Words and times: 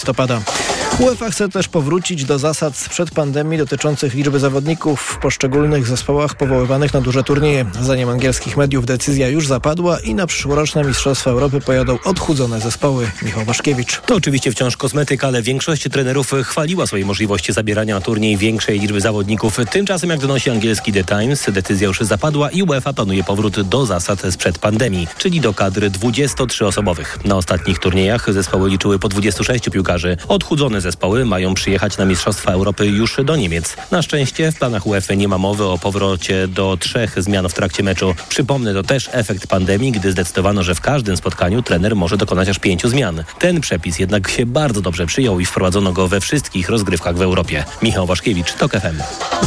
listopada. 0.00 0.59
UEFA 0.98 1.30
chce 1.30 1.48
też 1.48 1.68
powrócić 1.68 2.24
do 2.24 2.38
zasad 2.38 2.76
sprzed 2.76 3.10
pandemii 3.10 3.58
dotyczących 3.58 4.14
liczby 4.14 4.40
zawodników 4.40 5.00
w 5.00 5.18
poszczególnych 5.18 5.86
zespołach 5.86 6.34
powoływanych 6.34 6.94
na 6.94 7.00
duże 7.00 7.22
turnieje. 7.22 7.66
Zdaniem 7.80 8.08
angielskich 8.08 8.56
mediów 8.56 8.86
decyzja 8.86 9.28
już 9.28 9.46
zapadła 9.46 10.00
i 10.00 10.14
na 10.14 10.26
przyszłoroczne 10.26 10.84
Mistrzostwa 10.84 11.30
Europy 11.30 11.60
pojadą 11.60 11.98
odchudzone 12.04 12.60
zespoły. 12.60 13.10
Michał 13.22 13.44
Waszkiewicz. 13.44 14.00
To 14.06 14.14
oczywiście 14.14 14.52
wciąż 14.52 14.76
kosmetyka, 14.76 15.26
ale 15.26 15.42
większość 15.42 15.88
trenerów 15.92 16.32
chwaliła 16.44 16.86
swoje 16.86 17.04
możliwości 17.04 17.52
zabierania 17.52 17.94
na 17.94 18.00
turniej 18.00 18.36
większej 18.36 18.80
liczby 18.80 19.00
zawodników. 19.00 19.56
Tymczasem, 19.70 20.10
jak 20.10 20.20
donosi 20.20 20.50
angielski 20.50 20.92
The 20.92 21.04
Times, 21.04 21.46
decyzja 21.52 21.88
już 21.88 22.00
zapadła 22.00 22.50
i 22.50 22.62
UEFA 22.62 22.92
planuje 22.92 23.24
powrót 23.24 23.60
do 23.60 23.86
zasad 23.86 24.22
sprzed 24.30 24.58
pandemii, 24.58 25.08
czyli 25.18 25.40
do 25.40 25.54
kadry 25.54 25.90
23-osobowych. 25.90 27.24
Na 27.24 27.36
ostatnich 27.36 27.78
turniejach 27.78 28.32
zespoły 28.32 28.70
liczyły 28.70 28.98
po 28.98 29.08
26 29.08 29.70
piłkarzy. 29.70 30.16
Odchudzone 30.28 30.79
zespoły 30.80 31.24
mają 31.24 31.54
przyjechać 31.54 31.98
na 31.98 32.04
Mistrzostwa 32.04 32.52
Europy 32.52 32.86
już 32.86 33.16
do 33.24 33.36
Niemiec. 33.36 33.76
Na 33.90 34.02
szczęście 34.02 34.52
w 34.52 34.58
planach 34.58 34.86
UEFA 34.86 35.14
nie 35.14 35.28
ma 35.28 35.38
mowy 35.38 35.64
o 35.64 35.78
powrocie 35.78 36.48
do 36.48 36.76
trzech 36.80 37.22
zmian 37.22 37.48
w 37.48 37.54
trakcie 37.54 37.82
meczu. 37.82 38.14
Przypomnę, 38.28 38.74
to 38.74 38.82
też 38.82 39.08
efekt 39.12 39.46
pandemii, 39.46 39.92
gdy 39.92 40.12
zdecydowano, 40.12 40.62
że 40.62 40.74
w 40.74 40.80
każdym 40.80 41.16
spotkaniu 41.16 41.62
trener 41.62 41.96
może 41.96 42.16
dokonać 42.16 42.48
aż 42.48 42.58
pięciu 42.58 42.88
zmian. 42.88 43.24
Ten 43.38 43.60
przepis 43.60 43.98
jednak 43.98 44.30
się 44.30 44.46
bardzo 44.46 44.80
dobrze 44.80 45.06
przyjął 45.06 45.40
i 45.40 45.44
wprowadzono 45.44 45.92
go 45.92 46.08
we 46.08 46.20
wszystkich 46.20 46.68
rozgrywkach 46.68 47.16
w 47.16 47.22
Europie. 47.22 47.64
Michał 47.82 48.06
Waszkiewicz, 48.06 48.52
TOK 48.52 48.72
FM. 48.72 48.96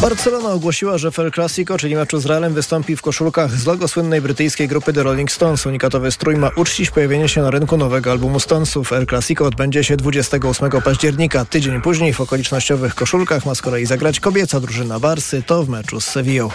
Barcelona 0.01 0.49
ogłosiła, 0.49 0.97
że 0.97 1.11
w 1.11 1.19
El 1.19 1.31
czyli 1.79 1.95
meczu 1.95 2.19
z 2.19 2.25
Realem, 2.25 2.53
wystąpi 2.53 2.95
w 2.95 3.01
koszulkach 3.01 3.51
z 3.51 3.65
logo 3.65 3.87
słynnej 3.87 4.21
brytyjskiej 4.21 4.67
grupy 4.67 4.93
The 4.93 5.03
Rolling 5.03 5.31
Stones. 5.31 5.65
Unikatowy 5.65 6.11
strój 6.11 6.35
ma 6.35 6.49
uczcić 6.55 6.91
pojawienie 6.91 7.29
się 7.29 7.41
na 7.41 7.51
rynku 7.51 7.77
nowego 7.77 8.11
albumu 8.11 8.39
Stonesów. 8.39 8.93
El 8.93 9.05
Clasico 9.05 9.45
odbędzie 9.45 9.83
się 9.83 9.97
28 9.97 10.81
października. 10.81 11.22
Tydzień 11.49 11.81
później 11.81 12.13
w 12.13 12.21
okolicznościowych 12.21 12.95
koszulkach 12.95 13.45
ma 13.45 13.55
z 13.55 13.61
kolei 13.61 13.85
zagrać 13.85 14.19
kobieca 14.19 14.59
drużyna 14.59 14.99
Barsy, 14.99 15.43
to 15.43 15.63
w 15.63 15.69
meczu 15.69 16.01
z 16.01 16.05
Sevillą. 16.05 16.49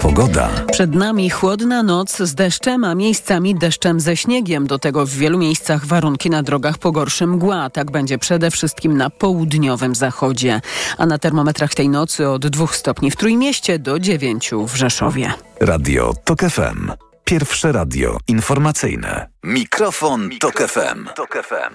Pogoda. 0.00 0.50
Przed 0.72 0.94
nami 0.94 1.30
chłodna 1.30 1.82
noc 1.82 2.16
z 2.16 2.34
deszczem, 2.34 2.84
a 2.84 2.94
miejscami 2.94 3.54
deszczem 3.54 4.00
ze 4.00 4.16
śniegiem. 4.16 4.66
Do 4.66 4.78
tego 4.78 5.06
w 5.06 5.10
wielu 5.10 5.38
miejscach 5.38 5.86
warunki 5.86 6.30
na 6.30 6.42
drogach 6.42 6.78
pogorszy 6.78 7.26
mgła. 7.26 7.70
Tak 7.70 7.90
będzie 7.90 8.18
przede 8.18 8.50
wszystkim 8.50 8.96
na 8.96 9.10
południowym 9.10 9.94
zachodzie. 9.94 10.60
A 10.98 11.06
na 11.06 11.18
termometrach 11.18 11.74
tej 11.74 11.88
nocy 11.88 12.28
od 12.28 12.46
2 12.46 12.66
stopni 12.66 13.10
w 13.10 13.16
Trójmieście 13.16 13.78
do 13.78 13.98
9 13.98 14.50
w 14.66 14.76
Rzeszowie. 14.76 15.32
Radio 15.60 16.14
TOK 16.24 16.40
FM. 16.40 17.11
Pierwsze 17.32 17.72
radio 17.72 18.18
informacyjne. 18.28 19.28
Mikrofon, 19.44 20.28
Mikrofon 20.28 20.38
Tok 20.38 20.70
FM. 20.70 21.08
Tok 21.16 21.44
FM. 21.44 21.74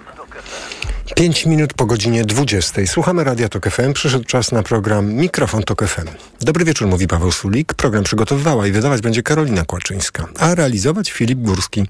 5 1.15 1.45
minut 1.45 1.73
po 1.73 1.85
godzinie 1.85 2.25
20. 2.25 2.81
Słuchamy 2.85 3.23
Radia 3.23 3.49
Tok 3.49 3.69
FM. 3.69 3.93
Przyszedł 3.93 4.25
czas 4.25 4.51
na 4.51 4.63
program 4.63 5.13
Mikrofon 5.13 5.63
Tok 5.63 5.85
FM. 5.85 6.07
Dobry 6.41 6.65
wieczór, 6.65 6.87
mówi 6.87 7.07
Paweł 7.07 7.31
Sulik. 7.31 7.73
Program 7.73 8.03
przygotowywała 8.03 8.67
i 8.67 8.71
wydawać 8.71 9.01
będzie 9.01 9.23
Karolina 9.23 9.65
Kłaczyńska, 9.65 10.27
a 10.39 10.55
realizować 10.55 11.11
Filip 11.11 11.39
Górski. 11.39 11.85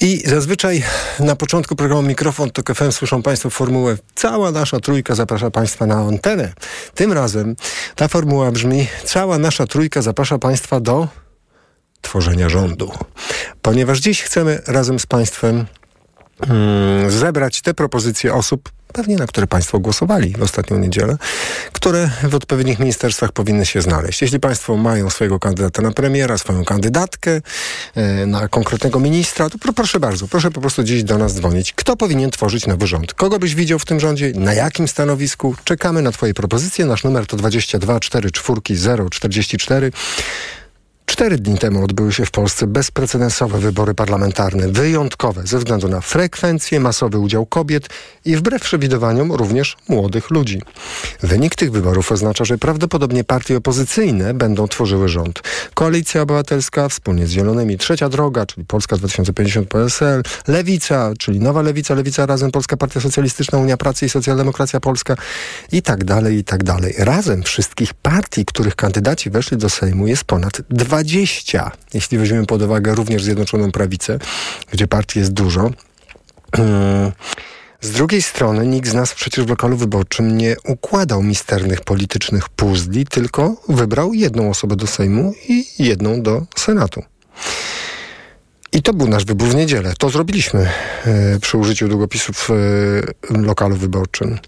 I 0.00 0.22
zazwyczaj 0.26 0.82
na 1.20 1.36
początku 1.36 1.76
programu 1.76 2.02
Mikrofon 2.02 2.50
Tok 2.50 2.74
FM 2.74 2.92
słyszą 2.92 3.22
Państwo 3.22 3.50
formułę 3.50 3.96
Cała 4.14 4.50
nasza 4.50 4.80
trójka 4.80 5.14
zaprasza 5.14 5.50
Państwa 5.50 5.86
na 5.86 5.94
antenę. 5.94 6.52
Tym 6.94 7.12
razem 7.12 7.56
ta 7.96 8.08
formuła 8.08 8.50
brzmi 8.50 8.86
Cała 9.04 9.38
nasza 9.38 9.66
trójka 9.66 10.02
zaprasza 10.02 10.38
Państwa 10.38 10.80
do 10.80 11.23
tworzenia 12.04 12.48
rządu. 12.48 12.92
Ponieważ 13.62 13.98
dziś 13.98 14.22
chcemy 14.22 14.62
razem 14.66 14.98
z 14.98 15.06
Państwem 15.06 15.66
mm, 16.48 17.10
zebrać 17.10 17.60
te 17.60 17.74
propozycje 17.74 18.34
osób, 18.34 18.68
pewnie 18.94 19.16
na 19.16 19.26
które 19.26 19.46
Państwo 19.46 19.78
głosowali 19.78 20.34
w 20.38 20.42
ostatnią 20.42 20.78
niedzielę, 20.78 21.16
które 21.72 22.10
w 22.22 22.34
odpowiednich 22.34 22.78
ministerstwach 22.78 23.32
powinny 23.32 23.66
się 23.66 23.82
znaleźć. 23.82 24.22
Jeśli 24.22 24.40
Państwo 24.40 24.76
mają 24.76 25.10
swojego 25.10 25.38
kandydata 25.38 25.82
na 25.82 25.90
premiera, 25.90 26.38
swoją 26.38 26.64
kandydatkę 26.64 27.40
e, 27.94 28.26
na 28.26 28.48
konkretnego 28.48 29.00
ministra, 29.00 29.50
to 29.50 29.72
proszę 29.74 30.00
bardzo, 30.00 30.28
proszę 30.28 30.50
po 30.50 30.60
prostu 30.60 30.82
dziś 30.82 31.04
do 31.04 31.18
nas 31.18 31.34
dzwonić. 31.34 31.72
Kto 31.72 31.96
powinien 31.96 32.30
tworzyć 32.30 32.66
nowy 32.66 32.86
rząd? 32.86 33.14
Kogo 33.14 33.38
byś 33.38 33.54
widział 33.54 33.78
w 33.78 33.84
tym 33.84 34.00
rządzie? 34.00 34.32
Na 34.34 34.54
jakim 34.54 34.88
stanowisku? 34.88 35.54
Czekamy 35.64 36.02
na 36.02 36.12
Twoje 36.12 36.34
propozycje. 36.34 36.84
Nasz 36.84 37.04
numer 37.04 37.26
to 37.26 37.36
22 37.36 38.00
44 38.00 38.60
044. 39.10 39.92
Cztery 41.06 41.38
dni 41.38 41.58
temu 41.58 41.84
odbyły 41.84 42.12
się 42.12 42.26
w 42.26 42.30
Polsce 42.30 42.66
bezprecedensowe 42.66 43.58
wybory 43.58 43.94
parlamentarne, 43.94 44.68
wyjątkowe 44.68 45.46
ze 45.46 45.58
względu 45.58 45.88
na 45.88 46.00
frekwencję, 46.00 46.80
masowy 46.80 47.18
udział 47.18 47.46
kobiet 47.46 47.88
i 48.24 48.36
wbrew 48.36 48.62
przewidywaniom 48.62 49.32
również 49.32 49.76
młodych 49.88 50.30
ludzi. 50.30 50.62
Wynik 51.22 51.54
tych 51.54 51.72
wyborów 51.72 52.12
oznacza, 52.12 52.44
że 52.44 52.58
prawdopodobnie 52.58 53.24
partie 53.24 53.56
opozycyjne 53.56 54.34
będą 54.34 54.68
tworzyły 54.68 55.08
rząd. 55.08 55.42
Koalicja 55.74 56.22
Obywatelska 56.22 56.88
wspólnie 56.88 57.26
z 57.26 57.30
Zielonymi, 57.30 57.78
Trzecia 57.78 58.08
Droga, 58.08 58.46
czyli 58.46 58.66
Polska 58.66 58.96
2050 58.96 59.68
PSL, 59.68 60.22
Lewica, 60.48 61.12
czyli 61.18 61.40
Nowa 61.40 61.62
Lewica, 61.62 61.94
Lewica 61.94 62.26
Razem, 62.26 62.50
Polska 62.50 62.76
Partia 62.76 63.00
Socjalistyczna, 63.00 63.58
Unia 63.58 63.76
Pracy 63.76 64.06
i 64.06 64.08
Socjaldemokracja 64.08 64.80
Polska 64.80 65.16
i 65.72 65.82
tak 65.82 66.04
dalej, 66.04 66.38
i 66.38 66.44
tak 66.44 66.64
dalej. 66.64 66.94
Razem 66.98 67.42
wszystkich 67.42 67.94
partii, 67.94 68.44
których 68.44 68.76
kandydaci 68.76 69.30
weszli 69.30 69.56
do 69.56 69.70
Sejmu 69.70 70.06
jest 70.06 70.24
ponad 70.24 70.62
20 70.70 70.93
20, 70.94 71.70
jeśli 71.94 72.18
weźmiemy 72.18 72.46
pod 72.46 72.62
uwagę 72.62 72.94
również 72.94 73.24
Zjednoczoną 73.24 73.72
Prawicę, 73.72 74.18
gdzie 74.72 74.86
partii 74.86 75.18
jest 75.18 75.32
dużo. 75.32 75.70
Z 77.80 77.90
drugiej 77.90 78.22
strony 78.22 78.66
nikt 78.66 78.88
z 78.88 78.94
nas 78.94 79.14
przecież 79.14 79.44
w 79.44 79.48
lokalu 79.48 79.76
wyborczym 79.76 80.38
nie 80.38 80.56
układał 80.64 81.22
misternych 81.22 81.80
politycznych 81.80 82.48
puzli, 82.48 83.06
tylko 83.06 83.56
wybrał 83.68 84.14
jedną 84.14 84.50
osobę 84.50 84.76
do 84.76 84.86
Sejmu 84.86 85.34
i 85.48 85.66
jedną 85.78 86.22
do 86.22 86.42
Senatu. 86.56 87.02
I 88.72 88.82
to 88.82 88.94
był 88.94 89.08
nasz 89.08 89.24
wybór 89.24 89.48
w 89.48 89.54
niedzielę. 89.54 89.92
To 89.98 90.10
zrobiliśmy 90.10 90.70
e, 91.04 91.38
przy 91.40 91.58
użyciu 91.58 91.88
długopisów 91.88 92.48
w 93.30 93.46
lokalu 93.46 93.76
wyborczym. 93.76 94.38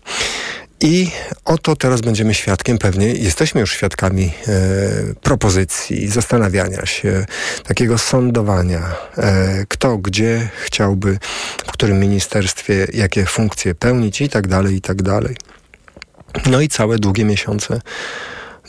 I 0.80 1.10
oto 1.44 1.76
teraz 1.76 2.00
będziemy 2.00 2.34
świadkiem, 2.34 2.78
pewnie 2.78 3.06
jesteśmy 3.06 3.60
już 3.60 3.72
świadkami 3.72 4.24
e, 4.48 4.52
propozycji, 5.22 6.08
zastanawiania 6.08 6.86
się, 6.86 7.26
takiego 7.64 7.98
sądowania, 7.98 8.96
e, 9.16 9.64
kto 9.68 9.98
gdzie 9.98 10.48
chciałby, 10.64 11.18
w 11.66 11.72
którym 11.72 12.00
ministerstwie, 12.00 12.86
jakie 12.92 13.26
funkcje 13.26 13.74
pełnić 13.74 14.20
i 14.20 14.28
tak 14.28 14.48
dalej, 14.48 14.74
i 14.74 14.80
tak 14.80 15.02
dalej. 15.02 15.36
No 16.46 16.60
i 16.60 16.68
całe 16.68 16.98
długie 16.98 17.24
miesiące 17.24 17.80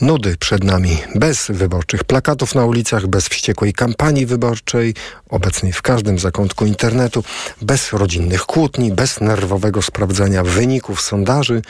nudy 0.01 0.37
przed 0.37 0.63
nami, 0.63 0.97
bez 1.15 1.47
wyborczych 1.49 2.03
plakatów 2.03 2.55
na 2.55 2.65
ulicach, 2.65 3.07
bez 3.07 3.27
wściekłej 3.27 3.73
kampanii 3.73 4.25
wyborczej, 4.25 4.93
obecnej 5.29 5.73
w 5.73 5.81
każdym 5.81 6.19
zakątku 6.19 6.65
internetu, 6.65 7.23
bez 7.61 7.93
rodzinnych 7.93 8.41
kłótni, 8.45 8.91
bez 8.91 9.21
nerwowego 9.21 9.81
sprawdzania 9.81 10.43
wyników 10.43 11.01
sondaży, 11.01 11.61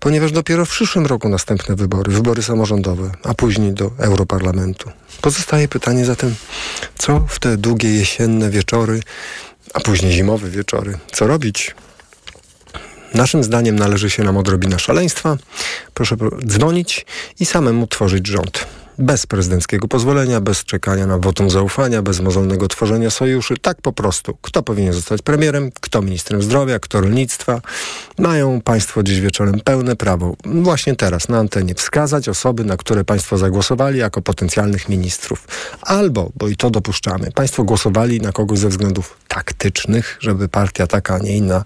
ponieważ 0.00 0.32
dopiero 0.32 0.64
w 0.64 0.70
przyszłym 0.70 1.06
roku 1.06 1.28
następne 1.28 1.76
wybory, 1.76 2.12
wybory 2.12 2.42
samorządowe, 2.42 3.10
a 3.24 3.34
później 3.34 3.72
do 3.72 3.90
Europarlamentu. 3.98 4.90
Pozostaje 5.20 5.68
pytanie 5.68 6.04
zatem, 6.04 6.34
co 6.98 7.20
w 7.28 7.38
te 7.38 7.56
długie 7.56 7.94
jesienne 7.94 8.50
wieczory, 8.50 9.00
a 9.74 9.80
później 9.80 10.12
zimowe 10.12 10.50
wieczory, 10.50 10.98
co 11.12 11.26
robić? 11.26 11.74
Naszym 13.14 13.44
zdaniem 13.44 13.78
należy 13.78 14.10
się 14.10 14.24
nam 14.24 14.36
odrobina 14.36 14.78
szaleństwa. 14.78 15.36
Proszę 15.94 16.16
dzwonić 16.46 17.06
i 17.40 17.46
samemu 17.46 17.86
tworzyć 17.86 18.26
rząd. 18.26 18.66
Bez 18.98 19.26
prezydenckiego 19.26 19.88
pozwolenia, 19.88 20.40
bez 20.40 20.64
czekania 20.64 21.06
na 21.06 21.18
wotum 21.18 21.50
zaufania, 21.50 22.02
bez 22.02 22.20
mozolnego 22.20 22.68
tworzenia 22.68 23.10
sojuszy. 23.10 23.54
Tak 23.62 23.82
po 23.82 23.92
prostu. 23.92 24.38
Kto 24.42 24.62
powinien 24.62 24.92
zostać 24.92 25.22
premierem, 25.22 25.70
kto 25.80 26.02
ministrem 26.02 26.42
zdrowia, 26.42 26.78
kto 26.78 27.00
rolnictwa. 27.00 27.60
Mają 28.18 28.60
Państwo 28.60 29.02
dziś 29.02 29.20
wieczorem 29.20 29.60
pełne 29.60 29.96
prawo, 29.96 30.36
właśnie 30.44 30.96
teraz 30.96 31.28
na 31.28 31.38
antenie, 31.38 31.74
wskazać 31.74 32.28
osoby, 32.28 32.64
na 32.64 32.76
które 32.76 33.04
Państwo 33.04 33.38
zagłosowali 33.38 33.98
jako 33.98 34.22
potencjalnych 34.22 34.88
ministrów. 34.88 35.48
Albo, 35.82 36.30
bo 36.36 36.48
i 36.48 36.56
to 36.56 36.70
dopuszczamy, 36.70 37.32
Państwo 37.32 37.64
głosowali 37.64 38.20
na 38.20 38.32
kogoś 38.32 38.58
ze 38.58 38.68
względów 38.68 39.16
taktycznych, 39.28 40.16
żeby 40.20 40.48
partia 40.48 40.86
taka, 40.86 41.14
a 41.14 41.18
nie 41.18 41.36
inna 41.36 41.64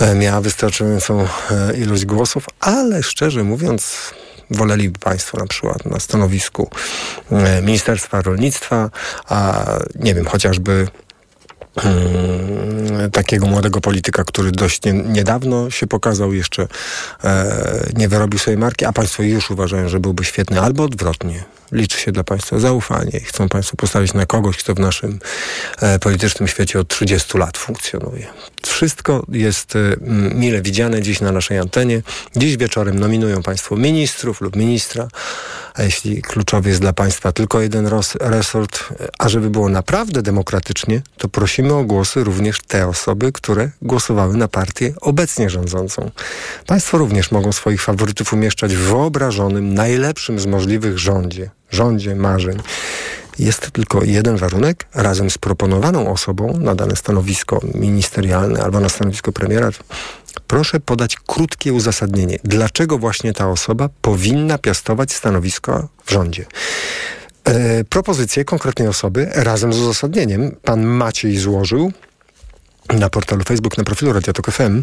e, 0.00 0.14
miała 0.14 0.40
wystarczającą 0.40 1.20
e, 1.50 1.76
ilość 1.76 2.04
głosów, 2.04 2.46
ale 2.60 3.02
szczerze 3.02 3.44
mówiąc, 3.44 4.14
woleliby 4.54 4.98
Państwo 4.98 5.38
na 5.38 5.46
przykład 5.46 5.86
na 5.86 6.00
stanowisku 6.00 6.70
e, 7.30 7.62
Ministerstwa 7.62 8.22
Rolnictwa, 8.22 8.90
a 9.28 9.64
nie 9.94 10.14
wiem, 10.14 10.26
chociażby 10.26 10.86
Hmm, 11.78 13.10
takiego 13.10 13.46
młodego 13.46 13.80
polityka, 13.80 14.24
który 14.24 14.52
dość 14.52 14.84
nie, 14.84 14.92
niedawno 14.92 15.70
się 15.70 15.86
pokazał, 15.86 16.32
jeszcze 16.32 16.68
e, 17.24 17.90
nie 17.96 18.08
wyrobił 18.08 18.38
swojej 18.38 18.58
marki, 18.58 18.84
a 18.84 18.92
państwo 18.92 19.22
już 19.22 19.50
uważają, 19.50 19.88
że 19.88 20.00
byłby 20.00 20.24
świetny, 20.24 20.60
albo 20.60 20.84
odwrotnie. 20.84 21.44
Liczy 21.74 22.00
się 22.00 22.12
dla 22.12 22.24
państwa 22.24 22.58
zaufanie 22.58 23.18
i 23.18 23.20
chcą 23.20 23.48
państwo 23.48 23.76
postawić 23.76 24.14
na 24.14 24.26
kogoś, 24.26 24.56
kto 24.56 24.74
w 24.74 24.78
naszym 24.78 25.18
e, 25.80 25.98
politycznym 25.98 26.48
świecie 26.48 26.80
od 26.80 26.88
30 26.88 27.38
lat 27.38 27.58
funkcjonuje. 27.58 28.26
Wszystko 28.66 29.26
jest 29.28 29.76
e, 29.76 29.96
mile 30.34 30.62
widziane 30.62 31.02
dziś 31.02 31.20
na 31.20 31.32
naszej 31.32 31.58
antenie. 31.58 32.02
Dziś 32.36 32.56
wieczorem 32.56 32.98
nominują 32.98 33.42
państwo 33.42 33.76
ministrów 33.76 34.40
lub 34.40 34.56
ministra, 34.56 35.08
a 35.74 35.82
jeśli 35.82 36.22
kluczowy 36.22 36.68
jest 36.68 36.80
dla 36.80 36.92
państwa 36.92 37.32
tylko 37.32 37.60
jeden 37.60 37.88
resort, 38.20 38.84
a 39.18 39.28
żeby 39.28 39.50
było 39.50 39.68
naprawdę 39.68 40.22
demokratycznie, 40.22 41.02
to 41.18 41.28
prosimy 41.28 41.74
o 41.74 41.84
głosy 41.84 42.24
również 42.24 42.60
te 42.66 42.88
osoby, 42.88 43.32
które 43.32 43.70
głosowały 43.82 44.36
na 44.36 44.48
partię 44.48 44.94
obecnie 45.00 45.50
rządzącą. 45.50 46.10
Państwo 46.66 46.98
również 46.98 47.30
mogą 47.30 47.52
swoich 47.52 47.82
faworytów 47.82 48.32
umieszczać 48.32 48.74
w 48.74 48.80
wyobrażonym, 48.80 49.74
najlepszym 49.74 50.40
z 50.40 50.46
możliwych 50.46 50.98
rządzie, 50.98 51.50
rządzie 51.74 52.14
marzeń. 52.14 52.58
Jest 53.38 53.70
tylko 53.70 54.04
jeden 54.04 54.36
warunek, 54.36 54.86
razem 54.94 55.30
z 55.30 55.38
proponowaną 55.38 56.12
osobą 56.12 56.58
na 56.58 56.74
dane 56.74 56.96
stanowisko 56.96 57.60
ministerialne 57.74 58.62
albo 58.62 58.80
na 58.80 58.88
stanowisko 58.88 59.32
premiera, 59.32 59.70
proszę 60.46 60.80
podać 60.80 61.16
krótkie 61.26 61.72
uzasadnienie, 61.72 62.38
dlaczego 62.44 62.98
właśnie 62.98 63.32
ta 63.32 63.48
osoba 63.50 63.88
powinna 64.00 64.58
piastować 64.58 65.12
stanowisko 65.12 65.88
w 66.04 66.10
rządzie. 66.10 66.46
E, 67.44 67.84
propozycje 67.84 68.44
konkretnej 68.44 68.88
osoby 68.88 69.28
razem 69.34 69.72
z 69.72 69.78
uzasadnieniem 69.78 70.56
pan 70.62 70.82
Maciej 70.82 71.36
złożył 71.36 71.92
na 72.88 73.10
portalu 73.10 73.44
Facebook, 73.44 73.78
na 73.78 73.84
profilu 73.84 74.12
Radio 74.12 74.32
FM. 74.52 74.82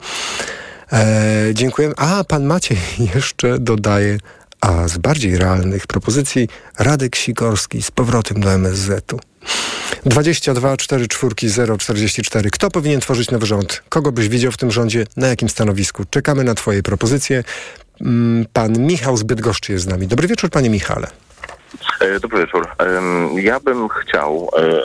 E, 0.92 1.50
dziękuję. 1.54 1.92
A, 1.96 2.24
pan 2.24 2.44
Maciej 2.44 2.78
jeszcze 3.14 3.58
dodaje, 3.58 4.18
a 4.60 4.88
z 4.88 4.98
bardziej 4.98 5.38
realnych 5.38 5.86
propozycji 5.86 6.48
Radek 6.78 7.16
Sikorski 7.16 7.82
z 7.82 7.90
powrotem 7.90 8.40
do 8.40 8.52
MSZ-u. 8.52 9.31
22 10.04 10.76
4 10.76 11.08
4 11.08 11.48
0 11.48 11.78
44. 11.78 12.50
Kto 12.50 12.70
powinien 12.70 13.00
tworzyć 13.00 13.30
nowy 13.30 13.46
rząd? 13.46 13.82
Kogo 13.88 14.12
byś 14.12 14.28
widział 14.28 14.52
w 14.52 14.56
tym 14.56 14.70
rządzie? 14.70 15.06
Na 15.16 15.28
jakim 15.28 15.48
stanowisku? 15.48 16.04
Czekamy 16.10 16.44
na 16.44 16.54
Twoje 16.54 16.82
propozycje. 16.82 17.44
Mm, 18.00 18.46
pan 18.52 18.78
Michał 18.78 19.16
z 19.16 19.22
Bydgoszczy 19.22 19.72
jest 19.72 19.84
z 19.84 19.88
nami. 19.88 20.06
Dobry 20.06 20.28
wieczór, 20.28 20.50
panie 20.50 20.70
Michale. 20.70 21.06
E, 22.00 22.20
dobry 22.20 22.38
wieczór. 22.38 22.68
Ja 23.34 23.60
bym 23.60 23.88
chciał, 23.88 24.50
e, 24.56 24.84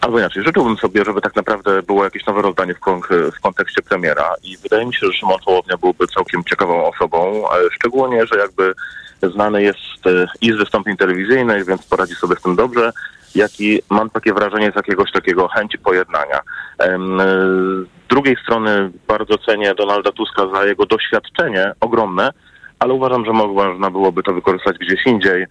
albo 0.00 0.18
inaczej, 0.18 0.42
życzyłbym 0.44 0.76
sobie, 0.76 1.04
żeby 1.04 1.20
tak 1.20 1.36
naprawdę 1.36 1.82
było 1.82 2.04
jakieś 2.04 2.26
nowe 2.26 2.42
rozdanie 2.42 2.74
w, 2.74 2.80
kon 2.80 3.00
w 3.38 3.40
kontekście 3.40 3.82
premiera 3.82 4.34
i 4.42 4.56
wydaje 4.56 4.86
mi 4.86 4.94
się, 4.94 5.06
że 5.06 5.12
Szymon 5.12 5.38
Hołownia 5.44 5.76
byłby 5.76 6.06
całkiem 6.06 6.44
ciekawą 6.44 6.88
osobą, 6.88 7.42
szczególnie, 7.72 8.26
że 8.26 8.38
jakby 8.38 8.74
znany 9.22 9.62
jest 9.62 10.06
e, 10.06 10.26
i 10.40 10.52
z 10.52 10.56
wystąpień 10.56 10.96
telewizyjnych, 10.96 11.66
więc 11.66 11.82
poradzi 11.82 12.14
sobie 12.14 12.36
z 12.36 12.42
tym 12.42 12.56
dobrze, 12.56 12.92
jak 13.36 13.60
i 13.60 13.82
mam 13.90 14.10
takie 14.10 14.32
wrażenie 14.32 14.72
z 14.72 14.76
jakiegoś 14.76 15.12
takiego 15.12 15.48
chęci 15.48 15.78
pojednania. 15.78 16.40
Z 16.78 18.08
drugiej 18.08 18.36
strony 18.42 18.90
bardzo 19.08 19.38
cenię 19.38 19.74
Donalda 19.74 20.12
Tuska 20.12 20.42
za 20.54 20.64
jego 20.64 20.86
doświadczenie 20.86 21.72
ogromne, 21.80 22.32
ale 22.78 22.94
uważam, 22.94 23.24
że 23.24 23.32
można 23.32 23.90
byłoby 23.90 24.22
to 24.22 24.32
wykorzystać 24.32 24.78
gdzieś 24.78 25.06
indziej. 25.06 25.46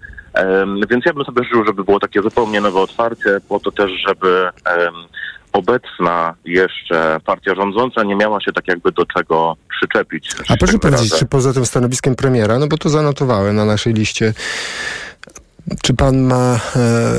Więc 0.90 1.06
ja 1.06 1.14
bym 1.14 1.26
sobie 1.26 1.44
życzył, 1.44 1.66
żeby 1.66 1.84
było 1.84 2.00
takie 2.00 2.22
zupełnie 2.22 2.62
nowe 2.62 2.80
otwarcie, 2.80 3.38
po 3.50 3.60
to 3.60 3.72
też, 3.72 3.92
żeby 4.08 4.50
obecna 5.54 6.34
jeszcze 6.46 7.18
partia 7.26 7.56
rządząca 7.56 8.04
nie 8.04 8.16
miała 8.16 8.42
się 8.42 8.52
tak 8.52 8.68
jakby 8.68 8.92
do 8.92 9.06
czego 9.06 9.56
przyczepić. 9.70 10.36
A 10.50 10.58
proszę 10.58 10.80
powiedzieć, 10.80 11.14
czy 11.20 11.26
poza 11.26 11.54
tym 11.54 11.66
stanowiskiem 11.66 12.16
premiera, 12.16 12.60
no 12.60 12.68
bo 12.68 12.78
to 12.78 12.90
zanotowałem 12.90 13.56
na 13.56 13.66
naszej 13.66 13.94
liście 13.94 14.34
czy 15.82 15.94
pan 15.94 16.22
ma 16.22 16.56
e, 16.56 16.60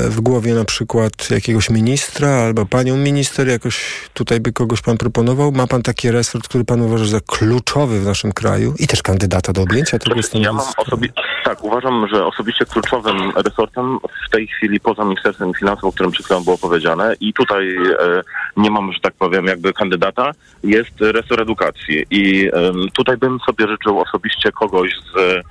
w 0.09 0.21
głowie 0.21 0.53
na 0.53 0.65
przykład 0.65 1.31
jakiegoś 1.31 1.69
ministra 1.69 2.29
albo 2.29 2.65
panią 2.65 2.97
minister, 2.97 3.47
jakoś 3.47 4.09
tutaj 4.13 4.39
by 4.39 4.53
kogoś 4.53 4.81
pan 4.81 4.97
proponował? 4.97 5.51
Ma 5.51 5.67
pan 5.67 5.81
taki 5.83 6.11
resort, 6.11 6.47
który 6.47 6.65
pan 6.65 6.81
uważa 6.81 7.05
za 7.05 7.19
kluczowy 7.27 7.99
w 7.99 8.05
naszym 8.05 8.31
kraju 8.31 8.73
i 8.79 8.87
też 8.87 9.01
kandydata 9.01 9.53
do 9.53 9.61
objęcia 9.61 9.99
tego 9.99 10.23
stanowiska? 10.23 10.39
Ja 10.39 10.53
mam 10.53 10.65
osobi- 10.77 11.11
tak, 11.43 11.63
uważam, 11.63 12.07
że 12.07 12.25
osobiście 12.25 12.65
kluczowym 12.65 13.31
resortem 13.35 13.99
w 14.27 14.29
tej 14.29 14.47
chwili 14.47 14.79
poza 14.79 15.03
Ministerstwem 15.03 15.53
Finansów, 15.53 15.83
o 15.83 15.91
którym 15.91 16.11
przed 16.11 16.25
chwilą 16.25 16.43
było 16.43 16.57
powiedziane 16.57 17.15
i 17.19 17.33
tutaj 17.33 17.75
e, 17.77 18.21
nie 18.57 18.71
mam, 18.71 18.93
że 18.93 18.99
tak 18.99 19.13
powiem, 19.13 19.45
jakby 19.45 19.73
kandydata, 19.73 20.31
jest 20.63 21.01
resort 21.01 21.41
edukacji 21.41 22.05
i 22.09 22.47
e, 22.53 22.71
tutaj 22.93 23.17
bym 23.17 23.39
sobie 23.45 23.67
życzył 23.67 23.99
osobiście 23.99 24.51
kogoś 24.51 24.91
z 24.91 25.43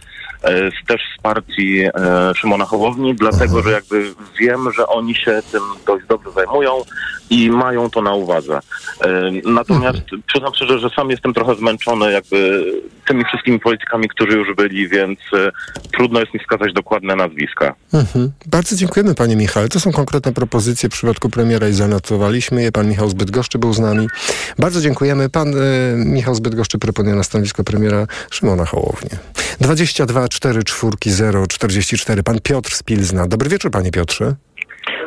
też 0.87 1.00
z 1.19 1.22
partii 1.22 1.81
e, 1.84 1.90
Szymona 2.37 2.64
Hołowni, 2.64 3.14
dlatego 3.14 3.62
że 3.62 3.70
jakby 3.70 4.14
wiem, 4.40 4.72
że 4.72 4.87
oni 4.87 5.14
się 5.14 5.43
tym 5.52 5.62
dość 5.87 6.06
dobrze 6.06 6.31
zajmują 6.31 6.82
i 7.31 7.50
mają 7.50 7.90
to 7.90 8.02
na 8.02 8.14
uwadze. 8.14 8.60
E, 9.00 9.31
natomiast 9.44 9.98
mhm. 9.98 10.22
przyznam 10.26 10.54
szczerze, 10.54 10.78
że 10.78 10.90
sam 10.90 11.10
jestem 11.10 11.34
trochę 11.34 11.54
zmęczony 11.54 12.12
jakby 12.12 12.64
tymi 13.06 13.25
wszystkimi 13.25 13.60
politykami, 13.60 14.08
którzy 14.08 14.37
już 14.37 14.56
byli, 14.56 14.88
więc 14.88 15.19
trudno 15.93 16.20
jest 16.20 16.34
mi 16.34 16.40
wskazać 16.40 16.72
dokładne 16.72 17.16
nazwiska. 17.16 17.75
Mhm. 17.94 18.32
Bardzo 18.46 18.76
dziękujemy 18.76 19.14
panie 19.14 19.37
Michale. 19.37 19.69
To 19.69 19.81
są 19.81 19.92
konkretne 19.92 20.32
propozycje 20.32 20.88
w 20.88 20.92
przypadku 20.92 21.28
premiera 21.28 21.69
i 21.69 21.72
zanotowaliśmy 21.72 22.62
je. 22.62 22.72
Pan 22.72 22.88
Michał 22.88 23.08
Zbytgoszczy 23.08 23.58
był 23.58 23.72
z 23.72 23.78
nami. 23.78 24.08
Bardzo 24.58 24.81
dziękujemy. 24.81 25.28
Pan 25.28 25.49
e, 25.49 25.60
Michał 25.96 26.34
Zbytgoszczy 26.34 26.78
proponuje 26.78 27.14
na 27.16 27.22
stanowisko 27.22 27.64
premiera 27.64 28.06
Szymona 28.31 28.64
Hołownię. 28.64 29.19
22 29.60 30.28
4 30.37 30.65
4 30.65 30.93
0 31.06 31.47
44. 31.47 32.23
Pan 32.23 32.41
Piotr 32.41 32.75
z 32.75 32.83
Pilzna. 32.83 33.27
Dobry 33.27 33.49
wieczór, 33.49 33.71
panie 33.71 33.91
Piotrze. 33.91 34.35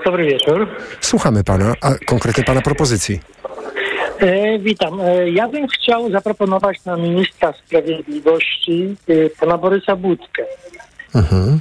Dobry 0.05 0.25
wieczór. 0.25 0.67
Słuchamy 1.01 1.43
pana, 1.43 1.73
a 1.81 1.93
konkretnie 2.05 2.43
pana 2.43 2.61
propozycji. 2.61 3.19
E, 4.19 4.59
witam. 4.59 5.01
E, 5.01 5.29
ja 5.29 5.47
bym 5.47 5.67
chciał 5.67 6.11
zaproponować 6.11 6.85
na 6.85 6.97
ministra 6.97 7.53
sprawiedliwości 7.53 8.95
e, 9.07 9.29
pana 9.29 9.57
Borysa 9.57 9.95
Budkę. 9.95 10.43
Mhm. 11.15 11.59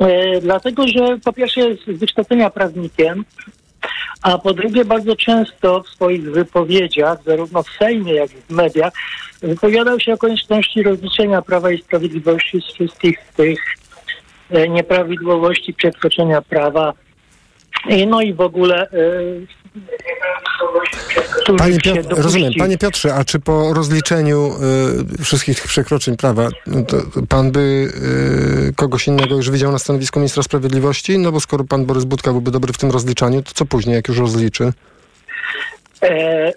E, 0.00 0.40
dlatego, 0.40 0.88
że 0.88 1.18
po 1.24 1.32
pierwsze 1.32 1.60
jest 1.60 1.82
z 1.82 1.98
wykształcenia 1.98 2.50
prawnikiem, 2.50 3.24
a 4.22 4.38
po 4.38 4.54
drugie 4.54 4.84
bardzo 4.84 5.16
często 5.16 5.82
w 5.82 5.88
swoich 5.88 6.32
wypowiedziach, 6.32 7.18
zarówno 7.26 7.62
w 7.62 7.70
Sejmie, 7.78 8.14
jak 8.14 8.30
i 8.30 8.36
w 8.48 8.50
mediach, 8.50 8.92
wypowiadał 9.42 10.00
się 10.00 10.12
o 10.12 10.16
konieczności 10.16 10.82
rozliczenia 10.82 11.42
Prawa 11.42 11.70
i 11.70 11.82
Sprawiedliwości 11.82 12.60
z 12.60 12.74
wszystkich 12.74 13.18
tych 13.36 13.58
e, 14.50 14.68
nieprawidłowości 14.68 15.74
przekroczenia 15.74 16.42
prawa. 16.42 16.92
No 18.06 18.22
i 18.22 18.34
w 18.34 18.40
ogóle 18.40 18.90
e, 18.90 19.56
Panie 21.58 21.78
Piotr, 21.80 22.22
rozumiem. 22.22 22.52
Panie 22.58 22.78
Piotrze, 22.78 23.14
a 23.14 23.24
czy 23.24 23.40
po 23.40 23.74
rozliczeniu 23.74 24.52
y, 25.20 25.24
wszystkich 25.24 25.56
tych 25.56 25.66
przekroczeń 25.66 26.16
prawa, 26.16 26.48
no 26.66 26.82
pan 27.28 27.52
by 27.52 27.88
y, 28.70 28.72
kogoś 28.76 29.06
innego 29.06 29.36
już 29.36 29.50
widział 29.50 29.72
na 29.72 29.78
stanowisku 29.78 30.18
ministra 30.18 30.42
sprawiedliwości? 30.42 31.18
No 31.18 31.32
bo 31.32 31.40
skoro 31.40 31.64
pan 31.64 31.84
Borys 31.84 32.04
Budka 32.04 32.30
byłby 32.30 32.50
dobry 32.50 32.72
w 32.72 32.78
tym 32.78 32.90
rozliczaniu, 32.90 33.42
to 33.42 33.50
co 33.54 33.66
później, 33.66 33.96
jak 33.96 34.08
już 34.08 34.18
rozliczy? 34.18 34.72
E, 36.02 36.52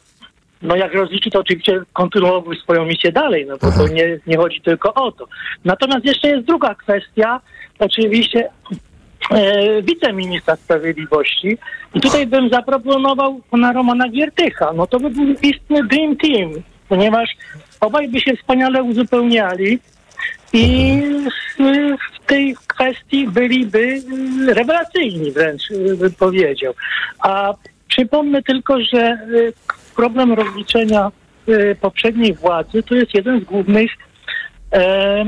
no 0.62 0.76
jak 0.76 0.94
rozliczy, 0.94 1.30
to 1.30 1.40
oczywiście 1.40 1.82
kontynuowałby 1.94 2.56
swoją 2.56 2.86
misję 2.86 3.12
dalej, 3.12 3.46
no 3.46 3.58
bo 3.62 3.72
to 3.72 3.88
nie, 3.88 4.20
nie 4.28 4.38
chodzi 4.38 4.62
tylko 4.62 4.94
o 4.94 5.12
to. 5.12 5.28
Natomiast 5.66 6.06
jeszcze 6.06 6.28
jest 6.28 6.48
druga 6.48 6.76
kwestia. 6.76 7.40
Oczywiście 7.80 8.50
e, 9.32 9.82
wiceministra 9.82 10.56
sprawiedliwości. 10.56 11.58
I 11.94 12.02
tutaj 12.02 12.28
bym 12.28 12.50
zaproponował 12.50 13.42
pana 13.52 13.74
Romana 13.74 14.10
Giertycha. 14.10 14.74
No 14.74 14.88
to 14.88 15.00
by 15.00 15.10
był 15.10 15.26
istny 15.42 15.84
dream 15.84 16.16
team, 16.16 16.52
ponieważ 16.90 17.30
obaj 17.80 18.08
by 18.08 18.20
się 18.20 18.36
wspaniale 18.36 18.84
uzupełniali 18.84 19.80
i 20.54 21.02
w 21.58 22.26
tej 22.26 22.56
kwestii 22.68 23.28
byliby 23.28 24.02
rewelacyjni 24.48 25.32
wręcz, 25.32 25.64
bym 25.98 26.12
powiedział. 26.12 26.74
A 27.20 27.54
przypomnę 27.88 28.44
tylko, 28.44 28.82
że 28.82 29.00
e, 29.00 29.18
problem 30.00 30.34
rozliczenia 30.34 31.12
e, 31.48 31.76
poprzedniej 31.76 32.34
władzy 32.34 32.84
to 32.84 32.96
jest 32.96 33.14
jeden 33.14 33.42
z 33.42 33.44
głównych, 33.44 33.92
e, 34.72 35.26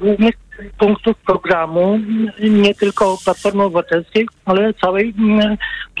głównych 0.00 0.34
punktów 0.78 1.16
programu 1.26 2.00
nie 2.40 2.74
tylko 2.74 3.18
Platformy 3.24 3.62
Obywatelskiej, 3.62 4.28
ale 4.44 4.74
całej 4.74 5.14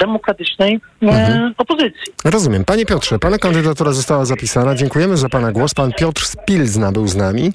demokratycznej 0.00 0.80
mhm. 1.02 1.54
opozycji. 1.58 2.12
Rozumiem. 2.24 2.64
Panie 2.64 2.86
Piotrze, 2.86 3.18
pana 3.18 3.38
kandydatura 3.38 3.92
została 3.92 4.24
zapisana. 4.24 4.74
Dziękujemy 4.74 5.16
za 5.16 5.28
pana 5.28 5.52
głos. 5.52 5.74
Pan 5.74 5.92
Piotr 5.92 6.22
Spilzna 6.22 6.92
był 6.92 7.08
z 7.08 7.16
nami. 7.16 7.52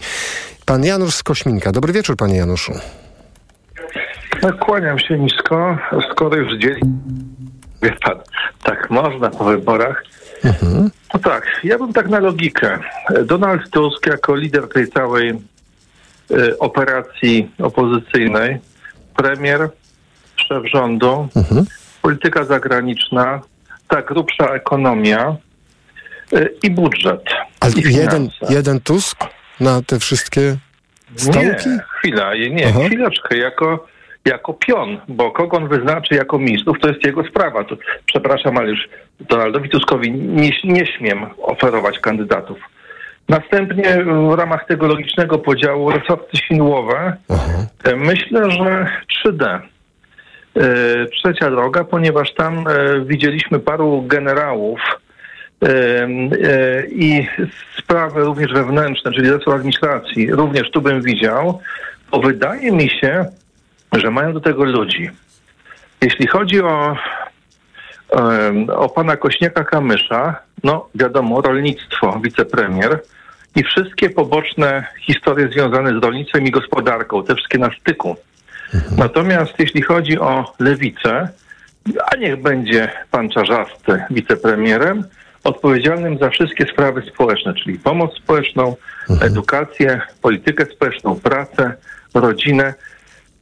Pan 0.65 0.83
Janusz 0.83 1.15
z 1.15 1.23
Kośminka. 1.23 1.71
Dobry 1.71 1.93
wieczór, 1.93 2.15
panie 2.17 2.35
Januszu. 2.35 2.73
Kłaniam 4.59 4.99
się 4.99 5.19
nisko, 5.19 5.77
skoro 6.11 6.35
już 6.37 6.57
dzieli. 6.57 6.81
Wie 7.83 7.91
pan, 7.91 8.19
tak 8.63 8.89
można 8.89 9.29
po 9.29 9.43
wyborach. 9.43 10.03
No 11.13 11.19
tak, 11.19 11.43
ja 11.63 11.77
bym 11.77 11.93
tak 11.93 12.09
na 12.09 12.19
logikę. 12.19 12.79
Donald 13.25 13.69
Tusk 13.69 14.07
jako 14.07 14.35
lider 14.35 14.69
tej 14.69 14.87
całej 14.87 15.33
y, 16.31 16.59
operacji 16.59 17.51
opozycyjnej, 17.59 18.59
premier, 19.15 19.69
szef 20.35 20.63
rządu, 20.73 21.27
polityka 22.01 22.45
zagraniczna, 22.45 23.41
ta 23.87 24.01
grubsza 24.01 24.53
ekonomia 24.53 25.35
y, 26.33 26.49
i 26.63 26.71
budżet. 26.71 27.23
Ale 27.59 27.73
i 27.73 27.93
jeden, 27.93 28.29
jeden 28.49 28.79
Tusk 28.79 29.17
na 29.59 29.81
te 29.81 29.99
wszystkie 29.99 30.57
stołki? 31.15 31.69
Nie, 31.69 31.79
chwila, 31.99 32.35
nie, 32.35 32.67
Aha. 32.67 32.79
chwileczkę, 32.85 33.37
jako, 33.37 33.87
jako 34.25 34.53
pion, 34.53 34.97
bo 35.07 35.31
kogo 35.31 35.57
on 35.57 35.67
wyznaczy 35.67 36.15
jako 36.15 36.39
ministrów, 36.39 36.79
to 36.79 36.87
jest 36.87 37.05
jego 37.05 37.23
sprawa. 37.23 37.63
To, 37.63 37.77
przepraszam, 38.05 38.57
ale 38.57 38.69
już 38.69 38.89
Donaldowi 39.19 39.69
Tuskowi 39.69 40.11
nie, 40.11 40.51
nie 40.63 40.85
śmiem 40.85 41.25
oferować 41.37 41.99
kandydatów. 41.99 42.57
Następnie 43.29 44.05
w 44.29 44.33
ramach 44.37 44.65
tego 44.67 44.87
logicznego 44.87 45.37
podziału 45.37 45.91
resorty 45.91 46.37
siłowe 46.37 47.17
e, 47.83 47.95
myślę, 47.95 48.51
że 48.51 48.87
3D. 49.25 49.59
E, 50.57 51.05
Trzecia 51.05 51.49
droga, 51.49 51.83
ponieważ 51.83 52.33
tam 52.33 52.67
e, 52.67 53.05
widzieliśmy 53.05 53.59
paru 53.59 54.03
generałów 54.07 54.79
e, 55.63 56.07
i 56.87 57.27
sprawy 57.79 58.23
również 58.23 58.53
wewnętrzne, 58.53 59.11
czyli 59.11 59.29
resort 59.29 59.55
administracji, 59.55 60.31
również 60.31 60.71
tu 60.71 60.81
bym 60.81 61.01
widział, 61.01 61.59
bo 62.11 62.19
wydaje 62.19 62.71
mi 62.71 62.89
się, 62.89 63.25
że 63.93 64.11
mają 64.11 64.33
do 64.33 64.41
tego 64.41 64.63
ludzi. 64.63 65.09
Jeśli 66.01 66.27
chodzi 66.27 66.61
o, 66.61 66.97
o 68.75 68.89
pana 68.89 69.15
Kośniaka-Kamysza, 69.15 70.33
no 70.63 70.89
wiadomo, 70.95 71.41
rolnictwo, 71.41 72.19
wicepremier 72.23 72.99
i 73.55 73.63
wszystkie 73.63 74.09
poboczne 74.09 74.85
historie 75.01 75.47
związane 75.47 75.99
z 75.99 76.03
rolnictwem 76.03 76.43
i 76.43 76.51
gospodarką, 76.51 77.23
te 77.23 77.35
wszystkie 77.35 77.57
na 77.57 77.69
styku. 77.81 78.15
Natomiast 78.97 79.59
jeśli 79.59 79.81
chodzi 79.81 80.19
o 80.19 80.53
lewicę, 80.59 81.29
a 82.11 82.15
niech 82.15 82.41
będzie 82.41 82.91
pan 83.11 83.29
Czarzasty 83.29 84.03
wicepremierem, 84.09 85.03
odpowiedzialnym 85.43 86.17
za 86.17 86.29
wszystkie 86.29 86.65
sprawy 86.65 87.01
społeczne, 87.01 87.53
czyli 87.53 87.79
pomoc 87.79 88.17
społeczną, 88.17 88.75
edukację, 89.21 90.01
politykę 90.21 90.65
społeczną, 90.65 91.19
pracę, 91.19 91.73
rodzinę 92.13 92.73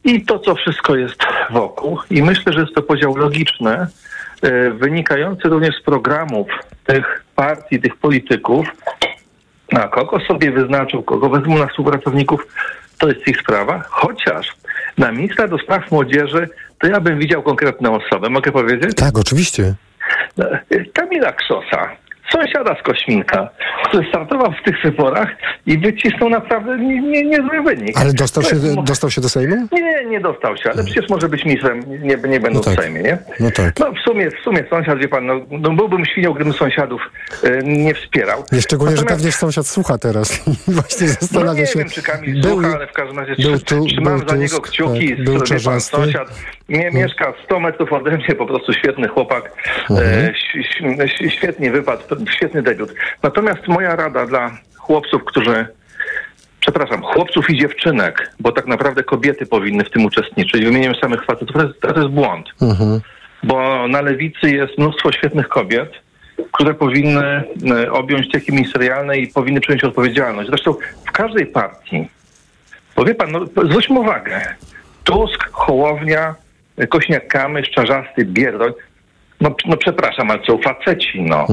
i 0.03 0.25
to, 0.25 0.39
co 0.39 0.55
wszystko 0.55 0.95
jest 0.95 1.19
wokół. 1.49 1.99
I 2.09 2.23
myślę, 2.23 2.53
że 2.53 2.59
jest 2.59 2.75
to 2.75 2.81
podział 2.81 3.15
logiczny, 3.15 3.87
e, 4.41 4.71
wynikający 4.71 5.49
również 5.49 5.75
z 5.75 5.83
programów 5.83 6.47
tych 6.85 7.23
partii, 7.35 7.81
tych 7.81 7.95
polityków, 7.97 8.67
a 9.75 9.87
kogo 9.87 10.19
sobie 10.19 10.51
wyznaczył, 10.51 11.03
kogo 11.03 11.29
wezmą 11.29 11.57
na 11.57 11.67
współpracowników, 11.67 12.47
to 12.97 13.07
jest 13.07 13.27
ich 13.27 13.37
sprawa. 13.37 13.83
Chociaż 13.89 14.47
na 14.97 15.11
ministra 15.11 15.47
do 15.47 15.57
spraw 15.57 15.91
młodzieży 15.91 16.49
to 16.79 16.87
ja 16.87 16.99
bym 16.99 17.19
widział 17.19 17.43
konkretną 17.43 17.95
osobę. 17.95 18.29
Mogę 18.29 18.51
powiedzieć? 18.51 18.95
Tak, 18.95 19.17
oczywiście. 19.17 19.73
Kamila 20.93 21.31
Krzosa, 21.31 21.89
sąsiada 22.31 22.75
z 22.79 22.83
Kośminka, 22.83 23.49
który 23.87 24.07
startował 24.09 24.51
w 24.51 24.63
tych 24.65 24.75
wyborach 24.83 25.29
i 25.65 25.77
wycisnął 25.77 26.29
naprawdę 26.29 26.77
nie, 26.77 27.01
nie, 27.01 27.23
niezły 27.25 27.61
wynik. 27.63 27.97
Ale 27.97 28.13
dostał 28.13 28.43
się, 28.43 28.55
dostał 28.83 29.09
się 29.11 29.21
do 29.21 29.29
Sejmu? 29.29 29.67
Nie, 29.71 30.05
nie 30.05 30.19
dostał 30.19 30.57
się, 30.57 30.69
ale 30.71 30.83
przecież 30.83 31.09
może 31.09 31.29
być 31.29 31.45
ministrem, 31.45 31.79
nie, 31.89 32.15
nie 32.15 32.39
będą 32.39 32.59
No 32.59 32.59
tak. 32.65 32.73
w 32.79 32.81
Sejmie, 32.81 33.01
nie? 33.01 33.17
No 33.39 33.51
tak. 33.51 33.79
No 33.79 33.91
w 33.91 33.99
sumie, 33.99 34.31
w 34.31 34.39
sumie 34.43 34.63
sąsiad, 34.69 34.99
wie 34.99 35.07
pan, 35.07 35.25
no, 35.25 35.41
no 35.49 35.69
byłbym 35.73 36.05
świnią, 36.05 36.33
gdybym 36.33 36.53
sąsiadów 36.53 37.01
e, 37.43 37.49
nie 37.63 37.93
wspierał. 37.93 38.43
Nie, 38.51 38.61
szczególnie, 38.61 38.95
że 38.97 39.01
Natomiast- 39.03 39.19
pewnie 39.21 39.31
sąsiad 39.31 39.67
słucha 39.67 39.97
teraz 39.97 40.47
i 40.67 40.71
właśnie 40.71 41.07
no 41.07 41.13
zastanawia 41.19 41.61
nie 41.61 41.67
się. 41.67 41.79
wiem, 41.79 41.89
czy 41.89 42.03
Kamil 42.03 42.43
słucha, 42.43 42.67
ale 42.75 42.87
w 42.87 42.91
każdym 42.93 43.19
razie 43.19 43.35
był 43.43 43.59
tu- 43.59 43.85
trzymam 43.85 44.19
był 44.19 44.29
za 44.29 44.35
niego 44.35 44.61
kciuki, 44.61 45.15
tak, 45.15 45.23
był 45.25 45.39
pan. 45.65 45.73
No. 45.73 45.79
sąsiad 45.79 46.29
nie, 46.71 46.91
mieszka 46.91 47.33
100 47.45 47.59
metrów 47.59 47.93
ode 47.93 48.11
mnie, 48.11 48.35
po 48.37 48.45
prostu 48.45 48.73
świetny 48.73 49.07
chłopak, 49.07 49.51
Mhm. 49.89 50.07
e, 50.25 50.29
ś- 50.29 50.55
ś- 50.99 51.33
świetnie 51.33 51.71
wypadł, 51.71 52.03
świetny 52.35 52.61
debiut. 52.61 52.93
Natomiast 53.23 53.67
moja 53.67 53.95
rada 53.95 54.25
dla 54.25 54.51
chłopców, 54.77 55.25
którzy 55.25 55.65
przepraszam, 56.59 57.01
chłopców 57.01 57.49
i 57.49 57.57
dziewczynek, 57.57 58.31
bo 58.39 58.51
tak 58.51 58.65
naprawdę 58.67 59.03
kobiety 59.03 59.45
powinny 59.45 59.83
w 59.83 59.89
tym 59.89 60.05
uczestniczyć, 60.05 60.63
wymieniłem 60.65 60.95
samych 60.95 61.25
facetów, 61.25 61.55
to 61.55 61.63
jest, 61.67 61.81
to 61.81 61.87
jest 61.99 62.07
błąd. 62.13 62.49
Bo 63.43 63.87
na 63.87 64.01
lewicy 64.01 64.49
jest 64.49 64.77
mnóstwo 64.77 65.11
świetnych 65.11 65.47
kobiet, 65.47 65.91
które 66.51 66.73
powinny 66.73 67.43
e, 67.85 67.91
objąć 67.91 68.31
teki 68.31 68.51
ministerialne 68.53 69.17
i 69.17 69.27
powinny 69.27 69.61
przejąć 69.61 69.83
odpowiedzialność. 69.83 70.49
Zresztą 70.49 70.75
w 71.07 71.11
każdej 71.11 71.45
partii, 71.45 72.07
bo 72.95 73.05
wie 73.05 73.15
pan, 73.15 73.31
no, 73.31 73.45
zwróćmy 73.69 73.99
uwagę, 73.99 74.41
Tusk, 75.03 75.49
Hołownia, 75.51 76.21
e, 76.29 76.50
Kośniak-Kamysz, 76.77 77.69
Czarzasty, 77.69 78.25
Bierdroń, 78.25 78.71
no, 79.41 79.55
no 79.65 79.77
przepraszam, 79.77 80.31
ale 80.31 80.39
są 80.45 80.57
faceci, 80.57 81.21
no. 81.21 81.47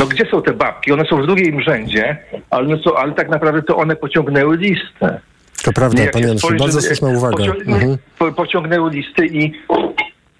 No 0.00 0.06
gdzie 0.06 0.24
są 0.30 0.42
te 0.42 0.52
babki? 0.52 0.92
One 0.92 1.04
są 1.04 1.22
w 1.22 1.26
drugim 1.26 1.60
rzędzie, 1.62 2.16
ale, 2.50 2.78
są, 2.78 2.96
ale 2.96 3.12
tak 3.12 3.28
naprawdę 3.28 3.62
to 3.62 3.76
one 3.76 3.96
pociągnęły 3.96 4.56
listę. 4.56 5.20
To 5.64 5.72
prawda, 5.72 6.02
jak 6.02 6.12
panie 6.12 6.26
Januszu, 6.26 6.48
bardzo 6.58 6.80
słuszna 6.80 7.08
uwaga. 7.08 7.36
pocią- 7.44 7.60
Mhm. 7.66 7.96
po, 8.18 8.32
pociągnęły 8.32 8.90
listy 8.90 9.26
i, 9.26 9.52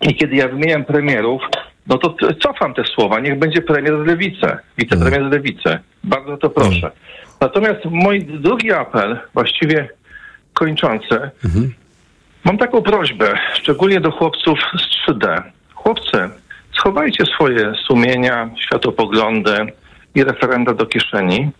i 0.00 0.14
kiedy 0.14 0.36
ja 0.36 0.48
wymieniam 0.48 0.84
premierów, 0.84 1.42
no 1.86 1.98
to 1.98 2.16
cofam 2.42 2.74
te 2.74 2.84
słowa. 2.84 3.20
Niech 3.20 3.38
będzie 3.38 3.62
premier 3.62 3.94
z 4.04 4.06
lewicy, 4.06 4.46
wicepremier 4.78 5.14
Mhm. 5.22 5.30
z 5.30 5.32
lewicy. 5.34 5.78
Bardzo 6.04 6.36
to 6.36 6.50
proszę. 6.50 6.90
Natomiast 7.40 7.84
mój 7.84 8.24
drugi 8.24 8.72
apel, 8.72 9.18
właściwie 9.34 9.88
kończący, 10.52 11.30
Mhm. 11.44 11.74
Mam 12.44 12.58
taką 12.58 12.82
prośbę, 12.82 13.38
szczególnie 13.54 14.00
do 14.00 14.10
chłopców 14.10 14.58
z 14.58 15.10
3D. 15.10 15.42
Chłopcy, 15.74 16.28
schowajcie 16.72 17.26
swoje 17.26 17.72
sumienia, 17.86 18.50
światopoglądy 18.56 19.66
i 20.14 20.24
referenda 20.24 20.74
do 20.74 20.86
kieszeni 20.86 21.50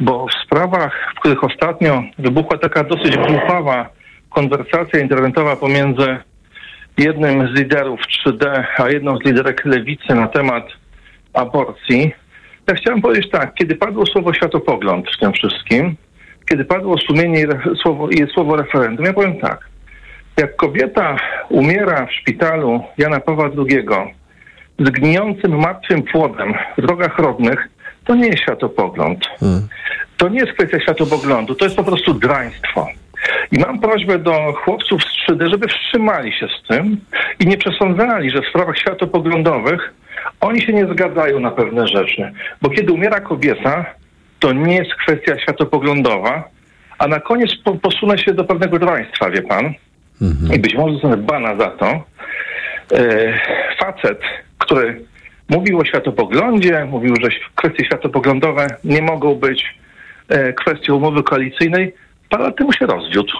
bo 0.00 0.26
w 0.26 0.44
sprawach, 0.44 1.12
w 1.16 1.20
których 1.20 1.44
ostatnio 1.44 2.02
wybuchła 2.18 2.58
taka 2.58 2.84
dosyć 2.84 3.16
głupawa 3.16 3.88
konwersacja 4.30 5.00
internetowa 5.00 5.56
pomiędzy 5.56 6.16
jednym 6.98 7.48
z 7.48 7.58
liderów 7.58 8.00
3D, 8.00 8.64
a 8.78 8.90
jedną 8.90 9.16
z 9.18 9.24
liderek 9.24 9.64
lewicy 9.64 10.14
na 10.14 10.28
temat 10.28 10.64
aborcji, 11.32 12.12
ja 12.66 12.74
chciałem 12.74 13.02
powiedzieć 13.02 13.30
tak, 13.30 13.54
kiedy 13.54 13.76
padło 13.76 14.06
słowo 14.06 14.34
światopogląd 14.34 15.06
w 15.16 15.20
tym 15.20 15.32
wszystkim, 15.32 15.96
kiedy 16.50 16.64
padło 16.64 16.98
sumienie 16.98 17.40
i 17.40 17.76
słowo, 17.82 18.08
i 18.08 18.26
słowo 18.34 18.56
referendum, 18.56 19.06
ja 19.06 19.12
powiem 19.12 19.38
tak, 19.38 19.68
jak 20.38 20.56
kobieta 20.56 21.16
umiera 21.48 22.06
w 22.06 22.12
szpitalu 22.12 22.82
Jana 22.98 23.20
Pawła 23.20 23.50
II 23.58 23.86
z 24.78 24.90
gnijącym 24.90 25.58
martwym 25.58 26.02
płodem 26.02 26.54
w 26.78 26.82
drogach 26.82 27.18
rodnych, 27.18 27.68
to 28.04 28.14
nie 28.14 28.26
jest 28.26 28.42
światopogląd. 28.42 29.26
To 30.16 30.28
nie 30.28 30.38
jest 30.38 30.52
kwestia 30.52 30.80
światopoglądu, 30.80 31.54
to 31.54 31.64
jest 31.64 31.76
po 31.76 31.84
prostu 31.84 32.14
draństwo. 32.14 32.88
I 33.52 33.58
mam 33.58 33.80
prośbę 33.80 34.18
do 34.18 34.52
chłopców 34.52 35.02
z 35.04 35.30
3D, 35.30 35.50
żeby 35.50 35.68
wstrzymali 35.68 36.32
się 36.32 36.46
z 36.48 36.68
tym 36.68 36.96
i 37.40 37.46
nie 37.46 37.58
przesądzali, 37.58 38.30
że 38.30 38.42
w 38.42 38.48
sprawach 38.48 38.78
światopoglądowych 38.78 39.94
oni 40.40 40.62
się 40.62 40.72
nie 40.72 40.86
zgadzają 40.86 41.40
na 41.40 41.50
pewne 41.50 41.86
rzeczy. 41.86 42.32
Bo 42.62 42.70
kiedy 42.70 42.92
umiera 42.92 43.20
kobieta, 43.20 43.84
to 44.38 44.52
nie 44.52 44.76
jest 44.76 44.94
kwestia 44.94 45.38
światopoglądowa, 45.38 46.48
a 46.98 47.08
na 47.08 47.20
koniec 47.20 47.50
po, 47.64 47.74
posunę 47.74 48.18
się 48.18 48.34
do 48.34 48.44
pewnego 48.44 48.78
draństwa, 48.78 49.30
wie 49.30 49.42
pan. 49.42 49.74
I 50.54 50.58
być 50.58 50.74
może 50.74 50.92
zostanę 50.92 51.16
bana 51.16 51.56
za 51.56 51.70
to. 51.70 51.86
E, 52.92 53.40
facet, 53.78 54.20
który 54.58 55.04
mówił 55.48 55.78
o 55.78 55.84
światopoglądzie, 55.84 56.84
mówił, 56.84 57.14
że 57.22 57.28
kwestie 57.54 57.84
światopoglądowe 57.84 58.66
nie 58.84 59.02
mogą 59.02 59.34
być 59.34 59.74
e, 60.28 60.52
kwestią 60.52 60.96
umowy 60.96 61.22
koalicyjnej, 61.22 61.94
parę 62.28 62.44
lat 62.44 62.56
temu 62.56 62.72
się 62.72 62.86
rozwiódł. 62.86 63.32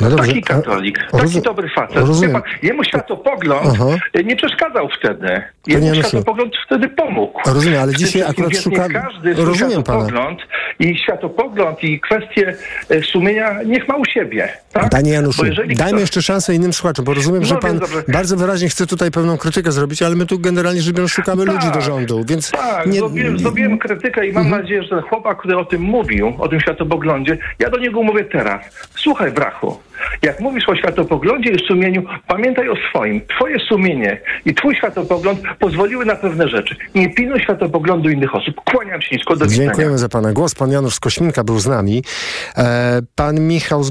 No 0.00 0.10
dobrze, 0.10 0.26
taki 0.26 0.42
katolik, 0.42 0.98
a- 0.98 1.10
taki 1.16 1.24
rozum- 1.24 1.42
dobry 1.42 1.68
facet. 1.68 1.96
rozumiem. 1.96 2.32
Pan, 2.32 2.42
jemu 2.62 2.84
światopogląd 2.84 3.66
Aha. 3.74 3.84
nie 4.24 4.36
przeszkadzał 4.36 4.88
wtedy. 4.98 5.26
Panie 5.28 5.42
Jemu 5.66 5.86
Januszu. 5.86 6.08
światopogląd 6.08 6.54
wtedy 6.66 6.88
pomógł. 6.88 7.40
Rozumiem, 7.46 7.80
ale 7.82 7.94
dzisiaj 7.94 8.22
akurat 8.22 8.50
wiesz, 8.50 8.64
szuka- 8.64 8.88
niech 8.88 9.02
każdy 9.02 9.34
rozumiem 9.34 9.82
pana. 9.82 9.98
światopogląd 10.00 10.40
i 10.78 10.98
światopogląd 10.98 11.84
i 11.84 12.00
kwestie 12.00 12.54
e, 12.90 13.02
sumienia 13.02 13.62
niech 13.66 13.88
ma 13.88 13.96
u 13.96 14.04
siebie. 14.04 14.48
Tak? 14.72 14.90
Panie 14.90 15.12
Januszu, 15.12 15.42
dajmy 15.76 16.00
jeszcze 16.00 16.22
szansę 16.22 16.54
innym 16.54 16.72
słuchaczom, 16.72 17.04
bo 17.04 17.14
rozumiem, 17.14 17.40
No 17.42 17.46
że 17.46 17.54
więc 17.54 17.62
pan 17.64 17.78
dobrze. 17.78 18.02
bardzo 18.08 18.36
wyraźnie 18.36 18.68
chce 18.68 18.86
tutaj 18.86 19.10
pewną 19.10 19.38
krytykę 19.38 19.72
zrobić, 19.72 20.02
ale 20.02 20.16
my 20.16 20.26
tu 20.26 20.38
generalnie 20.38 20.82
rzecz 20.82 20.94
biorąc 20.94 21.12
szukamy 21.12 21.44
Tak, 21.46 21.54
ludzi 21.54 21.70
do 21.74 21.80
rządu, 21.80 22.24
więc 22.28 22.50
Tak, 22.50 22.86
nie... 22.86 22.98
zrobiłem, 22.98 23.38
zrobiłem 23.38 23.78
krytykę 23.78 24.26
i 24.26 24.32
mam 24.32 24.42
Mhm. 24.46 24.62
nadzieję, 24.62 24.82
że 24.82 24.88
ten 24.88 25.00
chłopak, 25.00 25.38
który 25.38 25.56
o 25.58 25.64
tym 25.64 25.82
mówił, 25.82 26.32
o 26.38 26.48
tym 26.48 26.60
światopoglądzie, 26.60 27.38
ja 27.58 27.70
do 27.70 27.78
niego 27.78 28.02
mówię 28.02 28.24
teraz. 28.24 28.64
Słuchaj, 28.96 29.32
brachu, 29.32 29.80
jak 30.22 30.40
mówisz 30.40 30.68
o 30.68 30.76
światopoglądzie 30.76 31.50
i 31.50 31.66
sumieniu, 31.66 32.02
pamiętaj 32.26 32.68
o 32.68 32.74
swoim. 32.90 33.20
Twoje 33.36 33.58
sumienie 33.58 34.20
i 34.44 34.54
twój 34.54 34.76
światopogląd 34.76 35.40
pozwoliły 35.58 36.04
na 36.04 36.16
pewne 36.16 36.48
rzeczy. 36.48 36.76
Nie 36.94 37.14
pilnuj 37.14 37.40
światopoglądu 37.40 38.10
innych 38.10 38.34
osób. 38.34 38.54
Kłaniam 38.64 39.02
się 39.02 39.16
nisko 39.16 39.36
do 39.36 39.44
widzenia. 39.44 39.66
Dziękujemy 39.66 39.98
za 39.98 40.08
pana 40.08 40.32
głos. 40.32 40.54
Pan 40.54 40.72
Janusz 40.72 41.00
Kośminka 41.00 41.44
był 41.44 41.58
z 41.58 41.66
nami. 41.66 42.02
E, 42.56 43.00
pan 43.14 43.40
Michał 43.40 43.84
z 43.84 43.90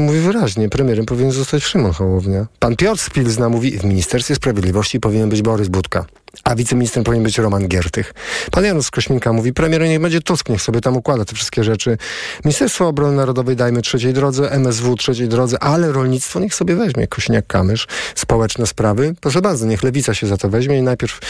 mówi 0.00 0.20
wyraźnie, 0.20 0.68
premierem 0.68 1.06
powinien 1.06 1.32
zostać 1.32 1.62
Szymon 1.62 1.92
Hołownia. 1.92 2.46
Pan 2.58 2.76
Piotr 2.76 3.00
z 3.00 3.10
Pilzna 3.10 3.48
mówi, 3.48 3.78
w 3.78 3.84
Ministerstwie 3.84 4.34
Sprawiedliwości 4.34 5.00
powinien 5.00 5.28
być 5.28 5.42
Borys 5.42 5.68
Budka, 5.68 6.04
a 6.44 6.54
wiceministrem 6.54 7.04
powinien 7.04 7.24
być 7.24 7.38
Roman 7.38 7.68
Giertych. 7.68 8.14
Pan 8.50 8.64
Janusz 8.64 8.90
Kośminka 8.90 9.32
mówi, 9.32 9.52
premierem 9.52 9.88
niech 9.88 10.00
będzie 10.00 10.20
Tusk, 10.20 10.48
niech 10.48 10.62
sobie 10.62 10.80
tam 10.80 10.96
układa 10.96 11.24
te 11.24 11.34
wszystkie 11.34 11.64
rzeczy. 11.64 11.98
Ministerstwo 12.44 12.88
Obrony 12.88 13.16
Narodowej 13.16 13.56
dajmy 13.56 13.82
trzeciej 13.82 14.12
drodze, 14.12 14.50
MSW 14.50 14.96
trzeciej 14.96 15.28
drodze, 15.28 15.62
ale 15.62 15.92
rolnictwo 15.92 16.40
niech 16.40 16.54
sobie 16.54 16.76
weźmie 16.76 17.06
Kośniak-Kamysz, 17.06 17.86
społeczne 18.14 18.66
sprawy. 18.66 19.14
Proszę 19.20 19.42
bardzo, 19.42 19.66
niech 19.66 19.82
Lewica 19.82 20.14
się 20.14 20.26
za 20.26 20.36
to 20.36 20.48
weźmie 20.48 20.78
i 20.78 20.82
najpierw 20.82 21.20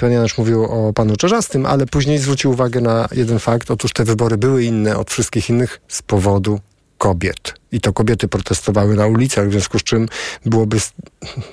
pan 0.00 0.12
Janusz 0.12 0.38
mówił 0.38 0.64
o 0.64 0.92
panu 0.92 1.16
Czarzastym, 1.16 1.66
ale 1.66 1.86
później 1.86 2.18
zwrócił 2.18 2.50
uwagę 2.50 2.80
na 2.80 3.08
jeden 3.12 3.38
fakt. 3.38 3.70
Otóż 3.70 3.92
te 3.92 4.04
wybory 4.04 4.36
były 4.36 4.64
inne 4.64 4.96
od 4.96 5.10
wszystkich 5.10 5.50
innych 5.50 5.80
z 5.88 6.02
powodu 6.02 6.60
kobiet. 6.98 7.54
I 7.72 7.80
to 7.80 7.92
kobiety 7.92 8.28
protestowały 8.28 8.96
na 8.96 9.06
ulicach, 9.06 9.48
w 9.48 9.52
związku 9.52 9.78
z 9.78 9.82
czym 9.82 10.08
byłoby 10.46 10.76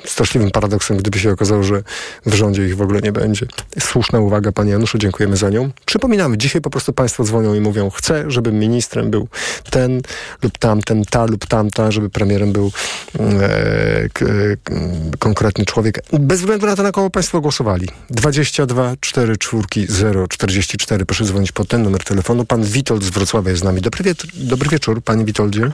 straszliwym 0.06 0.52
paradoksem, 0.52 0.98
gdyby 0.98 1.20
się 1.20 1.32
okazało, 1.32 1.64
że 1.64 1.84
w 2.26 2.34
rządzie 2.34 2.66
ich 2.66 2.78
w 2.78 2.82
ogóle 2.82 3.02
nie 3.02 3.12
będzie. 3.12 3.46
Słuszna 3.80 4.20
uwaga, 4.20 4.52
panie 4.52 4.72
Januszu, 4.72 4.98
dziękujemy 4.98 5.38
za 5.38 5.50
nią. 5.50 5.70
Przypominamy, 5.86 6.38
dzisiaj 6.38 6.62
po 6.62 6.70
prostu 6.70 6.94
państwo 6.94 7.24
dzwonią 7.24 7.54
i 7.54 7.60
mówią, 7.60 7.90
chcę, 7.90 8.32
żeby 8.32 8.52
ministrem 8.52 9.12
był 9.12 9.28
ten 9.70 10.02
lub 10.42 10.58
tamten, 10.58 11.06
ta 11.06 11.26
lub 11.26 11.46
tamta, 11.46 11.92
żeby 11.92 12.10
premierem 12.10 12.52
był 12.52 12.72
e, 13.20 14.10
k, 14.14 14.26
k, 14.64 14.74
konkretny 15.20 15.66
człowiek. 15.66 16.00
Bez 16.20 16.40
względu 16.40 16.66
na 16.66 16.76
to, 16.76 16.84
na 16.84 16.92
kogo 16.92 17.10
państwo 17.10 17.42
głosowali. 17.42 17.88
22 18.10 18.96
4 19.00 19.38
4 19.38 19.64
0 19.90 20.28
44. 20.28 21.06
Proszę 21.06 21.26
dzwonić 21.26 21.52
pod 21.52 21.68
ten 21.68 21.84
numer 21.84 22.04
telefonu. 22.04 22.46
Pan 22.46 22.64
Witold 22.64 23.04
z 23.04 23.10
Wrocławia 23.10 23.50
jest 23.50 23.62
z 23.62 23.66
nami. 23.66 23.82
Dobry, 23.82 24.04
wiecz- 24.04 24.28
dobry 24.34 24.70
wieczór, 24.70 25.02
panie 25.02 25.26
Witoldzie. 25.26 25.72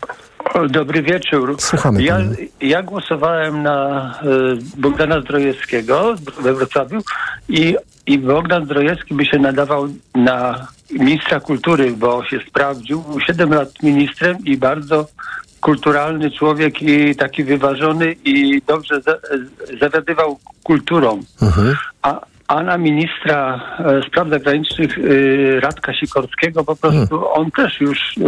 Dobry 0.70 1.02
wieczór. 1.02 1.56
Słuchamy 1.60 2.04
Ja, 2.04 2.18
ja 2.62 2.84
głosowałem 2.84 3.64
na 3.64 4.12
y, 4.24 4.82
Bogdana 4.82 5.22
Zdrojewskiego 5.22 6.16
we 6.42 6.54
Wrocławiu 6.54 7.00
i, 7.50 7.76
i 8.06 8.18
Bogdan 8.18 8.66
Zdrojewski 8.66 9.14
by 9.14 9.26
się 9.26 9.40
nadawał 9.40 9.88
na 10.16 10.68
ministra 10.92 11.40
kultury, 11.40 11.92
bo 11.92 12.26
się 12.26 12.40
sprawdził. 12.48 13.02
Był 13.02 13.20
7 13.20 13.54
lat 13.54 13.84
ministrem 13.84 14.38
i 14.46 14.58
bardzo 14.58 15.08
kulturalny 15.62 16.32
człowiek 16.32 16.82
i 16.82 17.16
taki 17.16 17.44
wyważony 17.44 18.16
i 18.26 18.62
dobrze 18.68 19.02
za, 19.02 19.18
zawiadywał 19.80 20.40
kulturą. 20.64 21.22
Mhm. 21.42 21.76
A, 22.02 22.22
a 22.48 22.64
na 22.64 22.78
ministra 22.78 23.62
e, 23.80 24.08
spraw 24.08 24.30
zagranicznych 24.30 24.98
e, 24.98 25.60
Radka 25.60 25.94
Sikorskiego 25.94 26.64
po 26.64 26.76
prostu 26.76 27.08
Hmm. 27.08 27.28
on 27.34 27.52
też 27.52 27.82
już 27.82 28.00
e, 28.18 28.22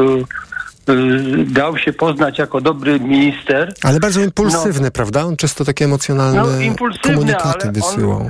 dał 1.46 1.78
się 1.78 1.94
poznać 1.94 2.40
jako 2.40 2.62
dobry 2.62 3.00
minister. 3.00 3.74
Ale 3.84 4.00
bardzo 4.00 4.22
impulsywny, 4.22 4.92
prawda? 4.92 5.26
On 5.26 5.38
często 5.38 5.66
takie 5.66 5.86
emocjonalne 5.86 6.38
No, 6.42 6.86
komunikaty 7.04 7.68
on- 7.68 7.74
wysyłał. 7.74 8.30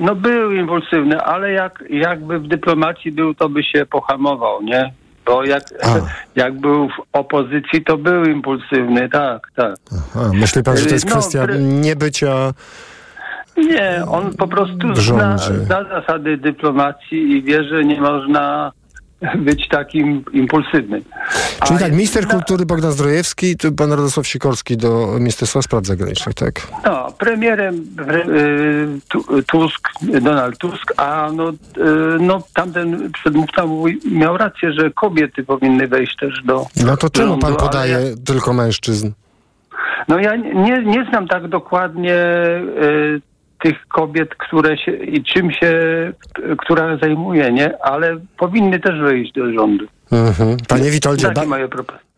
No 0.00 0.14
był 0.14 0.52
impulsywny, 0.52 1.20
ale 1.22 1.52
jak, 1.52 1.84
jakby 1.90 2.38
w 2.38 2.48
dyplomacji 2.48 3.12
był, 3.12 3.34
to 3.34 3.48
by 3.48 3.62
się 3.62 3.86
pohamował, 3.86 4.62
nie? 4.62 4.92
Bo 5.26 5.44
jak, 5.44 5.62
A. 5.82 5.88
jak 6.36 6.60
był 6.60 6.88
w 6.88 6.92
opozycji, 7.12 7.84
to 7.84 7.96
był 7.98 8.24
impulsywny, 8.24 9.08
tak, 9.08 9.50
tak. 9.56 9.74
Aha, 9.98 10.30
myśli 10.34 10.62
pan, 10.62 10.76
że 10.76 10.86
to 10.86 10.94
jest 10.94 11.04
No, 11.06 11.10
kwestia 11.12 11.44
pre- 11.46 11.58
niebycia... 11.60 12.52
Nie, 13.56 14.02
on 14.10 14.34
po 14.34 14.48
prostu 14.48 14.94
zna, 14.94 15.38
zna 15.38 15.84
zasady 15.84 16.36
dyplomacji 16.36 17.30
i 17.36 17.42
wie, 17.42 17.64
że 17.64 17.84
nie 17.84 18.00
można 18.00 18.72
być 19.38 19.68
takim 19.68 20.24
impulsywnym. 20.32 21.04
Czyli 21.66 21.76
A 21.76 21.78
tak, 21.82 21.92
minister 21.92 22.26
na- 22.26 22.30
kultury 22.34 22.66
Bogdan 22.66 22.92
Zdrojewski, 22.92 23.56
tu 23.56 23.72
pan 23.72 23.90
Radosław 23.90 24.26
Sikorski 24.26 24.76
do 24.76 25.06
Ministerstwa 25.20 25.62
Spraw 25.62 25.86
Zagranicznych, 25.86 26.34
tak? 26.34 26.66
No, 26.84 27.12
premierem 27.18 27.84
pre- 27.96 28.30
y, 28.30 29.00
Tu- 29.08 29.42
Tusk, 29.42 29.88
Donald 30.02 30.58
Tusk, 30.58 30.92
a 30.96 31.30
no, 31.34 31.50
y, 31.50 31.54
no 32.20 32.42
tamten 32.54 33.12
przedmówca 33.12 33.62
miał 34.10 34.36
rację, 34.36 34.72
że 34.72 34.90
kobiety 34.90 35.44
powinny 35.44 35.88
wejść 35.88 36.16
też 36.16 36.42
do 36.44 36.66
No 36.86 36.96
to 36.96 37.10
czemu 37.10 37.38
pan 37.38 37.56
podaje 37.56 37.92
ja- 37.92 38.16
tylko 38.26 38.52
mężczyzn? 38.52 39.10
No 40.08 40.18
ja 40.18 40.36
nie, 40.36 40.82
nie 40.84 41.06
znam 41.10 41.28
tak 41.28 41.48
dokładnie 41.48 42.14
y, 42.14 43.20
tych 43.62 43.88
kobiet, 43.88 44.34
które 44.34 44.78
się 44.78 44.92
i 44.92 45.24
czym 45.24 45.52
się, 45.52 45.72
która 46.58 46.96
zajmuje, 46.96 47.52
nie? 47.52 47.78
Ale 47.82 48.16
powinny 48.38 48.80
też 48.80 49.00
wejść 49.00 49.32
do 49.32 49.52
rządu. 49.52 49.86
Mhm. 50.12 50.56
Panie 50.68 50.90
Witoldzie, 50.90 51.30
ba- 51.30 51.44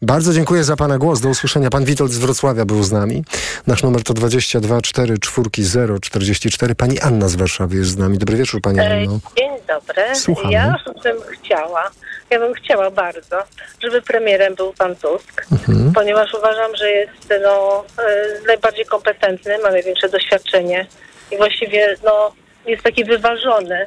bardzo 0.03 0.33
dziękuję 0.33 0.65
za 0.65 0.77
pana 0.77 0.99
głos. 0.99 1.21
Do 1.21 1.29
usłyszenia. 1.29 1.71
Pan 1.71 1.85
Witold 1.85 2.11
z 2.11 2.19
Wrocławia 2.19 2.65
był 2.65 2.83
z 2.83 2.93
nami. 2.93 3.25
Nasz 3.67 3.83
numer 3.83 4.03
to 4.03 4.15
22 4.15 4.81
4 4.83 5.19
4 5.19 5.49
0 5.59 5.99
44. 5.99 6.75
Pani 6.75 7.01
Anna 7.01 7.29
z 7.29 7.37
Warszawy 7.37 7.77
jest 7.77 7.91
z 7.91 7.97
nami. 7.97 8.19
Dobry 8.19 8.37
wieczór, 8.37 8.61
pani 8.61 8.79
E, 8.81 8.83
Anno. 9.01 9.21
Dzień 9.39 9.51
dobry. 9.69 10.03
Słuchamy. 10.15 10.53
Ja 10.53 10.75
bym 11.05 11.17
chciała, 11.43 11.91
ja 12.31 12.39
bym 12.39 12.55
chciała 12.55 12.91
bardzo, 12.91 13.37
żeby 13.83 14.03
premierem 14.03 14.55
był 14.55 14.73
pan 14.79 14.97
Tusk, 14.97 15.47
Mhm. 15.53 15.93
ponieważ 15.93 16.35
uważam, 16.35 16.77
że 16.77 16.91
jest 16.91 17.35
no, 17.43 17.85
e, 17.99 18.47
najbardziej 18.47 18.85
kompetentny, 18.85 19.59
ma 19.63 19.71
największe 19.71 20.09
doświadczenie 20.09 20.87
i 21.33 21.37
właściwie 21.37 21.95
no, 22.05 22.33
jest 22.67 22.83
taki 22.83 23.05
wyważony, 23.05 23.87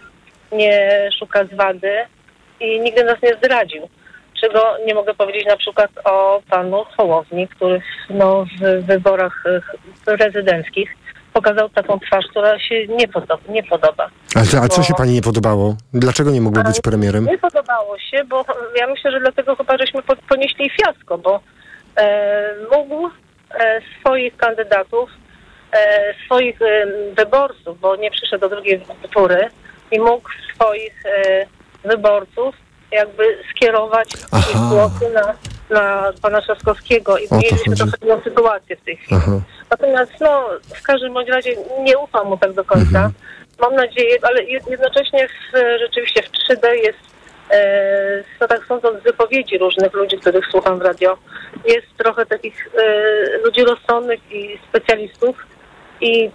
nie 0.52 1.10
szuka 1.20 1.46
zwady 1.46 1.92
i 2.60 2.80
nigdy 2.80 3.04
nas 3.04 3.22
nie 3.24 3.36
zdradził. 3.36 3.90
Czego 4.42 4.78
nie 4.86 4.94
mogę 4.96 5.14
powiedzieć 5.14 5.46
na 5.46 5.58
przykład 5.58 5.92
o 6.04 6.42
panu 6.50 6.84
Hołowni, 6.98 7.48
który 7.48 7.82
no, 8.10 8.46
w 8.62 8.86
wyborach 8.86 9.44
e, 10.08 10.18
prezydenckich 10.18 10.90
pokazał 11.34 11.70
taką 11.70 12.00
twarz, 12.00 12.26
która 12.30 12.60
się 12.60 12.88
nie 12.88 13.08
podoba. 13.08 13.44
Nie 13.50 13.64
podoba. 13.64 14.10
A, 14.36 14.42
co- 14.46 14.58
a 14.58 14.68
co 14.68 14.84
się 14.84 14.94
pani 14.94 15.14
nie 15.14 15.22
podobało? 15.22 15.76
Dlaczego 15.94 16.32
nie 16.32 16.42
mógł 16.42 16.64
być 16.64 16.82
premierem? 16.82 17.26
Nie 17.26 17.38
podobało 17.38 18.00
się, 18.00 18.24
bo 18.24 18.46
ja 18.76 18.88
myślę, 18.88 19.12
że 19.12 19.20
dlatego 19.20 19.56
chyba 19.56 19.78
żeśmy 19.78 20.02
po- 20.04 20.16
ponieśli 20.16 20.70
fiasko, 20.70 21.18
bo 21.18 21.40
e, 21.98 22.56
mógł 22.72 23.10
e, 23.60 23.82
swoich 24.00 24.38
kandydatów, 24.38 25.10
e, 25.10 25.23
swoich 26.26 26.62
e, 26.62 26.86
wyborców, 27.16 27.80
bo 27.80 27.96
nie 27.96 28.12
przyszedł 28.12 28.42
do 28.42 28.50
drugiej 28.50 28.86
tury 29.14 29.50
i 29.92 30.00
mógł 30.00 30.30
swoich 30.56 31.04
e, 31.06 31.46
wyborców 31.84 32.56
jakby 32.92 33.38
skierować 33.52 34.14
ich 34.52 34.58
głosy 34.70 35.10
na, 35.14 35.34
na 35.70 36.14
pana 36.22 36.42
Trzaskowskiego 36.42 37.18
i 37.18 37.28
mieliśmy 37.32 37.76
trochę 37.76 37.92
inną 38.02 38.22
sytuację 38.24 38.76
w 38.76 38.82
tej 38.82 38.98
chwili. 38.98 39.22
Aha. 39.24 39.42
Natomiast 39.72 40.12
no, 40.22 40.50
w 40.76 40.84
każdym 40.84 41.14
bądź 41.14 41.30
razie 41.30 41.56
nie 41.80 41.98
ufam 41.98 42.28
mu 42.28 42.38
tak 42.38 42.54
do 42.54 42.64
końca. 42.64 42.86
Mhm. 42.86 43.12
Mam 43.60 43.76
nadzieję, 43.76 44.18
ale 44.22 44.42
jed- 44.44 44.70
jednocześnie 44.70 45.28
w, 45.28 45.58
rzeczywiście 45.80 46.24
w 46.24 46.32
3D 46.32 46.68
jest, 46.74 47.00
e, 47.52 48.24
no 48.42 48.48
tak 48.48 48.66
sądząc 48.68 49.00
z 49.00 49.04
wypowiedzi 49.04 49.58
różnych 49.58 49.94
ludzi, 49.94 50.18
których 50.18 50.46
słucham 50.52 50.80
w 50.80 50.82
radio, 50.82 51.18
jest 51.66 51.88
trochę 51.98 52.26
takich 52.26 52.70
e, 52.78 53.38
ludzi 53.38 53.64
rozsądnych 53.64 54.20
i 54.32 54.60
specjalistów 54.70 55.36
i, 56.04 56.32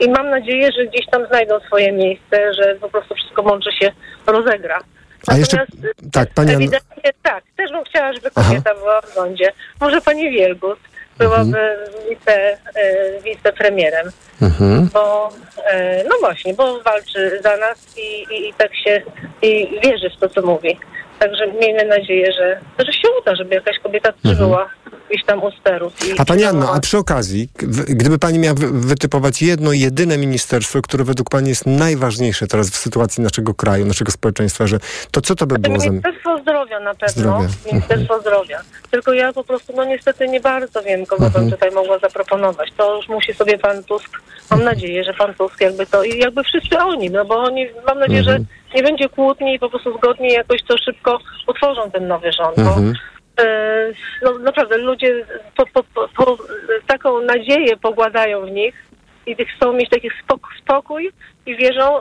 i 0.00 0.10
mam 0.10 0.30
nadzieję, 0.30 0.72
że 0.72 0.86
gdzieś 0.86 1.06
tam 1.06 1.26
znajdą 1.26 1.60
swoje 1.60 1.92
miejsce, 1.92 2.54
że 2.54 2.74
po 2.80 2.88
prostu 2.88 3.14
wszystko 3.14 3.42
mądrze 3.42 3.72
się 3.72 3.92
rozegra. 4.26 4.78
A 5.26 5.36
jeszcze, 5.36 5.56
Natomiast, 5.56 6.12
tak, 6.12 6.28
pani 6.34 6.54
Ewidentnie 6.54 7.12
tak. 7.22 7.44
Też 7.56 7.70
bym 7.70 7.84
chciała, 7.84 8.12
żeby 8.12 8.30
Aha. 8.34 8.48
kobieta 8.48 8.74
była 8.74 9.00
w 9.00 9.14
rządzie. 9.14 9.52
Może 9.80 10.00
pani 10.00 10.30
Wielgus 10.30 10.78
byłaby 11.18 11.76
wice, 12.10 12.58
e, 12.74 13.20
wicepremierem, 13.24 14.10
mhm. 14.42 14.88
bo 14.92 15.30
e, 15.66 16.04
no 16.04 16.16
właśnie, 16.20 16.54
bo 16.54 16.82
walczy 16.82 17.40
za 17.42 17.56
nas 17.56 17.98
i, 17.98 18.34
i, 18.34 18.48
i 18.48 18.54
tak 18.54 18.76
się 18.76 19.02
i 19.42 19.80
wierzy 19.82 20.10
w 20.10 20.20
to, 20.20 20.28
co 20.28 20.42
mówi. 20.42 20.78
Także 21.18 21.46
miejmy 21.46 21.84
nadzieję, 21.84 22.32
że, 22.32 22.60
że 22.78 22.92
się 22.92 23.08
uda, 23.20 23.34
żeby 23.36 23.54
jakaś 23.54 23.78
kobieta 23.78 24.12
też 24.12 24.38
była 24.38 24.70
jakichś 25.14 25.26
tam 25.26 25.42
usterów. 25.42 25.92
A 26.18 26.24
Pani 26.24 26.44
Anno, 26.44 26.74
a 26.74 26.80
przy 26.80 26.98
okazji, 26.98 27.48
gdyby 27.88 28.18
Pani 28.18 28.38
miała 28.38 28.54
wytypować 28.72 29.42
jedno, 29.42 29.72
jedyne 29.72 30.18
ministerstwo, 30.18 30.82
które 30.82 31.04
według 31.04 31.30
Pani 31.30 31.48
jest 31.48 31.66
najważniejsze 31.66 32.46
teraz 32.46 32.70
w 32.70 32.76
sytuacji 32.76 33.22
naszego 33.22 33.54
kraju, 33.54 33.86
naszego 33.86 34.12
społeczeństwa, 34.12 34.66
że 34.66 34.78
to 35.10 35.20
co 35.20 35.34
to 35.34 35.46
by 35.46 35.58
było 35.58 35.80
za... 35.80 35.90
Ministerstwo 35.90 36.38
Zdrowia 36.38 36.80
na 36.80 36.94
pewno. 36.94 37.08
Zdrowia. 37.08 37.48
Ministerstwo 37.72 38.20
Zdrowia. 38.20 38.60
Tylko 38.90 39.12
ja 39.12 39.32
po 39.32 39.44
prostu, 39.44 39.72
no 39.76 39.84
niestety 39.84 40.28
nie 40.28 40.40
bardzo 40.40 40.82
wiem, 40.82 41.06
kogo 41.06 41.26
mhm. 41.26 41.44
bym 41.44 41.52
tutaj 41.52 41.70
mogła 41.70 41.98
zaproponować. 41.98 42.72
To 42.76 42.96
już 42.96 43.08
musi 43.08 43.34
sobie 43.34 43.58
Pan 43.58 43.84
Tusk, 43.84 44.20
mam 44.50 44.64
nadzieję, 44.64 45.04
że 45.04 45.14
Pan 45.14 45.34
Tusk 45.34 45.60
jakby 45.60 45.86
to, 45.86 46.04
i 46.04 46.18
jakby 46.18 46.42
wszyscy 46.44 46.78
oni, 46.78 47.10
no 47.10 47.24
bo 47.24 47.42
oni, 47.42 47.66
mam 47.86 47.98
nadzieję, 47.98 48.20
mhm. 48.20 48.38
że 48.38 48.44
nie 48.76 48.82
będzie 48.82 49.08
kłótni 49.08 49.54
i 49.54 49.58
po 49.58 49.70
prostu 49.70 49.98
zgodnie 49.98 50.32
jakoś 50.32 50.62
to 50.62 50.78
szybko 50.78 51.18
utworzą 51.46 51.90
ten 51.90 52.08
nowy 52.08 52.32
rząd. 52.32 52.58
Mhm. 52.58 52.94
E, 53.40 53.92
no, 54.22 54.38
naprawdę 54.38 54.76
ludzie 54.76 55.26
po, 55.56 55.66
po, 55.66 56.08
po, 56.16 56.38
taką 56.86 57.20
nadzieję 57.20 57.76
pogładają 57.76 58.46
w 58.46 58.50
nich 58.50 58.84
i 59.26 59.36
chcą 59.44 59.72
mieć 59.72 59.90
taki 59.90 60.10
spok 60.22 60.48
spokój 60.62 61.12
i 61.46 61.56
wierzą, 61.56 62.00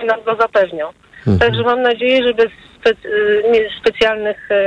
że 0.00 0.06
nam 0.06 0.22
go 0.22 0.36
zapewnią. 0.36 0.88
Mhm. 1.18 1.38
Także 1.38 1.62
mam 1.62 1.82
nadzieję, 1.82 2.22
że 2.22 2.34
bez 2.34 2.48
spe 2.80 2.90
specjalnych, 3.80 4.50
e, 4.50 4.64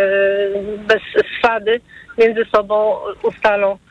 bez 0.77 1.01
swady 1.37 1.81
między 2.17 2.45
sobą 2.51 2.97
ustalą 3.23 3.77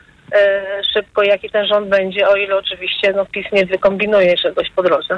szybko, 0.93 1.23
jaki 1.23 1.49
ten 1.49 1.65
rząd 1.65 1.89
będzie, 1.89 2.27
o 2.27 2.35
ile 2.35 2.57
oczywiście 2.57 3.13
no, 3.15 3.25
PiS 3.25 3.45
nie 3.53 3.65
wykombinuje 3.65 4.37
czegoś 4.37 4.69
po 4.75 4.83
drodze. 4.83 5.17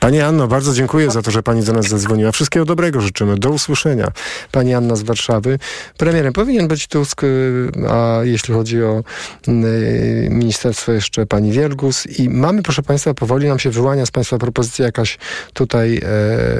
Pani 0.00 0.20
Anno, 0.20 0.48
bardzo 0.48 0.72
dziękuję 0.72 1.10
za 1.10 1.22
to, 1.22 1.30
że 1.30 1.42
Pani 1.42 1.62
do 1.62 1.72
nas 1.72 1.86
zadzwoniła. 1.88 2.32
Wszystkiego 2.32 2.66
dobrego 2.66 3.00
życzymy. 3.00 3.36
Do 3.36 3.50
usłyszenia. 3.50 4.08
Pani 4.52 4.74
Anna 4.74 4.96
z 4.96 5.02
Warszawy. 5.02 5.58
Premierem 5.98 6.32
powinien 6.32 6.68
być 6.68 6.86
Tusk, 6.86 7.24
y, 7.24 7.68
a 7.90 8.20
jeśli 8.22 8.54
chodzi 8.54 8.82
o 8.82 9.02
y, 9.48 10.28
ministerstwo 10.30 10.92
jeszcze 10.92 11.26
Pani 11.26 11.52
Wielgus. 11.52 12.18
I 12.18 12.28
mamy, 12.28 12.62
proszę 12.62 12.82
Państwa, 12.82 13.14
powoli 13.14 13.48
nam 13.48 13.58
się 13.58 13.70
wyłania 13.70 14.06
z 14.06 14.10
Państwa 14.10 14.38
propozycji 14.38 14.84
jakaś 14.84 15.18
tutaj 15.54 15.96
e, 15.96 16.00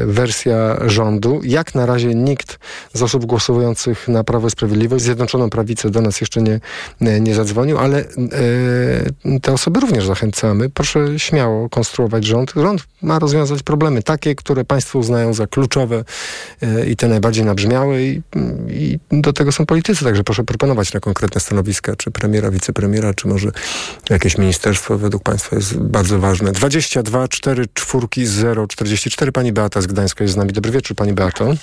wersja 0.06 0.76
rządu. 0.86 1.40
Jak 1.44 1.74
na 1.74 1.86
razie 1.86 2.14
nikt 2.14 2.58
z 2.92 3.02
osób 3.02 3.24
głosujących 3.24 4.08
na 4.08 4.24
Prawo 4.24 4.48
i 4.48 4.50
Sprawiedliwość, 4.50 5.04
Zjednoczoną 5.04 5.50
Prawicę 5.50 5.90
do 5.90 6.00
nas 6.00 6.20
jeszcze 6.20 6.42
nie, 6.42 6.60
nie 7.00 7.34
zadzwonił, 7.34 7.78
ale 7.86 7.98
e, 8.00 9.40
te 9.40 9.52
osoby 9.52 9.80
również 9.80 10.06
zachęcamy. 10.06 10.70
Proszę 10.70 11.18
śmiało 11.18 11.68
konstruować 11.68 12.24
rząd. 12.24 12.52
Rząd 12.56 12.86
ma 13.02 13.18
rozwiązać 13.18 13.62
problemy 13.62 14.02
takie, 14.02 14.34
które 14.34 14.64
państwo 14.64 14.98
uznają 14.98 15.34
za 15.34 15.46
kluczowe 15.46 16.04
e, 16.62 16.86
i 16.86 16.96
te 16.96 17.08
najbardziej 17.08 17.44
nabrzmiałe 17.44 18.02
i, 18.02 18.22
i, 18.68 18.98
do 19.10 19.32
tego 19.32 19.52
są 19.52 19.66
politycy, 19.66 20.04
także 20.04 20.24
proszę 20.24 20.44
proponować 20.44 20.92
na 20.92 21.00
konkretne 21.00 21.40
stanowiska, 21.40 21.96
czy 21.96 22.10
premiera, 22.10 22.50
wicepremiera, 22.50 23.14
czy 23.14 23.28
może 23.28 23.50
jakieś 24.10 24.38
ministerstwo 24.38 24.98
według 24.98 25.22
państwa 25.22 25.56
jest 25.56 25.78
bardzo 25.78 26.18
ważne. 26.18 26.52
22 26.52 27.28
4 27.28 27.64
4 27.74 28.06
0 28.26 28.66
44. 28.66 29.32
Pani 29.32 29.52
Beata 29.52 29.80
z 29.80 29.86
Gdańska 29.86 30.24
jest 30.24 30.34
z 30.34 30.36
nami. 30.36 30.52
Dobry 30.52 30.72
wieczór, 30.72 30.96
Pani 30.96 31.12
Beato. 31.12 31.54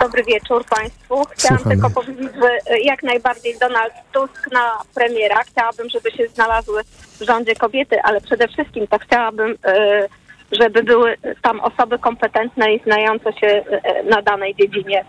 Dobry 0.00 0.24
wieczór 0.24 0.64
Państwu. 0.64 1.24
Chciałam 1.30 1.58
Słuchamy. 1.58 1.74
tylko 1.74 1.90
powiedzieć, 1.90 2.28
że 2.42 2.72
e, 2.74 2.80
jak 2.80 3.02
najbardziej 3.02 3.58
Donald 3.60 3.92
Tusk 4.12 4.52
na 4.52 4.78
premiera. 4.94 5.42
Chciałabym, 5.42 5.88
żeby 5.88 6.10
się 6.10 6.28
znalazły 6.28 6.82
w 7.20 7.22
rządzie 7.22 7.54
kobiety, 7.54 8.02
ale 8.02 8.20
przede 8.20 8.48
wszystkim 8.48 8.86
to 8.86 8.98
chciałabym, 8.98 9.56
e, 9.64 10.08
żeby 10.52 10.82
były 10.82 11.16
tam 11.42 11.60
osoby 11.60 11.98
kompetentne 11.98 12.74
i 12.74 12.82
znające 12.82 13.32
się 13.32 13.46
e, 13.46 14.02
na 14.02 14.22
danej 14.22 14.54
dziedzinie. 14.54 15.04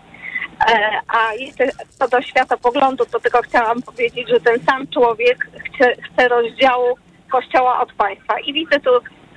A 1.08 1.34
jeszcze 1.34 1.68
co 1.98 2.08
do 2.08 2.22
światopoglądu, 2.22 3.04
to 3.06 3.20
tylko 3.20 3.42
chciałam 3.42 3.82
powiedzieć, 3.82 4.28
że 4.28 4.40
ten 4.40 4.64
sam 4.64 4.86
człowiek 4.86 5.48
chce, 5.64 5.92
chce 6.02 6.28
rozdziału 6.28 6.96
Kościoła 7.30 7.80
od 7.80 7.92
państwa. 7.92 8.40
I 8.40 8.52
widzę 8.52 8.80
tu 8.80 8.90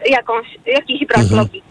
jakąś, 0.05 0.47
jakiś 0.65 1.07
brak 1.07 1.21
mhm. 1.21 1.39
logiki. 1.39 1.68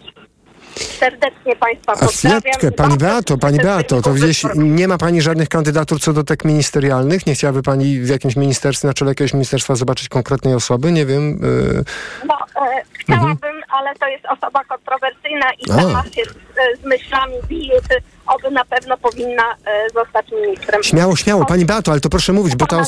Serdecznie 0.83 1.55
Państwa 1.55 1.95
pozdrawiam. 1.95 2.41
A 2.67 2.71
Pani 2.71 2.97
Beato, 2.97 3.37
Pani 3.37 3.57
Beato, 3.57 4.01
to 4.01 4.13
gdzieś 4.13 4.43
nie 4.55 4.87
ma 4.87 4.97
Pani 4.97 5.21
żadnych 5.21 5.49
kandydatur 5.49 5.99
co 5.99 6.13
do 6.13 6.23
tek 6.23 6.45
ministerialnych? 6.45 7.25
Nie 7.25 7.33
chciałaby 7.33 7.63
Pani 7.63 7.99
w 7.99 8.09
jakimś 8.09 8.35
ministerstwie, 8.35 8.87
na 8.87 8.93
czele 8.93 9.11
jakiegoś 9.11 9.33
ministerstwa 9.33 9.75
zobaczyć 9.75 10.09
konkretnej 10.09 10.53
osoby? 10.53 10.91
Nie 10.91 11.05
wiem. 11.05 11.39
Yy... 11.41 11.83
No, 12.27 12.35
e, 12.65 12.83
chciałabym, 12.93 13.31
mhm. 13.31 13.61
ale 13.69 13.95
to 13.95 14.07
jest 14.07 14.25
osoba 14.25 14.63
kontrowersyjna 14.63 15.53
i 15.53 15.67
sama 15.67 16.03
się 16.03 16.23
z, 16.23 16.81
z 16.81 16.85
myślami 16.85 17.33
bije, 17.47 17.81
czy 17.81 17.95
oby 18.27 18.51
na 18.51 18.65
pewno 18.65 18.97
powinna 18.97 19.43
e, 19.65 19.89
zostać 19.93 20.31
ministrem. 20.31 20.83
Śmiało, 20.83 21.15
śmiało. 21.15 21.45
Pani 21.45 21.65
Beato, 21.65 21.91
ale 21.91 22.01
to 22.01 22.09
proszę 22.09 22.33
mówić, 22.33 22.55
bo 22.55 22.65
to... 22.65 22.81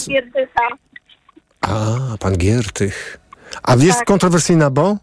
A, 1.62 1.98
Pan 2.20 2.38
Giertych. 2.38 3.18
A 3.64 3.76
jest 3.76 3.98
tak. 3.98 4.08
kontrowersyjna, 4.08 4.70
bo? 4.70 4.98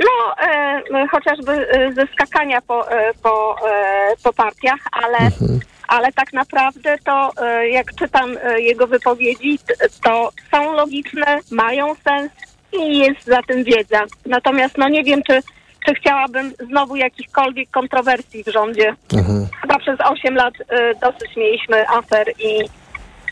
No, 0.00 0.34
e, 0.46 1.06
chociażby 1.08 1.52
e, 1.52 1.92
ze 1.92 2.06
skakania 2.06 2.60
po, 2.60 2.90
e, 2.90 3.14
po, 3.22 3.56
e, 3.68 4.16
po 4.22 4.32
partiach, 4.32 4.80
ale, 4.92 5.18
mhm. 5.18 5.60
ale 5.88 6.12
tak 6.12 6.32
naprawdę 6.32 6.98
to 7.04 7.32
jak 7.70 7.94
czytam 7.94 8.36
jego 8.56 8.86
wypowiedzi, 8.86 9.58
to 10.04 10.30
są 10.50 10.72
logiczne, 10.72 11.38
mają 11.50 11.94
sens 11.94 12.32
i 12.72 12.98
jest 12.98 13.24
za 13.24 13.42
tym 13.42 13.64
wiedza. 13.64 14.04
Natomiast 14.26 14.78
no 14.78 14.88
nie 14.88 15.04
wiem, 15.04 15.22
czy, 15.22 15.40
czy 15.86 15.94
chciałabym 15.94 16.52
znowu 16.68 16.96
jakichkolwiek 16.96 17.70
kontrowersji 17.70 18.44
w 18.44 18.48
rządzie. 18.48 18.94
Mhm. 19.12 19.46
Chyba 19.60 19.78
przez 19.78 20.00
8 20.00 20.34
lat 20.34 20.54
dosyć 21.00 21.36
mieliśmy 21.36 21.88
afer 21.88 22.32
i, 22.38 22.68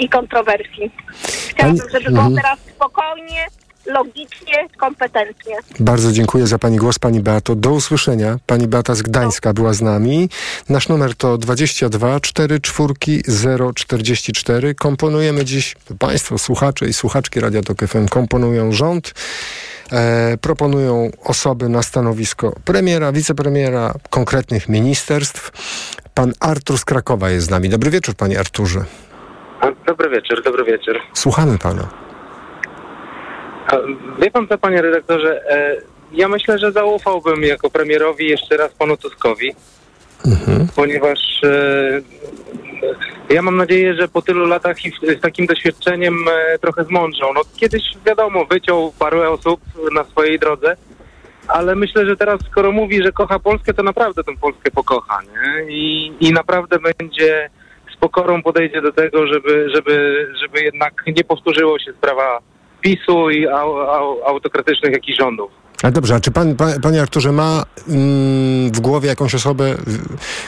i 0.00 0.08
kontrowersji. 0.08 0.90
Chciałabym, 1.50 1.88
żeby 1.92 2.10
było 2.10 2.26
mhm. 2.26 2.34
teraz 2.34 2.58
spokojnie, 2.58 3.46
logicznie, 3.86 4.68
kompetentnie. 4.76 5.56
Bardzo 5.80 6.12
dziękuję 6.12 6.46
za 6.46 6.58
Pani 6.58 6.76
głos, 6.76 6.98
Pani 6.98 7.20
Beato. 7.20 7.54
Do 7.54 7.70
usłyszenia. 7.70 8.38
Pani 8.46 8.68
Beata 8.68 8.94
z 8.94 9.02
Gdańska 9.02 9.52
była 9.52 9.72
z 9.72 9.82
nami. 9.82 10.28
Nasz 10.68 10.88
numer 10.88 11.14
to 11.14 11.38
22 11.38 12.20
4 12.20 12.60
0 13.26 13.72
44. 13.72 14.74
Komponujemy 14.74 15.44
dziś, 15.44 15.76
Państwo, 15.98 16.38
słuchacze 16.38 16.86
i 16.86 16.92
słuchaczki 16.92 17.40
Radia 17.40 17.62
Tok 17.62 17.78
FM 17.86 18.08
komponują 18.08 18.72
rząd. 18.72 19.14
E, 19.92 20.36
proponują 20.40 21.10
osoby 21.24 21.68
na 21.68 21.82
stanowisko 21.82 22.52
premiera, 22.64 23.12
wicepremiera, 23.12 23.94
konkretnych 24.10 24.68
ministerstw. 24.68 25.50
Pan 26.14 26.32
Artur 26.40 26.78
z 26.78 26.84
Krakowa 26.84 27.30
jest 27.30 27.46
z 27.46 27.50
nami. 27.50 27.68
Dobry 27.68 27.90
wieczór, 27.90 28.14
panie 28.14 28.40
Arturze. 28.40 28.84
Dobry 29.86 30.10
wieczór, 30.10 30.42
dobry 30.42 30.64
wieczór. 30.64 31.00
Słuchamy 31.14 31.58
pana. 31.58 32.07
Wie 34.18 34.30
pan 34.30 34.48
co, 34.48 34.58
panie 34.58 34.82
redaktorze, 34.82 35.50
e, 35.50 35.76
ja 36.12 36.28
myślę, 36.28 36.58
że 36.58 36.72
zaufałbym 36.72 37.42
jako 37.42 37.70
premierowi 37.70 38.28
jeszcze 38.28 38.56
raz 38.56 38.74
panu 38.74 38.96
Tuskowi, 38.96 39.54
mhm. 40.26 40.68
ponieważ 40.76 41.44
e, 41.44 42.00
ja 43.30 43.42
mam 43.42 43.56
nadzieję, 43.56 43.94
że 43.94 44.08
po 44.08 44.22
tylu 44.22 44.46
latach 44.46 44.84
i 44.84 44.92
z 45.18 45.20
takim 45.20 45.46
doświadczeniem 45.46 46.14
e, 46.28 46.58
trochę 46.58 46.84
zmądrzą. 46.84 47.32
No 47.34 47.40
kiedyś, 47.56 47.82
wiadomo, 48.06 48.44
wyciął 48.44 48.92
parę 48.98 49.30
osób 49.30 49.60
na 49.92 50.04
swojej 50.04 50.38
drodze, 50.38 50.76
ale 51.48 51.74
myślę, 51.74 52.06
że 52.06 52.16
teraz 52.16 52.40
skoro 52.50 52.72
mówi, 52.72 53.02
że 53.02 53.12
kocha 53.12 53.38
Polskę, 53.38 53.74
to 53.74 53.82
naprawdę 53.82 54.24
tę 54.24 54.36
Polskę 54.40 54.70
pokocha, 54.70 55.20
nie? 55.22 55.72
I, 55.74 56.12
i 56.20 56.32
naprawdę 56.32 56.78
będzie 56.78 57.50
z 57.94 57.96
pokorą 57.96 58.42
podejdzie 58.42 58.82
do 58.82 58.92
tego, 58.92 59.26
żeby, 59.26 59.70
żeby, 59.74 60.26
żeby 60.42 60.62
jednak 60.62 61.02
nie 61.06 61.24
powtórzyło 61.24 61.78
się 61.78 61.92
sprawa 61.92 62.40
PiSu 62.80 63.30
i 63.30 63.46
au, 63.46 63.76
au, 63.76 64.22
autokratycznych 64.24 64.92
jakichś 64.92 65.18
rządów. 65.18 65.50
A 65.82 65.90
dobrze, 65.90 66.14
a 66.14 66.20
czy 66.20 66.30
pan, 66.30 66.56
pan, 66.56 66.80
panie 66.80 67.02
Arturze, 67.02 67.32
ma 67.32 67.64
mm, 67.88 68.72
w 68.72 68.80
głowie 68.80 69.08
jakąś 69.08 69.34
osobę, 69.34 69.74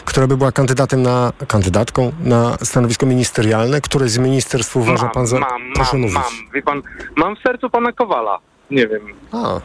która 0.04 0.26
by 0.26 0.36
była 0.36 0.52
kandydatem 0.52 1.02
na, 1.02 1.32
kandydatką 1.48 2.12
na 2.24 2.56
stanowisko 2.62 3.06
ministerialne? 3.06 3.80
Które 3.80 4.08
z 4.08 4.18
ministerstw 4.18 4.76
uważa 4.76 5.04
mam, 5.04 5.12
pan 5.12 5.26
za... 5.26 5.38
Mam, 5.38 5.72
Proszę 5.74 5.90
mam, 5.92 6.00
mówić. 6.00 6.14
mam. 6.14 6.52
Wie 6.54 6.62
pan, 6.62 6.82
mam 7.16 7.36
w 7.36 7.38
sercu 7.38 7.70
pana 7.70 7.92
Kowala. 7.92 8.38
Nie 8.70 8.88
wiem. 8.88 9.02
A, 9.32 9.60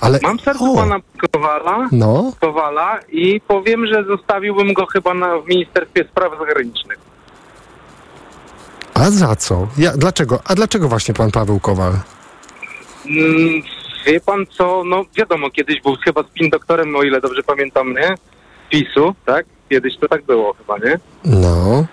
ale... 0.00 0.18
Mam 0.22 0.38
w 0.38 0.40
sercu 0.40 0.72
o. 0.72 0.76
pana 0.76 0.96
Kowala, 1.32 1.88
no. 1.92 2.32
Kowala 2.40 3.00
i 3.08 3.40
powiem, 3.40 3.86
że 3.86 4.04
zostawiłbym 4.04 4.72
go 4.72 4.86
chyba 4.86 5.14
na, 5.14 5.38
w 5.38 5.48
Ministerstwie 5.48 6.04
Spraw 6.10 6.38
Zagranicznych. 6.38 6.98
A 8.94 9.10
za 9.10 9.36
co? 9.36 9.68
Ja, 9.78 9.92
dlaczego? 9.96 10.40
A 10.44 10.54
dlaczego 10.54 10.88
właśnie 10.88 11.14
pan 11.14 11.30
Paweł 11.30 11.60
Kowal? 11.60 11.92
Mm, 13.06 13.62
wie 14.06 14.20
pan 14.20 14.46
co, 14.58 14.82
no 14.86 15.04
wiadomo, 15.16 15.50
kiedyś 15.50 15.82
był 15.82 15.96
chyba 16.04 16.22
spin 16.22 16.50
doktorem, 16.50 16.96
o 16.96 17.02
ile 17.02 17.20
dobrze 17.20 17.42
pamiętam, 17.42 17.92
nie? 17.92 18.14
PiSu, 18.70 19.14
tak? 19.26 19.46
Kiedyś 19.68 19.96
to 19.98 20.08
tak 20.08 20.24
było 20.24 20.54
chyba, 20.54 20.78
nie? 20.78 20.98
No. 21.24 21.84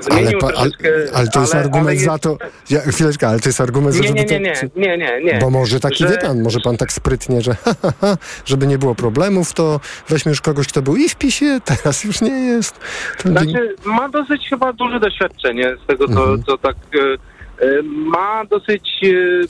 Zmienił 0.00 0.38
ale, 0.42 0.56
ale, 0.58 0.70
ale 1.14 1.28
to 1.28 1.40
jest 1.40 1.54
ale, 1.54 1.64
argument 1.64 1.94
jest... 1.94 2.04
za 2.06 2.18
to. 2.18 2.38
Ja, 2.70 2.80
chwileczkę, 2.80 3.28
ale 3.28 3.40
to 3.40 3.48
jest 3.48 3.60
argument 3.60 3.94
za 3.94 4.02
Nie, 4.02 4.08
żeby 4.08 4.20
nie, 4.20 4.40
nie, 4.40 4.56
to, 4.56 4.66
nie, 4.76 4.96
nie, 4.96 4.98
nie, 4.98 5.24
nie. 5.24 5.38
Bo 5.38 5.50
może 5.50 5.80
taki 5.80 5.96
że... 5.96 6.08
wie 6.08 6.18
pan, 6.18 6.42
może 6.42 6.60
pan 6.60 6.76
tak 6.76 6.92
sprytnie, 6.92 7.42
że 7.42 7.54
ha, 7.64 7.74
ha, 7.82 7.92
ha, 8.00 8.16
żeby 8.44 8.66
nie 8.66 8.78
było 8.78 8.94
problemów, 8.94 9.52
to 9.52 9.80
weźmy 10.08 10.30
już 10.30 10.40
kogoś, 10.40 10.68
kto 10.68 10.82
był 10.82 10.96
i 10.96 11.08
w 11.08 11.16
PiSie, 11.16 11.60
teraz 11.64 12.04
już 12.04 12.20
nie 12.20 12.40
jest. 12.46 12.80
To 13.22 13.28
Znaczy, 13.28 13.74
ma 13.84 14.08
dosyć 14.08 14.48
chyba 14.48 14.72
duże 14.72 15.00
doświadczenie 15.00 15.76
z 15.84 15.86
tego, 15.86 16.08
co, 16.08 16.20
Mhm. 16.20 16.42
co 16.42 16.58
tak 16.58 16.76
e, 16.94 17.82
ma 17.82 18.44
dosyć 18.44 19.00
e, 19.04 19.46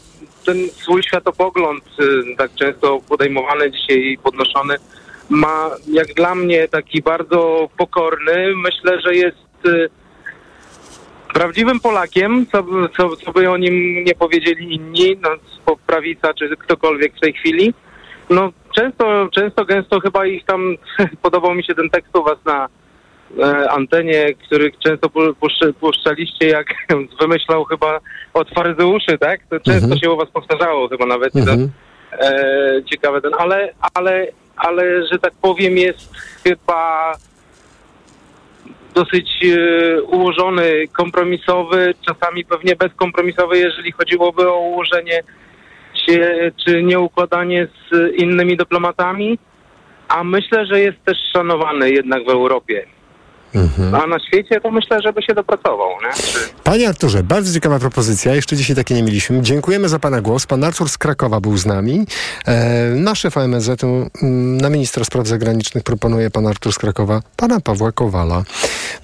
ten 0.46 0.56
swój 0.70 1.02
światopogląd, 1.02 1.84
e, 1.84 2.36
tak 2.36 2.54
często 2.54 3.00
podejmowany 3.08 3.70
dzisiaj 3.70 3.98
i 3.98 4.18
podnoszony, 4.18 4.74
ma 5.28 5.70
jak 5.92 6.14
dla 6.14 6.34
mnie 6.34 6.68
taki 6.68 7.02
bardzo 7.02 7.68
pokorny. 7.78 8.56
Myślę, 8.56 9.00
że 9.00 9.14
jest 9.14 9.36
prawdziwym 11.34 11.80
Polakiem, 11.80 12.46
co, 12.52 12.62
by- 12.62 12.88
co, 12.96 13.16
co 13.16 13.32
by 13.32 13.50
o 13.50 13.56
nim 13.56 14.04
nie 14.04 14.14
powiedzieli 14.14 14.74
inni, 14.74 15.16
no, 15.22 15.28
prawica 15.86 16.34
czy 16.34 16.56
ktokolwiek 16.56 17.16
w 17.16 17.20
tej 17.20 17.32
chwili. 17.32 17.74
No 18.30 18.52
często, 18.76 19.28
często, 19.34 19.64
gęsto 19.64 20.00
chyba 20.00 20.26
ich 20.26 20.44
tam 20.44 20.76
podobał 21.22 21.54
mi 21.54 21.64
się 21.64 21.74
ten 21.74 21.90
tekst 21.90 22.16
u 22.16 22.22
was 22.22 22.38
na 22.44 22.68
e, 23.38 23.70
antenie, 23.70 24.34
który 24.46 24.72
często 24.84 25.10
puszczaliście, 25.80 26.46
jak 26.48 26.66
wymyślał 27.20 27.64
chyba 27.64 28.00
od 28.34 28.50
faryzeuszy, 28.50 29.18
tak? 29.20 29.40
To 29.50 29.60
często 29.60 29.84
Mhm. 29.84 29.98
się 30.00 30.10
u 30.10 30.16
was 30.16 30.30
powtarzało 30.30 30.88
chyba 30.88 31.06
nawet. 31.06 31.36
Mhm. 31.36 31.70
E, 32.12 32.82
ciekawe 32.90 33.20
ten, 33.20 33.32
ale, 33.38 33.72
ale, 33.94 34.26
ale, 34.56 35.06
że 35.06 35.18
tak 35.18 35.32
powiem, 35.42 35.76
jest 35.78 36.14
chyba 36.44 37.12
dosyć 38.94 39.30
e, 39.44 40.02
ułożony, 40.02 40.88
kompromisowy, 40.92 41.94
czasami 42.06 42.44
pewnie 42.44 42.76
bezkompromisowy, 42.76 43.58
jeżeli 43.58 43.92
chodziłoby 43.92 44.48
o 44.48 44.58
ułożenie 44.58 45.22
się, 46.06 46.50
czy 46.64 46.82
nieukładanie 46.82 47.68
z 47.90 48.14
innymi 48.16 48.56
dyplomatami, 48.56 49.38
a 50.08 50.24
myślę, 50.24 50.66
że 50.66 50.80
jest 50.80 51.04
też 51.04 51.18
szanowany 51.32 51.90
jednak 51.90 52.24
w 52.24 52.28
Europie. 52.28 52.86
Mhm. 53.54 53.94
A 53.94 54.06
na 54.06 54.18
świecie 54.18 54.60
to 54.60 54.70
myślę, 54.70 54.98
żeby 55.02 55.22
się 55.22 55.34
dopracował, 55.34 55.88
nie? 56.02 56.22
Czy... 56.22 56.38
Panie 56.64 56.88
Arturze, 56.88 57.22
bardzo 57.22 57.54
ciekawa 57.54 57.78
propozycja. 57.78 58.34
Jeszcze 58.34 58.56
dzisiaj 58.56 58.76
takiej 58.76 58.96
nie 58.96 59.02
mieliśmy. 59.02 59.42
Dziękujemy 59.42 59.88
za 59.88 59.98
Pana 59.98 60.20
głos. 60.20 60.46
Pan 60.46 60.64
Artur 60.64 60.88
z 60.88 60.98
Krakowa 60.98 61.40
był 61.40 61.56
z 61.56 61.66
nami. 61.66 62.06
E, 62.46 62.90
na 62.94 63.14
szefa 63.14 63.40
MSZ-u, 63.40 64.10
mm, 64.22 64.60
na 64.60 64.70
ministra 64.70 65.04
spraw 65.04 65.26
zagranicznych 65.26 65.84
proponuje 65.84 66.30
Pan 66.30 66.46
Artur 66.46 66.72
z 66.72 66.78
Krakowa, 66.78 67.22
Pana 67.36 67.60
Pawła 67.60 67.92
Kowala. 67.92 68.42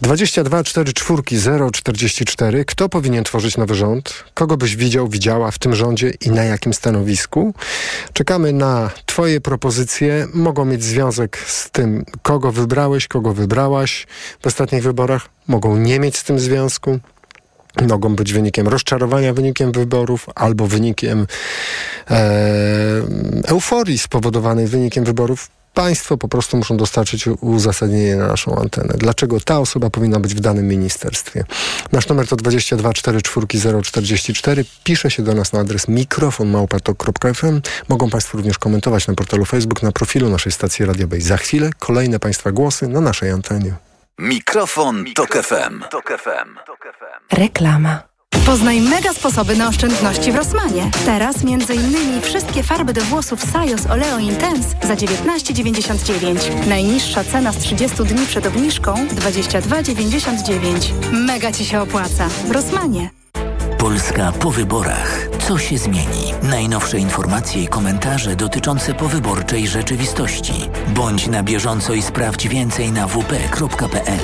22 0.01 0.65
4 0.65 0.93
4 0.93 1.23
0 1.39 1.71
44. 1.71 2.65
Kto 2.65 2.89
powinien 2.89 3.25
tworzyć 3.25 3.57
nowy 3.57 3.75
rząd? 3.75 4.25
Kogo 4.35 4.57
byś 4.57 4.77
widział, 4.77 5.09
widziała 5.09 5.51
w 5.51 5.59
tym 5.59 5.75
rządzie 5.75 6.13
i 6.21 6.31
na 6.31 6.45
jakim 6.45 6.75
stanowisku? 6.75 7.55
Czekamy 8.13 8.53
na 8.53 8.91
Twoje 9.07 9.41
propozycje. 9.41 10.27
Mogą 10.35 10.65
mieć 10.65 10.85
związek 10.85 11.39
z 11.39 11.71
tym, 11.71 12.05
kogo 12.23 12.53
wybrałeś, 12.53 13.09
kogo 13.09 13.33
wybrałaś 13.33 14.07
w 14.42 14.46
ostatnich 14.46 14.83
wyborach. 14.83 15.29
Mogą 15.49 15.77
nie 15.77 16.01
mieć 16.01 16.16
z 16.16 16.25
tym 16.25 16.40
związku 16.40 16.99
mogą 17.83 18.16
być 18.16 18.33
wynikiem 18.33 18.68
rozczarowania 18.68 19.33
wynikiem 19.33 19.72
wyborów 19.72 20.27
albo 20.35 20.66
wynikiem 20.66 21.27
e, 22.11 23.03
euforii 23.46 23.99
spowodowanej 23.99 24.66
wynikiem 24.66 25.05
wyborów. 25.05 25.51
Państwo 25.75 26.16
po 26.16 26.29
prostu 26.29 26.57
muszą 26.57 26.77
dostarczyć 26.77 27.27
uzasadnienie 27.27 28.16
na 28.16 28.27
naszą 28.27 28.57
antenę. 28.57 28.94
Dlaczego 28.99 29.40
ta 29.40 29.59
osoba 29.59 29.90
powinna 29.90 30.20
być 30.20 30.35
w 30.35 30.40
danym 30.40 30.68
ministerstwie? 30.68 31.44
Nasz 31.92 32.09
numer 32.09 32.29
to 32.29 32.37
22 32.37 32.92
44 32.92 33.83
044. 33.83 34.64
Pisze 34.85 35.11
się 35.11 35.22
do 35.22 35.35
nas 35.35 35.53
na 35.53 35.61
adres 35.61 35.88
mikrofonmałpatok.fm. 35.88 37.61
Mogą 37.88 38.11
Państwo 38.11 38.37
również 38.37 38.59
komentować 38.59 39.07
na 39.07 39.14
portalu 39.14 39.44
Facebook, 39.44 39.83
na 39.83 39.92
profilu 39.92 40.29
naszej 40.29 40.53
stacji 40.53 40.85
radiowej. 40.85 41.20
Za 41.20 41.37
chwilę 41.37 41.70
kolejne 41.79 42.18
Państwa 42.18 42.53
głosy 42.53 42.88
na 42.88 43.01
naszej 43.01 43.31
antenie. 43.31 43.86
Mikrofon, 44.18 45.05
Tok 45.14 45.37
FM. 45.42 45.83
Reklama. 47.33 48.02
Poznaj 48.46 48.81
mega 48.81 49.12
sposoby 49.12 49.57
na 49.57 49.68
oszczędności 49.68 50.33
w 50.33 50.37
Rossmanie. 50.37 50.90
Teraz 51.05 51.37
m.in. 51.44 52.20
wszystkie 52.22 52.62
farby 52.62 52.92
do 52.92 53.00
włosów 53.00 53.40
Sajos 53.52 53.87
Oleo 53.87 54.18
Intense 54.18 54.68
za 54.83 54.94
19,99. 54.94 56.66
Najniższa 56.66 57.24
cena 57.24 57.52
z 57.52 57.59
30 57.59 57.96
dni 58.05 58.26
przed 58.26 58.46
obniżką 58.46 58.94
22,99. 58.94 60.92
Mega 61.12 61.52
Ci 61.52 61.64
się 61.64 61.81
opłaca. 61.81 62.29
W 62.29 62.50
Rossmanie. 62.50 63.11
Polska 63.87 64.33
po 64.33 64.51
wyborach. 64.51 65.29
Co 65.38 65.59
się 65.59 65.79
zmieni? 65.79 66.35
Najnowsze 66.42 66.99
informacje 66.99 67.62
i 67.62 67.68
komentarze 67.68 68.37
dotyczące 68.37 68.94
powyborczej 68.94 69.66
rzeczywistości. 69.66 70.70
Bądź 70.88 71.27
na 71.27 71.42
bieżąco 71.42 71.94
i 71.94 72.03
sprawdź 72.03 72.49
więcej 72.49 72.92
na 72.92 73.07
wp.pl. 73.07 74.20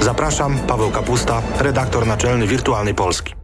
Zapraszam, 0.00 0.58
Paweł 0.58 0.90
Kapusta, 0.90 1.42
redaktor 1.58 2.06
naczelny 2.06 2.46
Wirtualnej 2.46 2.94
Polski. 2.94 3.39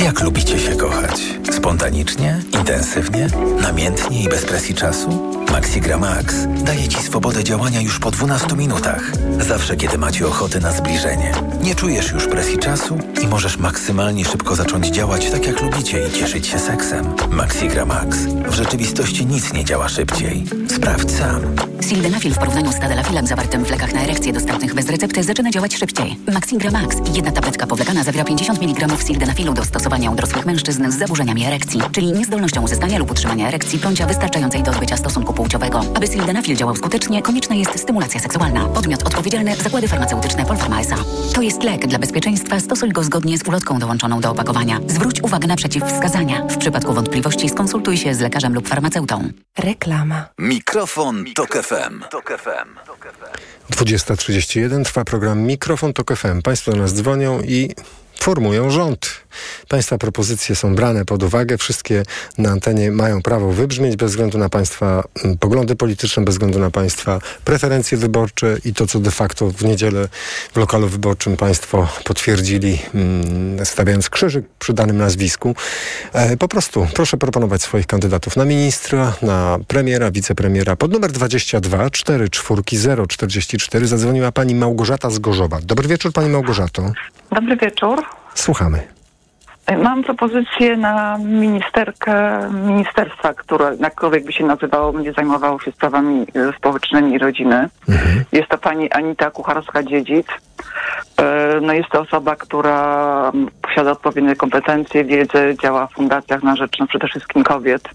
Jak 0.00 0.22
lubicie 0.22 0.58
się 0.58 0.76
kochać? 0.76 1.22
Spontanicznie? 1.52 2.40
Intensywnie? 2.52 3.28
Namiętnie 3.62 4.22
i 4.22 4.28
bez 4.28 4.44
presji 4.44 4.74
czasu? 4.74 5.32
Maxigra 5.52 5.98
Max 5.98 6.34
daje 6.64 6.88
Ci 6.88 6.98
swobodę 7.02 7.44
działania 7.44 7.80
już 7.80 7.98
po 7.98 8.10
12 8.10 8.56
minutach. 8.56 9.12
Zawsze, 9.40 9.76
kiedy 9.76 9.98
macie 9.98 10.26
ochotę 10.26 10.60
na 10.60 10.72
zbliżenie. 10.72 11.32
Nie 11.62 11.74
czujesz 11.74 12.10
już 12.12 12.26
presji 12.26 12.58
czasu 12.58 12.98
i 13.22 13.26
możesz 13.26 13.58
maksymalnie 13.58 14.24
szybko 14.24 14.56
zacząć 14.56 14.86
działać 14.86 15.30
tak, 15.30 15.46
jak 15.46 15.62
lubicie 15.62 16.08
i 16.08 16.12
cieszyć 16.12 16.46
się 16.46 16.58
seksem. 16.58 17.14
Maxigra 17.30 17.84
Max. 17.84 18.16
W 18.48 18.54
rzeczywistości 18.54 19.26
nic 19.26 19.52
nie 19.52 19.64
działa 19.64 19.88
szybciej. 19.88 20.44
Sprawdź 20.76 21.10
sam. 21.10 21.40
Sildenafil 21.80 22.34
w 22.34 22.38
porównaniu 22.38 22.72
z 22.72 22.78
tadalafilem 22.78 23.26
zawartym 23.26 23.64
w 23.64 23.70
lekach 23.70 23.92
na 23.92 24.00
erekcję 24.00 24.32
dostępnych 24.32 24.74
bez 24.74 24.88
recepty 24.88 25.22
zaczyna 25.22 25.50
działać 25.50 25.76
szybciej. 25.76 26.16
Maxigra 26.32 26.70
Max. 26.70 26.96
Jedna 27.14 27.32
tabletka 27.32 27.66
powlekana 27.66 28.04
zawiera 28.04 28.24
50 28.24 28.62
mg 28.62 28.88
sildenafilu 29.06 29.45
do 29.54 29.64
stosowania 29.64 30.10
u 30.10 30.14
dorosłych 30.14 30.46
mężczyzn 30.46 30.90
z 30.90 30.98
zaburzeniami 30.98 31.44
erekcji, 31.46 31.80
czyli 31.92 32.12
niezdolnością 32.12 32.62
uzyskania 32.62 32.98
lub 32.98 33.10
utrzymania 33.10 33.48
erekcji 33.48 33.78
bądź 33.78 34.02
wystarczającej 34.02 34.62
do 34.62 34.70
odbycia 34.70 34.96
stosunku 34.96 35.32
płciowego. 35.32 35.80
Aby 35.94 36.06
sildenafil 36.06 36.56
działał 36.56 36.76
skutecznie, 36.76 37.22
konieczna 37.22 37.54
jest 37.54 37.80
stymulacja 37.80 38.20
seksualna. 38.20 38.68
Podmiot 38.68 39.02
odpowiedzialny 39.02 39.56
Zakłady 39.56 39.88
Farmaceutyczne 39.88 40.44
Polpharma 40.44 40.80
S.A. 40.80 40.96
To 41.34 41.42
jest 41.42 41.62
lek. 41.62 41.86
Dla 41.86 41.98
bezpieczeństwa 41.98 42.60
stosuj 42.60 42.92
go 42.92 43.04
zgodnie 43.04 43.38
z 43.38 43.48
ulotką 43.48 43.78
dołączoną 43.78 44.20
do 44.20 44.30
opakowania. 44.30 44.80
Zwróć 44.86 45.22
uwagę 45.22 45.48
na 45.48 45.56
przeciwwskazania. 45.56 46.46
W 46.46 46.56
przypadku 46.56 46.94
wątpliwości 46.94 47.48
skonsultuj 47.48 47.96
się 47.96 48.14
z 48.14 48.20
lekarzem 48.20 48.54
lub 48.54 48.68
farmaceutą. 48.68 49.28
Reklama. 49.58 50.28
Mikrofon, 50.38 51.24
Tok 51.34 51.58
FM. 51.62 52.02
20.31 53.70 54.84
trwa 54.84 55.04
program 55.04 55.40
Mikrofon 55.40 55.92
Tok 55.92 56.16
FM. 56.16 56.42
Państwo 56.42 56.72
do 56.72 56.78
nas 56.78 56.94
dzwonią 56.94 57.40
i 57.42 57.74
formują 58.18 58.70
rząd. 58.70 59.26
Państwa 59.68 59.98
propozycje 59.98 60.56
są 60.56 60.74
brane 60.74 61.04
pod 61.04 61.22
uwagę. 61.22 61.58
Wszystkie 61.58 62.02
na 62.38 62.50
antenie 62.50 62.90
mają 62.90 63.22
prawo 63.22 63.52
wybrzmieć 63.52 63.96
bez 63.96 64.10
względu 64.10 64.38
na 64.38 64.48
Państwa 64.48 65.04
mm, 65.24 65.38
poglądy 65.38 65.76
polityczne, 65.76 66.24
bez 66.24 66.34
względu 66.34 66.58
na 66.58 66.70
Państwa 66.70 67.18
preferencje 67.44 67.98
wyborcze 67.98 68.56
i 68.64 68.74
to, 68.74 68.86
co 68.86 68.98
de 69.00 69.10
facto 69.10 69.50
w 69.50 69.64
niedzielę 69.64 70.08
w 70.52 70.56
lokalu 70.56 70.88
wyborczym 70.88 71.36
Państwo 71.36 71.88
potwierdzili, 72.04 72.78
mm, 72.94 73.66
stawiając 73.66 74.10
krzyżyk 74.10 74.44
przy 74.58 74.72
danym 74.72 74.96
nazwisku. 74.96 75.54
E, 76.12 76.36
po 76.36 76.48
prostu 76.48 76.86
proszę 76.94 77.16
proponować 77.16 77.62
swoich 77.62 77.86
kandydatów 77.86 78.36
na 78.36 78.44
ministra, 78.44 79.12
na 79.22 79.58
premiera, 79.68 80.10
wicepremiera. 80.10 80.76
Pod 80.76 80.92
numer 80.92 81.12
22 81.12 81.90
44 81.90 82.62
044 83.08 83.86
zadzwoniła 83.86 84.32
Pani 84.32 84.54
Małgorzata 84.54 85.10
z 85.10 85.18
Gorzowa. 85.18 85.58
Dobry 85.62 85.88
wieczór 85.88 86.12
Pani 86.12 86.28
Małgorzato. 86.28 86.92
Dobry 87.30 87.56
wieczór. 87.56 88.15
Słuchamy. 88.36 88.82
Mam 89.82 90.02
propozycję 90.04 90.76
na 90.76 91.18
ministerkę 91.18 92.40
ministerstwa, 92.52 93.34
które 93.34 93.76
jakkolwiek 93.80 94.24
by 94.24 94.32
się 94.32 94.44
nazywało, 94.44 94.92
będzie 94.92 95.12
zajmowało 95.12 95.60
się 95.60 95.72
sprawami 95.72 96.26
e, 96.34 96.52
społecznymi 96.58 97.14
i 97.14 97.18
rodziny. 97.18 97.68
Jest 98.32 98.48
to 98.48 98.58
pani 98.58 98.92
Anita 98.92 99.30
Kucharska-Dziedzic. 99.30 100.26
E, 101.16 101.60
No 101.60 101.72
jest 101.72 101.88
to 101.88 102.00
osoba, 102.00 102.36
która 102.36 103.32
posiada 103.62 103.90
odpowiednie 103.90 104.36
kompetencje, 104.36 105.04
wiedzę, 105.04 105.56
działa 105.62 105.86
w 105.86 105.92
fundacjach 105.92 106.42
na 106.42 106.56
rzecz 106.56 106.78
no, 106.78 106.86
przede 106.86 107.08
wszystkim 107.08 107.44
kobiet. 107.44 107.88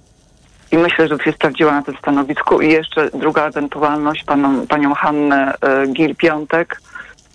I 0.71 0.77
myślę, 0.77 1.07
że 1.07 1.17
się 1.17 1.31
sprawdziła 1.31 1.71
na 1.71 1.81
tym 1.81 1.95
stanowisku. 1.97 2.61
I 2.61 2.71
jeszcze 2.71 3.09
druga 3.13 3.43
ewentualność, 3.47 4.23
paną, 4.23 4.67
panią 4.67 4.93
Hannę 4.93 5.53
e, 5.61 5.87
Gil-Piątek, 5.87 6.65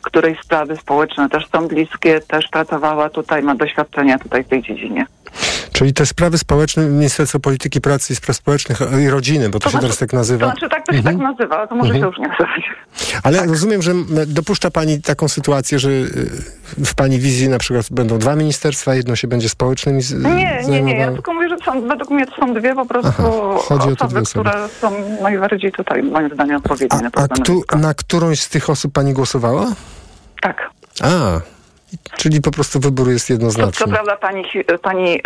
której 0.07 0.37
sprawy 0.45 0.77
społeczne 0.77 1.29
też 1.29 1.47
są 1.53 1.69
bliskie, 1.69 2.21
też 2.21 2.49
pracowała 2.49 3.11
tutaj, 3.11 3.42
ma 3.42 3.55
doświadczenia 3.55 4.19
tutaj 4.19 4.45
w 4.45 4.49
tej 4.49 4.62
dziedzinie. 4.62 5.07
Czyli 5.73 5.92
te 5.95 6.07
sprawy 6.07 6.38
społeczne, 6.38 6.83
Ministerstwo 6.87 7.40
Polityki 7.40 7.81
Pracy 7.81 8.12
i 8.12 8.16
Spraw 8.16 8.37
Społecznych 8.37 8.79
i 9.03 9.09
Rodziny, 9.11 9.49
bo 9.49 9.59
to, 9.59 9.59
To 9.59 9.64
się 9.64 9.71
znaczy- 9.71 9.83
teraz 9.85 9.99
tak 9.99 10.12
nazywa. 10.12 10.47
To 10.47 10.53
znaczy 10.53 10.69
tak 10.69 10.87
to 10.87 10.92
się 10.92 10.99
Mhm. 10.99 11.19
tak 11.19 11.27
nazywa, 11.38 11.59
ale 11.59 11.69
to 11.69 11.75
może 11.75 11.95
Mhm. 11.95 12.03
się 12.03 12.07
już 12.09 12.19
nie 12.19 12.29
nazywać. 12.29 12.62
Ale 13.23 13.47
rozumiem, 13.47 13.83
że 13.83 13.92
dopuszcza 14.27 14.71
Pani 14.71 15.03
taką 15.03 15.29
sytuację, 15.29 15.79
że 15.79 15.90
y, 15.90 16.85
w 16.85 16.95
Pani 16.95 17.19
wizji 17.19 17.49
na 17.49 17.59
przykład 17.59 17.87
będą 17.90 18.19
dwa 18.19 18.37
ministerstwa, 18.37 18.95
jedno 18.95 19.16
się 19.16 19.29
będzie 19.29 19.49
społecznym 19.49 20.03
z- 20.03 20.12
Nie, 20.25 20.62
nie, 20.69 20.83
nie. 20.83 20.97
Ja 20.99 21.12
tylko 21.12 21.35
mówię, 21.35 21.49
że 21.49 21.57
są, 21.64 21.88
według 21.88 22.11
mnie 22.11 22.27
to 22.27 22.37
są 22.37 22.55
dwie 22.55 22.75
po 22.75 22.87
prostu 22.87 23.09
Aha, 23.09 23.29
osoby, 23.55 23.92
osoby. 24.01 24.23
które 24.27 24.69
są 24.81 24.92
najbardziej 25.23 25.73
tutaj, 25.73 26.03
moim 26.03 26.31
zdaniem, 26.35 26.57
odpowiednie 26.57 27.01
na 27.01 27.11
A 27.23 27.29
ktu, 27.29 27.62
na 27.77 27.95
którąś 27.95 28.40
z 28.40 28.49
tych 28.49 28.71
osób 28.71 28.92
Pani 28.92 29.12
głosowała? 29.12 29.66
Tak. 30.46 30.70
A, 31.02 31.40
czyli 32.16 32.40
po 32.40 32.50
prostu 32.50 32.80
wybór 32.80 33.11
jest 33.11 33.26
Co, 33.26 33.32
jednoznaczny. 33.32 33.87
co 33.87 33.92
prawda 33.92 34.16
pani, 34.16 34.44
pani 34.82 35.14
e, 35.14 35.20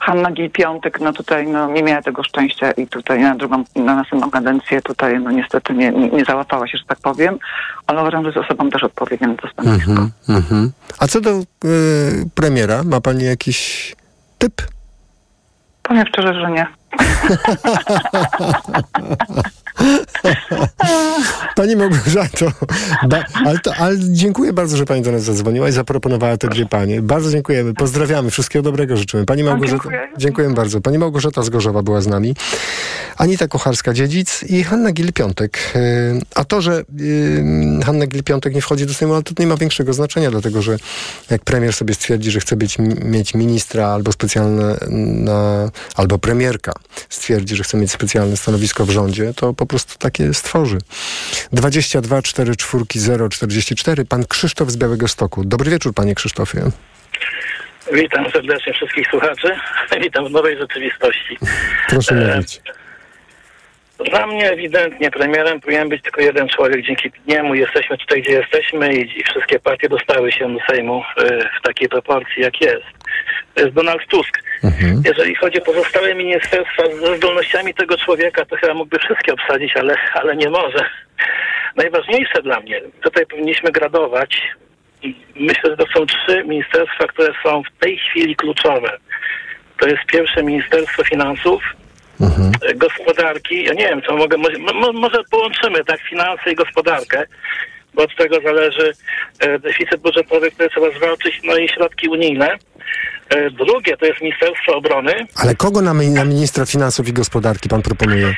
Hanna 0.00 0.30
Gil-Piątek, 0.30 1.00
no 1.00 1.12
tutaj 1.12 1.46
no, 1.46 1.68
nie 1.68 1.82
miała 1.82 2.02
tego 2.02 2.22
szczęścia 2.22 2.72
i 2.72 2.86
tutaj 2.86 3.20
na 3.20 3.34
drugą, 3.34 3.64
na 3.76 3.94
następną 3.94 4.30
kadencję 4.30 4.82
tutaj 4.82 5.20
no 5.20 5.30
niestety 5.30 5.74
nie, 5.74 5.90
nie, 5.90 6.24
załapała 6.24 6.68
się, 6.68 6.78
że 6.78 6.84
tak 6.84 6.98
powiem, 6.98 7.38
ale 7.86 8.00
uważam, 8.00 8.22
że 8.22 8.28
jest 8.28 8.38
osobą 8.38 8.70
też 8.70 8.84
odpowiednią 8.84 9.36
to 9.36 9.48
stanowisko. 9.48 9.90
Mhm, 9.90 10.10
mhm. 10.28 10.72
A 10.98 11.06
co 11.06 11.20
do 11.20 11.30
y, 11.30 11.44
premiera, 12.34 12.82
ma 12.82 13.00
Pani 13.00 13.24
jakiś 13.24 13.92
typ? 14.38 14.62
Powiem 15.82 16.06
szczerze, 16.06 16.34
że 16.34 16.50
nie. 16.50 16.66
Pani 21.56 21.76
Małgorzato, 21.76 22.52
ba, 23.08 23.24
ale, 23.46 23.58
to, 23.58 23.74
ale 23.74 23.96
dziękuję 23.98 24.52
bardzo, 24.52 24.76
że 24.76 24.84
Pani 24.84 25.02
do 25.02 25.12
nas 25.12 25.22
zadzwoniła 25.22 25.68
i 25.68 25.72
zaproponowała 25.72 26.36
te 26.36 26.48
dwie 26.48 26.66
Panie. 26.66 27.02
Bardzo 27.02 27.30
dziękujemy, 27.30 27.74
pozdrawiamy, 27.74 28.30
wszystkiego 28.30 28.62
dobrego 28.62 28.96
życzymy. 28.96 29.26
Pani 29.26 29.44
Małgorzata, 29.44 29.82
dziękuję. 29.82 30.08
dziękuję 30.18 30.50
bardzo. 30.50 30.80
Pani 30.80 30.98
Małgorzata 30.98 31.42
z 31.42 31.50
Gorzowa 31.50 31.82
była 31.82 32.00
z 32.00 32.06
nami, 32.06 32.34
Anita 33.16 33.46
Kocharska-Dziedzic 33.46 34.44
i 34.48 34.64
Hanna 34.64 34.92
Gil-Piątek. 34.92 35.58
Y, 35.76 36.20
A 36.34 36.44
to, 36.44 36.60
że 36.60 36.84
y, 37.00 37.44
Hanna 37.86 38.06
Gil-Piątek 38.06 38.54
nie 38.54 38.60
wchodzi 38.60 38.86
do 38.86 38.94
Sejmu, 38.94 39.14
ale 39.14 39.22
to 39.22 39.34
nie 39.38 39.46
ma 39.46 39.56
większego 39.56 39.92
znaczenia, 39.92 40.30
dlatego 40.30 40.62
że 40.62 40.76
jak 41.30 41.44
premier 41.44 41.72
sobie 41.72 41.94
stwierdzi, 41.94 42.30
że 42.30 42.40
chce 42.40 42.56
być, 42.56 42.78
mieć 43.04 43.34
ministra 43.34 43.88
albo 43.88 44.12
specjalne, 44.12 44.76
na, 44.90 45.70
albo 45.96 46.18
premierka 46.18 46.72
stwierdzi, 47.08 47.56
że 47.56 47.64
chce 47.64 47.76
mieć 47.76 47.90
specjalne 47.90 48.36
stanowisko 48.36 48.86
w 48.86 48.90
rządzie, 48.90 49.34
to 49.34 49.54
po 49.54 49.63
prostu 49.66 49.98
takie 49.98 50.34
stworzy. 50.34 50.78
22 51.52 52.22
4 52.22 52.56
4 52.56 52.84
0 52.94 53.28
44. 53.28 54.04
Pan 54.04 54.24
Krzysztof 54.26 54.70
z 54.70 54.76
Białego 54.76 55.08
Stoku. 55.08 55.44
Dobry 55.44 55.70
wieczór, 55.70 55.94
panie 55.94 56.14
Krzysztofie. 56.14 56.70
Witam 57.92 58.30
serdecznie 58.30 58.72
wszystkich 58.72 59.06
słuchaczy. 59.06 59.56
Witam 60.04 60.28
w 60.28 60.30
nowej 60.30 60.58
rzeczywistości. 60.58 61.38
Proszę 61.88 62.14
E, 62.14 62.36
mówić. 62.36 62.60
Dla 64.10 64.26
mnie 64.26 64.50
ewidentnie 64.50 65.10
premierem 65.10 65.60
powinien 65.60 65.88
być 65.88 66.02
tylko 66.02 66.20
jeden 66.20 66.48
człowiek. 66.48 66.86
Dzięki 66.86 67.10
niemu 67.26 67.54
jesteśmy 67.54 67.98
tutaj, 67.98 68.22
gdzie 68.22 68.32
jesteśmy 68.32 68.94
i, 68.94 69.20
i 69.20 69.24
wszystkie 69.24 69.60
partie 69.60 69.88
dostały 69.88 70.32
się 70.32 70.54
do 70.54 70.58
Sejmu 70.70 71.02
e, 71.16 71.50
w 71.58 71.62
takiej 71.62 71.88
proporcji, 71.88 72.42
jak 72.42 72.60
jest. 72.60 72.84
To 73.54 73.62
jest 73.62 73.74
Donald 73.74 74.06
Tusk. 74.08 74.42
Jeżeli 75.04 75.34
chodzi 75.34 75.62
o 75.62 75.64
pozostałe 75.64 76.14
ministerstwa 76.14 76.82
ze 77.00 77.16
zdolnościami 77.16 77.74
tego 77.74 77.96
człowieka, 77.98 78.44
to 78.44 78.56
chyba 78.56 78.74
mógłby 78.74 78.98
wszystkie 78.98 79.32
obsadzić, 79.32 79.76
ale, 79.76 79.96
ale 80.14 80.36
nie 80.36 80.50
może. 80.50 80.84
Najważniejsze 81.76 82.42
dla 82.42 82.60
mnie, 82.60 82.80
tutaj 83.02 83.26
powinniśmy 83.26 83.72
gradować. 83.72 84.42
Myślę, 85.36 85.70
że 85.70 85.76
to 85.76 85.86
są 85.94 86.06
trzy 86.06 86.44
ministerstwa, 86.44 87.06
które 87.06 87.32
są 87.42 87.62
w 87.62 87.80
tej 87.80 87.98
chwili 87.98 88.36
kluczowe. 88.36 88.98
To 89.78 89.88
jest 89.88 90.04
pierwsze 90.06 90.42
Ministerstwo 90.42 91.04
Finansów, 91.04 91.62
e, 92.62 92.74
gospodarki. 92.74 93.64
Ja 93.64 93.72
nie 93.72 93.88
wiem, 93.88 94.02
co 94.02 94.16
mogę, 94.16 94.36
może, 94.36 94.58
mo, 94.58 94.92
może 94.92 95.18
połączymy 95.30 95.84
tak 95.84 96.00
finanse 96.00 96.52
i 96.52 96.54
gospodarkę, 96.54 97.26
bo 97.94 98.02
od 98.02 98.16
tego 98.16 98.40
zależy 98.44 98.92
e, 99.40 99.58
deficyt 99.58 100.00
budżetowy, 100.00 100.50
który 100.50 100.70
trzeba 100.70 100.90
zwalczyć, 100.90 101.40
no 101.44 101.56
i 101.56 101.68
środki 101.68 102.08
unijne. 102.08 102.58
E, 103.28 103.50
drugie 103.50 103.96
to 103.96 104.06
jest 104.06 104.20
Ministerstwo 104.20 104.76
Obrony. 104.76 105.12
Ale 105.36 105.54
kogo 105.54 105.82
na, 105.82 105.94
na 105.94 106.24
ministra 106.24 106.66
finansów 106.66 107.08
i 107.08 107.12
gospodarki 107.12 107.68
pan 107.68 107.82
proponuje? 107.82 108.34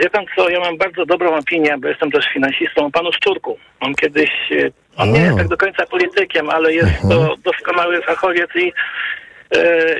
Wie 0.00 0.10
pan 0.10 0.24
co, 0.36 0.48
ja 0.48 0.60
mam 0.60 0.78
bardzo 0.78 1.06
dobrą 1.06 1.36
opinię, 1.36 1.78
bo 1.78 1.88
jestem 1.88 2.10
też 2.10 2.24
finansistą 2.32 2.86
o 2.86 2.90
panu 2.90 3.12
Szczurku. 3.12 3.58
On 3.80 3.94
kiedyś, 3.94 4.30
e, 4.50 4.70
on 4.96 5.12
nie 5.12 5.20
jest 5.20 5.38
tak 5.38 5.48
do 5.48 5.56
końca 5.56 5.86
politykiem, 5.86 6.50
ale 6.50 6.74
jest 6.74 7.02
to 7.10 7.36
doskonały 7.44 8.02
fachowiec 8.02 8.50
i, 8.56 8.72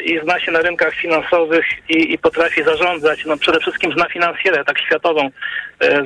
i 0.05 0.21
zna 0.25 0.41
się 0.41 0.53
na 0.53 0.63
rynkach 0.63 0.95
finansowych 0.95 1.65
i, 1.89 2.13
i 2.13 2.19
potrafi 2.19 2.63
zarządzać. 2.63 3.25
No 3.25 3.37
przede 3.37 3.61
wszystkim 3.61 3.93
zna 3.93 4.09
finansjerę, 4.09 4.65
tak 4.65 4.81
światową, 4.81 5.31
e, 5.83 6.03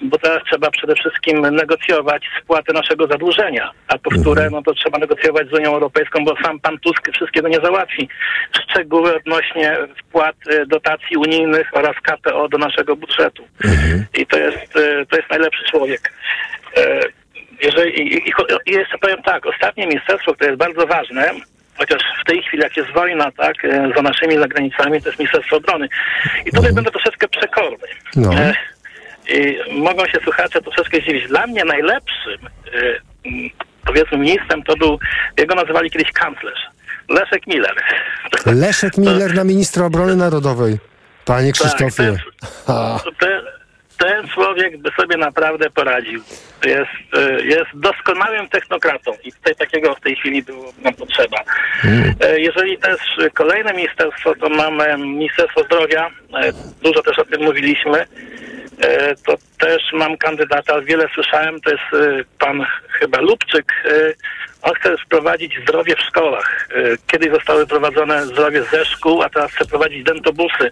bo 0.00 0.18
teraz 0.18 0.42
trzeba 0.44 0.70
przede 0.70 0.94
wszystkim 0.94 1.40
negocjować 1.40 2.22
spłatę 2.42 2.72
naszego 2.72 3.06
zadłużenia, 3.06 3.70
a 3.88 3.98
po 3.98 4.10
które 4.10 4.50
no 4.50 4.62
to 4.62 4.74
trzeba 4.74 4.98
negocjować 4.98 5.48
z 5.48 5.52
Unią 5.52 5.74
Europejską, 5.74 6.24
bo 6.24 6.34
sam 6.42 6.60
pan 6.60 6.78
Tusk 6.78 7.12
wszystkiego 7.12 7.48
nie 7.48 7.60
załatwi. 7.60 8.08
Szczegóły 8.62 9.16
odnośnie 9.16 9.76
wpłat 9.98 10.36
e, 10.50 10.66
dotacji 10.66 11.16
unijnych 11.16 11.70
oraz 11.72 11.96
KPO 12.02 12.48
do 12.48 12.58
naszego 12.58 12.96
budżetu. 12.96 13.44
I 14.18 14.26
to 14.26 14.38
jest, 14.38 14.76
e, 14.76 15.06
to 15.06 15.16
jest 15.16 15.30
najlepszy 15.30 15.64
człowiek. 15.70 16.12
Jeżeli, 17.62 18.00
i, 18.00 18.28
i, 18.28 18.32
I 18.66 18.72
jeszcze 18.72 18.98
powiem 18.98 19.22
tak, 19.22 19.46
ostatnie 19.46 19.86
ministerstwo, 19.86 20.34
które 20.34 20.50
jest 20.50 20.58
bardzo 20.58 20.86
ważne, 20.86 21.30
chociaż 21.78 22.02
w 22.22 22.24
tej 22.24 22.42
chwili, 22.42 22.62
jak 22.62 22.76
jest 22.76 22.90
wojna, 22.90 23.32
tak, 23.32 23.64
e, 23.64 23.90
za 23.96 24.02
naszymi 24.02 24.38
zagranicami, 24.38 25.02
to 25.02 25.08
jest 25.08 25.18
Ministerstwo 25.18 25.56
Obrony. 25.56 25.88
I 26.46 26.50
tutaj 26.50 26.72
będę 26.72 26.90
troszeczkę 26.90 27.28
przekorny. 27.28 27.86
No. 28.16 28.34
E, 28.34 28.54
I 29.28 29.58
mogą 29.80 30.06
się 30.06 30.18
słuchacze 30.24 30.62
troszeczkę 30.62 31.00
zdziwić. 31.00 31.28
Dla 31.28 31.46
mnie 31.46 31.64
najlepszym, 31.64 32.46
e, 32.46 33.28
powiedzmy, 33.86 34.18
ministrem 34.18 34.62
to 34.62 34.76
był, 34.76 34.98
jego 35.38 35.54
nazywali 35.54 35.90
kiedyś 35.90 36.12
kanclerz, 36.12 36.60
Leszek 37.08 37.46
Miller. 37.46 37.74
Leszek 38.46 38.98
Miller 38.98 39.34
na 39.34 39.44
ministra 39.44 39.86
obrony 39.86 40.16
narodowej. 40.16 40.78
Panie 41.24 41.52
Krzysztofie. 41.52 42.16
Ha. 42.66 43.00
Ten, 43.20 43.40
ten 43.98 44.28
człowiek 44.28 44.76
by 44.78 44.90
sobie 45.00 45.16
naprawdę 45.16 45.70
poradził. 45.70 46.20
Jest, 46.64 46.90
e, 47.18 47.44
jest 47.44 47.70
doskonałym 47.74 48.48
technokratą 48.48 49.12
i 49.24 49.32
tutaj 49.32 49.54
takiego 49.56 49.94
w 49.94 50.00
tej 50.00 50.16
chwili 50.16 50.42
było 50.42 50.72
nam 50.82 50.94
potrzeba. 50.94 51.36
E, 52.20 52.40
Jeżeli 52.40 52.78
też 52.78 53.00
kolejne 53.34 53.72
ministerstwo, 53.72 54.34
to 54.34 54.48
mamy 54.48 54.98
Ministerstwo 54.98 55.64
Zdrowia. 55.64 56.06
E, 56.34 56.52
Dużo 56.82 57.02
też 57.02 57.18
o 57.18 57.24
tym 57.24 57.42
mówiliśmy. 57.42 58.06
E, 58.80 59.14
To 59.16 59.34
też 59.58 59.82
mam 59.92 60.16
kandydata, 60.16 60.80
wiele 60.80 61.08
słyszałem, 61.14 61.60
to 61.60 61.70
jest 61.70 61.82
e, 61.92 62.24
pan 62.38 62.66
chyba 62.90 63.20
Lubczyk. 63.20 63.72
E, 63.84 64.12
On 64.62 64.74
chce 64.74 64.96
wprowadzić 64.98 65.58
zdrowie 65.62 65.96
w 65.96 66.00
szkołach. 66.00 66.68
Kiedyś 67.06 67.30
zostały 67.30 67.66
prowadzone 67.66 68.26
zdrowie 68.26 68.62
ze 68.62 68.84
szkół, 68.84 69.22
a 69.22 69.28
teraz 69.28 69.52
chce 69.52 69.64
prowadzić 69.66 70.04
dentobusy. 70.04 70.70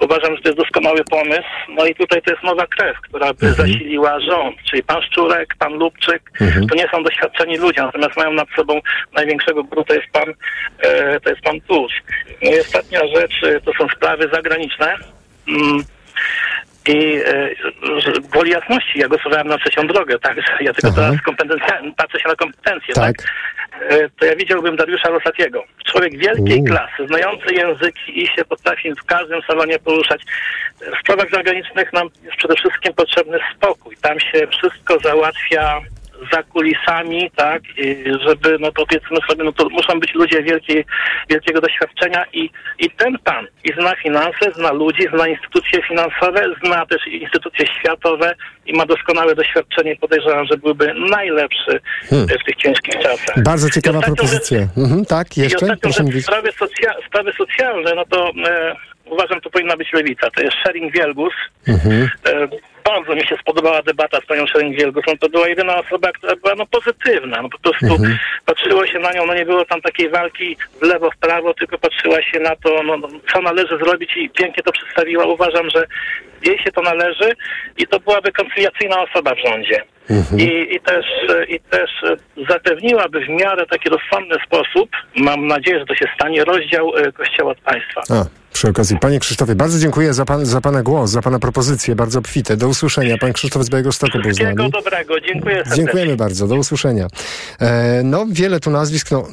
Uważam, 0.00 0.36
że 0.36 0.42
to 0.42 0.48
jest 0.48 0.58
doskonały 0.60 1.04
pomysł. 1.04 1.48
No 1.68 1.86
i 1.86 1.94
tutaj 1.94 2.22
to 2.22 2.30
jest 2.30 2.42
nowa 2.42 2.66
krew, 2.66 2.96
która 3.00 3.34
by 3.34 3.52
zasiliła 3.52 4.20
rząd. 4.20 4.56
Czyli 4.70 4.82
pan 4.82 5.02
Szczurek, 5.02 5.54
pan 5.58 5.72
Lubczyk, 5.72 6.22
to 6.68 6.74
nie 6.74 6.88
są 6.88 7.02
doświadczeni 7.02 7.56
ludzie, 7.56 7.82
natomiast 7.82 8.16
mają 8.16 8.32
nad 8.32 8.48
sobą 8.56 8.80
największego 9.12 9.64
guru, 9.64 9.84
to 9.84 9.94
jest 9.94 10.06
pan, 10.12 10.34
to 11.24 11.30
jest 11.30 11.42
pan 11.42 11.60
Tusk. 11.60 11.96
No 12.42 12.50
i 12.50 12.60
ostatnia 12.60 13.00
rzecz, 13.16 13.40
to 13.64 13.72
są 13.78 13.88
sprawy 13.96 14.28
zagraniczne. 14.32 14.96
I 16.88 17.20
e, 17.26 18.20
gwoli 18.20 18.50
jasności, 18.50 18.98
ja 18.98 19.08
głosowałem 19.08 19.48
na 19.48 19.58
trzecią 19.58 19.86
drogę, 19.86 20.18
tak, 20.18 20.36
że 20.36 20.64
ja 20.64 20.72
tylko 20.72 20.92
teraz 20.92 21.16
patrzę 21.96 22.20
się 22.20 22.28
na 22.28 22.34
kompetencje, 22.36 22.94
tak. 22.94 23.16
E, 23.88 24.08
To 24.08 24.26
ja 24.26 24.36
widziałbym 24.36 24.76
Dariusza 24.76 25.08
Rosatiego. 25.08 25.64
Człowiek 25.84 26.18
wielkiej 26.18 26.60
U. 26.60 26.64
klasy, 26.64 27.06
znający 27.06 27.54
języki 27.54 28.22
i 28.22 28.26
się 28.26 28.44
potrafi 28.44 28.94
w 28.94 29.04
każdym 29.04 29.42
salonie 29.42 29.78
poruszać. 29.78 30.22
W 30.80 31.00
sprawach 31.00 31.30
zagranicznych 31.30 31.92
nam 31.92 32.08
jest 32.22 32.36
przede 32.36 32.54
wszystkim 32.54 32.94
potrzebny 32.94 33.38
spokój. 33.56 33.96
Tam 34.02 34.20
się 34.20 34.46
wszystko 34.46 34.98
załatwia 34.98 35.80
za 36.32 36.42
kulisami, 36.42 37.30
tak, 37.36 37.62
i 37.78 38.04
żeby, 38.26 38.56
no 38.60 38.72
powiedzmy 38.72 39.16
sobie, 39.30 39.44
no 39.44 39.52
to 39.52 39.68
muszą 39.68 40.00
być 40.00 40.14
ludzie 40.14 40.42
wielkiej, 40.42 40.84
wielkiego 41.30 41.60
doświadczenia 41.60 42.24
i, 42.32 42.50
i 42.78 42.90
ten 42.90 43.18
pan 43.24 43.46
i 43.64 43.72
zna 43.72 43.96
finanse, 43.96 44.52
zna 44.56 44.72
ludzi, 44.72 45.02
zna 45.14 45.28
instytucje 45.28 45.82
finansowe, 45.88 46.44
zna 46.64 46.86
też 46.86 47.06
instytucje 47.06 47.66
światowe 47.66 48.34
i 48.66 48.72
ma 48.72 48.86
doskonałe 48.86 49.34
doświadczenie. 49.34 49.96
Podejrzewam, 49.96 50.46
że 50.46 50.56
byłby 50.56 50.94
najlepszy 51.10 51.80
Hmm. 52.10 52.28
e, 52.30 52.38
w 52.38 52.44
tych 52.44 52.56
ciężkich 52.56 52.94
czasach. 53.02 53.42
Bardzo 53.42 53.70
ciekawa 53.70 54.00
propozycja. 54.00 54.58
Mhm, 54.78 55.04
tak, 55.04 55.36
jeszcze? 55.36 55.66
Proszę 55.66 55.96
rzecz, 55.96 56.06
mówić. 56.06 56.24
sprawy, 56.24 56.48
socja- 56.52 57.06
sprawy 57.06 57.32
socjalne, 57.32 57.92
no 57.96 58.04
to 58.04 58.30
e, 58.48 58.74
uważam, 59.10 59.40
to 59.40 59.50
powinna 59.50 59.76
być 59.76 59.92
lewica. 59.92 60.30
To 60.30 60.42
jest 60.42 60.56
Sharing 60.56 60.94
Wielgus. 60.94 61.34
Mhm. 61.68 62.08
E, 62.26 62.48
bardzo 62.84 63.14
mi 63.14 63.26
się 63.26 63.36
spodobała 63.36 63.82
debata 63.82 64.20
z 64.20 64.26
panią 64.26 64.46
Szeręgielgową. 64.46 65.12
To 65.20 65.28
była 65.28 65.48
jedyna 65.48 65.76
osoba, 65.76 66.12
która 66.12 66.36
była 66.36 66.54
no, 66.54 66.66
pozytywna. 66.66 67.42
No, 67.42 67.48
po 67.48 67.58
prostu 67.58 67.86
Mhm. 67.86 68.18
patrzyło 68.46 68.86
się 68.86 68.98
na 68.98 69.12
nią, 69.12 69.26
no 69.26 69.34
nie 69.34 69.44
było 69.44 69.64
tam 69.64 69.80
takiej 69.80 70.10
walki 70.10 70.56
w 70.80 70.82
lewo, 70.82 71.10
w 71.10 71.16
prawo, 71.16 71.54
tylko 71.54 71.78
patrzyła 71.78 72.22
się 72.22 72.40
na 72.40 72.56
to, 72.56 72.82
no, 72.82 72.96
no, 72.96 73.08
co 73.32 73.42
należy 73.42 73.78
zrobić 73.84 74.16
i 74.16 74.30
pięknie 74.30 74.62
to 74.62 74.72
przedstawiła. 74.72 75.24
Uważam, 75.24 75.70
że 75.70 75.86
jej 76.42 76.58
się 76.58 76.72
to 76.72 76.82
należy 76.82 77.32
i 77.76 77.86
to 77.86 78.00
byłaby 78.00 78.32
koncyliacyjna 78.32 79.00
osoba 79.00 79.34
w 79.34 79.48
rządzie. 79.48 79.82
I, 80.38 80.74
I 80.74 80.80
też, 80.80 81.06
I 81.48 81.60
też 81.60 81.90
zapewniłaby 82.48 83.20
w 83.20 83.28
miarę 83.28 83.66
taki 83.66 83.88
rozsądny 83.88 84.36
sposób, 84.46 84.90
mam 85.16 85.46
nadzieję, 85.46 85.78
że 85.78 85.86
to 85.86 85.94
się 85.94 86.06
stanie, 86.14 86.44
rozdział 86.44 86.96
e, 86.96 87.12
Kościoła 87.12 87.52
od 87.52 87.58
państwa. 87.60 88.00
A, 88.10 88.24
przy 88.60 88.68
okazji. 88.68 88.98
Panie 88.98 89.20
Krzysztofie, 89.20 89.54
bardzo 89.54 89.78
dziękuję 89.78 90.14
za, 90.14 90.24
pan, 90.24 90.46
za 90.46 90.60
Pana 90.60 90.82
głos, 90.82 91.10
za 91.10 91.22
Pana 91.22 91.38
propozycje, 91.38 91.94
bardzo 91.94 92.18
obfite. 92.18 92.56
Do 92.56 92.68
usłyszenia. 92.68 93.18
Pan 93.18 93.32
Krzysztof 93.32 93.64
z 93.64 93.70
Białego 93.70 93.92
Stoku 93.92 94.18
był 94.18 94.34
z 94.34 94.40
nami. 94.40 94.70
dobrego, 94.70 95.20
dziękuję 95.20 95.54
serdecznie. 95.54 95.76
Dziękujemy 95.76 96.16
bardzo, 96.16 96.46
do 96.46 96.56
usłyszenia. 96.56 97.06
E, 97.60 98.02
no, 98.04 98.26
wiele 98.30 98.60
tu 98.60 98.70
nazwisk, 98.70 99.10
no... 99.10 99.28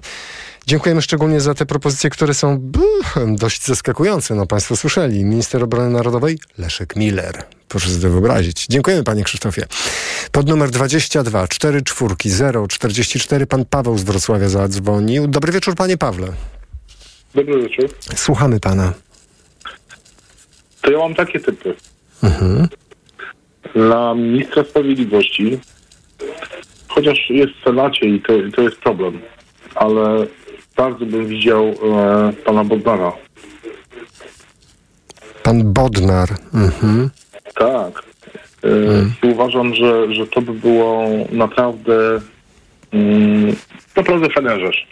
Dziękujemy 0.68 1.02
szczególnie 1.02 1.42
za 1.42 1.54
te 1.54 1.66
propozycje, 1.66 2.10
które 2.10 2.34
są 2.34 2.58
buh, 2.60 3.16
dość 3.28 3.66
zaskakujące. 3.66 4.36
No, 4.36 4.46
Państwo 4.46 4.76
słyszeli. 4.76 5.26
Minister 5.26 5.64
Obrony 5.64 5.90
Narodowej 5.90 6.40
Leszek 6.58 6.96
Miller. 6.96 7.44
Proszę 7.68 7.90
sobie 7.90 8.10
wyobrazić. 8.10 8.68
Dziękujemy 8.68 9.04
Panie 9.04 9.24
Krzysztofie. 9.24 9.66
Pod 10.32 10.48
numer 10.48 10.70
22 10.70 11.48
44 11.48 12.68
044 12.68 13.46
Pan 13.46 13.66
Paweł 13.66 13.98
z 13.98 14.04
Wrocławia 14.04 14.50
zadzwonił. 14.50 15.28
Dobry 15.28 15.52
wieczór 15.52 15.76
Panie 15.76 15.98
Pawle. 15.98 16.28
Dobry 17.36 17.62
wieczór. 17.62 17.90
Słuchamy 18.16 18.60
Pana. 18.60 18.94
To 20.88 20.92
ja 20.92 21.00
mam 21.00 21.16
takie 21.16 21.40
typy. 21.40 21.76
Mhm. 22.24 22.68
Dla 23.76 24.16
ministra 24.16 24.64
sprawiedliwości, 24.64 25.60
chociaż 26.88 27.30
jest 27.30 27.54
w 27.54 27.64
Senacie 27.64 28.06
i 28.06 28.22
to, 28.22 28.34
to 28.56 28.62
jest 28.62 28.78
problem, 28.78 29.20
ale 29.76 30.28
bardzo 30.78 31.06
bym 31.06 31.28
widział 31.28 31.64
e, 31.66 32.34
pana 32.46 32.64
Bodnara. 32.64 33.12
Pan 35.44 35.74
Bodnar. 35.74 36.30
Mhm. 36.54 37.10
Tak. 37.56 38.04
E, 38.64 39.28
I 39.28 39.32
uważam, 39.32 39.74
że, 39.76 40.14
że 40.14 40.28
to 40.28 40.42
by 40.42 40.54
było 40.54 41.08
naprawdę 41.32 42.22
mm, 42.92 43.56
naprawdę 43.96 44.30
fajna 44.30 44.60
rzecz. 44.60 44.88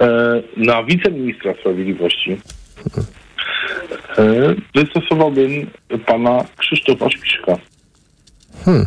E, 0.00 0.42
na 0.56 0.84
wiceministra 0.84 1.54
sprawiedliwości 1.54 2.40
e, 2.98 3.19
wystosowałbym 4.74 5.70
pana 6.06 6.44
Krzysztofa 6.56 7.10
Śpiszka. 7.10 7.56
Hmm. 8.64 8.86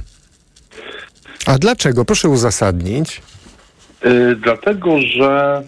A 1.46 1.58
dlaczego? 1.58 2.06
Proszę 2.06 2.30
uzasadnić. 2.30 3.22
Y, 4.06 4.36
dlatego, 4.36 5.02
że 5.02 5.64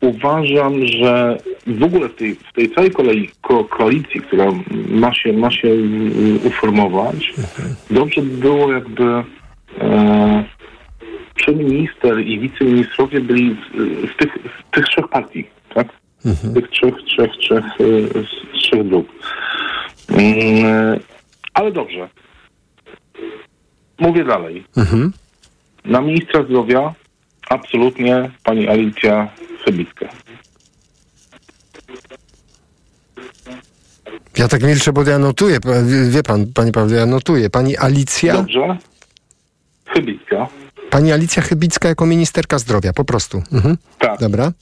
uważam, 0.00 0.86
że 0.86 1.38
w 1.66 1.82
ogóle 1.82 2.08
w 2.08 2.14
tej, 2.14 2.34
w 2.34 2.52
tej 2.52 2.74
całej 2.74 2.90
kolei, 2.90 3.30
ko, 3.42 3.64
koalicji, 3.64 4.20
która 4.20 4.44
ma 4.88 5.14
się, 5.14 5.32
ma 5.32 5.50
się 5.50 5.68
y, 5.68 6.40
uformować, 6.44 7.34
dobrze 7.90 8.22
by 8.22 8.36
było 8.36 8.72
jakby 8.72 9.04
e, 9.80 10.44
przeminister 11.34 12.20
i 12.20 12.40
wiceministrowie 12.40 13.20
byli 13.20 13.56
z, 13.56 14.12
z, 14.12 14.16
tych, 14.16 14.32
z 14.32 14.70
tych 14.70 14.84
trzech 14.84 15.08
partii, 15.08 15.46
tak? 15.74 15.88
Z 16.24 16.54
tych 16.54 16.70
trzech, 16.70 16.94
trzech, 17.06 17.30
trzech, 17.40 17.80
y, 17.80 18.24
trzech 18.54 18.88
dróg. 18.88 19.06
Mm, 20.08 21.00
ale 21.54 21.72
dobrze. 21.72 22.08
Mówię 23.98 24.24
dalej. 24.24 24.64
Mhm. 24.76 25.12
Na 25.84 26.00
ministra 26.00 26.42
zdrowia 26.42 26.94
absolutnie 27.48 28.30
pani 28.44 28.68
Alicja 28.68 29.28
Chybicka. 29.64 30.08
Ja 34.38 34.48
tak 34.48 34.62
milczę, 34.62 34.92
bo 34.92 35.02
ja 35.02 35.18
notuję. 35.18 35.58
Wie, 36.10 36.22
pan, 36.22 36.46
panie 36.54 36.72
Pawle, 36.72 36.96
ja 36.96 37.06
notuję. 37.06 37.50
Pani 37.50 37.76
Alicja. 37.76 38.32
Dobrze? 38.34 38.76
Chybicka. 39.86 40.48
Pani 40.90 41.12
Alicja 41.12 41.42
Chybicka 41.42 41.88
jako 41.88 42.06
ministerka 42.06 42.58
zdrowia, 42.58 42.92
po 42.92 43.04
prostu. 43.04 43.42
Mhm. 43.52 43.76
Tak. 43.98 44.20
Dobra. 44.20 44.52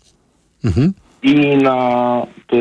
Mhm. 0.65 0.93
I 1.23 1.57
na 1.57 1.77
e, 2.53 2.57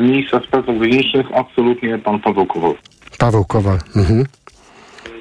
ministra 0.00 0.40
spraw 0.40 0.66
zagranicznych 0.66 1.26
absolutnie 1.34 1.98
pan 1.98 2.20
Paweł 2.20 2.46
Kowal. 2.46 2.74
Paweł 3.18 3.44
Kowal. 3.44 3.78
Mhm. 3.96 4.24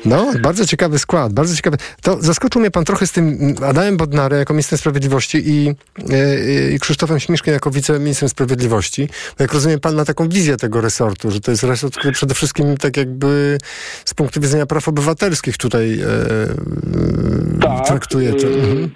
No, 0.06 0.32
bardzo 0.42 0.66
ciekawy 0.66 1.00
skład, 1.00 1.34
bardzo 1.34 1.56
ciekawy. 1.56 1.78
To 2.02 2.18
zaskoczył 2.22 2.62
mnie 2.62 2.72
pan 2.72 2.86
trochę 2.86 3.08
z 3.08 3.12
tym 3.12 3.56
Adamem 3.66 3.98
Bodnarem 3.98 4.40
jako 4.40 4.54
ministrem 4.54 4.78
sprawiedliwości 4.78 5.38
i, 5.46 5.68
e, 6.12 6.72
i 6.76 6.80
Krzysztofem 6.80 7.20
Śmiszkiem 7.20 7.54
jako 7.54 7.72
wiceministrem 7.72 8.30
sprawiedliwości. 8.30 9.08
Bo 9.38 9.44
jak 9.44 9.54
rozumiem, 9.54 9.80
pan 9.80 9.96
ma 9.96 10.06
taką 10.06 10.30
wizję 10.30 10.58
tego 10.58 10.82
resortu, 10.82 11.32
że 11.32 11.40
to 11.42 11.52
jest 11.52 11.64
resort, 11.64 11.98
który 11.98 12.14
przede 12.14 12.34
wszystkim 12.36 12.78
tak 12.78 12.98
jakby 12.98 13.58
z 14.06 14.14
punktu 14.14 14.42
widzenia 14.42 14.66
praw 14.66 14.88
obywatelskich 14.88 15.58
tutaj 15.58 16.00
e, 16.00 16.06
Tak, 17.62 17.86
traktuje 17.88 18.34
to. 18.34 18.48
e, 18.48 18.52
Mhm. 18.54 18.90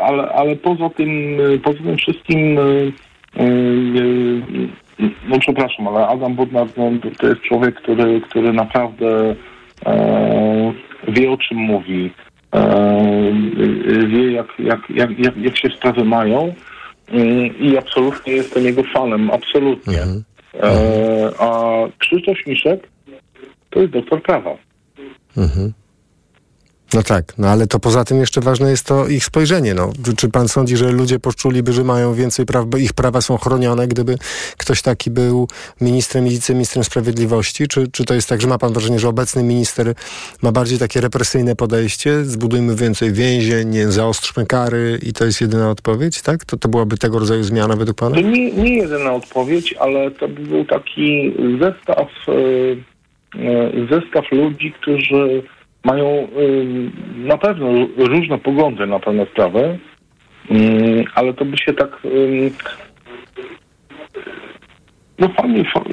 ale, 0.00 0.28
ale 0.28 0.56
poza 0.56 0.90
tym, 0.90 1.10
e, 1.54 1.58
poza 1.58 1.78
tym 1.78 1.96
wszystkim, 1.96 2.58
e, 2.58 2.62
e, 2.62 2.64
e, 2.64 3.07
no 5.28 5.38
przepraszam, 5.40 5.88
ale 5.88 6.06
Adam 6.06 6.34
Bodnar 6.34 6.66
no, 6.76 6.90
to 7.18 7.28
jest 7.28 7.40
człowiek, 7.40 7.74
który, 7.74 8.20
który 8.20 8.52
naprawdę 8.52 9.34
e, 9.86 10.72
wie 11.08 11.30
o 11.30 11.36
czym 11.36 11.58
mówi, 11.58 12.10
e, 12.54 13.32
wie 14.08 14.32
jak, 14.32 14.46
jak, 14.58 14.80
jak, 14.90 15.18
jak, 15.18 15.36
jak 15.36 15.58
się 15.58 15.68
sprawy 15.68 16.04
mają 16.04 16.54
i 17.60 17.78
absolutnie 17.78 18.32
jestem 18.32 18.64
jego 18.64 18.82
fanem, 18.82 19.30
absolutnie. 19.30 19.98
E, 20.62 21.30
a 21.38 21.74
Krzysztof 21.98 22.36
Miszek 22.46 22.88
to 23.70 23.80
jest 23.80 23.92
doktor 23.92 24.22
prawa. 24.22 24.56
Mhm. 25.36 25.72
No 26.94 27.02
tak, 27.02 27.24
no 27.38 27.48
ale 27.48 27.66
to 27.66 27.78
poza 27.78 28.04
tym 28.04 28.20
jeszcze 28.20 28.40
ważne 28.40 28.70
jest 28.70 28.86
to 28.86 29.08
ich 29.08 29.24
spojrzenie. 29.24 29.74
No. 29.74 29.92
Czy, 30.16 30.28
pan 30.28 30.48
sądzi, 30.48 30.76
że 30.76 30.92
ludzie 30.92 31.18
poczuliby, 31.18 31.72
że 31.72 31.84
mają 31.84 32.14
więcej 32.14 32.46
praw, 32.46 32.66
bo 32.66 32.78
ich 32.78 32.92
prawa 32.92 33.20
są 33.20 33.36
chronione, 33.36 33.88
gdyby 33.88 34.16
ktoś 34.56 34.82
taki 34.82 35.10
był 35.10 35.48
ministrem 35.80 36.26
i 36.26 36.30
wiceministrem 36.30 36.84
sprawiedliwości? 36.84 37.68
Czy, 37.68 37.88
czy 37.92 38.04
to 38.04 38.14
jest 38.14 38.28
tak, 38.28 38.40
że 38.40 38.48
ma 38.48 38.58
pan 38.58 38.72
wrażenie, 38.72 38.98
że 38.98 39.08
obecny 39.08 39.42
minister 39.42 39.94
ma 40.42 40.52
bardziej 40.52 40.78
takie 40.78 41.00
represyjne 41.00 41.56
podejście? 41.56 42.24
Zbudujmy 42.24 42.76
więcej 42.76 43.12
więzień, 43.12 43.68
nie, 43.68 43.88
zaostrzmy 43.88 44.46
kary 44.46 44.98
i 45.02 45.12
to 45.12 45.24
jest 45.24 45.40
jedyna 45.40 45.70
odpowiedź, 45.70 46.22
tak? 46.22 46.44
To, 46.44 46.56
to 46.56 46.68
byłaby 46.68 46.98
tego 46.98 47.18
rodzaju 47.18 47.42
zmiana 47.42 47.76
według 47.76 47.98
pana? 47.98 48.20
Nie, 48.20 48.52
nie 48.52 48.76
jedyna 48.76 49.12
odpowiedź, 49.12 49.74
ale 49.80 50.10
to 50.10 50.28
by 50.28 50.42
był 50.42 50.64
taki 50.64 51.34
zestaw, 51.60 52.08
e, 52.28 52.32
e, 53.40 53.86
zestaw 53.90 54.32
ludzi, 54.32 54.72
którzy 54.80 55.42
mają 55.84 56.06
e, 56.06 56.26
na 57.16 57.38
pewno 57.38 57.68
różne 57.96 58.38
poglądy 58.38 58.86
na 58.86 59.00
pewne 59.00 59.26
sprawy, 59.26 59.78
mm, 60.50 61.04
ale 61.14 61.34
to 61.34 61.44
by 61.44 61.58
się 61.58 61.72
tak 61.72 61.90
no 65.18 65.28
fajnie, 65.28 65.64
fa- 65.74 65.84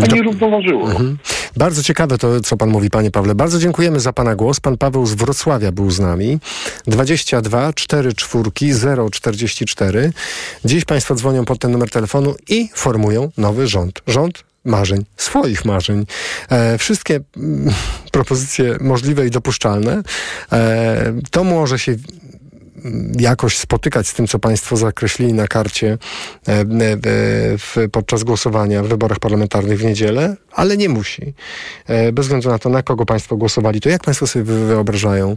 fajnie 0.00 0.22
równoważyło. 0.22 0.86
Mhm. 0.90 1.18
Bardzo 1.56 1.82
ciekawe 1.82 2.18
to, 2.18 2.40
co 2.40 2.56
pan 2.56 2.68
mówi, 2.70 2.90
panie 2.90 3.10
Pawle. 3.10 3.34
Bardzo 3.34 3.58
dziękujemy 3.58 4.00
za 4.00 4.12
pana 4.12 4.36
głos. 4.36 4.60
Pan 4.60 4.76
Paweł 4.76 5.06
z 5.06 5.14
Wrocławia 5.14 5.72
był 5.72 5.90
z 5.90 6.00
nami. 6.00 6.38
22 6.86 7.72
44 7.72 9.10
044. 9.10 10.12
Dziś 10.64 10.84
państwo 10.84 11.14
dzwonią 11.14 11.44
pod 11.44 11.58
ten 11.58 11.70
numer 11.70 11.90
telefonu 11.90 12.34
i 12.48 12.68
formują 12.74 13.30
nowy 13.38 13.66
rząd. 13.66 14.02
Rząd 14.06 14.44
marzeń, 14.66 15.04
swoich 15.16 15.64
marzeń. 15.64 16.06
E, 16.50 16.78
wszystkie 16.78 17.20
mm, 17.36 17.74
propozycje 18.12 18.76
możliwe 18.80 19.26
i 19.26 19.30
dopuszczalne. 19.30 20.02
E, 20.52 21.12
to 21.30 21.44
może 21.44 21.78
się 21.78 21.96
jakoś 23.18 23.58
spotykać 23.58 24.08
z 24.08 24.14
tym, 24.14 24.26
co 24.26 24.38
Państwo 24.38 24.76
zakreślili 24.76 25.32
na 25.32 25.46
karcie 25.46 25.98
e, 26.48 26.52
e, 26.52 26.64
w, 27.58 27.76
podczas 27.92 28.24
głosowania 28.24 28.82
w 28.82 28.86
wyborach 28.88 29.18
parlamentarnych 29.18 29.78
w 29.78 29.84
niedzielę, 29.84 30.36
ale 30.52 30.76
nie 30.76 30.88
musi. 30.88 31.34
E, 31.86 32.12
Bez 32.12 32.24
względu 32.24 32.48
na 32.48 32.58
to, 32.58 32.68
na 32.68 32.82
kogo 32.82 33.06
Państwo 33.06 33.36
głosowali, 33.36 33.80
to 33.80 33.88
jak 33.88 34.02
Państwo 34.04 34.26
sobie 34.26 34.44
wy- 34.44 34.66
wyobrażają 34.66 35.36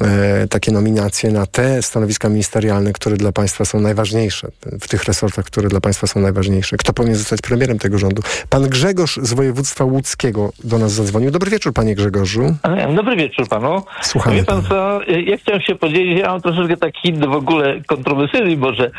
e, 0.00 0.48
takie 0.48 0.72
nominacje 0.72 1.30
na 1.30 1.46
te 1.46 1.82
stanowiska 1.82 2.28
ministerialne, 2.28 2.92
które 2.92 3.16
dla 3.16 3.32
Państwa 3.32 3.64
są 3.64 3.80
najważniejsze, 3.80 4.48
w 4.80 4.88
tych 4.88 5.04
resortach, 5.04 5.44
które 5.44 5.68
dla 5.68 5.80
Państwa 5.80 6.06
są 6.06 6.20
najważniejsze? 6.20 6.76
Kto 6.76 6.92
powinien 6.92 7.16
zostać 7.18 7.40
premierem 7.40 7.78
tego 7.78 7.98
rządu? 7.98 8.22
Pan 8.48 8.62
Grzegorz 8.68 9.18
z 9.22 9.32
województwa 9.32 9.84
łódzkiego 9.84 10.52
do 10.64 10.78
nas 10.78 10.92
zadzwonił. 10.92 11.30
Dobry 11.30 11.50
wieczór, 11.50 11.72
Panie 11.72 11.94
Grzegorzu. 11.94 12.54
Dobry 12.96 13.16
wieczór 13.16 13.48
panu. 13.48 13.82
Słuchamy 14.02 14.36
Wie 14.36 14.44
pan 14.44 14.62
co, 14.68 15.00
ja 15.26 15.36
chciałem 15.36 15.60
się 15.60 15.74
podzielić, 15.74 16.18
ja 16.18 16.26
mam 16.26 16.40
troszeczkę 16.40 16.76
taki 16.86 17.12
w 17.12 17.32
ogóle 17.32 17.80
kontrowersyjny 17.86 18.56
może, 18.56 18.90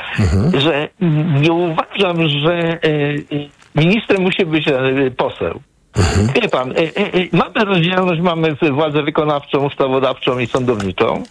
że 0.58 0.90
nie 1.42 1.52
uważam, 1.52 2.28
że 2.28 2.54
e, 2.56 2.80
ministrem 3.76 4.22
musi 4.22 4.46
być 4.46 4.68
e, 4.68 5.12
poseł. 5.18 5.60
Wie 6.42 6.50
pan, 6.50 6.72
e, 6.72 6.76
e, 6.76 7.14
e, 7.14 7.28
mamy 7.32 7.66
rozdzielność, 7.66 8.22
mamy 8.22 8.56
władzę 8.72 9.04
wykonawczą, 9.04 9.66
ustawodawczą 9.66 10.40
i 10.40 10.48
sądowniczą. 10.48 11.24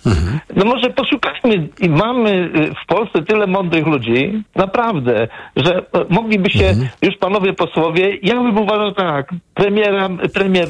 No 0.56 0.64
może 0.64 0.90
poszukajmy, 0.90 1.68
i 1.80 1.88
mamy 1.88 2.50
e, 2.54 2.82
w 2.82 2.86
Polsce 2.86 3.22
tyle 3.22 3.46
mądrych 3.46 3.86
ludzi, 3.86 4.42
naprawdę, 4.54 5.28
że 5.56 5.78
e, 5.78 5.82
mogliby 6.10 6.50
się 6.50 6.74
już 7.02 7.16
panowie 7.16 7.52
posłowie, 7.52 8.18
ja 8.22 8.34
bym 8.34 8.58
uważał 8.58 8.92
tak, 8.92 9.34
premiera, 9.54 10.08
premier 10.34 10.68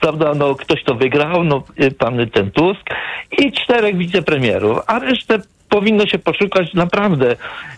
prawda, 0.00 0.34
no 0.34 0.54
ktoś 0.54 0.84
to 0.84 0.94
wygrał, 0.94 1.44
no 1.44 1.62
y, 1.80 1.90
pan 1.90 2.30
ten 2.32 2.50
Tusk 2.50 2.80
i 3.38 3.52
czterech 3.52 3.96
wicepremierów, 3.96 4.78
a 4.86 4.98
resztę 4.98 5.38
powinno 5.68 6.06
się 6.06 6.18
poszukać 6.18 6.74
naprawdę. 6.74 7.36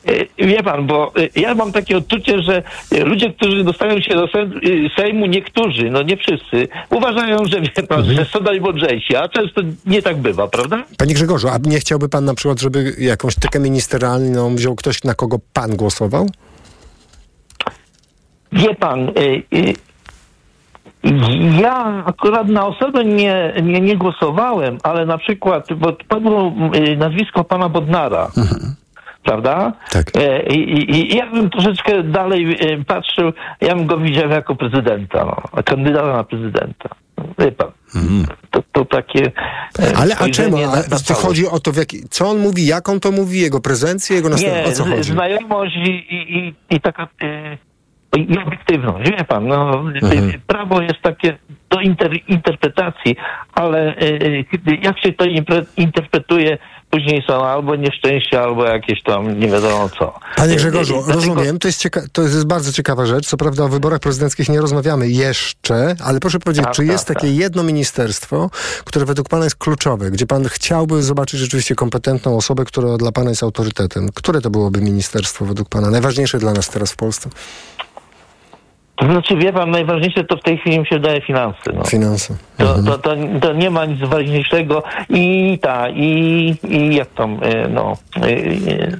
Y, 0.08 0.28
Wie 0.38 0.62
pan, 0.62 0.86
bo 0.86 1.12
y, 1.18 1.30
ja 1.40 1.54
mam 1.54 1.72
takie 1.72 1.96
odczucie, 1.96 2.42
że 2.42 2.62
ludzie, 3.04 3.32
którzy 3.32 3.64
dostają 3.64 4.00
się 4.00 4.14
do 4.14 4.26
se- 4.28 4.50
Sejmu, 4.96 5.26
niektórzy, 5.26 5.90
no 5.90 6.02
nie 6.02 6.16
wszyscy, 6.16 6.68
uważają, 6.90 7.44
że 7.44 7.60
wie 7.60 7.82
pan, 7.88 8.04
że 8.14 8.24
są 8.24 8.40
najmądrzejsi, 8.40 9.16
a 9.16 9.28
często 9.28 9.60
nie 9.86 10.02
tak 10.02 10.16
bywa, 10.16 10.48
prawda? 10.48 10.84
Panie 10.98 11.14
Grzegorzu, 11.14 11.48
a 11.48 11.58
nie 11.64 11.78
chciałby 11.80 12.08
pan 12.08 12.24
na 12.24 12.34
przykład, 12.34 12.60
żeby 12.60 12.94
jakąś 12.98 13.34
tykę 13.34 13.60
ministerialną 13.60 14.56
wziął 14.56 14.76
ktoś, 14.76 15.04
na 15.04 15.14
kogo 15.14 15.36
pan 15.52 15.76
głosował? 15.76 16.26
Wie 18.52 18.74
pan, 18.74 19.12
ja 21.62 22.02
akurat 22.06 22.48
na 22.48 22.66
osobę 22.66 23.04
nie, 23.04 23.52
nie, 23.62 23.80
nie 23.80 23.96
głosowałem, 23.96 24.78
ale 24.82 25.06
na 25.06 25.18
przykład, 25.18 25.66
bo 25.76 25.92
padło 26.08 26.52
y, 26.74 26.96
nazwisko 26.96 27.44
pana 27.44 27.68
Bodnara. 27.68 28.30
Prawda? 29.24 29.72
Tak. 29.90 30.06
E, 30.16 30.42
I, 30.46 30.58
i, 30.72 31.12
I 31.12 31.16
ja 31.16 31.30
bym 31.30 31.50
troszeczkę 31.50 32.02
dalej 32.02 32.56
e, 32.60 32.84
patrzył, 32.84 33.32
ja 33.60 33.74
bym 33.76 33.86
go 33.86 33.98
widział 33.98 34.30
jako 34.30 34.56
prezydenta, 34.56 35.24
no, 35.24 35.62
kandydata 35.62 36.12
na 36.12 36.24
prezydenta. 36.24 36.88
Wie 37.38 37.52
pan, 37.52 37.68
to, 38.50 38.62
to 38.72 38.84
takie. 38.84 39.32
e, 39.78 39.96
Ale 39.96 40.16
a 40.18 40.28
czemu? 40.28 40.56
na- 40.58 40.72
A, 40.72 40.76
na 40.76 40.98
to 41.08 41.14
chodzi 41.14 41.46
o 41.48 41.60
to, 41.60 41.72
w 41.72 41.76
jaki, 41.76 41.98
co 42.10 42.28
on 42.28 42.38
mówi, 42.38 42.66
jak 42.66 42.88
on 42.88 43.00
to 43.00 43.12
mówi, 43.12 43.40
jego 43.40 43.60
prezencję, 43.60 44.16
jego 44.16 44.28
następstwo. 44.28 44.64
Nie, 44.66 44.72
O 44.72 44.76
co 44.76 44.84
chodzi? 44.96 45.12
znajomość 45.12 45.76
i, 45.76 45.90
i, 45.90 46.54
i, 46.76 46.80
taka 46.80 47.08
e, 47.22 47.58
i 48.16 48.38
obiektywność. 48.46 49.10
Wie 49.10 49.24
pan, 49.24 49.46
no, 49.48 49.80
Mhm. 50.02 50.32
prawo 50.46 50.80
jest 50.82 51.02
takie 51.02 51.38
do 51.70 51.80
inter, 51.80 52.10
interpretacji, 52.28 53.16
ale 53.54 53.96
e, 53.96 54.44
kiedy- 54.44 54.76
jak 54.82 54.98
się 54.98 55.12
to 55.12 55.24
impre, 55.24 55.64
interpretuje, 55.76 56.58
później 56.90 57.22
są 57.26 57.46
albo 57.46 57.76
nieszczęścia, 57.76 58.42
albo 58.42 58.64
jakieś 58.64 59.02
tam 59.02 59.40
nie 59.40 59.48
wiadomo 59.48 59.88
co. 59.98 60.14
Panie 60.36 60.56
Grzegorzu, 60.56 60.94
dlatego- 60.94 61.12
rozumiem, 61.14 61.58
to 61.58 61.68
jest, 61.68 61.80
cieka- 61.86 62.06
to 62.12 62.22
jest 62.22 62.46
bardzo 62.46 62.72
ciekawa 62.72 63.06
rzecz. 63.06 63.26
Co 63.26 63.36
prawda 63.36 63.64
o 63.64 63.68
wyborach 63.68 64.00
prezydenckich 64.00 64.48
nie 64.48 64.60
rozmawiamy 64.60 65.08
jeszcze, 65.08 65.94
ale 66.04 66.20
proszę 66.20 66.38
powiedzieć, 66.38 66.64
Tak, 66.64 66.74
czy 66.74 66.82
tak, 66.82 66.90
jest 66.92 67.08
takie 67.08 67.20
tak. 67.26 67.36
jedno 67.36 67.62
ministerstwo, 67.62 68.50
które 68.84 69.04
według 69.06 69.28
pana 69.28 69.44
jest 69.44 69.56
kluczowe, 69.56 70.10
gdzie 70.10 70.26
pan 70.26 70.44
chciałby 70.44 71.02
zobaczyć 71.02 71.40
rzeczywiście 71.40 71.74
kompetentną 71.74 72.36
osobę, 72.36 72.64
która 72.64 72.96
dla 72.96 73.12
pana 73.12 73.30
jest 73.30 73.42
autorytetem? 73.42 74.08
Które 74.14 74.40
to 74.40 74.50
byłoby 74.50 74.80
ministerstwo 74.80 75.44
według 75.44 75.68
pana? 75.68 75.90
Najważniejsze 75.90 76.38
dla 76.38 76.52
nas 76.52 76.68
teraz 76.70 76.92
w 76.92 76.96
Polsce? 76.96 77.30
To 79.00 79.06
znaczy, 79.06 79.36
wie 79.36 79.52
pan, 79.52 79.70
najważniejsze 79.70 80.24
to 80.24 80.36
w 80.36 80.42
tej 80.42 80.58
chwili 80.58 80.78
mi 80.78 80.86
się 80.86 80.98
daje 80.98 81.20
finanse. 81.20 81.72
No. 81.74 81.84
Finanse. 81.84 82.34
To, 82.56 82.82
to, 82.82 82.98
to, 82.98 83.16
to 83.40 83.52
nie 83.52 83.70
ma 83.70 83.84
nic 83.84 84.00
ważniejszego 84.00 84.82
i 85.08 85.58
ta, 85.62 85.88
i, 85.88 86.54
i 86.68 86.94
jak 86.94 87.08
tam, 87.08 87.38
e, 87.42 87.68
no, 87.68 87.96
e, 88.16 88.20
e, 88.26 88.96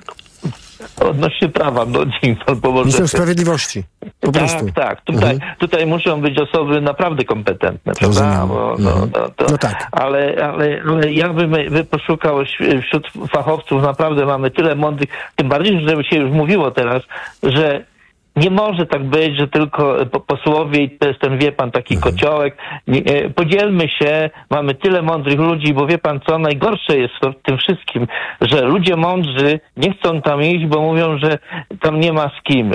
odnośnie 1.08 1.48
prawa, 1.48 1.84
no 1.86 1.98
dzień 2.22 2.36
pan 2.46 2.60
pomoże. 2.60 2.84
Minister 2.84 3.08
Sprawiedliwości. 3.08 3.82
Po 4.20 4.32
tak, 4.32 4.42
prostu. 4.42 4.66
tak. 4.74 5.00
Tutaj, 5.00 5.38
tutaj 5.58 5.86
muszą 5.86 6.20
być 6.20 6.38
osoby 6.38 6.80
naprawdę 6.80 7.24
kompetentne, 7.24 7.92
prawda? 7.98 8.46
Bo, 8.46 8.76
no, 8.78 8.90
Mhm. 8.92 9.10
no, 9.14 9.28
to, 9.36 9.46
No 9.52 9.58
tak. 9.58 9.88
ale, 9.92 10.34
ale, 10.52 10.82
ale 10.88 11.12
ja 11.12 11.28
bym, 11.32 11.50
bym 11.50 11.86
poszukał 11.86 12.38
wś- 12.42 12.82
wśród 12.82 13.08
fachowców, 13.32 13.82
naprawdę 13.82 14.26
mamy 14.26 14.50
tyle 14.50 14.74
mądrych, 14.74 15.08
tym 15.36 15.48
bardziej, 15.48 15.80
że 15.88 16.04
się 16.04 16.16
już 16.16 16.30
mówiło 16.30 16.70
teraz, 16.70 17.02
że 17.42 17.84
nie 18.36 18.50
może 18.50 18.86
tak 18.86 19.04
być, 19.04 19.36
że 19.38 19.48
tylko 19.48 19.96
po- 20.12 20.20
posłowie 20.20 20.82
i 20.82 20.98
to 20.98 21.08
jest 21.08 21.20
ten, 21.20 21.38
wie 21.38 21.52
pan, 21.52 21.70
taki 21.70 21.94
Mhm. 21.94 22.12
kociołek. 22.14 22.56
E, 22.88 23.30
podzielmy 23.30 23.88
się, 23.88 24.30
mamy 24.50 24.74
tyle 24.74 25.02
mądrych 25.02 25.38
ludzi, 25.38 25.74
bo 25.74 25.86
wie 25.86 25.98
pan 25.98 26.20
co, 26.28 26.38
najgorsze 26.38 26.98
jest 26.98 27.14
w 27.22 27.42
tym 27.46 27.58
wszystkim, 27.58 28.06
że 28.40 28.60
ludzie 28.62 28.96
mądrzy 28.96 29.60
nie 29.76 29.94
chcą 29.94 30.22
tam 30.22 30.42
iść, 30.42 30.66
bo 30.66 30.80
mówią, 30.82 31.18
że 31.18 31.38
tam 31.82 32.00
nie 32.00 32.12
ma 32.12 32.30
z 32.40 32.42
kim. 32.42 32.72
E, 32.72 32.74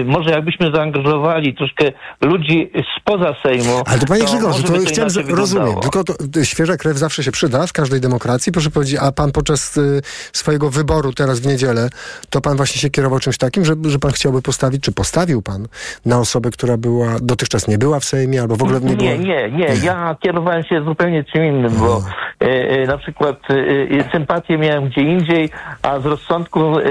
e, 0.00 0.04
Może 0.04 0.30
jakbyśmy 0.30 0.70
zaangażowali 0.74 1.54
troszkę 1.54 1.92
ludzi 2.20 2.70
spoza 3.00 3.34
Sejmu. 3.42 3.82
Ale 3.86 3.98
to 3.98 4.06
panie 4.06 4.24
Grzegorzu, 4.24 4.62
to 4.62 4.72
by 4.72 4.84
chciałem, 4.86 5.10
że, 5.10 5.22
rozumiem, 5.22 5.80
tylko 5.82 6.04
to, 6.04 6.14
świeża 6.44 6.76
krew 6.76 6.96
zawsze 6.96 7.22
się 7.24 7.32
przyda 7.32 7.66
w 7.66 7.72
każdej 7.72 8.00
demokracji. 8.00 8.52
Proszę 8.52 8.70
powiedzieć, 8.70 8.98
a 9.02 9.12
pan 9.12 9.32
podczas 9.32 9.76
y, 9.76 10.00
swojego 10.32 10.70
wyboru 10.70 11.12
teraz 11.12 11.40
w 11.40 11.46
niedzielę, 11.46 11.88
to 12.30 12.40
pan 12.40 12.56
właśnie 12.56 12.80
się 12.80 12.90
kierował 12.90 13.18
czymś 13.18 13.38
takim, 13.38 13.64
że, 13.64 13.74
że 13.84 13.98
pan 13.98 14.12
chciałby 14.12 14.42
postawić, 14.42 14.82
czy 14.82 14.92
postawił 14.96 15.42
pan 15.42 15.68
na 16.06 16.18
osobę, 16.18 16.50
która 16.50 16.76
była, 16.76 17.16
dotychczas 17.22 17.68
nie 17.68 17.78
była 17.78 18.00
w 18.00 18.04
Sejmie, 18.04 18.40
albo 18.40 18.56
w 18.56 18.62
ogóle 18.62 18.80
nie 18.80 18.96
była... 18.96 19.10
Nie, 19.10 19.18
nie, 19.18 19.50
nie. 19.50 19.68
Ja 19.82 20.16
kierowałem 20.20 20.62
się 20.62 20.84
zupełnie 20.84 21.24
czym 21.24 21.44
innym, 21.44 21.72
bo 21.72 22.02
e, 22.42 22.46
e, 22.70 22.86
na 22.86 22.98
przykład 22.98 23.36
e, 23.50 23.54
e, 24.00 24.10
sympatię 24.12 24.58
miałem 24.58 24.88
gdzie 24.88 25.00
indziej, 25.00 25.50
a 25.82 26.00
z 26.00 26.06
rozsądku 26.06 26.78
e, 26.78 26.82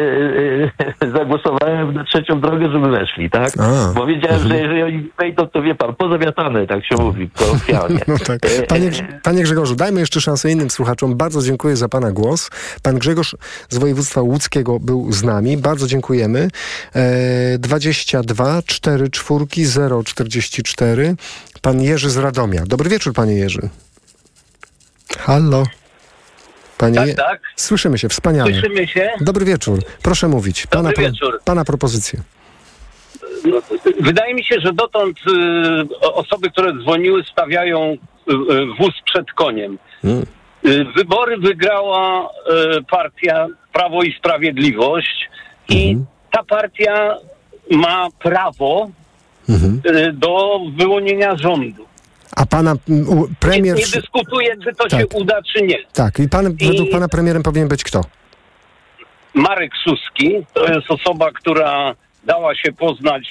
e, 1.01 1.11
zagłosowałem 1.17 1.93
na 1.93 2.03
trzecią 2.03 2.41
drogę, 2.41 2.71
żeby 2.71 2.89
weszli, 2.89 3.29
tak? 3.29 3.49
A, 3.59 3.93
Bo 3.93 4.05
wiedziałem, 4.05 4.47
że 4.47 4.57
jeżeli 4.57 4.83
oni 4.83 5.11
wejdą, 5.19 5.47
to 5.47 5.61
wie 5.61 5.75
pan, 5.75 5.95
pozawiatane, 5.95 6.67
tak 6.67 6.85
się 6.85 6.95
mówi 6.95 7.29
kolokwialnie. 7.29 7.99
No 8.07 8.15
tak. 8.27 8.39
Panie, 8.67 8.91
panie 9.23 9.43
Grzegorzu, 9.43 9.75
dajmy 9.75 9.99
jeszcze 9.99 10.21
szansę 10.21 10.51
innym 10.51 10.69
słuchaczom. 10.69 11.15
Bardzo 11.17 11.41
dziękuję 11.41 11.75
za 11.75 11.89
Pana 11.89 12.11
głos. 12.11 12.49
Pan 12.83 12.99
Grzegorz 12.99 13.35
z 13.69 13.77
województwa 13.77 14.21
łódzkiego 14.21 14.79
był 14.79 15.11
z 15.11 15.23
nami. 15.23 15.57
Bardzo 15.57 15.87
dziękujemy. 15.87 16.47
E, 16.95 17.59
22 18.03 18.61
4 18.65 19.09
4 19.09 19.65
0 19.65 20.03
44. 20.03 21.15
Pan 21.61 21.81
Jerzy 21.81 22.09
z 22.09 22.17
Radomia. 22.17 22.61
Dobry 22.65 22.89
wieczór, 22.89 23.13
Panie 23.13 23.33
Jerzy. 23.35 23.69
Halo. 25.17 25.63
Panie 26.77 26.95
Tak, 26.95 27.15
tak. 27.15 27.41
Słyszymy 27.55 27.97
się, 27.97 28.09
wspaniale. 28.09 28.51
Słyszymy 28.51 28.87
się? 28.87 29.09
Dobry 29.21 29.45
wieczór. 29.45 29.79
Proszę 30.03 30.27
mówić. 30.27 30.67
Pana, 30.67 30.89
Dobry 30.89 31.03
wieczór. 31.03 31.39
pana 31.45 31.65
propozycję. 31.65 32.21
No, 33.45 33.61
wydaje 33.99 34.33
mi 34.33 34.43
się, 34.43 34.59
że 34.59 34.73
dotąd 34.73 35.17
y, 35.17 35.99
osoby, 35.99 36.51
które 36.51 36.73
dzwoniły, 36.73 37.23
stawiają 37.23 37.79
y, 37.91 38.33
y, 38.33 38.65
wóz 38.79 38.93
przed 39.05 39.31
koniem. 39.31 39.77
Mm. 40.03 40.25
Y, 40.65 40.85
wybory 40.95 41.37
wygrała 41.37 42.29
y, 42.29 42.83
partia 42.83 43.47
Prawo 43.73 44.03
i 44.03 44.13
Sprawiedliwość 44.19 45.29
i 45.69 45.97
ta 46.31 46.43
partia 46.43 47.17
ma 47.71 48.07
prawo 48.19 48.89
Mhm. 49.49 49.81
y, 49.95 50.13
do 50.13 50.59
wyłonienia 50.77 51.35
rządu. 51.37 51.85
A 52.35 52.45
pana 52.45 52.73
u- 52.87 53.15
Nie, 53.15 53.35
premier... 53.39 53.75
nie 53.77 53.85
dyskutuję, 54.01 54.55
czy 54.63 54.75
to 54.75 54.87
Tak. 54.89 54.99
się 54.99 55.07
uda, 55.07 55.41
czy 55.53 55.61
nie. 55.61 55.75
Tak, 55.93 56.19
i 56.19 56.29
pan, 56.29 56.55
według 56.55 56.89
pana 56.91 57.07
premierem 57.07 57.43
powinien 57.43 57.67
być 57.67 57.83
kto? 57.83 58.01
Marek 59.33 59.71
Suski 59.83 60.35
to 60.53 60.65
jest 60.73 60.91
osoba, 60.91 61.31
która 61.31 61.95
dała 62.23 62.55
się 62.55 62.71
poznać 62.71 63.27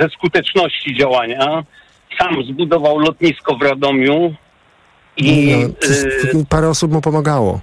ze 0.00 0.08
skuteczności 0.08 0.96
działania. 0.96 1.62
Sam 2.18 2.44
zbudował 2.44 2.98
lotnisko 2.98 3.56
w 3.56 3.62
Radomiu 3.62 4.34
i 5.16 5.56
No, 5.62 5.68
to- 6.32 6.38
y, 6.38 6.44
parę 6.48 6.68
osób 6.68 6.92
mu 6.92 7.00
pomagało. 7.00 7.60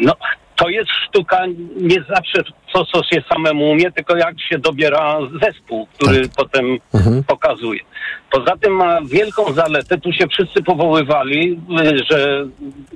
no, 0.00 0.12
to 0.58 0.68
jest 0.68 0.90
sztuka 0.90 1.44
nie 1.76 2.04
zawsze 2.14 2.42
co, 2.72 2.84
co 2.84 3.02
się 3.02 3.22
samemu 3.32 3.70
umie, 3.70 3.92
tylko 3.92 4.16
jak 4.16 4.40
się 4.40 4.58
dobiera 4.58 5.18
zespół, 5.42 5.86
który 5.86 6.28
potem 6.36 6.78
Mhm. 6.94 7.24
pokazuje. 7.24 7.80
Poza 8.30 8.56
tym 8.56 8.72
ma 8.72 9.00
wielką 9.02 9.52
zaletę, 9.52 9.98
tu 9.98 10.12
się 10.12 10.26
wszyscy 10.26 10.62
powoływali, 10.62 11.60
że 12.10 12.46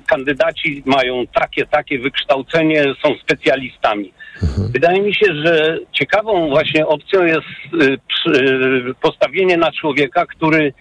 kandydaci 0.07 0.83
mają 0.87 1.27
takie, 1.27 1.67
takie 1.67 1.99
wykształcenie, 1.99 2.85
są 3.05 3.15
specjalistami. 3.23 4.13
Wydaje 4.73 5.03
mi 5.03 5.15
się, 5.15 5.27
że 5.45 5.79
ciekawą 5.93 6.49
właśnie 6.49 6.87
opcją 6.87 7.25
jest 7.25 7.47
y, 7.83 7.99
y, 8.31 8.95
postawienie 9.03 9.57
na 9.57 9.73
człowieka, 9.73 10.27
który 10.27 10.73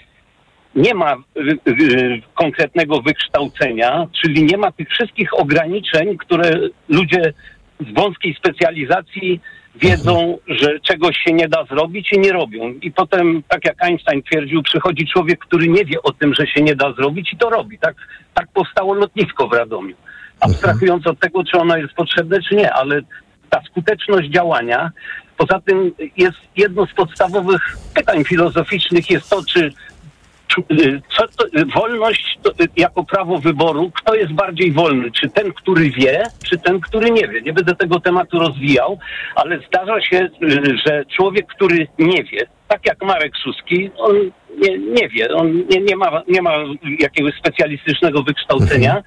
nie 0.76 0.94
ma 0.94 1.16
y, 1.16 1.72
y, 1.72 2.22
konkretnego 2.34 3.02
wykształcenia, 3.02 4.08
czyli 4.22 4.44
nie 4.44 4.58
ma 4.58 4.72
tych 4.72 4.90
wszystkich 4.90 5.40
ograniczeń, 5.40 6.18
które 6.18 6.60
ludzie 6.90 7.34
z 7.80 7.94
wąskiej 7.94 8.36
specjalizacji 8.36 9.40
wiedzą, 9.76 10.38
że 10.48 10.80
czegoś 10.80 11.18
się 11.18 11.34
nie 11.34 11.48
da 11.48 11.66
zrobić 11.66 12.14
i 12.14 12.20
nie 12.20 12.32
robią. 12.32 12.74
I 12.82 12.92
potem, 12.92 13.44
tak 13.48 13.66
jak 13.66 13.84
Einstein 13.84 14.24
twierdził, 14.24 14.64
przychodzi 14.64 15.08
człowiek, 15.08 15.40
który 15.40 15.68
nie 15.68 15.86
wie 15.86 16.02
o 16.04 16.12
tym, 16.12 16.34
że 16.34 16.48
się 16.48 16.62
nie 16.62 16.76
da 16.76 16.94
zrobić 16.94 17.34
i 17.34 17.38
to 17.38 17.50
robi. 17.50 17.78
Tak, 17.80 17.96
tak 18.34 18.48
powstało 18.54 18.94
lotnisko 18.94 19.48
w 19.48 19.54
Radomiu. 19.54 19.96
Abstrahując 20.40 21.08
od 21.08 21.20
tego, 21.20 21.44
czy 21.44 21.58
ono 21.58 21.78
jest 21.78 21.94
potrzebne, 21.94 22.42
czy 22.42 22.56
nie, 22.56 22.74
ale 22.74 23.02
ta 23.50 23.62
skuteczność 23.62 24.30
działania, 24.30 24.92
poza 25.38 25.60
tym 25.60 25.92
jest 26.18 26.38
jedno 26.58 26.86
z 26.86 26.94
podstawowych 26.94 27.78
pytań 27.94 28.24
filozoficznych 28.24 29.10
jest 29.10 29.30
to, 29.30 29.44
czy 29.46 29.74
co 31.18 31.28
to, 31.28 31.60
y, 31.60 31.66
wolność 31.66 32.38
to, 32.44 32.52
y, 32.52 32.68
jako 32.78 33.04
prawo 33.04 33.38
wyboru, 33.38 33.92
kto 33.96 34.16
jest 34.16 34.34
bardziej 34.34 34.72
wolny? 34.72 35.12
Czy 35.12 35.30
ten, 35.30 35.54
który 35.54 35.90
wie, 35.90 36.24
czy 36.50 36.58
ten, 36.58 36.80
który 36.80 37.12
nie 37.12 37.28
wie? 37.28 37.42
Nie 37.42 37.54
będę 37.54 37.76
tego 37.76 38.00
tematu 38.00 38.40
rozwijał, 38.40 39.00
ale 39.36 39.60
zdarza 39.68 40.02
się, 40.02 40.30
y, 40.44 40.78
że 40.86 41.06
człowiek, 41.16 41.48
który 41.48 41.88
nie 42.00 42.24
wie, 42.24 42.48
tak 42.68 42.86
jak 42.86 43.04
Marek 43.04 43.38
Suski, 43.38 43.92
on 43.98 44.16
nie, 44.58 44.78
nie 44.78 45.10
wie, 45.10 45.36
on 45.36 45.64
nie, 45.70 45.82
nie, 45.82 45.96
ma, 45.96 46.22
nie 46.28 46.42
ma 46.42 46.52
jakiegoś 47.00 47.34
specjalistycznego 47.36 48.24
wykształcenia. 48.24 49.04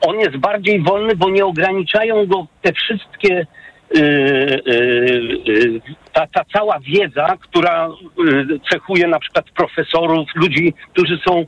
On 0.00 0.18
jest 0.18 0.36
bardziej 0.36 0.82
wolny, 0.82 1.16
bo 1.16 1.30
nie 1.30 1.44
ograniczają 1.44 2.26
go 2.26 2.46
te 2.62 2.72
wszystkie 2.72 3.34
y, 3.34 3.40
y, 3.40 3.42
y, 3.42 3.46
ta, 6.12 6.26
ta 6.26 6.44
cała 6.52 6.80
wiedza, 6.80 7.36
która 7.40 7.88
y, 7.88 8.60
cechuje 8.70 9.08
na 9.08 9.18
przykład 9.18 9.50
profesorów, 9.50 10.28
ludzi, 10.34 10.74
którzy 10.92 11.18
są 11.28 11.46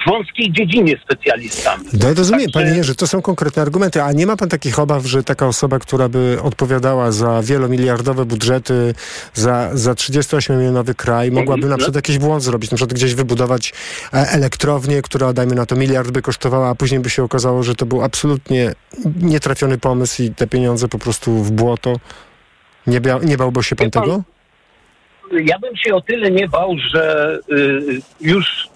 w 0.00 0.10
wąskiej 0.10 0.52
dziedzinie 0.52 0.98
specjalistami. 1.04 1.84
No 1.92 2.14
rozumiem, 2.14 2.46
panie 2.54 2.70
Jerzy, 2.70 2.94
to 2.94 3.06
są 3.06 3.22
konkretne 3.22 3.62
argumenty, 3.62 4.02
a 4.02 4.12
nie 4.12 4.26
ma 4.26 4.36
pan 4.36 4.48
takich 4.48 4.78
obaw, 4.78 5.06
że 5.06 5.24
taka 5.24 5.46
osoba, 5.46 5.78
która 5.78 6.08
by 6.08 6.38
odpowiadała 6.42 7.12
za 7.12 7.42
wielomiliardowe 7.42 8.24
budżety, 8.24 8.94
za, 9.34 9.70
za 9.72 9.92
38-milionowy 9.92 10.94
kraj, 10.94 11.30
mogłaby 11.30 11.66
na 11.66 11.76
przykład 11.76 11.96
jakiś 11.96 12.18
błąd 12.18 12.42
zrobić, 12.42 12.70
na 12.70 12.76
przykład 12.76 12.94
gdzieś 12.94 13.14
wybudować 13.14 13.72
e, 14.12 14.16
elektrownię, 14.16 15.02
która 15.02 15.32
dajmy 15.32 15.54
na 15.54 15.66
to 15.66 15.76
miliard 15.76 16.10
by 16.10 16.22
kosztowała, 16.22 16.68
a 16.68 16.74
później 16.74 17.00
by 17.00 17.10
się 17.10 17.22
okazało, 17.22 17.62
że 17.62 17.74
to 17.74 17.86
był 17.86 18.02
absolutnie 18.02 18.72
nietrafiony 19.22 19.78
pomysł 19.78 20.22
i 20.22 20.30
te 20.30 20.46
pieniądze 20.46 20.88
po 20.88 20.98
prostu 20.98 21.32
w 21.32 21.50
błoto. 21.52 21.96
Nie, 22.86 23.00
bia, 23.00 23.18
nie 23.22 23.36
bałby 23.36 23.62
się 23.62 23.76
pan 23.76 23.90
pan, 23.90 24.02
tego? 24.02 24.22
Ja 25.44 25.58
bym 25.58 25.76
się 25.76 25.94
o 25.94 26.00
tyle 26.00 26.30
nie 26.30 26.48
bał, 26.48 26.76
że 26.90 27.38
y, 27.52 28.00
już 28.20 28.68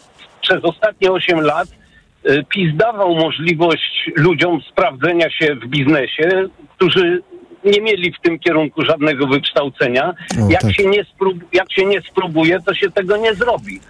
przez 0.45 0.65
ostatnie 0.65 1.13
8 1.13 1.41
lat 1.41 1.69
y, 1.69 2.45
PiS 2.49 2.77
dawał 2.77 3.15
możliwość 3.15 4.11
ludziom 4.17 4.61
sprawdzenia 4.71 5.31
się 5.31 5.55
w 5.55 5.67
biznesie, 5.67 6.49
którzy 6.77 7.23
nie 7.65 7.81
mieli 7.81 8.13
w 8.13 8.21
tym 8.21 8.39
kierunku 8.39 8.85
żadnego 8.85 9.27
wykształcenia. 9.27 10.15
O, 10.43 10.51
jak, 10.51 10.63
tak. 10.63 10.73
się 10.75 10.87
nie 10.87 11.05
sprób- 11.05 11.45
jak 11.53 11.73
się 11.73 11.87
nie 11.87 12.01
spróbuje, 12.03 12.61
to 12.61 12.75
się 12.75 12.91
tego 12.91 13.17
nie 13.17 13.35
zrobi. 13.35 13.81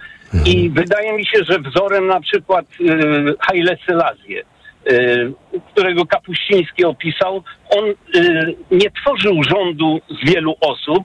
I 0.45 0.69
wydaje 0.69 1.13
mi 1.13 1.25
się, 1.25 1.43
że 1.49 1.59
wzorem 1.59 2.07
na 2.07 2.21
przykład 2.21 2.65
y, 2.81 2.85
Haile 3.39 3.77
Selassie, 3.87 4.39
y, 4.91 5.33
którego 5.71 6.05
Kapuściński 6.05 6.85
opisał, 6.85 7.43
on 7.69 7.85
y, 7.89 8.55
nie 8.71 8.91
tworzył 8.91 9.43
rządu 9.43 10.01
z 10.09 10.29
wielu 10.31 10.55
osób, 10.61 11.03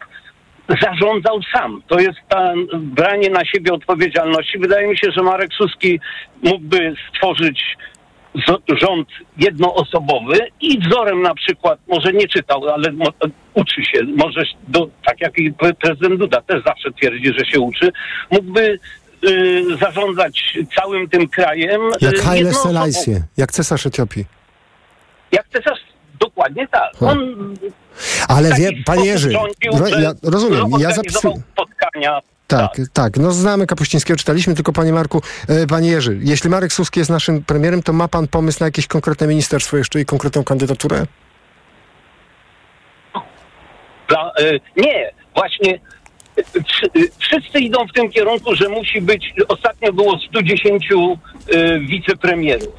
zarządzał 0.82 1.40
sam. 1.54 1.82
To 1.88 2.00
jest 2.00 2.18
ta 2.28 2.52
branie 2.74 3.30
na 3.30 3.44
siebie 3.44 3.72
odpowiedzialności. 3.72 4.58
Wydaje 4.58 4.88
mi 4.88 4.98
się, 4.98 5.10
że 5.16 5.22
Marek 5.22 5.50
Suski 5.54 6.00
mógłby 6.42 6.94
stworzyć 7.08 7.76
rząd 8.80 9.08
jednoosobowy 9.36 10.38
i 10.60 10.78
wzorem 10.78 11.22
na 11.22 11.34
przykład, 11.34 11.78
może 11.88 12.12
nie 12.12 12.28
czytał, 12.28 12.68
ale 12.68 12.92
uczy 13.54 13.84
się, 13.84 14.02
może 14.16 14.42
do, 14.68 14.88
tak 15.04 15.20
jak 15.20 15.38
i 15.38 15.52
pre- 15.52 15.74
prezydent 15.74 16.20
Duda 16.20 16.42
też 16.42 16.64
zawsze 16.64 16.92
twierdzi, 16.92 17.32
że 17.38 17.44
się 17.44 17.60
uczy, 17.60 17.92
mógłby 18.30 18.78
y, 19.24 19.64
zarządzać 19.80 20.58
całym 20.76 21.08
tym 21.08 21.28
krajem. 21.28 21.80
Jak 22.00 22.14
y, 22.14 22.22
Haile. 22.22 22.52
Selassie, 22.52 23.22
jak 23.36 23.52
cesarz 23.52 23.86
Etiopii. 23.86 24.24
Jak 25.32 25.48
cesarz, 25.48 25.78
dokładnie 26.20 26.68
tak. 26.68 26.90
On 27.00 27.54
Ale 28.28 28.52
wie, 28.54 28.70
panie 28.84 29.06
Jerzy, 29.06 29.30
rządził, 29.30 29.86
że 29.86 30.02
ja 30.02 30.12
rozumiem, 30.22 30.66
ja 30.78 30.92
zapisuję. 30.92 31.34
spotkania. 31.52 32.20
Tak, 32.46 32.76
tak, 32.92 33.16
No 33.16 33.32
znamy 33.32 33.66
Kapuścińskiego, 33.66 34.16
czytaliśmy, 34.18 34.54
tylko 34.54 34.72
panie 34.72 34.92
Marku, 34.92 35.22
e, 35.48 35.66
panie 35.66 35.90
Jerzy, 35.90 36.18
jeśli 36.22 36.50
Marek 36.50 36.72
Suski 36.72 36.98
jest 37.00 37.10
naszym 37.10 37.44
premierem, 37.44 37.82
to 37.82 37.92
ma 37.92 38.08
pan 38.08 38.28
pomysł 38.28 38.60
na 38.60 38.66
jakieś 38.66 38.86
konkretne 38.86 39.26
ministerstwo 39.26 39.76
jeszcze 39.76 40.00
i 40.00 40.04
konkretną 40.04 40.44
kandydaturę? 40.44 41.06
Dla, 44.08 44.32
y, 44.40 44.60
nie, 44.76 45.10
właśnie 45.34 45.74
y, 46.38 46.42
wszy- 46.62 46.90
y, 46.96 47.10
wszyscy 47.18 47.58
idą 47.60 47.86
w 47.88 47.92
tym 47.92 48.10
kierunku, 48.10 48.54
że 48.54 48.68
musi 48.68 49.00
być, 49.00 49.32
ostatnio 49.48 49.92
było 49.92 50.18
110 50.18 50.88
y, 51.54 51.80
wicepremierów. 51.80 52.74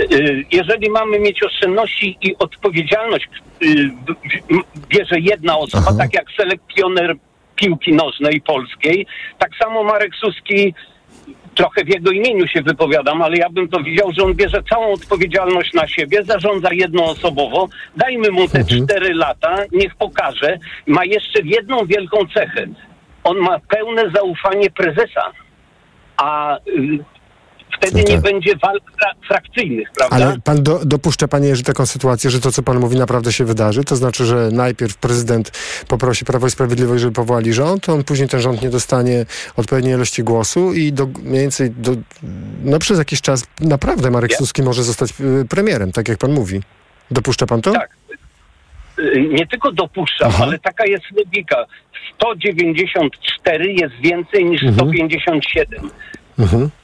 Y, 0.00 0.44
jeżeli 0.52 0.90
mamy 0.90 1.18
mieć 1.18 1.42
oszczędności 1.42 2.18
i 2.22 2.36
odpowiedzialność, 2.38 3.28
y, 3.62 3.90
bierze 4.88 5.20
jedna 5.20 5.58
osoba, 5.58 5.92
tak 5.98 6.14
jak 6.14 6.24
selekcjoner 6.36 7.16
piłki 7.56 7.92
nożnej 7.92 8.40
polskiej, 8.40 9.06
tak 9.38 9.50
samo 9.62 9.84
Marek 9.84 10.14
Suski 10.14 10.74
trochę 11.54 11.84
w 11.84 11.88
jego 11.88 12.10
imieniu 12.10 12.48
się 12.48 12.62
wypowiadam, 12.62 13.22
ale 13.22 13.36
ja 13.36 13.50
bym 13.50 13.68
to 13.68 13.82
widział, 13.82 14.12
że 14.12 14.24
on 14.24 14.34
bierze 14.34 14.62
całą 14.70 14.92
odpowiedzialność 14.92 15.72
na 15.72 15.88
siebie, 15.88 16.24
zarządza 16.24 16.68
jednoosobowo, 16.72 17.68
dajmy 17.96 18.30
mu 18.30 18.48
te 18.48 18.64
cztery 18.64 19.14
lata, 19.14 19.56
niech 19.72 19.94
pokaże. 19.94 20.58
Ma 20.86 21.04
jeszcze 21.04 21.40
jedną 21.44 21.86
wielką 21.86 22.18
cechę. 22.34 22.66
On 23.24 23.38
ma 23.38 23.58
pełne 23.58 24.10
zaufanie 24.14 24.70
prezesa, 24.70 25.32
a 26.16 26.58
wtedy 27.80 28.04
nie 28.04 28.18
będzie 28.18 28.56
walk 28.56 28.82
fra- 29.00 29.14
frakcyjnych, 29.28 29.88
prawda? 29.96 30.16
Ale 30.16 30.36
pan 30.44 30.62
do, 30.62 30.80
dopuszcza, 30.84 31.28
panie 31.28 31.48
Jerzy, 31.48 31.62
taką 31.62 31.86
sytuację, 31.86 32.30
że 32.30 32.40
to, 32.40 32.52
co 32.52 32.62
pan 32.62 32.78
mówi, 32.80 32.96
naprawdę 32.96 33.32
się 33.32 33.44
wydarzy? 33.44 33.84
To 33.84 33.96
znaczy, 33.96 34.24
że 34.24 34.48
najpierw 34.52 34.96
prezydent 34.96 35.50
poprosi 35.88 36.24
Prawo 36.24 36.46
i 36.46 36.50
Sprawiedliwość, 36.50 37.00
żeby 37.02 37.14
powołali 37.14 37.52
rząd, 37.52 37.88
on 37.88 38.04
później 38.04 38.28
ten 38.28 38.40
rząd 38.40 38.62
nie 38.62 38.70
dostanie 38.70 39.26
odpowiedniej 39.56 39.94
ilości 39.94 40.22
głosu 40.22 40.72
i 40.72 40.92
do, 40.92 41.06
mniej 41.06 41.40
więcej 41.40 41.70
do, 41.70 41.92
no 42.64 42.78
przez 42.78 42.98
jakiś 42.98 43.20
czas 43.20 43.46
naprawdę 43.60 44.10
Marek 44.10 44.34
Suski 44.34 44.62
może 44.62 44.82
zostać 44.82 45.10
y, 45.20 45.44
premierem, 45.48 45.92
tak 45.92 46.08
jak 46.08 46.18
pan 46.18 46.32
mówi. 46.32 46.60
Dopuszcza 47.10 47.46
pan 47.46 47.62
to? 47.62 47.72
Tak. 47.72 47.90
Y, 48.98 49.28
nie 49.30 49.46
tylko 49.46 49.72
dopuszczam, 49.72 50.32
ale 50.42 50.58
taka 50.58 50.86
jest 50.86 51.04
logika. 51.16 51.64
194 52.14 53.72
jest 53.72 53.94
więcej 54.02 54.44
niż 54.44 54.60
157. 54.74 55.74
Mhm. 55.74 55.90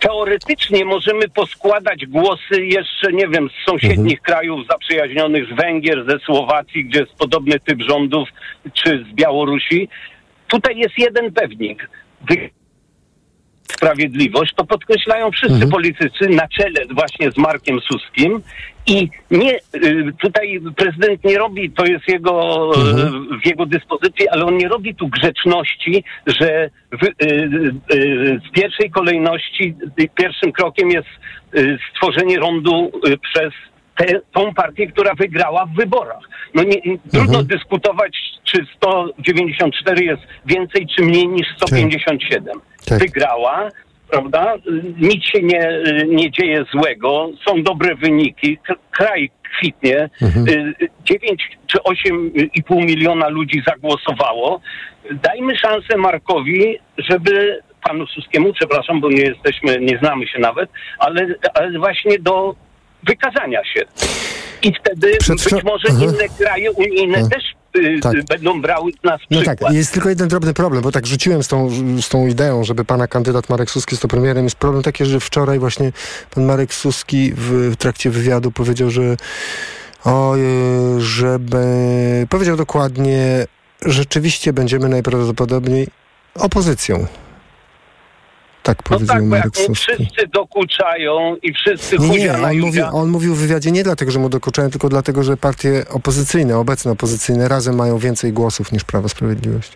Teoretycznie 0.00 0.84
możemy 0.84 1.28
poskładać 1.28 2.06
głosy 2.06 2.66
jeszcze, 2.66 3.12
nie 3.12 3.28
wiem, 3.28 3.48
z 3.48 3.70
sąsiednich 3.70 4.20
krajów 4.20 4.66
zaprzyjaźnionych, 4.70 5.44
z 5.52 5.56
Węgier, 5.56 6.04
ze 6.08 6.18
Słowacji, 6.18 6.84
gdzie 6.84 7.00
jest 7.00 7.14
podobny 7.14 7.60
typ 7.60 7.82
rządów, 7.82 8.28
czy 8.72 9.04
z 9.10 9.14
Białorusi. 9.14 9.88
Tutaj 10.48 10.76
jest 10.78 10.98
jeden 10.98 11.32
pewnik. 11.32 11.90
Wy- 12.30 12.50
Sprawiedliwość, 13.72 14.54
to 14.56 14.64
podkreślają 14.64 15.30
wszyscy 15.30 15.68
politycy 15.68 16.28
na 16.28 16.48
czele 16.48 16.80
właśnie 16.90 17.30
z 17.30 17.36
Markiem 17.36 17.80
Suskim. 17.80 18.42
I 18.86 19.08
nie, 19.30 19.56
y, 19.56 20.12
tutaj 20.20 20.60
prezydent 20.76 21.24
nie 21.24 21.38
robi, 21.38 21.70
to 21.70 21.86
jest 21.86 22.08
jego, 22.08 22.70
y, 22.74 23.40
w 23.42 23.46
jego 23.46 23.66
dyspozycji, 23.66 24.28
ale 24.28 24.44
on 24.44 24.56
nie 24.56 24.68
robi 24.68 24.94
tu 24.94 25.08
grzeczności, 25.08 26.04
że 26.26 26.70
w, 26.92 27.04
y, 27.04 28.40
w 28.48 28.50
pierwszej 28.52 28.90
kolejności 28.90 29.74
pierwszym 30.14 30.52
krokiem 30.52 30.90
jest 30.90 31.08
stworzenie 31.90 32.38
rządu 32.40 32.92
przez 33.22 33.52
tę 33.96 34.20
tą 34.34 34.54
partię, 34.54 34.86
która 34.86 35.14
wygrała 35.14 35.66
w 35.66 35.74
wyborach. 35.74 36.22
No 36.54 36.62
nie, 36.62 36.98
trudno 37.12 37.42
dyskutować, 37.42 38.16
czy 38.44 38.66
194 38.76 40.04
jest 40.04 40.22
więcej, 40.46 40.86
czy 40.96 41.02
mniej 41.02 41.28
niż 41.28 41.46
157. 41.56 42.60
Tak. 42.88 42.98
Wygrała, 42.98 43.68
prawda? 44.10 44.54
Nic 45.00 45.24
się 45.24 45.42
nie, 45.42 45.82
nie 46.08 46.30
dzieje 46.30 46.64
złego, 46.72 47.30
są 47.48 47.62
dobre 47.62 47.94
wyniki, 47.94 48.58
kraj 48.90 49.30
kwitnie. 49.58 50.10
Y, 50.48 50.74
9 51.04 51.50
czy 51.66 51.78
8,5 51.78 52.76
miliona 52.76 53.28
ludzi 53.28 53.62
zagłosowało. 53.66 54.60
Dajmy 55.10 55.56
szansę 55.56 55.96
Markowi, 55.96 56.78
żeby 56.98 57.62
panu 57.88 58.06
Suskiemu, 58.06 58.52
przepraszam, 58.52 59.00
bo 59.00 59.10
nie 59.10 59.22
jesteśmy, 59.22 59.78
nie 59.80 59.98
znamy 59.98 60.26
się 60.26 60.38
nawet, 60.38 60.70
ale, 60.98 61.26
ale 61.54 61.78
właśnie 61.78 62.18
do 62.18 62.54
wykazania 63.06 63.64
się. 63.64 63.80
I 64.62 64.72
wtedy 64.80 65.16
Przed 65.20 65.44
być 65.44 65.64
może 65.64 65.88
Aha. 65.90 65.98
inne 66.04 66.28
kraje 66.38 66.72
unijne 66.72 67.18
Aha. 67.18 67.28
też 67.32 67.42
y, 67.82 68.00
Tak. 68.02 68.14
y, 68.14 68.24
będą 68.24 68.62
brały 68.62 68.92
z 69.00 69.04
nas 69.04 69.20
No 69.30 69.36
przykład. 69.40 69.58
tak, 69.60 69.72
jest 69.72 69.92
tylko 69.92 70.08
jeden 70.08 70.28
drobny 70.28 70.54
problem, 70.54 70.82
bo 70.82 70.92
tak 70.92 71.06
rzuciłem 71.06 71.42
z 71.42 71.48
tą, 71.48 71.70
z 72.02 72.08
tą 72.08 72.26
ideą, 72.26 72.64
żeby 72.64 72.84
pana 72.84 73.06
kandydat 73.08 73.48
Marek 73.50 73.70
Suski 73.70 73.94
został 73.94 74.08
premierem. 74.08 74.44
Jest 74.44 74.56
problem 74.56 74.82
taki, 74.82 75.04
że 75.04 75.20
wczoraj 75.20 75.58
właśnie 75.58 75.92
pan 76.34 76.44
Marek 76.44 76.74
Suski 76.74 77.32
w, 77.36 77.50
w 77.72 77.76
trakcie 77.76 78.10
wywiadu 78.10 78.50
powiedział, 78.52 78.90
że 78.90 79.16
o, 80.04 80.34
żeby 80.98 81.64
powiedział 82.30 82.56
dokładnie, 82.56 83.46
rzeczywiście 83.82 84.52
będziemy 84.52 84.88
najprawdopodobniej 84.88 85.88
opozycją. 86.34 87.06
Tak 88.66 88.78
No 88.78 88.96
powiedział 88.96 89.16
tak, 89.16 89.28
bo 89.28 89.36
jak 89.36 89.44
Marek 89.44 89.76
wszyscy 89.76 90.26
dokuczają 90.34 91.36
i 91.42 91.52
wszyscy 91.52 91.98
Nie, 91.98 92.18
nie, 92.18 92.32
na 92.32 92.34
on 92.34 92.42
mówił, 92.42 92.66
Julia, 92.66 92.92
on 92.92 93.08
mówił 93.08 93.34
w 93.34 93.38
wywiadzie 93.38 93.72
nie 93.72 93.84
dlatego, 93.84 94.10
że 94.10 94.18
mu 94.18 94.28
dokuczają, 94.28 94.70
tylko 94.70 94.88
dlatego, 94.88 95.22
że 95.22 95.36
partie 95.36 95.84
opozycyjne, 95.90 96.58
obecne 96.58 96.92
opozycyjne 96.92 97.48
razem 97.48 97.76
mają 97.76 97.98
więcej 97.98 98.32
głosów 98.32 98.72
niż 98.72 98.84
Prawo 98.84 99.08
Sprawiedliwość. 99.08 99.72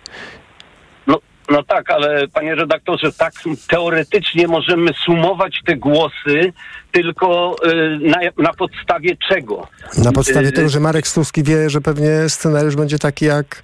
No, 1.51 1.62
tak, 1.62 1.90
ale 1.90 2.28
panie 2.28 2.55
redaktorze, 2.55 3.12
tak 3.12 3.32
teoretycznie 3.68 4.48
możemy 4.48 4.90
sumować 5.05 5.61
te 5.66 5.76
głosy, 5.76 6.53
tylko 6.92 7.57
y, 7.66 7.98
na, 8.03 8.18
na 8.38 8.53
podstawie 8.53 9.16
czego? 9.28 9.66
Na 9.98 10.12
podstawie 10.12 10.48
Y, 10.48 10.53
tego, 10.53 10.68
że 10.68 10.80
Marek 10.80 11.07
Stulski 11.07 11.42
wie, 11.42 11.70
że 11.70 11.80
pewnie 11.80 12.28
scenariusz 12.28 12.76
będzie 12.76 12.98
taki 12.98 13.24
jak, 13.24 13.62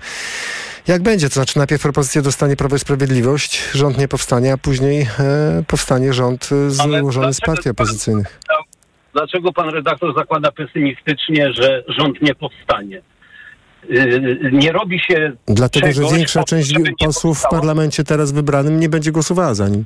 jak 0.87 1.03
będzie. 1.03 1.29
To 1.29 1.35
znaczy 1.35 1.59
najpierw 1.59 1.83
propozycję 1.83 2.23
dostanie 2.23 2.57
Prawo 2.57 2.77
i 2.77 2.79
Sprawiedliwość, 2.79 3.71
rząd 3.75 3.99
nie 3.99 4.09
powstanie, 4.09 4.53
a 4.53 4.57
później 4.57 5.03
e, 5.19 5.63
powstanie 5.67 6.13
rząd 6.13 6.51
złożony 6.69 7.35
z 7.35 7.41
partii 7.41 7.71
opozycyjnych. 7.71 8.41
Dlaczego 9.13 9.53
pan 9.53 9.69
redaktor 9.69 10.15
zakłada 10.15 10.53
pesymistycznie, 10.53 11.53
że 11.53 11.85
rząd 11.89 12.23
nie 12.23 12.35
powstanie? 12.35 13.03
Y, 13.91 14.51
Nie 14.53 14.73
robi 14.73 15.01
się. 15.01 15.33
Dlatego, 15.47 15.87
że 15.87 15.93
czegoś 15.95 16.13
większa 16.13 16.41
po 16.41 16.45
to, 16.47 16.51
część 16.51 16.75
posłów 16.99 17.39
w 17.39 17.49
parlamencie 17.51 18.05
teraz 18.05 18.33
wybranym 18.33 18.81
nie 18.81 18.89
będzie 18.89 19.13
głosowała 19.13 19.55
za 19.55 19.69
nim. 19.69 19.85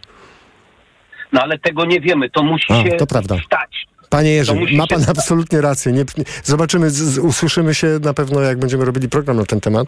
No 1.33 1.43
ale 1.43 1.59
tego 1.59 1.85
nie 1.85 2.01
wiemy. 2.01 2.31
To 2.31 2.43
musi 2.43 2.73
A, 2.73 2.83
się 2.83 2.91
to 2.91 3.07
prawda. 3.07 3.37
stać. 3.47 3.87
Panie 4.11 4.31
Jerzy, 4.31 4.55
ma 4.77 4.87
pan 4.87 5.03
stać. 5.03 5.19
absolutnie 5.19 5.61
rację. 5.61 5.93
Nie, 5.93 6.05
zobaczymy, 6.45 6.91
z, 6.91 7.19
usłyszymy 7.19 7.75
się 7.75 7.87
na 8.03 8.15
pewno, 8.15 8.41
jak 8.41 8.59
będziemy 8.59 8.85
robili 8.85 9.09
program 9.09 9.37
na 9.37 9.45
ten 9.45 9.61
temat. 9.61 9.87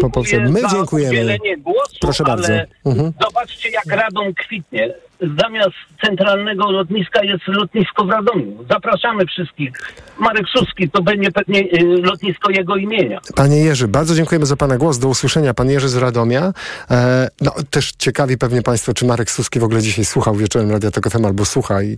Po 0.00 0.10
prostu 0.10 0.40
my 0.40 0.60
dziękujemy. 0.70 1.38
Głosu, 1.58 1.96
Proszę 2.00 2.24
bardzo. 2.24 2.52
Mhm. 2.86 3.12
Zobaczcie, 3.22 3.70
jak 3.70 3.86
Radom 3.86 4.34
kwitnie. 4.34 4.94
Zamiast 5.20 5.76
centralnego 6.04 6.70
lotniska 6.70 7.24
jest 7.24 7.46
lotnisko 7.46 8.04
w 8.04 8.10
Radomiu. 8.10 8.64
Zapraszamy 8.70 9.26
wszystkich. 9.26 9.72
Marek 10.18 10.46
Suski 10.48 10.90
to 10.90 11.02
będzie 11.02 11.32
pewnie 11.32 11.60
y, 11.60 12.02
lotnisko 12.02 12.50
jego 12.50 12.76
imienia. 12.76 13.20
Panie 13.34 13.60
Jerzy, 13.60 13.88
bardzo 13.88 14.14
dziękujemy 14.14 14.46
za 14.46 14.56
Pana 14.56 14.76
głos. 14.76 14.98
Do 14.98 15.08
usłyszenia. 15.08 15.54
Pan 15.54 15.70
Jerzy 15.70 15.88
z 15.88 15.96
Radomia. 15.96 16.52
E, 16.90 17.28
no, 17.40 17.52
też 17.70 17.92
ciekawi 17.92 18.38
pewnie 18.38 18.62
Państwo, 18.62 18.94
czy 18.94 19.04
Marek 19.04 19.30
Suski 19.30 19.60
w 19.60 19.64
ogóle 19.64 19.82
dzisiaj 19.82 20.04
słuchał 20.04 20.34
wieczorem 20.34 20.70
Radia 20.70 20.90
Tok 20.90 21.10
FM 21.10 21.24
albo 21.24 21.44
słucha. 21.44 21.82
I, 21.82 21.96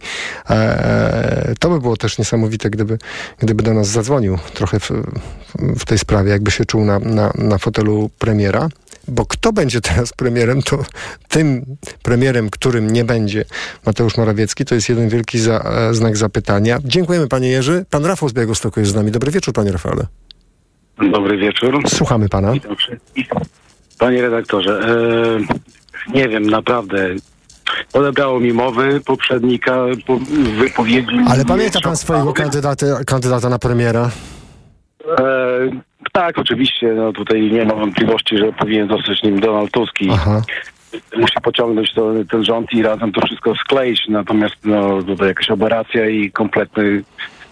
e, 0.51 1.55
to 1.59 1.71
by 1.71 1.81
było 1.81 1.97
też 1.97 2.19
niesamowite, 2.19 2.71
gdyby, 2.71 2.99
gdyby 3.39 3.63
do 3.63 3.75
nas 3.75 3.89
zadzwonił 3.89 4.39
trochę 4.55 4.81
w, 4.81 4.91
w 5.59 5.85
tej 5.85 5.99
sprawie, 5.99 6.31
jakby 6.31 6.51
się 6.51 6.65
czuł 6.65 6.85
na, 6.85 6.99
na, 6.99 7.33
na 7.35 7.59
fotelu 7.59 8.11
premiera. 8.19 8.69
Bo 9.09 9.27
kto 9.27 9.53
będzie 9.53 9.81
teraz 9.81 10.13
premierem, 10.13 10.63
to 10.63 10.79
tym 11.29 11.65
premierem, 12.03 12.51
którym 12.51 12.91
nie 12.91 13.05
będzie 13.05 13.45
Mateusz 13.87 14.17
Morawiecki, 14.17 14.65
to 14.65 14.75
jest 14.75 14.89
jeden 14.89 15.09
wielki 15.09 15.39
za, 15.39 15.59
e, 15.59 15.95
znak 15.95 16.17
zapytania. 16.17 16.79
Dziękujemy 16.85 17.29
Panie 17.29 17.49
Jerzy. 17.49 17.85
Pan 17.91 18.05
Rafał 18.05 18.29
z 18.29 18.33
Białegostoku 18.33 18.81
jest 18.81 18.93
z 18.93 18.95
nami. 18.95 19.11
Dobry 19.11 19.31
wieczór 19.31 19.55
Panie 19.55 19.73
Rafale. 19.73 20.07
Dobry 21.13 21.39
wieczór. 21.39 21.83
Słuchamy 21.89 22.29
Pana. 22.29 22.53
Panie 23.99 24.23
redaktorze, 24.23 24.81
e, 24.81 26.15
nie 26.15 26.29
wiem, 26.29 26.47
naprawdę. 26.47 27.09
Odebrało 27.93 28.41
mi 28.41 28.53
mowy 28.53 29.01
poprzednika, 29.01 29.85
po, 30.07 30.19
wypowiedzi. 30.59 31.17
Ale 31.29 31.45
pamięta 31.45 31.81
pan 31.81 31.97
swojego 31.97 32.33
kandydata, 32.33 32.87
kandydata 33.07 33.49
na 33.49 33.59
premiera? 33.59 34.11
E, 35.19 35.71
tak, 36.13 36.39
oczywiście. 36.39 36.93
No 36.93 37.13
tutaj 37.13 37.43
nie 37.43 37.65
ma 37.65 37.75
wątpliwości, 37.75 38.39
że 38.39 38.53
powinien 38.53 38.89
zostać 38.89 39.23
nim 39.23 39.41
Donald 39.41 39.71
Tusk 39.71 40.01
i 40.01 40.09
musi 41.17 41.41
pociągnąć 41.43 41.95
to, 41.95 42.13
ten 42.31 42.45
rząd 42.45 42.73
i 42.73 42.83
razem 42.83 43.13
to 43.13 43.27
wszystko 43.27 43.55
skleić. 43.55 44.09
Natomiast 44.09 44.55
no, 44.65 45.03
tutaj 45.03 45.29
jakaś 45.29 45.51
operacja 45.51 46.09
i 46.09 46.31
kompletny, 46.31 47.03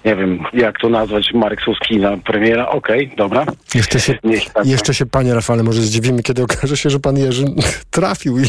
nie 0.05 0.17
wiem, 0.17 0.45
jak 0.53 0.79
to 0.79 0.89
nazwać, 0.89 1.33
Marek 1.35 1.61
Suski 1.63 1.97
na 1.97 2.17
premiera. 2.17 2.69
Okej, 2.69 3.11
dobra. 3.17 3.47
Jeszcze 3.75 4.01
się, 4.01 4.19
tak. 4.55 4.67
jeszcze 4.67 4.95
się 4.95 5.07
panie 5.07 5.35
Rafale 5.35 5.63
może 5.63 5.83
zdziwimy, 5.83 6.23
kiedy 6.23 6.43
okaże 6.43 6.77
się, 6.77 6.91
że 6.91 7.01
pan 7.01 7.17
Jerzy 7.17 7.45
trafił 7.91 8.39
i, 8.39 8.43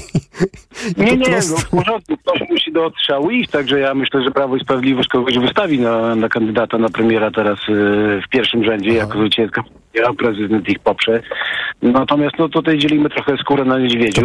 i 0.97 1.01
Nie, 1.01 1.17
nie, 1.17 1.25
prostu... 1.25 1.53
no, 1.53 1.59
w 1.59 1.69
porządku, 1.69 2.17
ktoś 2.17 2.49
musi 2.49 2.71
do 2.71 2.85
odstrzału 2.85 3.29
iść, 3.29 3.51
także 3.51 3.79
ja 3.79 3.93
myślę, 3.93 4.23
że 4.23 4.31
Prawo 4.31 4.55
i 4.55 4.59
Sprawiedliwość 4.59 5.09
kogoś 5.09 5.37
wystawi 5.37 5.79
na, 5.79 6.15
na 6.15 6.29
kandydata 6.29 6.77
na 6.77 6.89
premiera 6.89 7.31
teraz 7.31 7.59
y, 7.69 8.21
w 8.25 8.29
pierwszym 8.29 8.63
rzędzie, 8.63 8.93
jako 8.93 9.19
zwycięska 9.19 9.63
premiera, 9.91 10.13
prezydent 10.13 10.69
ich 10.69 10.79
poprze. 10.79 11.21
Natomiast 11.81 12.35
no 12.39 12.49
tutaj 12.49 12.77
dzielimy 12.77 13.09
trochę 13.09 13.37
skórę 13.37 13.65
na 13.65 13.79
niedźwiedziu. 13.79 14.21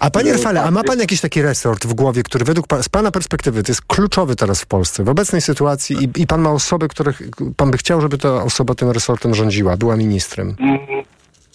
A 0.00 0.10
panie 0.10 0.30
Y, 0.30 0.32
Rafale, 0.32 0.62
a 0.62 0.70
ma 0.70 0.80
tak, 0.80 0.86
pan 0.86 0.98
jakiś 0.98 1.20
taki 1.20 1.42
resort 1.42 1.86
w 1.86 1.94
głowie, 1.94 2.22
który 2.22 2.44
według 2.44 2.66
pa, 2.66 2.82
z 2.82 2.88
pana 2.88 3.10
perspektywy 3.10 3.62
to 3.62 3.72
jest 3.72 3.82
kluczowy 3.86 4.36
teraz 4.36 4.62
w 4.62 4.66
Polsce, 4.66 5.04
w 5.04 5.08
obecnej 5.08 5.40
sytuacji 5.40 5.96
i, 5.96 6.22
i 6.22 6.26
pan 6.26 6.40
ma 6.40 6.50
osoby, 6.50 6.88
których 6.88 7.22
pan 7.56 7.70
by 7.70 7.78
chciał, 7.78 8.00
żeby 8.00 8.18
ta 8.18 8.42
osoba 8.42 8.74
tym 8.74 8.90
resortem 8.90 9.34
rządziła, 9.34 9.76
była 9.76 9.96
ministrem? 9.96 10.56
Mm, 10.58 10.78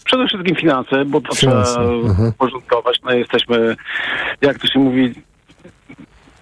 Przede 0.06 0.28
wszystkim 0.28 0.56
finanse, 0.56 1.06
bo 1.06 1.22
to 1.22 1.36
Finanse, 1.36 1.72
trzeba 1.72 1.92
mhm. 1.92 2.34
porządkować. 2.34 3.00
No 3.06 3.12
jesteśmy, 3.12 3.76
jak 4.42 4.60
to 4.60 4.68
się 4.68 4.80
mówi, 4.80 5.14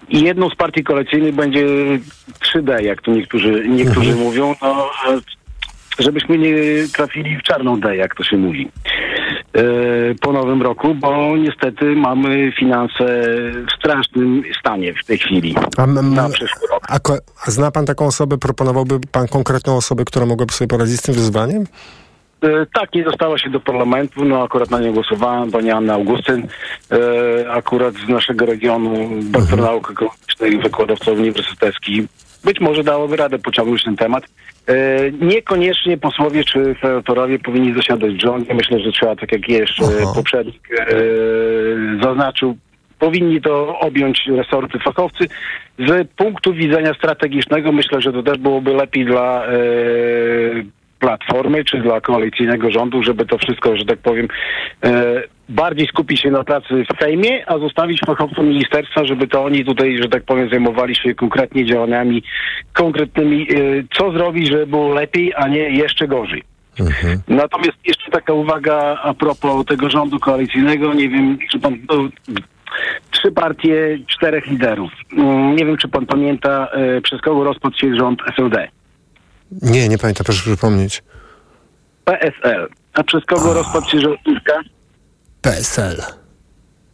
jedną 0.08 0.50
z 0.50 0.54
partii 0.54 0.84
koalicyjnych 0.84 1.34
będzie 1.34 1.66
3D, 2.40 2.82
jak 2.82 3.02
to 3.02 3.10
niektórzy, 3.10 3.68
niektórzy 3.68 4.10
Mhm. 4.10 4.18
mówią, 4.18 4.54
no, 4.62 4.90
żebyśmy 6.00 6.38
nie 6.38 6.54
trafili 6.96 7.36
w 7.38 7.42
czarną 7.42 7.80
D, 7.80 7.96
jak 7.96 8.14
to 8.14 8.24
się 8.24 8.36
mówi. 8.36 8.68
e, 9.54 9.62
Po 10.20 10.32
nowym 10.32 10.62
roku, 10.62 10.94
bo 10.94 11.36
niestety 11.36 11.84
mamy 11.84 12.52
finanse 12.58 13.04
w 13.68 13.72
strasznym 13.78 14.42
stanie 14.60 14.94
w 15.02 15.06
tej 15.06 15.18
chwili. 15.18 15.54
A, 15.76 15.86
Na 15.86 16.28
przyszły 16.28 16.68
rok. 16.72 16.86
a, 16.88 16.98
a 17.46 17.50
zna 17.50 17.70
pan 17.70 17.86
taką 17.86 18.06
osobę, 18.06 18.38
proponowałby 18.38 19.00
pan 19.12 19.28
konkretną 19.28 19.76
osobę, 19.76 20.04
która 20.04 20.26
mogłaby 20.26 20.52
sobie 20.52 20.68
poradzić 20.68 20.96
z 20.98 21.02
tym 21.02 21.14
wyzwaniem? 21.14 21.64
E, 22.42 22.66
Tak, 22.74 22.94
nie 22.94 23.04
dostała 23.04 23.38
się 23.38 23.50
do 23.50 23.60
parlamentu, 23.60 24.24
no 24.24 24.42
akurat 24.42 24.70
na 24.70 24.78
nią 24.80 24.92
głosowałem, 24.92 25.50
pani 25.50 25.70
Anna 25.70 25.94
Augustyn, 25.94 26.46
e, 26.92 27.50
akurat 27.52 27.94
z 27.94 28.08
naszego 28.08 28.46
regionu, 28.46 29.08
doktor 29.22 29.58
nauk 29.58 29.90
ekonomicznych, 29.90 30.62
wykładowca 30.62 31.12
uniwersytecki. 31.12 32.06
Być 32.44 32.60
może 32.60 32.84
dałoby 32.84 33.16
radę 33.16 33.38
pociągnąć 33.38 33.84
ten 33.84 33.96
temat. 33.96 34.24
E, 34.66 35.10
niekoniecznie 35.12 35.98
posłowie 35.98 36.44
czy 36.44 36.74
senatorowie 36.82 37.38
powinni 37.38 37.74
zasiadać 37.74 38.14
w 38.14 38.20
rządzie. 38.20 38.54
Myślę, 38.54 38.80
że 38.80 38.92
trzeba, 38.92 39.16
tak 39.16 39.32
jak 39.32 39.48
jeszcze 39.48 39.84
poprzednik 40.14 40.68
e, 40.80 40.94
zaznaczył, 42.02 42.56
powinni 42.98 43.40
to 43.40 43.78
objąć 43.78 44.22
resorty 44.36 44.78
fachowcy. 44.78 45.28
Z 45.78 46.08
punktu 46.16 46.54
widzenia 46.54 46.94
strategicznego 46.94 47.72
myślę, 47.72 48.00
że 48.00 48.12
to 48.12 48.22
też 48.22 48.38
byłoby 48.38 48.72
lepiej 48.74 49.04
dla 49.04 49.46
e, 49.46 49.50
Platformy 50.98 51.64
czy 51.64 51.78
dla 51.78 52.00
koalicyjnego 52.00 52.70
rządu, 52.70 53.02
żeby 53.02 53.26
to 53.26 53.38
wszystko, 53.38 53.76
że 53.76 53.84
tak 53.84 53.98
powiem, 53.98 54.28
bardziej 55.50 55.86
skupić 55.86 56.20
się 56.20 56.30
na 56.30 56.44
pracy 56.44 56.84
w 56.94 57.02
Sejmie, 57.02 57.48
a 57.48 57.58
zostawić 57.58 58.00
fachowcom 58.06 58.48
ministerstwa, 58.48 59.04
żeby 59.04 59.28
to 59.28 59.44
oni 59.44 59.64
tutaj, 59.64 59.98
że 60.02 60.08
tak 60.08 60.22
powiem, 60.24 60.50
zajmowali 60.50 60.96
się 60.96 61.14
konkretnie 61.14 61.66
działaniami 61.66 62.22
konkretnymi, 62.72 63.42
e, 63.42 63.56
co 63.98 64.12
zrobić, 64.12 64.48
żeby 64.48 64.66
było 64.66 64.94
lepiej, 64.94 65.32
a 65.36 65.48
nie 65.48 65.70
jeszcze 65.70 66.08
gorzej. 66.08 66.42
Natomiast 67.28 67.78
jeszcze 67.84 68.10
taka 68.10 68.32
uwaga 68.32 68.98
a 69.02 69.14
propos 69.14 69.66
tego 69.66 69.90
rządu 69.90 70.18
koalicyjnego. 70.20 70.94
Nie 70.94 71.08
wiem, 71.08 71.38
czy 71.50 71.58
pan. 71.60 71.78
No, 71.88 72.08
trzy 73.10 73.32
partie, 73.32 73.98
czterech 74.06 74.46
liderów. 74.46 74.90
Mm, 75.12 75.56
Nie 75.56 75.66
wiem, 75.66 75.76
czy 75.76 75.88
pan 75.88 76.06
pamięta, 76.06 76.68
e, 76.72 77.00
przez 77.00 77.20
kogo 77.20 77.44
rozpadł 77.44 77.76
się 77.76 77.96
rząd 77.96 78.20
SLD. 78.34 78.68
Nie, 79.62 79.88
nie 79.88 79.98
pamiętam, 79.98 80.24
proszę 80.24 80.42
przypomnieć. 80.42 81.02
PSL. 82.04 82.68
A 82.94 83.02
przez 83.02 83.24
kogo 83.24 83.54
rozpadł 83.54 83.88
się 83.90 84.00
rząd 84.00 84.16
Tuska? 84.24 84.60
PSL. 85.42 86.02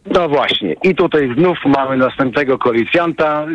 No 0.05 0.29
właśnie. 0.29 0.75
I 0.83 0.95
tutaj 0.95 1.33
znów 1.37 1.57
mamy 1.65 1.97
następnego 1.97 2.57
koalicjanta. 2.57 3.45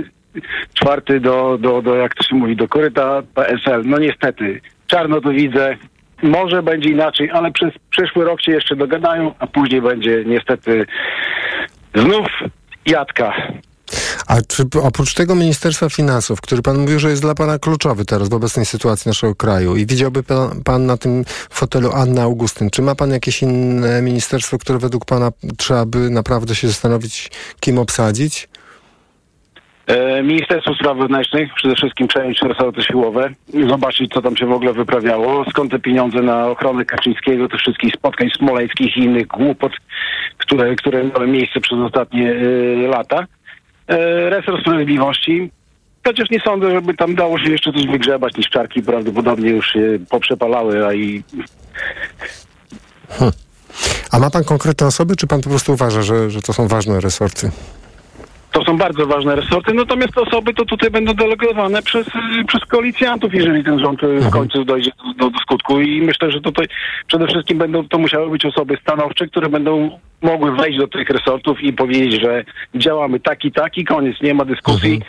Czwarty 0.74 1.20
do, 1.20 1.58
do, 1.58 1.82
do, 1.82 1.94
jak 1.94 2.14
to 2.14 2.22
się 2.22 2.34
mówi, 2.34 2.56
do 2.56 2.68
koryta 2.68 3.22
PSL. 3.34 3.82
No 3.84 3.98
niestety, 3.98 4.60
czarno 4.86 5.20
to 5.20 5.30
widzę. 5.30 5.76
Może 6.22 6.62
będzie 6.62 6.90
inaczej, 6.90 7.30
ale 7.30 7.52
przez 7.52 7.74
przyszły 7.90 8.24
rok 8.24 8.42
się 8.42 8.52
jeszcze 8.52 8.76
dogadają, 8.76 9.34
a 9.38 9.46
później 9.46 9.82
będzie 9.82 10.24
niestety 10.26 10.86
znów 11.94 12.26
jadka. 12.86 13.32
A 14.26 14.36
czy 14.48 14.64
oprócz 14.82 15.14
tego 15.14 15.34
Ministerstwa 15.34 15.88
Finansów, 15.88 16.40
który 16.40 16.62
pan 16.62 16.78
mówił, 16.78 16.98
że 16.98 17.10
jest 17.10 17.22
dla 17.22 17.34
pana 17.34 17.58
kluczowy 17.58 18.04
teraz 18.04 18.28
w 18.28 18.34
obecnej 18.34 18.66
sytuacji 18.66 19.08
naszego 19.08 19.34
kraju 19.34 19.76
i 19.76 19.86
widziałby 19.86 20.22
pan, 20.22 20.62
pan 20.64 20.86
na 20.86 20.96
tym 20.96 21.24
fotelu 21.50 21.90
Anna 21.92 22.22
Augustyn, 22.22 22.70
czy 22.70 22.82
ma 22.82 22.94
pan 22.94 23.10
jakieś 23.10 23.42
inne 23.42 24.02
ministerstwo, 24.02 24.58
które 24.58 24.78
według 24.78 25.04
pana 25.04 25.30
trzeba 25.58 25.86
by 25.86 26.10
naprawdę 26.10 26.54
się 26.54 26.68
zastanowić, 26.68 27.30
kim 27.60 27.78
obsadzić? 27.78 28.48
E, 29.86 30.22
Ministerstwo 30.22 30.74
Spraw 30.74 30.98
Wewnętrznych, 30.98 31.54
przede 31.54 31.74
wszystkim 31.74 32.08
przejąć 32.08 32.42
resorty 32.42 32.82
siłowe, 32.82 33.30
zobaczyć 33.68 34.12
co 34.12 34.22
tam 34.22 34.36
się 34.36 34.46
w 34.46 34.52
ogóle 34.52 34.72
wyprawiało, 34.72 35.44
skąd 35.50 35.70
te 35.70 35.78
pieniądze 35.78 36.22
na 36.22 36.46
ochronę 36.46 36.84
Kaczyńskiego, 36.84 37.48
tych 37.48 37.60
wszystkich 37.60 37.92
spotkań 37.94 38.30
smoleńskich 38.38 38.96
i 38.96 39.00
innych 39.00 39.26
głupot, 39.26 39.72
które, 40.38 40.76
które 40.76 41.04
miały 41.04 41.26
miejsce 41.26 41.60
przez 41.60 41.78
ostatnie 41.78 42.32
e, 42.32 42.88
lata. 42.88 43.26
E, 43.88 44.30
resort 44.30 44.60
Sprawiedliwości, 44.60 45.50
chociaż 46.04 46.30
nie 46.30 46.40
sądzę, 46.40 46.70
żeby 46.70 46.94
tam 46.94 47.14
dało 47.14 47.38
się 47.38 47.50
jeszcze 47.50 47.72
coś 47.72 47.86
wygrzebać, 47.86 48.36
niszczarki 48.36 48.82
prawdopodobnie 48.82 49.50
już 49.50 49.72
się 49.72 49.98
poprzepalały, 50.10 50.86
a 50.86 50.94
i 50.94 51.22
A 54.10 54.18
ma 54.18 54.30
pan 54.30 54.44
konkretne 54.44 54.86
osoby, 54.86 55.16
czy 55.16 55.26
pan 55.26 55.40
po 55.40 55.50
prostu 55.50 55.72
uważa, 55.72 56.02
że, 56.02 56.30
że 56.30 56.42
to 56.42 56.52
są 56.52 56.68
ważne 56.68 57.00
resorty? 57.00 57.50
To 58.52 58.64
są 58.64 58.76
bardzo 58.78 59.06
ważne 59.06 59.36
resorty, 59.36 59.74
natomiast 59.74 60.18
osoby 60.18 60.54
to 60.54 60.64
tutaj 60.64 60.90
będą 60.90 61.14
delegowane 61.14 61.82
przez, 61.82 62.06
y, 62.08 62.44
przez 62.46 62.64
koalicjantów, 62.64 63.34
jeżeli 63.34 63.64
ten 63.64 63.78
rząd 63.80 64.02
y, 64.02 64.20
w 64.20 64.30
końcu 64.30 64.64
dojdzie 64.64 64.90
do, 65.18 65.30
do 65.30 65.38
skutku. 65.38 65.80
I 65.80 66.02
myślę, 66.02 66.30
że 66.30 66.40
tutaj 66.40 66.66
przede 67.06 67.26
wszystkim 67.26 67.58
będą 67.58 67.88
to 67.88 67.98
musiały 67.98 68.30
być 68.30 68.44
osoby 68.44 68.78
stanowcze, 68.82 69.26
które 69.26 69.48
będą 69.48 69.98
mogły 70.22 70.56
wejść 70.56 70.78
do 70.78 70.88
tych 70.88 71.10
resortów 71.10 71.62
i 71.62 71.72
powiedzieć, 71.72 72.20
że 72.20 72.44
działamy 72.74 73.20
tak 73.20 73.44
i 73.44 73.52
tak 73.52 73.78
i 73.78 73.84
koniec, 73.84 74.16
nie 74.22 74.34
ma 74.34 74.44
dyskusji. 74.44 75.00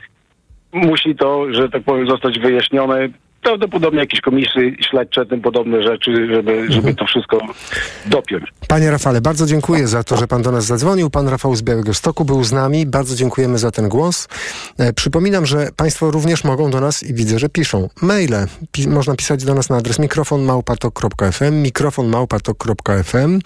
Musi 0.73 1.15
to, 1.15 1.53
że 1.53 1.69
tak 1.69 1.83
powiem, 1.83 2.07
zostać 2.07 2.39
wyjaśnione. 2.39 3.09
Prawdopodobnie 3.43 3.99
jakieś 3.99 4.21
komisje 4.21 4.71
śledcze, 4.89 5.25
tym 5.25 5.41
podobne 5.41 5.83
rzeczy, 5.83 6.27
żeby, 6.35 6.71
żeby 6.71 6.95
to 6.95 7.05
wszystko 7.05 7.37
dopiąć. 8.05 8.43
Panie 8.67 8.91
Rafale, 8.91 9.21
bardzo 9.21 9.45
dziękuję 9.45 9.87
za 9.87 10.03
to, 10.03 10.17
że 10.17 10.27
pan 10.27 10.41
do 10.41 10.51
nas 10.51 10.65
zadzwonił. 10.65 11.09
Pan 11.09 11.27
Rafał 11.27 11.55
z 11.55 11.61
Białego 11.61 11.93
Stoku 11.93 12.25
był 12.25 12.43
z 12.43 12.51
nami. 12.51 12.85
Bardzo 12.85 13.15
dziękujemy 13.15 13.57
za 13.57 13.71
ten 13.71 13.89
głos. 13.89 14.27
E, 14.77 14.93
przypominam, 14.93 15.45
że 15.45 15.69
państwo 15.75 16.11
również 16.11 16.43
mogą 16.43 16.71
do 16.71 16.81
nas 16.81 17.03
i 17.03 17.13
widzę, 17.13 17.39
że 17.39 17.49
piszą 17.49 17.89
maile. 18.01 18.47
Pi 18.71 18.87
można 18.87 19.15
pisać 19.15 19.45
do 19.45 19.53
nas 19.53 19.69
na 19.69 19.77
adres 19.77 19.99
mikrofonmałpatok.fm, 19.99 21.61
mikrofonmałpatok.fm, 21.61 23.39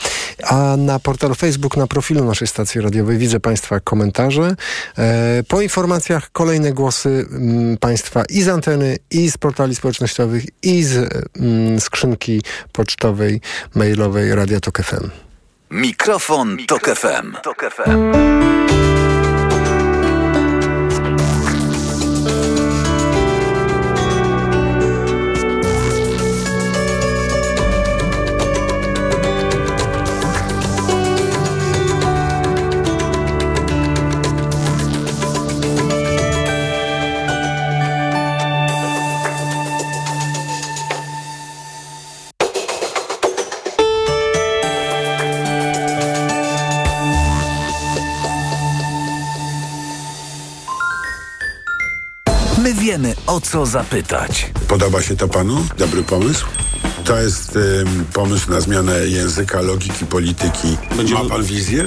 a 0.44 0.78
na 0.78 1.00
portalu 1.00 1.36
Facebook, 1.36 1.78
na 1.78 1.88
profilu 1.88 2.26
naszej 2.26 2.48
stacji 2.48 2.82
radiowej 2.82 3.18
widzę 3.18 3.40
państwa 3.40 3.80
komentarze. 3.80 4.56
E, 4.98 5.44
po 5.48 5.62
informacjach 5.62 6.32
kolejne 6.32 6.74
głosy 6.74 7.26
m, 7.32 7.78
państwa 7.80 8.24
i 8.30 8.42
z 8.42 8.48
anteny, 8.48 8.98
i 9.12 9.32
z 9.32 9.38
portali 9.38 9.76
społecznościowych, 9.88 10.46
i 10.64 10.84
z 10.84 11.14
m, 11.40 11.80
skrzynki 11.80 12.42
pocztowej, 12.72 13.42
mailowej 13.76 14.36
Radia 14.36 14.60
Tok 14.60 14.82
FM. 14.84 15.10
Mikrofon, 15.72 16.58
Tok 16.68 16.90
FM. 16.90 17.34
Tok 17.44 17.66
FM. 17.74 18.97
Wiemy, 52.98 53.16
o 53.28 53.42
co 53.42 53.66
zapytać. 53.66 54.52
Podoba 54.68 55.02
się 55.02 55.16
to 55.16 55.28
panu? 55.28 55.66
Dobry 55.78 56.04
pomysł? 56.04 56.46
To 57.06 57.20
jest 57.22 57.56
ym, 57.56 58.06
pomysł 58.14 58.52
na 58.52 58.62
zmianę 58.62 59.08
języka, 59.08 59.62
logiki, 59.62 60.06
polityki. 60.06 60.78
Ma 61.14 61.30
pan 61.30 61.44
wizję? 61.44 61.84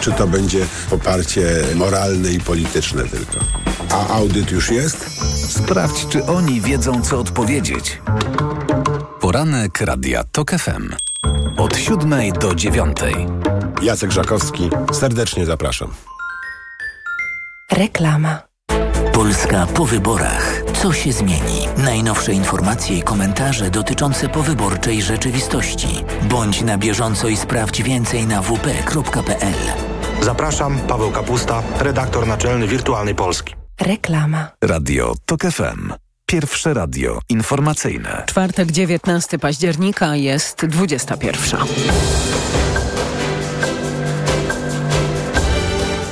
Czy 0.00 0.12
to 0.12 0.26
będzie 0.26 0.66
poparcie 0.90 1.64
moralne 1.74 2.32
i 2.32 2.40
polityczne 2.40 3.02
tylko? 3.02 3.38
A 3.90 4.08
audyt 4.08 4.50
już 4.50 4.70
jest? 4.70 5.06
Sprawdź, 5.48 6.06
czy 6.08 6.24
oni 6.24 6.60
wiedzą, 6.60 7.02
co 7.02 7.18
odpowiedzieć. 7.18 8.00
Poranek 9.20 9.80
Radia 9.80 10.24
TOK 10.24 10.50
FM. 10.50 10.94
Od 11.56 11.76
siódmej 11.76 12.32
do 12.32 12.54
dziewiątej. 12.54 13.14
Jacek 13.82 14.12
Żakowski, 14.12 14.70
serdecznie 14.92 15.46
zapraszam. 15.46 15.94
Reklama. 17.72 18.53
Polska 19.24 19.66
po 19.66 19.86
wyborach. 19.86 20.62
Co 20.82 20.92
się 20.92 21.12
zmieni? 21.12 21.68
Najnowsze 21.76 22.32
informacje 22.32 22.98
i 22.98 23.02
komentarze 23.02 23.70
dotyczące 23.70 24.28
powyborczej 24.28 25.02
rzeczywistości. 25.02 25.88
Bądź 26.22 26.62
na 26.62 26.78
bieżąco 26.78 27.28
i 27.28 27.36
sprawdź 27.36 27.82
więcej 27.82 28.26
na 28.26 28.42
wp.pl. 28.42 29.54
Zapraszam, 30.22 30.78
Paweł 30.88 31.10
Kapusta, 31.10 31.62
redaktor 31.80 32.26
naczelny 32.26 32.68
Wirtualnej 32.68 33.14
Polski. 33.14 33.54
Reklama. 33.80 34.48
Radio 34.64 35.14
TOK 35.26 35.42
FM. 35.42 35.92
Pierwsze 36.26 36.74
radio 36.74 37.18
informacyjne. 37.28 38.22
Czwartek 38.26 38.72
19 38.72 39.38
października 39.38 40.16
jest 40.16 40.66
21. 40.66 41.60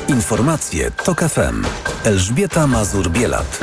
Informacje 0.08 0.90
TOK 0.90 1.20
FM. 1.20 1.64
Elżbieta 2.04 2.66
Mazur-Bielat. 2.66 3.60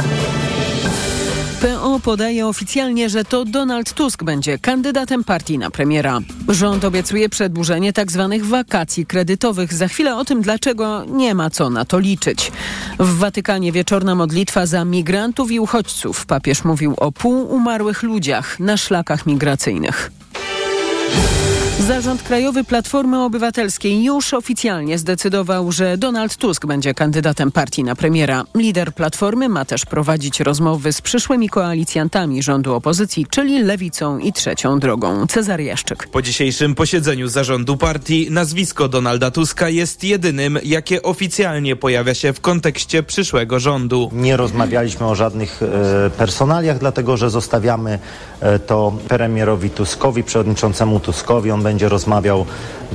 PO 1.61 1.99
podaje 1.99 2.47
oficjalnie, 2.47 3.09
że 3.09 3.25
to 3.25 3.45
Donald 3.45 3.93
Tusk 3.93 4.23
będzie 4.23 4.59
kandydatem 4.59 5.23
partii 5.23 5.57
na 5.57 5.71
premiera. 5.71 6.19
Rząd 6.47 6.85
obiecuje 6.85 7.29
przedłużenie 7.29 7.93
tzw. 7.93 8.29
Tak 8.31 8.43
wakacji 8.43 9.05
kredytowych. 9.05 9.73
Za 9.73 9.87
chwilę 9.87 10.15
o 10.15 10.25
tym, 10.25 10.41
dlaczego 10.41 11.05
nie 11.05 11.35
ma 11.35 11.49
co 11.49 11.69
na 11.69 11.85
to 11.85 11.99
liczyć. 11.99 12.51
W 12.99 13.17
Watykanie 13.17 13.71
wieczorna 13.71 14.15
modlitwa 14.15 14.65
za 14.65 14.85
migrantów 14.85 15.51
i 15.51 15.59
uchodźców. 15.59 16.25
Papież 16.25 16.63
mówił 16.63 16.93
o 16.97 17.11
półumarłych 17.11 18.03
ludziach 18.03 18.59
na 18.59 18.77
szlakach 18.77 19.25
migracyjnych. 19.25 20.11
Zarząd 21.80 22.23
Krajowy 22.23 22.63
Platformy 22.63 23.23
Obywatelskiej 23.23 24.03
już 24.03 24.34
oficjalnie 24.34 24.97
zdecydował, 24.97 25.71
że 25.71 25.97
Donald 25.97 26.38
Tusk 26.38 26.65
będzie 26.65 26.93
kandydatem 26.93 27.51
partii 27.51 27.84
na 27.84 27.95
premiera. 27.95 28.43
Lider 28.55 28.93
Platformy 28.93 29.49
ma 29.49 29.65
też 29.65 29.86
prowadzić 29.86 30.39
rozmowy 30.39 30.93
z 30.93 31.01
przyszłymi 31.01 31.49
koalicjantami 31.49 32.43
rządu 32.43 32.73
opozycji, 32.73 33.25
czyli 33.30 33.63
Lewicą 33.63 34.17
i 34.17 34.34
Trzecią 34.34 34.80
Drogą. 34.80 35.27
Cezary 35.27 35.63
Jaszczyk. 35.63 36.07
Po 36.07 36.21
dzisiejszym 36.21 36.75
posiedzeniu 36.75 37.27
zarządu 37.27 37.77
partii 37.77 38.27
nazwisko 38.32 38.88
Donalda 38.89 39.32
Tuska 39.32 39.69
jest 39.69 40.03
jedynym, 40.03 40.59
jakie 40.63 41.03
oficjalnie 41.03 41.75
pojawia 41.75 42.13
się 42.13 42.34
w 42.34 42.41
kontekście 42.41 43.03
przyszłego 43.03 43.59
rządu. 43.59 44.09
Nie 44.13 44.38
rozmawialiśmy 44.38 45.05
o 45.05 45.15
żadnych 45.15 45.63
e, 45.63 46.09
personaliach, 46.09 46.80
dlatego 46.80 47.17
że 47.17 47.30
zostawiamy 47.30 47.99
e, 48.41 48.59
to 48.59 48.93
premierowi 49.07 49.69
Tuskowi, 49.69 50.23
przewodniczącemu 50.23 50.99
Tuskowi. 50.99 51.51
On 51.51 51.68
będzie 51.70 51.89
rozmawiał 51.89 52.45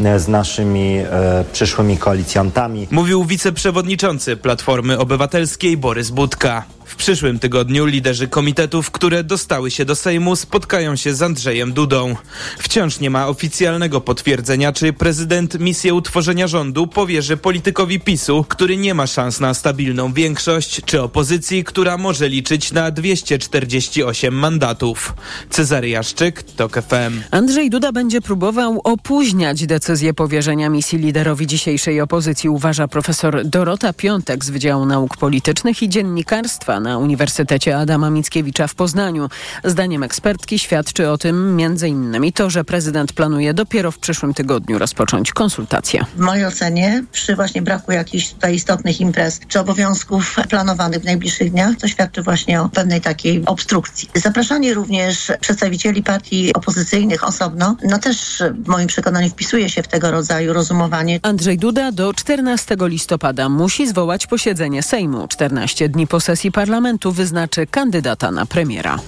e, 0.05 0.19
z 0.21 0.29
naszymi 0.29 0.97
e, 0.99 1.45
przyszłymi 1.53 1.99
koalicjantami. 1.99 2.89
Mówił 2.91 3.25
wiceprzewodniczący 3.25 4.37
Platformy 4.37 4.99
Obywatelskiej 4.99 5.77
Borys 5.77 6.11
Budka. 6.11 6.65
W 6.95 6.97
przyszłym 6.97 7.39
tygodniu 7.39 7.87
liderzy 7.87 8.29
komitetów, 8.29 8.91
które 8.91 9.25
dostały 9.25 9.71
się 9.71 9.85
do 9.85 9.95
Sejmu, 9.95 10.37
spotkają 10.37 10.97
się 10.97 11.15
z 11.15 11.23
Andrzejem 11.23 11.73
Dudą. 11.73 12.17
Wciąż 12.59 13.01
nie 13.01 13.11
ma 13.11 13.29
oficjalnego 13.29 14.01
potwierdzenia, 14.01 14.73
czy 14.73 14.93
prezydent 14.93 15.61
misję 15.61 15.95
utworzenia 15.95 16.47
rządu 16.47 16.87
powierzy 16.87 17.37
politykowi 17.37 18.01
PiSu, 18.01 18.45
który 18.49 18.77
nie 18.77 18.95
ma 18.95 19.07
szans 19.07 19.41
na 19.41 19.55
stabilną 19.55 20.13
większość, 20.13 20.81
czy 20.85 21.03
opozycji, 21.03 21.65
która 21.65 21.99
może 21.99 22.29
liczyć 22.29 22.73
na 22.73 22.91
248 22.91 24.35
mandatów. 24.35 25.15
Cezary 25.51 25.89
Jaszczyk, 25.89 26.43
TOK 26.43 26.75
FM. 26.75 27.21
Andrzej 27.31 27.71
Duda 27.71 27.93
będzie 27.93 28.21
próbował 28.21 28.81
opóźniać 28.85 29.67
decyzję 29.67 30.15
powierzenia 30.15 30.69
misji 30.71 30.99
liderowi 30.99 31.47
dzisiejszej 31.47 32.01
opozycji, 32.01 32.51
uważa 32.51 32.89
profesor 32.89 33.45
Dorota 33.45 33.93
Piątek 33.93 34.45
z 34.45 34.51
Wydziału 34.51 34.87
Nauk 34.87 35.17
Politycznych 35.17 35.83
i 35.83 35.89
Dziennikarstwa 35.89 36.84
na 36.85 36.99
Uniwersytecie 36.99 37.79
Adama 37.79 38.11
Mickiewicza 38.11 38.67
w 38.67 38.75
Poznaniu. 38.75 39.29
Zdaniem 39.65 40.03
ekspertki 40.03 40.59
świadczy 40.59 41.11
o 41.11 41.19
tym 41.19 41.61
m.in. 41.61 42.33
to, 42.33 42.51
że 42.51 42.65
prezydent 42.65 43.13
planuje 43.13 43.55
dopiero 43.55 43.91
w 43.91 43.99
przyszłym 43.99 44.35
tygodniu 44.35 44.79
rozpocząć 44.79 45.33
konsultacje. 45.33 46.05
W 46.17 46.19
mojej 46.19 46.45
ocenie 46.47 47.05
przy 47.13 47.37
właśnie 47.37 47.63
braku 47.63 47.93
jakichś 47.93 48.29
tutaj 48.29 48.55
istotnych 48.55 49.01
imprez 49.01 49.41
czy 49.49 49.61
obowiązków 49.61 50.37
planowanych 50.49 51.01
w 51.01 51.05
najbliższych 51.05 51.51
dniach, 51.51 51.77
to 51.77 51.89
świadczy 51.89 52.23
właśnie 52.23 52.63
o 52.63 52.69
pewnej 52.69 53.01
takiej 53.01 53.45
obstrukcji. 53.47 54.09
Zapraszanie 54.15 54.75
również 54.75 55.33
przedstawicieli 55.41 56.03
partii 56.03 56.53
opozycyjnych 56.55 57.29
osobno, 57.29 57.77
no 57.85 57.99
też 57.99 58.43
w 58.65 58.69
moim 58.69 58.87
przekonaniu 58.87 59.31
wpisuje 59.31 59.71
się 59.71 59.83
w 59.83 59.89
tego 59.89 60.11
rodzaju 60.11 60.53
rozumowanie. 60.53 61.21
Andrzej 61.23 61.59
Duda 61.59 61.93
do 61.93 62.15
14 62.15 62.77
listopada 62.81 63.49
musi 63.49 63.89
zwołać 63.89 64.27
posiedzenie 64.27 64.83
Sejmu. 64.83 65.29
14 65.29 65.89
dni 65.89 66.07
po 66.07 66.21
sesji 66.21 66.53
parlamentu 66.53 66.74
wyznaczy 67.13 67.67
kandydata 67.67 68.31
na 68.31 68.47
premiera. 68.47 68.99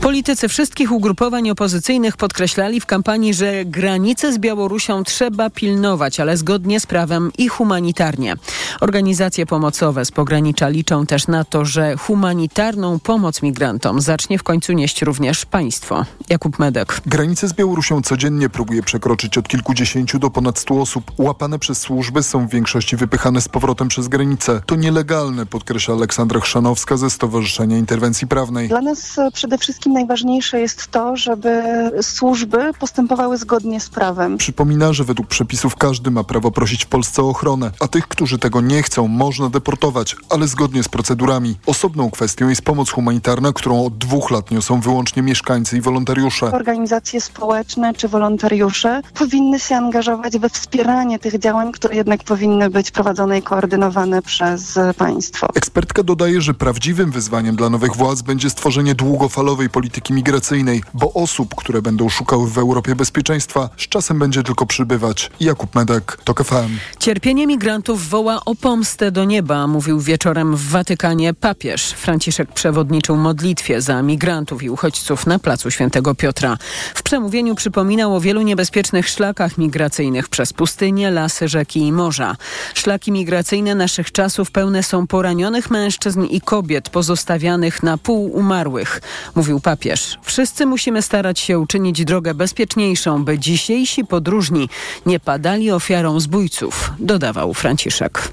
Politycy 0.00 0.48
wszystkich 0.48 0.92
ugrupowań 0.92 1.50
opozycyjnych 1.50 2.16
podkreślali 2.16 2.80
w 2.80 2.86
kampanii, 2.86 3.34
że 3.34 3.64
granice 3.64 4.32
z 4.32 4.38
Białorusią 4.38 5.04
trzeba 5.04 5.50
pilnować, 5.50 6.20
ale 6.20 6.36
zgodnie 6.36 6.80
z 6.80 6.86
prawem 6.86 7.30
i 7.38 7.48
humanitarnie. 7.48 8.34
Organizacje 8.80 9.46
pomocowe 9.46 10.04
z 10.04 10.10
pogranicza 10.10 10.68
liczą 10.68 11.06
też 11.06 11.26
na 11.26 11.44
to, 11.44 11.64
że 11.64 11.96
humanitarną 11.96 12.98
pomoc 12.98 13.42
migrantom 13.42 14.00
zacznie 14.00 14.38
w 14.38 14.42
końcu 14.42 14.72
nieść 14.72 15.02
również 15.02 15.46
państwo. 15.46 16.04
Jakub 16.28 16.58
Medek. 16.58 17.00
Granice 17.06 17.48
z 17.48 17.52
Białorusią 17.52 18.02
codziennie 18.02 18.48
próbuje 18.48 18.82
przekroczyć 18.82 19.38
od 19.38 19.48
kilkudziesięciu 19.48 20.18
do 20.18 20.30
ponad 20.30 20.58
stu 20.58 20.80
osób. 20.80 21.12
Łapane 21.18 21.58
przez 21.58 21.78
służby 21.78 22.22
są 22.22 22.46
w 22.46 22.50
większości 22.50 22.96
wypychane 22.96 23.40
z 23.40 23.48
powrotem 23.48 23.88
przez 23.88 24.08
granicę. 24.08 24.62
To 24.66 24.76
nielegalne, 24.76 25.46
podkreśla 25.46 25.94
Aleksandra 25.94 26.40
Chrzanowska 26.40 26.79
ze 26.96 27.10
Stowarzyszenia 27.10 27.78
Interwencji 27.78 28.26
Prawnej. 28.26 28.68
Dla 28.68 28.80
nas 28.80 29.18
e, 29.18 29.30
przede 29.30 29.58
wszystkim 29.58 29.92
najważniejsze 29.92 30.60
jest 30.60 30.86
to, 30.86 31.16
żeby 31.16 31.62
służby 32.02 32.70
postępowały 32.78 33.38
zgodnie 33.38 33.80
z 33.80 33.88
prawem. 33.88 34.38
Przypomina, 34.38 34.92
że 34.92 35.04
według 35.04 35.28
przepisów 35.28 35.76
każdy 35.76 36.10
ma 36.10 36.24
prawo 36.24 36.50
prosić 36.50 36.84
w 36.84 36.86
Polsce 36.86 37.22
o 37.22 37.28
ochronę, 37.28 37.70
a 37.80 37.88
tych, 37.88 38.08
którzy 38.08 38.38
tego 38.38 38.60
nie 38.60 38.82
chcą, 38.82 39.08
można 39.08 39.48
deportować, 39.48 40.16
ale 40.30 40.48
zgodnie 40.48 40.82
z 40.82 40.88
procedurami. 40.88 41.56
Osobną 41.66 42.10
kwestią 42.10 42.48
jest 42.48 42.62
pomoc 42.62 42.90
humanitarna, 42.90 43.52
którą 43.52 43.86
od 43.86 43.98
dwóch 43.98 44.30
lat 44.30 44.50
niosą 44.50 44.80
wyłącznie 44.80 45.22
mieszkańcy 45.22 45.76
i 45.76 45.80
wolontariusze. 45.80 46.46
Organizacje 46.46 47.20
społeczne 47.20 47.94
czy 47.94 48.08
wolontariusze 48.08 49.02
powinny 49.14 49.60
się 49.60 49.76
angażować 49.76 50.38
we 50.38 50.48
wspieranie 50.48 51.18
tych 51.18 51.38
działań, 51.38 51.72
które 51.72 51.94
jednak 51.94 52.24
powinny 52.24 52.70
być 52.70 52.90
prowadzone 52.90 53.38
i 53.38 53.42
koordynowane 53.42 54.22
przez 54.22 54.78
państwo. 54.96 55.48
Ekspertka 55.54 56.02
dodaje, 56.02 56.40
że 56.40 56.54
prawdziwym 56.70 57.10
wyzwaniem 57.10 57.56
dla 57.56 57.70
nowych 57.70 57.96
władz 57.96 58.22
będzie 58.22 58.50
stworzenie 58.50 58.94
długofalowej 58.94 59.70
polityki 59.70 60.12
migracyjnej, 60.12 60.82
bo 60.94 61.12
osób, 61.12 61.54
które 61.54 61.82
będą 61.82 62.08
szukały 62.08 62.50
w 62.50 62.58
Europie 62.58 62.96
bezpieczeństwa, 62.96 63.70
z 63.76 63.88
czasem 63.88 64.18
będzie 64.18 64.42
tylko 64.42 64.66
przybywać. 64.66 65.30
Jakub 65.40 65.74
Medek, 65.74 66.18
TOK 66.24 66.44
FM. 66.44 66.76
Cierpienie 66.98 67.46
migrantów 67.46 68.08
woła 68.08 68.44
o 68.44 68.54
pomstę 68.54 69.10
do 69.10 69.24
nieba, 69.24 69.66
mówił 69.66 70.00
wieczorem 70.00 70.56
w 70.56 70.68
Watykanie 70.68 71.34
papież. 71.34 71.90
Franciszek 71.90 72.52
przewodniczył 72.52 73.16
modlitwie 73.16 73.82
za 73.82 74.02
migrantów 74.02 74.62
i 74.62 74.70
uchodźców 74.70 75.26
na 75.26 75.38
placu 75.38 75.70
Świętego 75.70 76.14
Piotra. 76.14 76.56
W 76.94 77.02
przemówieniu 77.02 77.54
przypominał 77.54 78.16
o 78.16 78.20
wielu 78.20 78.42
niebezpiecznych 78.42 79.08
szlakach 79.08 79.58
migracyjnych 79.58 80.28
przez 80.28 80.52
pustynie, 80.52 81.10
lasy, 81.10 81.48
rzeki 81.48 81.80
i 81.80 81.92
morza. 81.92 82.36
Szlaki 82.74 83.12
migracyjne 83.12 83.74
naszych 83.74 84.12
czasów 84.12 84.50
pełne 84.50 84.82
są 84.82 85.06
poranionych 85.06 85.70
mężczyzn 85.70 86.24
i 86.24 86.40
kobiet 86.40 86.59
pozostawianych 86.88 87.82
na 87.82 87.98
pół 87.98 88.32
umarłych, 88.32 89.00
mówił 89.34 89.60
papież. 89.60 90.18
Wszyscy 90.22 90.66
musimy 90.66 91.02
starać 91.02 91.40
się 91.40 91.58
uczynić 91.58 92.04
drogę 92.04 92.34
bezpieczniejszą, 92.34 93.24
by 93.24 93.38
dzisiejsi 93.38 94.04
podróżni 94.04 94.68
nie 95.06 95.20
padali 95.20 95.70
ofiarą 95.70 96.20
zbójców, 96.20 96.92
dodawał 96.98 97.54
Franciszek. 97.54 98.32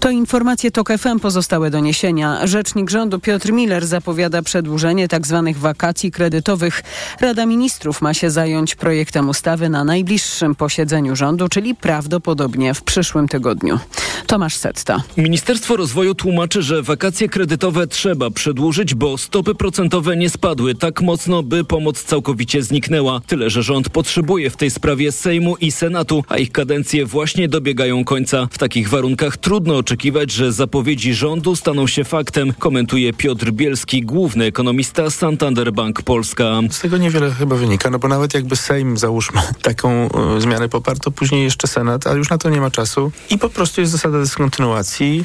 To 0.00 0.10
informacje 0.10 0.70
TOK 0.70 0.88
FM 0.98 1.20
pozostałe 1.20 1.70
doniesienia. 1.70 2.46
Rzecznik 2.46 2.90
rządu 2.90 3.20
Piotr 3.20 3.52
Miller 3.52 3.86
zapowiada 3.86 4.42
przedłużenie 4.42 5.08
tzw. 5.08 5.42
Tak 5.46 5.56
wakacji 5.56 6.10
kredytowych. 6.10 6.82
Rada 7.20 7.46
Ministrów 7.46 8.02
ma 8.02 8.14
się 8.14 8.30
zająć 8.30 8.74
projektem 8.74 9.28
ustawy 9.28 9.68
na 9.68 9.84
najbliższym 9.84 10.54
posiedzeniu 10.54 11.16
rządu, 11.16 11.48
czyli 11.48 11.74
prawdopodobnie 11.74 12.74
w 12.74 12.82
przyszłym 12.82 13.28
tygodniu. 13.28 13.78
Tomasz 14.26 14.56
Setta. 14.56 15.02
Ministerstwo 15.16 15.76
Rozwoju 15.76 16.14
tłumaczy, 16.14 16.62
że 16.62 16.82
wakacje 16.82 17.28
kredytowe 17.28 17.55
trzeba 17.90 18.30
przedłużyć, 18.30 18.94
bo 18.94 19.18
stopy 19.18 19.54
procentowe 19.54 20.16
nie 20.16 20.30
spadły 20.30 20.74
tak 20.74 21.00
mocno, 21.00 21.42
by 21.42 21.64
pomoc 21.64 22.04
całkowicie 22.04 22.62
zniknęła. 22.62 23.20
Tyle, 23.26 23.50
że 23.50 23.62
rząd 23.62 23.88
potrzebuje 23.88 24.50
w 24.50 24.56
tej 24.56 24.70
sprawie 24.70 25.12
Sejmu 25.12 25.56
i 25.56 25.72
Senatu, 25.72 26.24
a 26.28 26.38
ich 26.38 26.52
kadencje 26.52 27.06
właśnie 27.06 27.48
dobiegają 27.48 28.04
końca. 28.04 28.48
W 28.50 28.58
takich 28.58 28.88
warunkach 28.88 29.36
trudno 29.36 29.76
oczekiwać, 29.76 30.30
że 30.30 30.52
zapowiedzi 30.52 31.14
rządu 31.14 31.56
staną 31.56 31.86
się 31.86 32.04
faktem, 32.04 32.52
komentuje 32.52 33.12
Piotr 33.12 33.50
Bielski, 33.50 34.02
główny 34.02 34.44
ekonomista 34.44 35.10
Santander 35.10 35.72
Bank 35.72 36.02
Polska. 36.02 36.60
Z 36.70 36.80
tego 36.80 36.96
niewiele 36.96 37.30
chyba 37.30 37.56
wynika, 37.56 37.90
no 37.90 37.98
bo 37.98 38.08
nawet 38.08 38.34
jakby 38.34 38.56
Sejm, 38.56 38.96
załóżmy, 38.96 39.40
taką 39.62 40.08
y, 40.36 40.40
zmianę 40.40 40.68
poparł, 40.68 40.98
to 40.98 41.10
później 41.10 41.44
jeszcze 41.44 41.68
Senat, 41.68 42.06
ale 42.06 42.18
już 42.18 42.30
na 42.30 42.38
to 42.38 42.50
nie 42.50 42.60
ma 42.60 42.70
czasu 42.70 43.12
i 43.30 43.38
po 43.38 43.48
prostu 43.48 43.80
jest 43.80 43.92
zasada 43.92 44.18
dyskontynuacji 44.20 45.24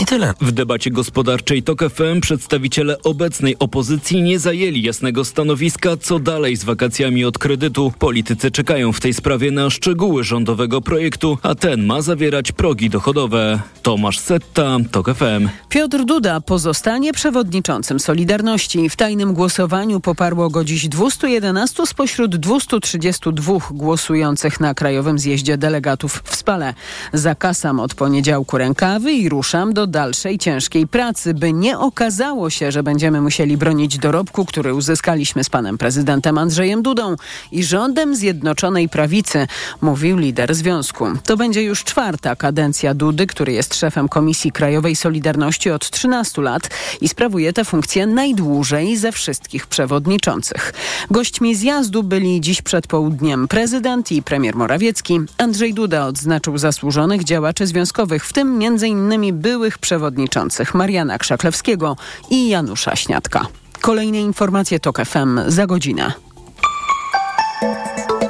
i 0.00 0.06
tyle. 0.06 0.34
W 0.40 0.52
debacie 0.52 0.90
gospodarczej 0.90 1.55
TOK 1.62 1.80
FM 1.90 2.20
przedstawiciele 2.20 3.02
obecnej 3.02 3.58
opozycji 3.58 4.22
nie 4.22 4.38
zajęli 4.38 4.82
jasnego 4.82 5.24
stanowiska, 5.24 5.96
co 5.96 6.18
dalej 6.18 6.56
z 6.56 6.64
wakacjami 6.64 7.24
od 7.24 7.38
kredytu. 7.38 7.92
Politycy 7.98 8.50
czekają 8.50 8.92
w 8.92 9.00
tej 9.00 9.14
sprawie 9.14 9.50
na 9.50 9.70
szczegóły 9.70 10.24
rządowego 10.24 10.80
projektu, 10.80 11.38
a 11.42 11.54
ten 11.54 11.86
ma 11.86 12.02
zawierać 12.02 12.52
progi 12.52 12.90
dochodowe. 12.90 13.60
Tomasz 13.82 14.18
Setta, 14.18 14.76
TOK 14.90 15.14
FM. 15.14 15.48
Piotr 15.68 16.04
Duda 16.04 16.40
pozostanie 16.40 17.12
przewodniczącym 17.12 18.00
Solidarności. 18.00 18.90
W 18.90 18.96
tajnym 18.96 19.34
głosowaniu 19.34 20.00
poparło 20.00 20.50
go 20.50 20.64
dziś 20.64 20.88
211 20.88 21.86
spośród 21.86 22.36
232 22.36 23.58
głosujących 23.70 24.60
na 24.60 24.74
Krajowym 24.74 25.18
Zjeździe 25.18 25.58
Delegatów 25.58 26.22
w 26.24 26.36
Spale. 26.36 26.74
Zakasam 27.12 27.80
od 27.80 27.94
poniedziałku 27.94 28.58
rękawy 28.58 29.12
i 29.12 29.28
ruszam 29.28 29.74
do 29.74 29.86
dalszej 29.86 30.38
ciężkiej 30.38 30.86
pracy, 30.86 31.34
by 31.36 31.52
nie 31.52 31.78
okazało 31.78 32.50
się, 32.50 32.72
że 32.72 32.82
będziemy 32.82 33.20
musieli 33.20 33.56
bronić 33.56 33.98
dorobku, 33.98 34.44
który 34.44 34.74
uzyskaliśmy 34.74 35.44
z 35.44 35.50
panem 35.50 35.78
prezydentem 35.78 36.38
Andrzejem 36.38 36.82
Dudą 36.82 37.16
i 37.52 37.64
rządem 37.64 38.16
Zjednoczonej 38.16 38.88
Prawicy, 38.88 39.46
mówił 39.80 40.18
lider 40.18 40.54
związku. 40.54 41.06
To 41.24 41.36
będzie 41.36 41.62
już 41.62 41.84
czwarta 41.84 42.36
kadencja 42.36 42.94
Dudy, 42.94 43.26
który 43.26 43.52
jest 43.52 43.74
szefem 43.74 44.08
Komisji 44.08 44.52
Krajowej 44.52 44.96
Solidarności 44.96 45.70
od 45.70 45.90
13 45.90 46.42
lat 46.42 46.70
i 47.00 47.08
sprawuje 47.08 47.52
tę 47.52 47.64
funkcję 47.64 48.06
najdłużej 48.06 48.96
ze 48.96 49.12
wszystkich 49.12 49.66
przewodniczących. 49.66 50.72
Gośćmi 51.10 51.54
zjazdu 51.54 52.02
byli 52.02 52.40
dziś 52.40 52.62
przed 52.62 52.86
południem 52.86 53.48
prezydent 53.48 54.12
i 54.12 54.22
premier 54.22 54.56
Morawiecki. 54.56 55.20
Andrzej 55.38 55.74
Duda 55.74 56.06
odznaczył 56.06 56.58
zasłużonych 56.58 57.24
działaczy 57.24 57.66
związkowych, 57.66 58.26
w 58.26 58.32
tym 58.32 58.62
m.in. 58.62 59.38
byłych 59.38 59.78
przewodniczących 59.78 60.74
Mariana 60.74 61.18
Krzaklewskiego 61.26 61.96
i 62.30 62.48
Janusza 62.48 62.96
Śniadka. 62.96 63.46
Kolejne 63.80 64.20
informacje 64.20 64.80
TOK 64.80 65.04
FM 65.04 65.40
za 65.46 65.66
godzinę. 65.66 66.12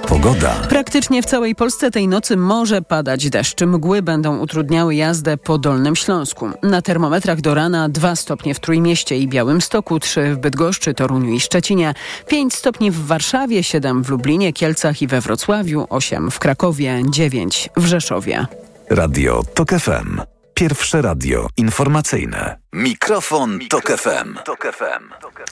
Pogoda. 0.08 0.54
Praktycznie 0.68 1.22
w 1.22 1.26
całej 1.26 1.54
Polsce 1.54 1.90
tej 1.90 2.08
nocy 2.08 2.36
może 2.36 2.82
padać 2.82 3.30
deszcz. 3.30 3.62
Mgły 3.62 4.02
będą 4.02 4.38
utrudniały 4.38 4.94
jazdę 4.94 5.36
po 5.36 5.58
Dolnym 5.58 5.96
Śląsku. 5.96 6.50
Na 6.62 6.82
termometrach 6.82 7.40
do 7.40 7.54
rana 7.54 7.88
2 7.88 8.16
stopnie 8.16 8.54
w 8.54 8.60
Trójmieście 8.60 9.18
i 9.18 9.28
Białymstoku, 9.28 10.00
3 10.00 10.34
w 10.34 10.38
Bydgoszczy, 10.38 10.94
Toruniu 10.94 11.32
i 11.32 11.40
Szczecinie, 11.40 11.94
5 12.28 12.54
stopni 12.54 12.90
w 12.90 13.06
Warszawie, 13.06 13.62
7 13.62 14.02
w 14.02 14.08
Lublinie, 14.08 14.52
Kielcach 14.52 15.02
i 15.02 15.06
we 15.06 15.20
Wrocławiu, 15.20 15.86
8 15.90 16.30
w 16.30 16.38
Krakowie, 16.38 17.02
9 17.10 17.68
w 17.76 17.86
Rzeszowie. 17.86 18.46
Radio 18.90 19.42
TOK 19.54 19.70
FM. 19.70 20.20
Pierwsze 20.54 21.02
radio 21.02 21.48
informacyjne. 21.56 22.56
Mikrofon, 22.72 23.58
Tok 23.70 23.84
FM. 23.84 24.34
Tok 24.44 24.66
FM. 24.72 25.04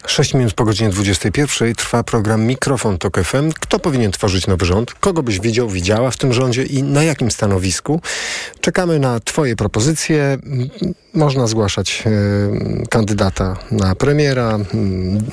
6 0.07 0.35
minut 0.35 0.55
po 0.55 0.65
godzinie 0.65 0.91
21 0.91 1.75
trwa 1.75 2.03
program 2.03 2.43
Mikrofon 2.43 2.99
Tok 2.99 3.21
FM. 3.21 3.53
Kto 3.61 3.79
powinien 3.79 4.13
tworzyć 4.13 4.47
nowy 4.47 4.65
rząd? 4.67 4.95
Kogo 4.95 5.23
byś 5.23 5.41
widział, 5.41 5.69
widziała 5.69 6.11
w 6.11 6.17
tym 6.17 6.33
rządzie 6.33 6.65
i 6.65 6.83
na 6.83 7.05
jakim 7.05 7.31
stanowisku? 7.31 8.01
Czekamy 8.61 8.99
na 8.99 9.21
Twoje 9.21 9.57
propozycje. 9.57 10.39
Można 11.15 11.47
zgłaszać 11.47 12.03
e, 12.07 12.11
kandydata 12.87 13.57
na 13.71 13.95
premiera, 13.95 14.59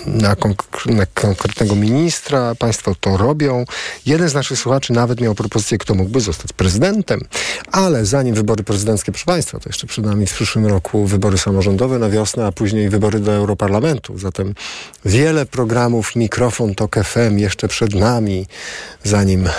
na, 0.05 0.35
konk- 0.35 0.95
na 0.95 1.05
konkretnego 1.05 1.75
ministra. 1.75 2.55
Państwo 2.55 2.95
to 2.99 3.17
robią. 3.17 3.65
Jeden 4.05 4.29
z 4.29 4.33
naszych 4.33 4.59
słuchaczy 4.59 4.93
nawet 4.93 5.21
miał 5.21 5.35
propozycję, 5.35 5.77
kto 5.77 5.93
mógłby 5.95 6.21
zostać 6.21 6.53
prezydentem. 6.53 7.21
Ale 7.71 8.05
zanim 8.05 8.35
wybory 8.35 8.63
prezydenckie, 8.63 9.11
proszę 9.11 9.25
Państwa, 9.25 9.59
to 9.59 9.69
jeszcze 9.69 9.87
przed 9.87 10.05
nami 10.05 10.27
w 10.27 10.33
przyszłym 10.33 10.65
roku 10.65 11.05
wybory 11.05 11.37
samorządowe 11.37 11.80
na 11.87 12.09
wiosnę, 12.09 12.45
a 12.45 12.51
później 12.51 12.89
wybory 12.89 13.19
do 13.19 13.31
Europarlamentu. 13.31 14.17
Zatem 14.17 14.53
wiele 15.05 15.45
programów 15.45 16.15
Mikrofon 16.15 16.75
Tok 16.75 16.95
FM 17.03 17.37
jeszcze 17.37 17.67
przed 17.67 17.95
nami, 17.95 18.47
zanim 19.03 19.49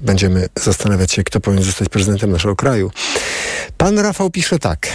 będziemy 0.00 0.48
zastanawiać 0.54 1.12
się, 1.12 1.24
kto 1.24 1.40
powinien 1.40 1.64
zostać 1.64 1.88
prezydentem 1.88 2.30
naszego 2.30 2.56
kraju. 2.56 2.90
Pan 3.76 3.98
Rafał 3.98 4.30
pisze 4.30 4.58
tak. 4.58 4.88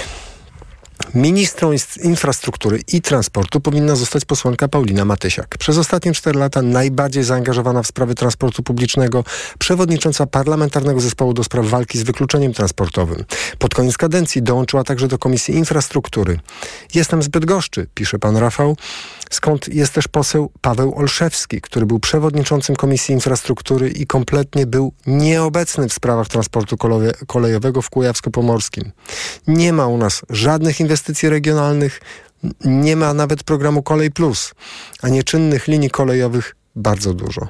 Ministrą 1.14 1.72
infrastruktury 2.04 2.80
i 2.94 3.02
transportu 3.02 3.62
powinna 3.62 3.96
zostać 3.96 4.26
posłanka 4.26 4.68
Paulina 4.68 5.06
Matysiak. 5.06 5.58
Przez 5.58 5.78
ostatnie 5.78 6.14
cztery 6.14 6.40
lata 6.40 6.62
najbardziej 6.62 7.24
zaangażowana 7.24 7.84
w 7.84 7.88
sprawy 7.88 8.16
transportu 8.16 8.64
publicznego, 8.64 9.24
przewodnicząca 9.60 10.26
Parlamentarnego 10.26 11.00
Zespołu 11.00 11.34
do 11.34 11.44
spraw 11.44 11.66
walki 11.66 12.00
z 12.00 12.04
wykluczeniem 12.04 12.54
transportowym. 12.54 13.26
Pod 13.60 13.76
koniec 13.76 13.98
kadencji 13.98 14.42
dołączyła 14.42 14.84
także 14.84 15.08
do 15.08 15.18
Komisji 15.18 15.56
Infrastruktury. 15.56 16.40
Jestem 16.94 17.24
zbyt 17.24 17.46
goszczy, 17.46 17.88
pisze 17.94 18.20
pan 18.20 18.38
Rafał, 18.38 18.78
skąd 19.32 19.68
jest 19.68 19.94
też 19.94 20.08
poseł 20.08 20.52
Paweł 20.62 20.96
Olszewski, 20.96 21.62
który 21.62 21.86
był 21.86 22.00
przewodniczącym 22.00 22.76
Komisji 22.76 23.14
Infrastruktury 23.14 23.90
i 23.90 24.08
kompletnie 24.08 24.66
był 24.66 24.94
nieobecny 25.08 25.90
w 25.90 25.94
sprawach 25.94 26.28
transportu 26.28 26.78
kolejowego 27.28 27.82
w 27.82 27.90
Kujawsko-Pomorskim. 27.90 28.92
Nie 29.48 29.74
ma 29.74 29.88
u 29.88 29.98
nas 29.98 30.22
żadnych 30.30 30.80
inwestycji 30.88 31.30
regionalnych, 31.30 32.02
nie 32.66 32.96
ma 32.96 33.14
nawet 33.14 33.44
programu 33.44 33.84
Kolej 33.84 34.12
Plus, 34.12 34.54
a 35.02 35.10
nieczynnych 35.10 35.68
linii 35.68 35.90
kolejowych 35.90 36.56
bardzo 36.76 37.14
dużo. 37.14 37.48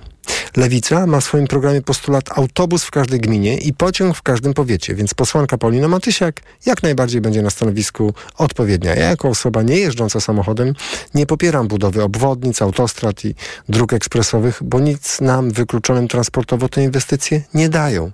Lewica 0.58 1.08
ma 1.08 1.22
w 1.22 1.24
swoim 1.24 1.48
programie 1.48 1.82
postulat 1.82 2.38
autobus 2.38 2.84
w 2.84 2.92
każdej 2.92 3.20
gminie 3.20 3.58
i 3.58 3.74
pociąg 3.74 4.16
w 4.16 4.22
każdym 4.22 4.54
powiecie, 4.54 4.96
więc 4.96 5.14
posłanka 5.14 5.58
Paulina 5.58 5.88
Matysiak 5.88 6.42
jak 6.66 6.84
najbardziej 6.84 7.22
będzie 7.22 7.42
na 7.42 7.50
stanowisku 7.50 8.14
odpowiednia. 8.38 8.96
Ja 8.96 9.10
jako 9.10 9.30
osoba 9.30 9.62
nie 9.62 9.78
jeżdżąca 9.78 10.20
samochodem 10.20 10.74
nie 11.14 11.26
popieram 11.26 11.68
budowy 11.68 12.04
obwodnic, 12.04 12.62
autostrad 12.62 13.26
i 13.26 13.36
dróg 13.70 13.94
ekspresowych, 13.94 14.60
bo 14.62 14.80
nic 14.80 15.22
nam 15.22 15.52
wykluczonym 15.52 16.08
transportowo 16.08 16.70
te 16.70 16.84
inwestycje 16.84 17.42
nie 17.54 17.70
dają, 17.70 18.12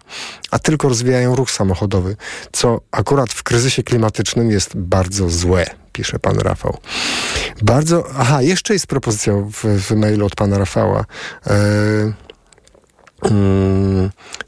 a 0.52 0.60
tylko 0.60 0.90
rozwijają 0.90 1.36
ruch 1.36 1.52
samochodowy, 1.52 2.16
co 2.52 2.82
akurat 2.92 3.34
w 3.34 3.44
kryzysie 3.44 3.84
klimatycznym 3.84 4.52
jest 4.52 4.78
bardzo 4.78 5.30
złe 5.30 5.66
pisze 5.94 6.20
pan 6.20 6.40
Rafał. 6.40 6.78
Bardzo. 7.62 8.06
Aha, 8.18 8.42
jeszcze 8.42 8.74
jest 8.74 8.88
propozycja 8.88 9.34
w, 9.34 9.82
w 9.82 9.92
mailu 9.96 10.26
od 10.26 10.36
pana 10.36 10.58
Rafała. 10.58 11.06
Mm, 11.46 12.03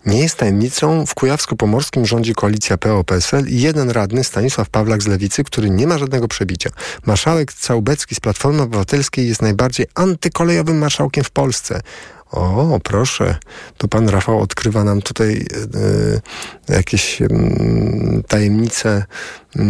nie 0.05 0.19
jest 0.19 0.37
tajemnicą, 0.37 1.05
w 1.05 1.15
Kujawsko-Pomorskim 1.15 2.05
rządzi 2.05 2.35
koalicja 2.35 2.77
PO-PSL 2.77 3.47
i 3.47 3.61
jeden 3.61 3.89
radny, 3.89 4.23
Stanisław 4.23 4.69
Pawlak 4.69 5.03
z 5.03 5.07
Lewicy, 5.07 5.43
który 5.43 5.69
nie 5.69 5.87
ma 5.87 5.97
żadnego 5.97 6.27
przebicia. 6.27 6.69
Marszałek 7.05 7.53
Całbecki 7.53 8.15
z 8.15 8.19
Platformy 8.19 8.61
Obywatelskiej 8.61 9.27
jest 9.27 9.41
najbardziej 9.41 9.87
antykolejowym 9.95 10.77
marszałkiem 10.77 11.23
w 11.23 11.31
Polsce. 11.31 11.81
O, 12.31 12.79
proszę, 12.83 13.37
to 13.77 13.87
pan 13.87 14.09
Rafał 14.09 14.41
odkrywa 14.41 14.83
nam 14.83 15.01
tutaj 15.01 15.45
y, 16.69 16.73
jakieś 16.73 17.21
y, 17.21 17.27
tajemnice, 18.27 19.05
y, 19.55 19.61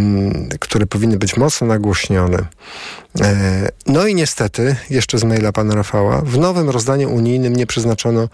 które 0.59 0.85
powinny 0.85 1.17
być 1.17 1.37
mocno 1.37 1.67
nagłośnione. 1.67 2.45
E, 3.21 3.69
no 3.87 4.07
i 4.07 4.15
niestety, 4.15 4.75
jeszcze 4.89 5.17
z 5.17 5.23
maila 5.23 5.51
pana 5.51 5.75
Rafała, 5.75 6.21
w 6.21 6.37
nowym 6.37 6.69
rozdaniu 6.69 7.13
unijnym 7.13 7.55
nie 7.55 7.67
przeznaczono 7.67 8.29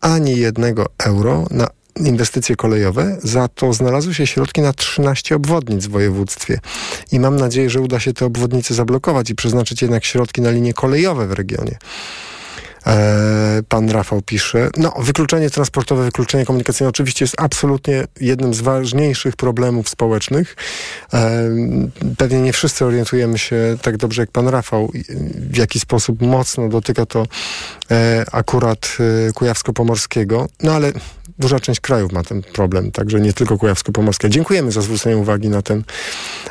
ani 0.00 0.36
jednego 0.36 0.86
euro 0.98 1.46
na 1.50 1.66
inwestycje 1.96 2.56
kolejowe, 2.56 3.16
za 3.22 3.48
to 3.48 3.72
znalazły 3.72 4.14
się 4.14 4.26
środki 4.26 4.60
na 4.60 4.72
13 4.72 5.36
obwodnic 5.36 5.86
w 5.86 5.90
województwie. 5.90 6.60
I 7.12 7.20
mam 7.20 7.36
nadzieję, 7.36 7.70
że 7.70 7.80
uda 7.80 8.00
się 8.00 8.12
te 8.12 8.26
obwodnice 8.26 8.74
zablokować 8.74 9.30
i 9.30 9.34
przeznaczyć 9.34 9.82
jednak 9.82 10.04
środki 10.04 10.40
na 10.40 10.50
linie 10.50 10.74
kolejowe 10.74 11.26
w 11.26 11.32
regionie. 11.32 11.78
E, 12.88 13.62
pan 13.68 13.90
Rafał 13.90 14.22
pisze. 14.22 14.70
No, 14.76 14.94
wykluczenie 14.98 15.50
transportowe, 15.50 16.04
wykluczenie 16.04 16.46
komunikacyjne 16.46 16.88
oczywiście 16.88 17.24
jest 17.24 17.34
absolutnie 17.38 18.04
jednym 18.20 18.54
z 18.54 18.60
ważniejszych 18.60 19.36
problemów 19.36 19.88
społecznych. 19.88 20.56
E, 21.14 21.50
pewnie 22.18 22.40
nie 22.40 22.52
wszyscy 22.52 22.84
orientujemy 22.84 23.38
się 23.38 23.76
tak 23.82 23.96
dobrze 23.96 24.22
jak 24.22 24.30
pan 24.30 24.48
Rafał, 24.48 24.92
w 25.34 25.56
jaki 25.56 25.80
sposób 25.80 26.22
mocno 26.22 26.68
dotyka 26.68 27.06
to 27.06 27.26
e, 27.90 28.24
akurat 28.32 28.96
Kujawsko-Pomorskiego. 29.34 30.46
No 30.62 30.72
ale 30.72 30.92
duża 31.38 31.60
część 31.60 31.80
krajów 31.80 32.12
ma 32.12 32.22
ten 32.22 32.42
problem, 32.42 32.90
także 32.90 33.20
nie 33.20 33.32
tylko 33.32 33.56
Kujawsko-Pomorskie. 33.56 34.28
Dziękujemy 34.28 34.72
za 34.72 34.80
zwrócenie 34.80 35.16
uwagi 35.16 35.48
na 35.48 35.62
ten, 35.62 35.82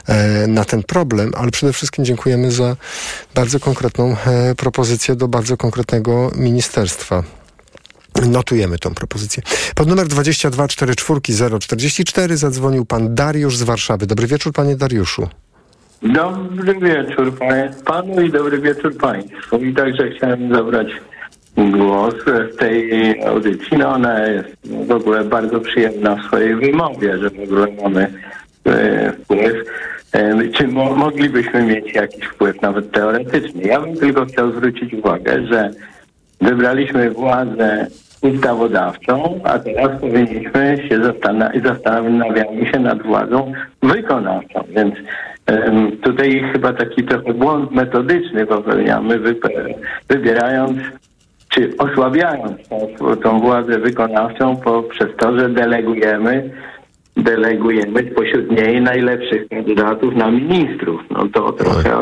e, 0.08 0.48
na 0.48 0.66
ten 0.66 0.84
problem, 0.84 1.32
ale 1.38 1.52
przede 1.52 1.74
wszystkim 1.74 2.06
dziękujemy 2.06 2.52
za 2.52 2.76
bardzo 3.36 3.60
konkretną 3.60 4.16
e, 4.26 4.56
propozycję 4.56 5.16
do 5.16 5.28
bardzo 5.28 5.58
konkretnego 5.58 6.32
ministerstwa. 6.36 7.24
Notujemy 8.26 8.78
tą 8.78 8.94
propozycję. 8.94 9.44
Pod 9.76 9.88
numer 9.88 10.08
2244044 10.08 12.36
zadzwonił 12.36 12.86
pan 12.86 13.16
Dariusz 13.16 13.58
z 13.58 13.64
Warszawy. 13.64 14.08
Dobry 14.08 14.28
wieczór, 14.28 14.54
panie 14.54 14.76
Dariuszu. 14.76 15.28
Dobry 16.02 16.80
wieczór 16.80 17.34
panu 17.86 18.22
i 18.22 18.32
dobry 18.32 18.62
wieczór 18.62 18.98
państwu. 18.98 19.58
I 19.58 19.74
także 19.74 20.12
chciałem 20.12 20.56
zabrać 20.56 20.88
głos 21.58 22.16
w 22.54 22.56
tej 22.56 23.22
audycji. 23.24 23.78
No 23.78 23.90
ona 23.90 24.28
jest 24.28 24.58
w 24.64 24.92
ogóle 24.92 25.24
bardzo 25.24 25.60
przyjemna 25.60 26.16
w 26.16 26.26
swojej 26.26 26.56
wymowie, 26.56 27.18
że 27.18 27.30
w 27.30 27.40
ogóle 27.40 27.68
mamy 27.84 28.12
e, 28.66 29.12
wpływ. 29.12 29.68
E, 30.12 30.48
czy 30.48 30.68
mo 30.68 30.96
moglibyśmy 30.96 31.64
mieć 31.64 31.94
jakiś 31.94 32.26
wpływ, 32.26 32.62
nawet 32.62 32.92
teoretyczny? 32.92 33.64
Ja 33.64 33.82
bym 33.82 33.96
tylko 33.96 34.26
chciał 34.26 34.52
zwrócić 34.52 34.94
uwagę, 34.94 35.48
że 35.48 35.72
wybraliśmy 36.42 37.12
władzę 37.12 37.88
ustawodawczą, 38.22 39.40
a 39.44 39.60
teraz 39.60 40.02
powinniśmy 40.02 40.78
się 40.90 41.04
zastanawiać, 41.04 42.48
się 42.72 42.80
nad 42.80 43.04
władzą 43.04 43.54
wykonawczą. 43.84 44.64
Więc 44.76 44.96
um, 45.48 45.98
tutaj 45.98 46.44
chyba 46.54 46.74
taki 46.74 47.04
trochę 47.04 47.34
błąd 47.34 47.72
metodyczny 47.72 48.46
popełniamy, 48.46 49.20
wybierając 50.10 50.78
czy 51.58 51.78
osłabiając 51.78 52.58
tą, 53.24 53.40
władzę 53.40 53.80
wykonawczą 53.80 54.58
poprzez 54.58 55.08
to, 55.20 55.40
że 55.40 55.50
delegujemy 55.50 56.50
delegujemy 57.18 58.12
spośród 58.12 58.52
niej 58.52 58.82
najlepszych 58.82 59.48
kandydatów 59.50 60.16
na 60.16 60.32
ministrów. 60.32 61.02
No 61.10 61.28
to 61.34 61.52
trochę. 61.52 61.98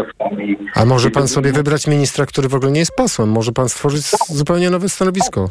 A 0.76 0.86
może 0.86 1.10
pan 1.10 1.28
sobie 1.28 1.52
wybrać 1.52 1.88
ministra, 1.88 2.26
który 2.26 2.50
w 2.50 2.56
ogóle 2.56 2.72
nie 2.72 2.80
jest 2.80 2.96
posłem? 2.96 3.30
Może 3.30 3.52
pan 3.52 3.70
stworzyć 3.70 4.04
zupełnie 4.28 4.70
nowe 4.70 4.90
stanowisko? 4.90 5.50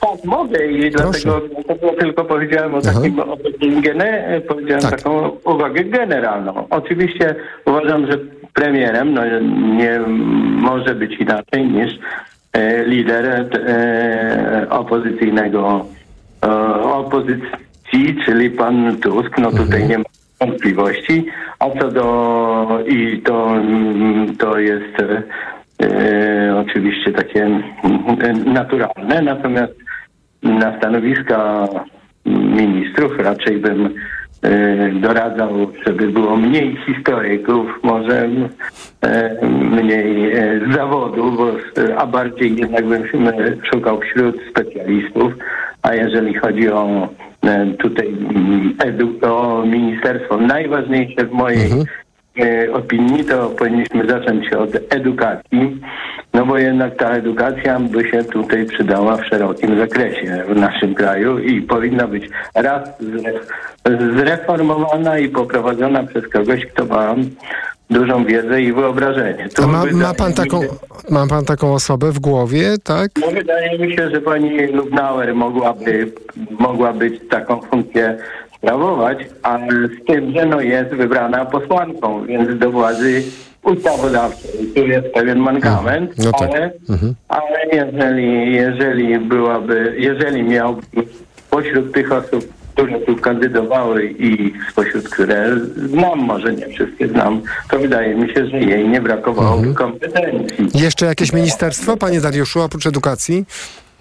Tak, 0.00 0.24
mogę 0.24 0.66
i 0.66 0.90
dlatego, 0.90 1.40
dlatego, 1.66 1.92
tylko 2.00 2.24
powiedziałem 2.24 2.74
o 2.74 2.80
takim, 2.80 3.20
o 3.20 3.36
gene, 3.60 4.40
powiedziałem 4.48 4.82
tak. 4.82 5.02
taką 5.02 5.30
uwagę 5.44 5.84
generalną. 5.84 6.66
Oczywiście 6.70 7.34
uważam, 7.66 8.10
że 8.10 8.18
premierem 8.54 9.14
no, 9.14 9.22
nie 9.76 10.00
może 10.56 10.94
być 10.94 11.20
inaczej 11.20 11.66
niż 11.66 11.98
lider 12.86 13.26
e, 13.26 14.66
opozycyjnego. 14.70 15.86
E, 16.44 16.48
opozycji, 16.82 18.16
czyli 18.24 18.50
pan 18.50 18.96
Tusk, 18.96 19.38
no 19.38 19.50
tutaj 19.50 19.82
mhm. 19.82 19.88
nie 19.88 19.98
ma 19.98 20.04
wątpliwości, 20.40 21.26
a 21.58 21.70
co 21.70 21.90
do 21.90 22.78
i 22.86 23.22
to, 23.22 23.54
to 24.38 24.58
jest 24.58 25.02
e, 25.82 26.56
oczywiście 26.56 27.12
takie 27.12 27.60
naturalne, 28.46 29.22
natomiast 29.22 29.72
na 30.42 30.78
stanowiska 30.78 31.68
ministrów 32.26 33.18
raczej 33.18 33.58
bym 33.58 33.88
E, 33.88 34.23
doradzał, 34.92 35.50
żeby 35.86 36.08
było 36.08 36.36
mniej 36.36 36.76
historyków, 36.86 37.66
może 37.82 38.28
e, 39.02 39.46
mniej 39.46 40.32
e, 40.32 40.60
zawodu, 40.72 41.32
bo, 41.32 41.52
a 41.96 42.06
bardziej 42.06 42.56
jednak 42.56 42.86
bym 42.86 43.02
szukał 43.72 44.00
wśród 44.00 44.36
specjalistów. 44.50 45.32
A 45.82 45.94
jeżeli 45.94 46.34
chodzi 46.34 46.68
o 46.68 47.08
tutaj 47.78 48.16
o 49.22 49.64
ministerstwo, 49.66 50.36
najważniejsze 50.36 51.26
w 51.26 51.32
mojej 51.32 51.64
mhm. 51.64 51.84
Opinii, 52.72 53.24
to 53.24 53.50
powinniśmy 53.50 54.08
zacząć 54.08 54.52
od 54.52 54.70
edukacji, 54.90 55.80
no 56.34 56.46
bo 56.46 56.58
jednak 56.58 56.96
ta 56.96 57.10
edukacja 57.10 57.80
by 57.80 58.10
się 58.10 58.24
tutaj 58.24 58.66
przydała 58.66 59.16
w 59.16 59.26
szerokim 59.26 59.78
zakresie 59.78 60.44
w 60.48 60.56
naszym 60.56 60.94
kraju 60.94 61.38
i 61.38 61.62
powinna 61.62 62.06
być 62.06 62.30
raz 62.54 62.88
zreformowana 64.16 65.18
i 65.18 65.28
poprowadzona 65.28 66.02
przez 66.02 66.28
kogoś, 66.28 66.66
kto 66.66 66.84
ma 66.84 67.14
dużą 67.90 68.24
wiedzę 68.24 68.62
i 68.62 68.72
wyobrażenie. 68.72 69.48
Tu 69.48 69.68
ma, 69.68 69.84
ma, 69.92 70.14
pan 70.14 70.32
taką, 70.32 70.60
ma 71.10 71.26
pan 71.26 71.44
taką 71.44 71.74
osobę 71.74 72.12
w 72.12 72.18
głowie, 72.18 72.74
tak? 72.84 73.10
No 73.20 73.26
wydaje 73.30 73.78
mi 73.78 73.96
się, 73.96 74.10
że 74.10 74.20
pani 74.20 74.66
Lubnauer 74.66 75.34
mogłaby, 75.34 76.12
mogłaby 76.58 77.10
taką 77.10 77.60
funkcję 77.60 78.18
sprawować, 78.64 79.18
ale 79.42 79.88
z 79.88 80.06
tym, 80.06 80.32
że 80.32 80.46
no 80.46 80.60
jest 80.60 80.90
wybrana 80.90 81.44
posłanką, 81.44 82.26
więc 82.26 82.58
do 82.58 82.70
władzy 82.70 83.22
ustawodawczej. 83.62 84.50
Tu 84.74 84.86
jest 84.86 85.06
pewien 85.14 85.38
mankament, 85.38 86.12
no 86.18 86.32
tak. 86.32 86.50
ale, 86.50 86.72
mhm. 86.90 87.14
ale 87.28 87.58
jeżeli, 87.72 88.54
jeżeli 88.54 89.18
byłaby, 89.18 89.94
jeżeli 89.98 90.42
miałby 90.42 90.82
pośród 91.50 91.92
tych 91.92 92.12
osób 92.12 92.44
które 92.74 93.00
tu 93.00 93.16
kandydowały 93.16 94.14
i 94.18 94.52
spośród 94.70 95.08
które 95.08 95.56
znam, 95.76 96.18
może 96.18 96.52
nie 96.54 96.68
wszystkie 96.68 97.08
znam, 97.08 97.42
to 97.70 97.78
wydaje 97.78 98.14
mi 98.14 98.34
się, 98.34 98.46
że 98.46 98.58
jej 98.58 98.88
nie 98.88 99.00
brakowało 99.00 99.56
Mhm. 99.56 99.74
kompetencji. 99.74 100.68
Jeszcze 100.74 101.06
jakieś 101.06 101.32
ministerstwo, 101.32 101.96
panie 101.96 102.20
Dariuszu, 102.20 102.60
oprócz 102.60 102.86
edukacji? 102.86 103.44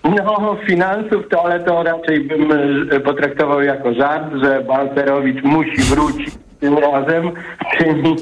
No, 0.04 0.58
finansów 0.68 1.30
to, 1.30 1.46
ale 1.46 1.60
to 1.60 1.84
raczej 1.84 2.20
bym 2.20 2.52
e, 2.92 3.00
potraktował 3.00 3.62
jako 3.62 3.94
żart, 3.94 4.34
że 4.44 4.62
Balcerowicz 4.62 5.44
musi 5.44 5.82
wrócić 5.82 6.30
tym 6.60 6.78
razem, 6.78 7.32
tymi, 7.78 8.16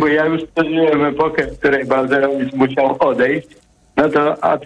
bo 0.00 0.06
ja 0.06 0.26
już 0.26 0.42
przeżyłem 0.54 1.04
epokę, 1.04 1.46
w 1.46 1.58
której 1.58 1.84
Balcerowicz 1.84 2.52
musiał 2.52 2.96
odejść. 3.00 3.48
No 3.96 4.08
to, 4.08 4.44
a, 4.44 4.58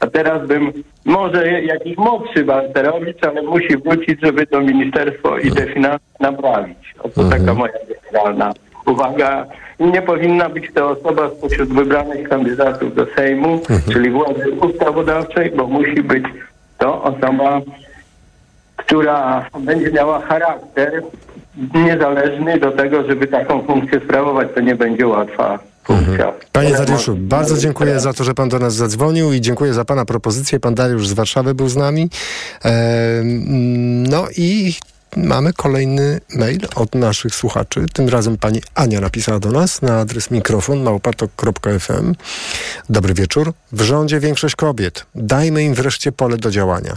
a 0.00 0.06
teraz 0.06 0.48
bym, 0.48 0.72
może 1.04 1.62
jakiś 1.62 1.96
młodszy 1.96 2.44
Balcerowicz, 2.44 3.24
ale 3.24 3.42
musi 3.42 3.76
wrócić, 3.76 4.20
żeby 4.22 4.46
to 4.46 4.60
ministerstwo 4.60 5.38
i 5.38 5.50
te 5.50 5.66
finanse 5.66 6.04
naprawić. 6.20 6.94
Oto 7.02 7.24
taka 7.24 7.54
moja 7.54 7.72
generalna 8.12 8.52
uwaga. 8.86 9.46
Nie 9.80 10.02
powinna 10.02 10.48
być 10.48 10.64
to 10.74 10.90
osoba 10.90 11.30
spośród 11.38 11.72
wybranych 11.74 12.28
kandydatów 12.28 12.94
do 12.94 13.06
Sejmu, 13.16 13.60
czyli 13.92 14.10
władzy 14.10 14.50
ustawodawczej, 14.50 15.52
bo 15.56 15.66
musi 15.66 16.02
być 16.02 16.24
to 16.78 17.02
osoba, 17.02 17.60
która 18.76 19.48
będzie 19.60 19.92
miała 19.92 20.20
charakter 20.20 21.02
niezależny 21.74 22.58
do 22.58 22.70
tego, 22.70 23.06
żeby 23.06 23.26
taką 23.26 23.62
funkcję 23.62 24.00
sprawować. 24.00 24.48
To 24.54 24.60
nie 24.60 24.76
będzie 24.76 25.06
łatwa 25.06 25.58
funkcja. 25.84 26.32
Panie 26.52 26.72
Dariuszu, 26.72 27.16
bardzo 27.16 27.56
dziękuję 27.56 28.00
za 28.00 28.12
to, 28.12 28.24
że 28.24 28.34
pan 28.34 28.48
do 28.48 28.58
nas 28.58 28.74
zadzwonił 28.74 29.32
i 29.32 29.40
dziękuję 29.40 29.74
za 29.74 29.84
pana 29.84 30.04
propozycję. 30.04 30.60
Pan 30.60 30.74
Dariusz 30.74 31.08
z 31.08 31.12
Warszawy 31.12 31.54
był 31.54 31.68
z 31.68 31.76
nami. 31.76 32.10
No 34.10 34.26
i 34.36 34.74
mamy 35.16 35.52
kolejny 35.52 36.20
mail 36.34 36.60
od 36.74 36.94
naszych 36.94 37.34
słuchaczy. 37.34 37.86
Tym 37.92 38.08
razem 38.08 38.36
pani 38.36 38.62
Ania 38.74 39.00
napisała 39.00 39.38
do 39.38 39.50
nas 39.50 39.82
na 39.82 40.00
adres 40.00 40.30
mikrofon 40.30 40.82
małpatok.fm. 40.82 42.14
Dobry 42.90 43.14
wieczór. 43.14 43.52
W 43.72 43.80
rządzie 43.80 44.20
większość 44.20 44.56
kobiet. 44.56 45.06
Dajmy 45.14 45.64
im 45.64 45.74
wreszcie 45.74 46.12
pole 46.12 46.36
do 46.36 46.50
działania. 46.50 46.96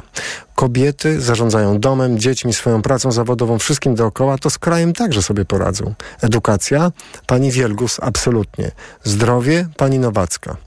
Kobiety 0.56 1.22
zarządzają 1.22 1.80
domem, 1.80 2.19
dziećmi, 2.19 2.53
swoją 2.53 2.82
pracą 2.82 3.11
zawodową, 3.11 3.60
wszystkim 3.60 3.95
dookoła, 3.95 4.38
to 4.38 4.49
z 4.49 4.57
krajem 4.57 4.94
także 4.94 5.22
sobie 5.22 5.45
poradzą. 5.45 5.94
Edukacja? 6.22 6.91
Pani 7.27 7.52
Wielgus, 7.52 7.99
absolutnie. 8.02 8.72
Zdrowie? 9.03 9.68
Pani 9.77 9.99
Nowacka. 9.99 10.57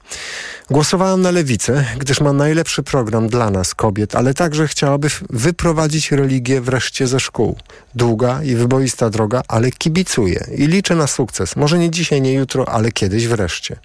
Głosowałam 0.71 1.23
na 1.23 1.31
lewicę, 1.31 1.85
gdyż 1.99 2.21
ma 2.21 2.33
najlepszy 2.33 2.83
program 2.83 3.29
dla 3.29 3.51
nas, 3.51 3.75
kobiet, 3.75 4.15
ale 4.15 4.35
także 4.35 4.69
chciałaby 4.69 5.09
wyprowadzić 5.31 6.13
religię 6.13 6.61
wreszcie 6.61 7.07
ze 7.07 7.21
szkół. 7.21 7.57
Długa 7.95 8.43
i 8.43 8.55
wyboista 8.55 9.11
droga, 9.11 9.43
ale 9.49 9.71
kibicuję 9.71 10.47
i 10.57 10.67
liczę 10.67 10.95
na 10.95 11.07
sukces. 11.07 11.57
Może 11.57 11.79
nie 11.79 11.91
dzisiaj, 11.91 12.23
nie 12.23 12.33
jutro, 12.33 12.69
ale 12.69 12.93
kiedyś 12.93 13.27
wreszcie. 13.27 13.77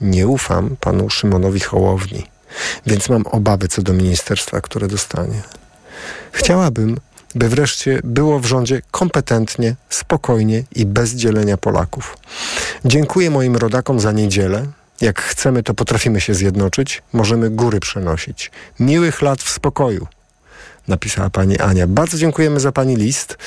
Nie 0.00 0.28
ufam 0.28 0.76
panu 0.80 1.10
Szymonowi 1.10 1.60
Hołowni, 1.60 2.26
więc 2.86 3.08
mam 3.08 3.26
obawy 3.26 3.68
co 3.68 3.82
do 3.82 3.92
ministerstwa, 3.92 4.60
które 4.60 4.88
dostanie. 4.88 5.42
Chciałabym, 6.32 6.96
by 7.34 7.48
wreszcie 7.48 8.00
było 8.04 8.40
w 8.40 8.46
rządzie 8.46 8.82
kompetentnie, 8.90 9.76
spokojnie 9.90 10.64
i 10.74 10.86
bez 10.86 11.10
dzielenia 11.14 11.56
Polaków. 11.56 12.16
Dziękuję 12.84 13.30
moim 13.30 13.56
rodakom 13.56 14.00
za 14.00 14.12
niedzielę. 14.12 14.66
Jak 15.00 15.22
chcemy, 15.22 15.62
to 15.62 15.74
potrafimy 15.74 16.20
się 16.20 16.34
zjednoczyć, 16.34 17.02
możemy 17.12 17.50
góry 17.50 17.80
przenosić. 17.80 18.50
Miłych 18.80 19.22
lat 19.22 19.42
w 19.42 19.50
spokoju, 19.50 20.06
napisała 20.88 21.30
pani 21.30 21.58
Ania. 21.58 21.86
Bardzo 21.86 22.18
dziękujemy 22.18 22.60
za 22.60 22.72
pani 22.72 22.96
list 22.96 23.38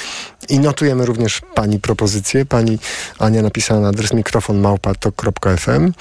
i 0.50 0.60
notujemy 0.60 1.06
również 1.06 1.42
pani 1.56 1.80
propozycję. 1.80 2.46
Pani 2.46 2.80
Ania 3.20 3.42
napisała 3.42 3.80
na 3.80 3.88
adres 3.88 4.14
mikrofon 4.14 4.58
małpatok.fm. 4.60 5.94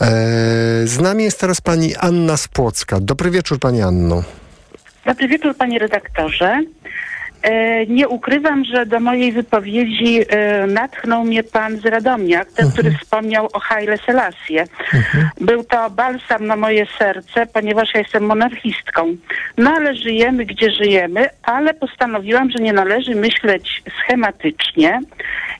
Eee, 0.00 0.88
z 0.88 0.98
nami 0.98 1.24
jest 1.24 1.40
teraz 1.40 1.60
pani 1.60 1.96
Anna 1.96 2.36
z 2.36 2.48
Płocka. 2.48 3.00
Dobry 3.00 3.30
wieczór 3.30 3.58
pani 3.58 3.82
Anno. 3.82 4.22
Dobry 5.06 5.28
wieczór, 5.28 5.56
panie 5.56 5.78
redaktorze. 5.78 6.62
E, 7.46 7.86
Nie 7.86 8.08
ukrywam, 8.08 8.64
że 8.64 8.86
do 8.86 9.00
mojej 9.00 9.32
wypowiedzi 9.32 10.20
e, 10.28 10.66
natchnął 10.66 11.24
mnie 11.24 11.42
pan 11.42 11.76
z 11.76 11.86
Radomia, 11.86 12.44
ten, 12.44 12.72
który 12.72 12.90
wspomniał 12.90 13.48
o 13.52 13.60
Haile 13.60 13.98
Selassie. 13.98 14.58
Był 15.40 15.64
to 15.64 15.90
balsam 15.90 16.46
na 16.46 16.56
moje 16.56 16.86
serce, 16.98 17.46
ponieważ 17.46 17.94
ja 17.94 18.00
jestem 18.00 18.26
monarchistką. 18.26 19.16
No 19.58 19.70
ale 19.70 19.94
żyjemy, 19.94 20.44
gdzie 20.44 20.70
żyjemy, 20.70 21.28
ale 21.42 21.74
postanowiłam, 21.74 22.50
że 22.50 22.58
nie 22.58 22.72
należy 22.72 23.14
myśleć 23.14 23.82
schematycznie 23.98 25.00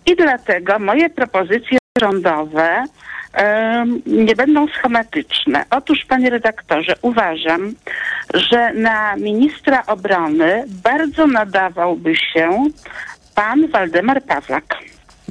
i 0.06 0.16
dlatego 0.16 0.78
moje 0.78 1.10
propozycje 1.10 1.78
rządowe 2.00 2.84
nie 4.06 4.36
będą 4.36 4.68
schematyczne. 4.68 5.64
Otóż, 5.70 5.98
panie 6.08 6.30
redaktorze, 6.30 6.94
uważam, 7.02 7.74
że 8.34 8.72
na 8.74 9.16
ministra 9.16 9.82
obrony 9.86 10.64
bardzo 10.82 11.26
nadawałby 11.26 12.16
się 12.16 12.66
pan 13.34 13.68
Waldemar 13.68 14.22
Pawlak. 14.22 14.64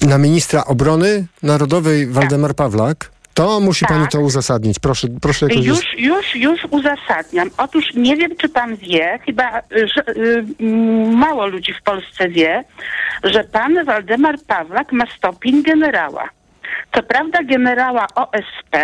Na 0.02 0.18
ministra 0.18 0.66
obrony 0.66 1.26
narodowej 1.44 2.08
Waldemar 2.08 2.56
Pawlak. 2.56 3.12
To 3.34 3.60
musi 3.60 3.86
pani 3.86 4.08
to 4.08 4.20
uzasadnić. 4.20 4.80
Proszę, 4.80 5.08
proszę 5.22 5.46
jakoś... 5.50 5.66
Już, 5.66 5.80
już, 5.98 6.36
już 6.36 6.60
uzasadniam. 6.70 7.50
Otóż 7.58 7.94
nie 7.94 8.16
wiem, 8.16 8.32
czy 8.38 8.50
pan 8.50 8.76
wie, 8.76 9.20
chyba 9.26 9.60
y, 9.60 9.88
że, 9.88 10.04
y, 10.08 10.44
mało 11.16 11.48
ludzi 11.48 11.74
w 11.74 11.84
Polsce 11.84 12.30
wie, 12.30 12.64
że 13.24 13.44
pan 13.44 13.86
Waldemar 13.86 14.36
Pawlak 14.48 14.92
ma 14.92 15.06
stopień 15.18 15.64
generała. 15.64 16.30
Co 16.96 17.04
prawda 17.04 17.40
generała 17.44 18.08
OSP, 18.16 18.78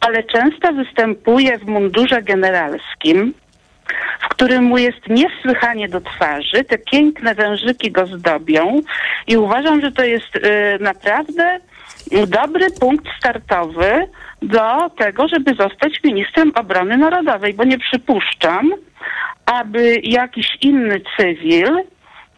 ale 0.00 0.22
często 0.22 0.72
występuje 0.72 1.58
w 1.58 1.66
mundurze 1.66 2.22
generalskim, 2.22 3.34
w 4.20 4.28
którym 4.28 4.64
mu 4.64 4.78
jest 4.78 5.08
niesłychanie 5.08 5.88
do 5.88 6.00
twarzy. 6.00 6.64
Te 6.68 6.78
piękne 6.78 7.34
wężyki 7.34 7.90
go 7.90 8.06
zdobią 8.06 8.80
i 9.26 9.36
uważam, 9.36 9.80
że 9.80 9.92
to 9.92 10.04
jest 10.04 10.36
y, 10.36 10.40
naprawdę 10.80 11.60
dobry 12.26 12.66
punkt 12.80 13.06
startowy 13.18 14.08
do 14.42 14.90
tego, 14.90 15.28
żeby 15.28 15.54
zostać 15.54 15.92
ministrem 16.04 16.52
obrony 16.54 16.96
narodowej, 16.96 17.54
bo 17.54 17.64
nie 17.64 17.78
przypuszczam, 17.78 18.70
aby 19.46 20.00
jakiś 20.02 20.46
inny 20.60 21.00
cywil 21.16 21.82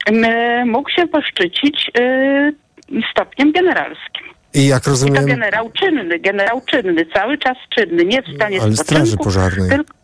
m, 0.06 0.68
mógł 0.68 0.90
się 0.90 1.06
poszczycić 1.06 1.90
y, 1.98 2.54
stopniem 3.10 3.52
generalskim. 3.52 4.19
I 4.54 4.66
jak 4.66 4.82
I 4.82 4.84
to 4.84 4.90
rozumiem... 4.90 5.26
generał 5.26 5.70
czynny, 5.70 6.18
generał 6.18 6.60
czynny, 6.66 7.06
cały 7.14 7.38
czas 7.38 7.56
czynny, 7.76 8.04
nie 8.04 8.22
w 8.22 8.34
stanie 8.34 8.62
Ale 8.62 8.76
Straży 8.76 9.16
Pożarnej. 9.16 9.70
tylko 9.70 9.94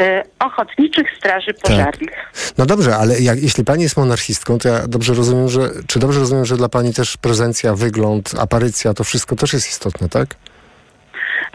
y, 0.00 0.22
ochotniczych 0.38 1.06
straży 1.18 1.54
pożarnych. 1.54 2.32
No 2.58 2.66
dobrze, 2.66 2.96
ale 2.96 3.20
jak, 3.20 3.42
jeśli 3.42 3.64
pani 3.64 3.82
jest 3.82 3.96
monarchistką, 3.96 4.58
to 4.58 4.68
ja 4.68 4.86
dobrze 4.88 5.14
rozumiem, 5.14 5.48
że... 5.48 5.60
Czy 5.86 5.98
dobrze 5.98 6.20
rozumiem, 6.20 6.44
że 6.44 6.56
dla 6.56 6.68
pani 6.68 6.94
też 6.94 7.16
prezencja, 7.16 7.74
wygląd, 7.74 8.32
aparycja, 8.40 8.94
to 8.94 9.04
wszystko 9.04 9.36
też 9.36 9.52
jest 9.52 9.68
istotne, 9.68 10.08
tak? 10.08 10.28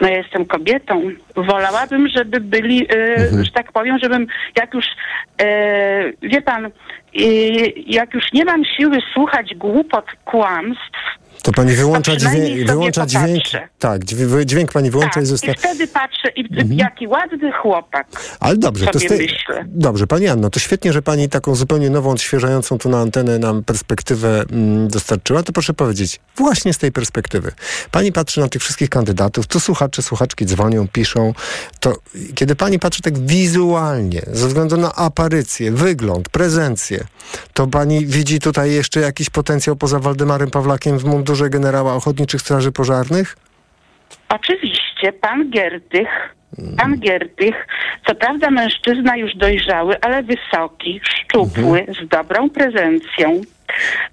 No 0.00 0.08
ja 0.08 0.16
jestem 0.16 0.46
kobietą. 0.46 1.02
Wolałabym, 1.36 2.08
żeby 2.08 2.40
byli, 2.40 2.82
y, 2.94 3.44
że 3.44 3.50
tak 3.50 3.72
powiem, 3.72 3.98
żebym 4.02 4.26
jak 4.56 4.74
już, 4.74 4.84
y, 5.42 6.16
wie 6.22 6.42
pan, 6.42 6.66
y, 6.66 6.70
jak 7.86 8.14
już 8.14 8.24
nie 8.32 8.44
mam 8.44 8.64
siły 8.64 8.98
słuchać 9.14 9.54
głupot, 9.54 10.04
kłamstw, 10.24 11.21
To 11.42 11.52
pani 11.52 11.72
wyłącza, 11.72 12.18
sobie 12.20 12.64
wyłącza 12.64 13.06
dźwięk. 13.06 13.42
Tak, 13.78 14.04
dźwię- 14.04 14.44
dźwięk 14.44 14.72
pani 14.72 14.90
wyłącza 14.90 15.14
tak, 15.14 15.22
i 15.22 15.24
i 15.24 15.26
zostawia. 15.26 15.54
wtedy 15.58 15.86
patrzę 15.88 16.28
i 16.36 16.40
Mhm. 16.40 16.72
jaki 16.72 17.06
ładny 17.08 17.52
chłopak. 17.62 18.06
Ale 18.40 18.56
dobrze, 18.56 18.86
to 18.86 18.98
myślę. 18.98 19.64
Dobrze, 19.66 20.06
pani 20.06 20.28
Anno, 20.28 20.50
to 20.50 20.60
świetnie, 20.60 20.92
że 20.92 21.02
pani 21.02 21.28
taką 21.28 21.54
zupełnie 21.54 21.90
nową, 21.90 22.10
odświeżającą 22.10 22.78
tu 22.78 22.88
na 22.88 22.98
antenę 23.00 23.38
nam 23.38 23.64
perspektywę 23.64 24.44
mm, 24.52 24.88
dostarczyła. 24.88 25.42
To 25.42 25.52
proszę 25.52 25.74
powiedzieć, 25.74 26.20
właśnie 26.36 26.72
z 26.74 26.78
tej 26.78 26.92
perspektywy. 26.92 27.52
Pani 27.90 28.12
patrzy 28.12 28.40
na 28.40 28.48
tych 28.48 28.62
wszystkich 28.62 28.88
kandydatów, 28.90 29.46
tu 29.46 29.60
słuchacze, 29.60 30.02
słuchaczki 30.02 30.46
dzwonią, 30.46 30.88
piszą. 30.88 31.34
To 31.80 31.96
kiedy 32.34 32.56
pani 32.56 32.78
patrzy 32.78 33.02
tak 33.02 33.18
wizualnie, 33.18 34.22
ze 34.32 34.48
względu 34.48 34.76
na 34.76 34.94
aparycję, 34.94 35.72
wygląd, 35.72 36.28
prezencję, 36.28 37.04
to 37.54 37.66
pani 37.66 38.06
widzi 38.06 38.38
tutaj 38.40 38.72
jeszcze 38.72 39.00
jakiś 39.00 39.30
potencjał 39.30 39.76
poza 39.76 39.98
Waldemarem 39.98 40.50
Pawlakiem 40.50 40.98
w 40.98 41.04
mundurze 41.04 41.31
generała 41.50 41.94
Ochotniczych 41.94 42.40
Straży 42.40 42.72
Pożarnych? 42.72 43.36
Oczywiście, 44.28 45.12
pan 45.12 45.50
Giertych, 45.50 46.08
pan 46.76 46.98
Giertych, 46.98 47.54
co 48.06 48.14
prawda 48.14 48.50
mężczyzna 48.50 49.16
już 49.16 49.34
dojrzały, 49.36 50.00
ale 50.00 50.22
wysoki, 50.22 51.00
szczupły, 51.04 51.86
z 52.02 52.08
dobrą 52.08 52.50
prezencją. 52.50 53.40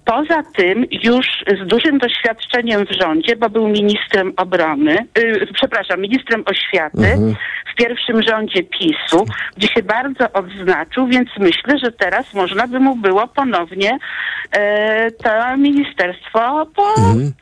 Poza 0.04 0.42
tym 0.56 0.86
już 0.90 1.26
z 1.62 1.66
dużym 1.66 1.98
doświadczeniem 1.98 2.86
w 2.86 2.92
rządzie, 3.02 3.36
bo 3.36 3.50
był 3.50 3.68
ministrem 3.68 4.32
obrony, 4.36 5.06
y, 5.18 5.46
przepraszam, 5.54 6.00
ministrem 6.00 6.44
oświaty, 6.46 7.16
w 7.72 7.74
pierwszym 7.76 8.22
rządzie 8.22 8.62
PiSu, 8.62 9.26
gdzie 9.56 9.68
się 9.68 9.82
bardzo 9.82 10.32
odznaczył, 10.32 11.06
więc 11.06 11.28
myślę, 11.38 11.78
że 11.84 11.92
teraz 11.92 12.34
można 12.34 12.66
by 12.66 12.80
mu 12.80 12.96
było 12.96 13.28
ponownie 13.28 13.98
e, 14.52 15.10
to 15.10 15.56
ministerstwo 15.56 16.66
po, 16.76 16.90
Mhm. 16.98 17.32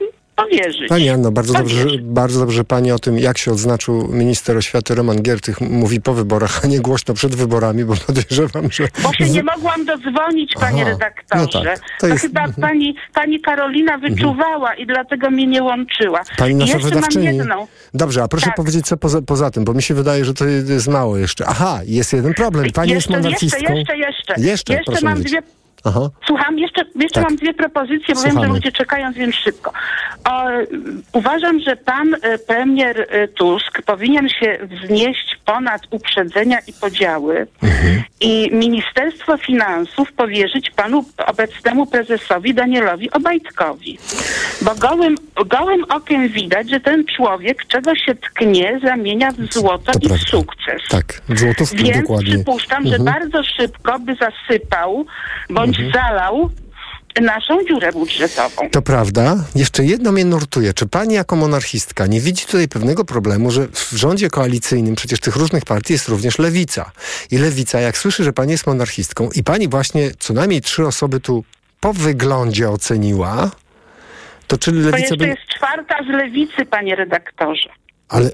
Powierzyć. 0.42 0.88
Pani 0.88 1.08
Anno, 1.08 1.30
bardzo 1.32 1.52
dobrze, 1.52 1.76
Powierzyć. 1.76 2.02
bardzo 2.02 2.40
dobrze 2.40 2.64
Pani 2.64 2.92
o 2.92 2.98
tym, 2.98 3.18
jak 3.18 3.38
się 3.38 3.52
odznaczył 3.52 4.08
minister 4.12 4.56
oświaty 4.56 4.94
Roman 4.94 5.22
Giertych 5.22 5.60
mówi 5.60 6.00
po 6.00 6.14
wyborach, 6.14 6.64
a 6.64 6.66
nie 6.66 6.80
głośno 6.80 7.14
przed 7.14 7.34
wyborami, 7.34 7.84
bo 7.84 7.94
podejrzewam, 8.06 8.70
że... 8.72 8.88
Bo 9.02 9.12
się 9.12 9.30
nie 9.30 9.42
mogłam 9.42 9.84
dodzwonić, 9.84 10.52
panie 10.60 10.82
Aha, 10.82 10.90
redaktorze. 10.90 11.58
no 11.58 11.64
tak, 11.64 11.78
to 11.78 11.84
to 12.00 12.06
jest- 12.08 12.22
chyba 12.22 12.44
mhm. 12.44 12.68
pani, 12.68 12.94
pani 13.14 13.40
Karolina 13.40 13.98
wyczuwała 13.98 14.74
i 14.74 14.86
dlatego 14.86 15.30
mnie 15.30 15.46
nie 15.46 15.62
łączyła. 15.62 16.20
Pani 16.38 16.54
nasza 16.54 16.72
jeszcze 16.72 16.88
mam 16.88 16.94
wydawczyni. 16.94 17.26
jedną. 17.26 17.66
Dobrze, 17.94 18.22
a 18.22 18.28
proszę 18.28 18.46
Tak. 18.46 18.54
powiedzieć, 18.54 18.86
co 18.86 18.96
poza, 18.96 19.22
poza 19.22 19.50
tym, 19.50 19.64
bo 19.64 19.74
mi 19.74 19.82
się 19.82 19.94
wydaje, 19.94 20.24
że 20.24 20.34
to 20.34 20.44
jest 20.44 20.88
mało 20.88 21.16
jeszcze. 21.16 21.46
Aha, 21.46 21.80
jest 21.86 22.12
jeden 22.12 22.34
problem. 22.34 22.72
Pani 22.72 22.92
jeszcze, 22.92 23.12
jest 23.12 23.24
monarchistką. 23.24 23.74
jeszcze, 23.74 23.96
jeszcze, 23.96 24.34
jeszcze. 24.40 24.74
Jeszcze, 24.74 24.80
proszę 24.86 25.04
mam 25.04 25.22
dwie 25.22 25.42
Aha. 25.84 26.00
Słucham, 26.26 26.58
jeszcze, 26.58 26.80
jeszcze 26.94 27.20
Tak. 27.20 27.24
mam 27.24 27.36
dwie 27.36 27.54
propozycje, 27.54 28.14
bo 28.14 28.20
wiem, 28.22 28.30
Słuchamy. 28.32 28.46
że 28.46 28.52
ludzie 28.54 28.72
czekają, 28.72 29.12
więc 29.12 29.34
szybko. 29.34 29.72
O, 30.24 30.42
uważam, 31.12 31.60
że 31.60 31.76
pan 31.76 32.14
y, 32.14 32.18
premier 32.46 33.00
y, 33.00 33.28
Tusk 33.28 33.82
powinien 33.82 34.28
się 34.28 34.58
wznieść 34.62 35.38
ponad 35.44 35.82
uprzedzenia 35.90 36.58
i 36.66 36.72
podziały 36.72 37.46
Mhm. 37.62 38.02
i 38.20 38.50
Ministerstwo 38.52 39.36
Finansów 39.36 40.12
powierzyć 40.12 40.70
panu 40.70 41.04
obecnemu 41.26 41.86
prezesowi 41.86 42.54
Danielowi 42.54 43.10
Obajtkowi. 43.10 43.98
Bo 44.62 44.74
gołym, 44.74 45.14
gołym 45.46 45.84
okiem 45.88 46.28
widać, 46.28 46.70
że 46.70 46.80
ten 46.80 47.04
człowiek, 47.16 47.66
czego 47.66 47.94
się 47.96 48.14
tknie, 48.14 48.80
zamienia 48.84 49.30
w 49.32 49.52
złoto 49.54 49.92
i 50.02 50.08
w 50.08 50.18
sukces. 50.18 50.82
Tak, 50.90 51.22
w 51.28 51.38
złotówki 51.38 51.76
Więc 51.84 52.00
dokładnie. 52.00 52.34
przypuszczam, 52.34 52.86
że 52.86 52.96
Mhm. 52.96 53.04
bardzo 53.20 53.42
szybko 53.42 53.98
by 53.98 54.14
zasypał 54.14 55.06
bądź 55.72 55.94
zalał 55.94 56.50
naszą 57.20 57.64
dziurę 57.64 57.92
budżetową. 57.92 58.70
To 58.70 58.82
prawda. 58.82 59.36
Jeszcze 59.54 59.84
jedno 59.84 60.12
mnie 60.12 60.24
nurtuje. 60.24 60.74
Czy 60.74 60.86
pani 60.86 61.14
jako 61.14 61.36
monarchistka 61.36 62.06
nie 62.06 62.20
widzi 62.20 62.46
tutaj 62.46 62.68
pewnego 62.68 63.04
problemu, 63.04 63.50
że 63.50 63.66
w 63.68 63.92
rządzie 63.92 64.30
koalicyjnym 64.30 64.94
przecież 64.94 65.20
tych 65.20 65.36
różnych 65.36 65.64
partii 65.64 65.92
jest 65.92 66.08
również 66.08 66.38
lewica. 66.38 66.90
I 67.30 67.38
lewica, 67.38 67.80
jak 67.80 67.98
słyszy, 67.98 68.24
że 68.24 68.32
pani 68.32 68.52
jest 68.52 68.66
monarchistką 68.66 69.28
i 69.34 69.44
pani 69.44 69.68
właśnie 69.68 70.10
co 70.18 70.34
najmniej 70.34 70.60
trzy 70.60 70.86
osoby 70.86 71.20
tu 71.20 71.44
po 71.80 71.92
wyglądzie 71.92 72.70
oceniła, 72.70 73.50
to 74.46 74.58
czy 74.58 74.70
To 74.72 74.76
lewica 74.76 74.98
jeszcze 74.98 75.16
by... 75.16 75.26
jest 75.26 75.46
czwarta 75.56 75.94
z 76.04 76.08
lewicy, 76.08 76.66
panie 76.66 76.96
redaktorze. 76.96 77.68
Ale... 78.08 78.30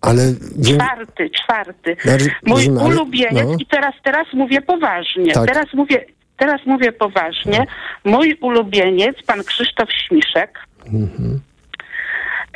Ale... 0.00 0.22
Czwarty, 0.64 1.30
czwarty. 1.30 1.96
Roz- 2.04 2.28
Mój 2.46 2.68
ulubieniec, 2.68 3.46
no. 3.48 3.56
i 3.58 3.66
teraz, 3.66 3.94
teraz 4.04 4.26
mówię 4.32 4.62
poważnie, 4.62 5.32
Tak. 5.32 5.46
teraz 5.48 5.66
mówię, 5.74 6.04
teraz 6.36 6.60
mówię 6.66 6.92
poważnie, 6.92 7.66
mój 8.04 8.38
ulubieniec, 8.40 9.16
pan 9.26 9.44
Krzysztof 9.44 9.88
Śmiszek, 9.92 10.66
Mhm. 10.86 11.40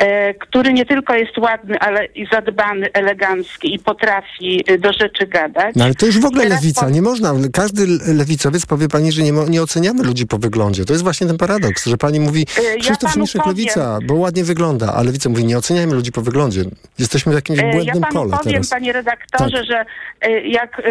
E, 0.01 0.35
który 0.35 0.73
nie 0.73 0.87
tylko 0.87 1.15
jest 1.15 1.39
ładny, 1.39 1.79
ale 1.79 2.05
i 2.07 2.27
zadbany, 2.33 2.93
elegancki 2.93 3.75
i 3.75 3.79
potrafi 3.79 4.65
e, 4.67 4.79
do 4.79 4.93
rzeczy 4.93 5.27
gadać. 5.27 5.75
No 5.77 5.85
ale 5.85 5.95
to 5.95 6.07
już 6.07 6.19
w 6.21 6.25
ogóle 6.25 6.49
lewica, 6.49 6.91
nie 6.91 7.03
można. 7.03 7.33
Każdy 7.53 7.87
le- 7.87 8.15
lewicowiec 8.15 8.67
powie 8.67 8.89
pani, 8.89 9.13
że 9.13 9.23
nie, 9.23 9.33
mo- 9.33 9.47
nie 9.49 9.63
oceniamy 9.63 10.03
ludzi 10.05 10.27
po 10.27 10.39
wyglądzie. 10.39 10.85
To 10.85 10.93
jest 10.93 11.05
właśnie 11.05 11.27
ten 11.27 11.39
paradoks, 11.39 11.87
że 11.87 11.97
pani 11.97 12.21
mówi, 12.21 12.47
E, 12.59 12.63
ja 12.75 12.81
Krzysztof 12.81 13.13
Śmiszek 13.13 13.43
powiem. 13.43 13.57
lewica, 13.57 13.99
bo 14.07 14.15
ładnie 14.15 14.45
wygląda, 14.45 14.93
a 14.95 15.03
lewica 15.03 15.29
mówi, 15.31 15.45
nie 15.45 15.59
oceniajmy 15.59 15.95
ludzi 15.95 16.13
po 16.13 16.21
wyglądzie. 16.23 16.61
Jesteśmy 16.99 17.33
w 17.33 17.35
jakimś 17.35 17.59
E, 17.59 17.67
Ja 17.67 17.73
błędnym 17.73 18.03
panu 18.03 18.31
powiem, 18.31 18.53
teraz. 18.55 18.71
panie 18.71 18.93
redaktorze, 18.93 19.65
że 19.65 19.85
e, 20.21 20.41
jak, 20.41 20.83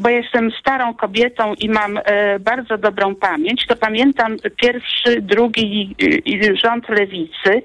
bo 0.00 0.08
jestem 0.08 0.50
starą 0.60 0.94
kobietą 0.94 1.54
i 1.54 1.68
mam 1.68 1.98
bardzo 2.40 2.78
dobrą 2.78 3.14
pamięć, 3.14 3.66
to 3.68 3.76
pamiętam 3.76 4.36
pierwszy, 4.62 5.20
drugi 5.22 5.96
rząd 6.62 6.88
lewicy 6.88 7.62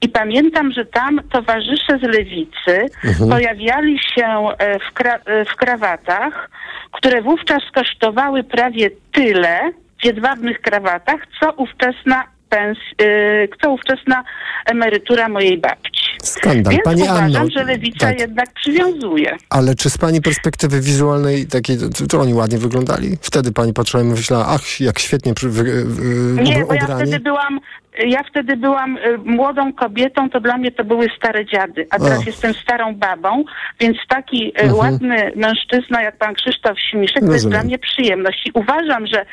i 0.00 0.08
pamiętam, 0.08 0.72
że 0.72 0.84
tam 0.84 1.20
towarzysze 1.32 1.98
z 1.98 2.02
lewicy 2.02 2.86
Mhm. 3.04 3.30
pojawiali 3.30 3.98
się 3.98 4.24
e, 4.58 4.78
w, 4.78 4.94
kra- 4.94 5.20
e, 5.26 5.44
w 5.44 5.56
krawatach, 5.56 6.50
które 6.92 7.22
wówczas 7.22 7.62
kosztowały 7.74 8.44
prawie 8.44 8.90
tyle 9.12 9.60
w 10.00 10.04
jedwabnych 10.04 10.60
krawatach, 10.60 11.20
co 11.40 11.52
ówczesna 11.52 12.24
pens, 12.50 12.78
e, 13.02 13.48
co 13.62 13.70
ówczesna 13.70 14.24
emerytura 14.66 15.28
mojej 15.28 15.58
babci. 15.58 16.00
Skandal. 16.22 16.72
Więc 16.72 16.84
Pani 16.84 17.02
uważam, 17.02 17.24
Anno, 17.24 17.50
że 17.56 17.64
lewica 17.64 18.06
tak. 18.06 18.20
jednak 18.20 18.52
przywiązuje. 18.54 19.36
Ale 19.50 19.74
czy 19.74 19.90
z 19.90 19.98
pani 19.98 20.20
perspektywy 20.22 20.80
wizualnej 20.80 21.46
takiej, 21.46 21.76
to, 21.78 22.06
to 22.06 22.20
oni 22.20 22.34
ładnie 22.34 22.58
wyglądali? 22.58 23.16
Wtedy 23.20 23.52
pani 23.52 23.72
patrzyła 23.72 24.02
i 24.02 24.06
myślała, 24.06 24.46
ach, 24.48 24.80
jak 24.80 24.98
świetnie 24.98 25.34
przy, 25.34 25.48
wy, 25.48 25.84
wy, 25.84 26.42
Nie, 26.42 26.64
bo 26.64 26.74
ja 26.74 26.86
wtedy 26.96 27.20
byłam, 27.20 27.60
ja 28.06 28.22
wtedy 28.30 28.56
byłam 28.56 28.96
y, 28.98 29.18
młodą 29.18 29.72
kobietą, 29.72 30.30
to 30.30 30.40
dla 30.40 30.58
mnie 30.58 30.72
to 30.72 30.84
były 30.84 31.06
stare 31.16 31.46
dziady, 31.46 31.86
a 31.90 31.98
teraz 31.98 32.20
A. 32.20 32.24
jestem 32.26 32.54
starą 32.54 32.94
babą, 32.94 33.44
więc 33.80 33.96
taki 34.08 34.46
y, 34.48 34.52
Mhm. 34.60 34.74
ładny 34.78 35.32
mężczyzna 35.36 36.02
jak 36.02 36.16
pan 36.16 36.34
Krzysztof 36.34 36.80
Śmiszek 36.90 37.20
to 37.20 37.24
jest 37.24 37.32
Rozumiem. 37.32 37.58
dla 37.58 37.62
mnie 37.66 37.78
przyjemność. 37.78 38.46
I 38.46 38.50
uważam, 38.54 39.06
że 39.06 39.24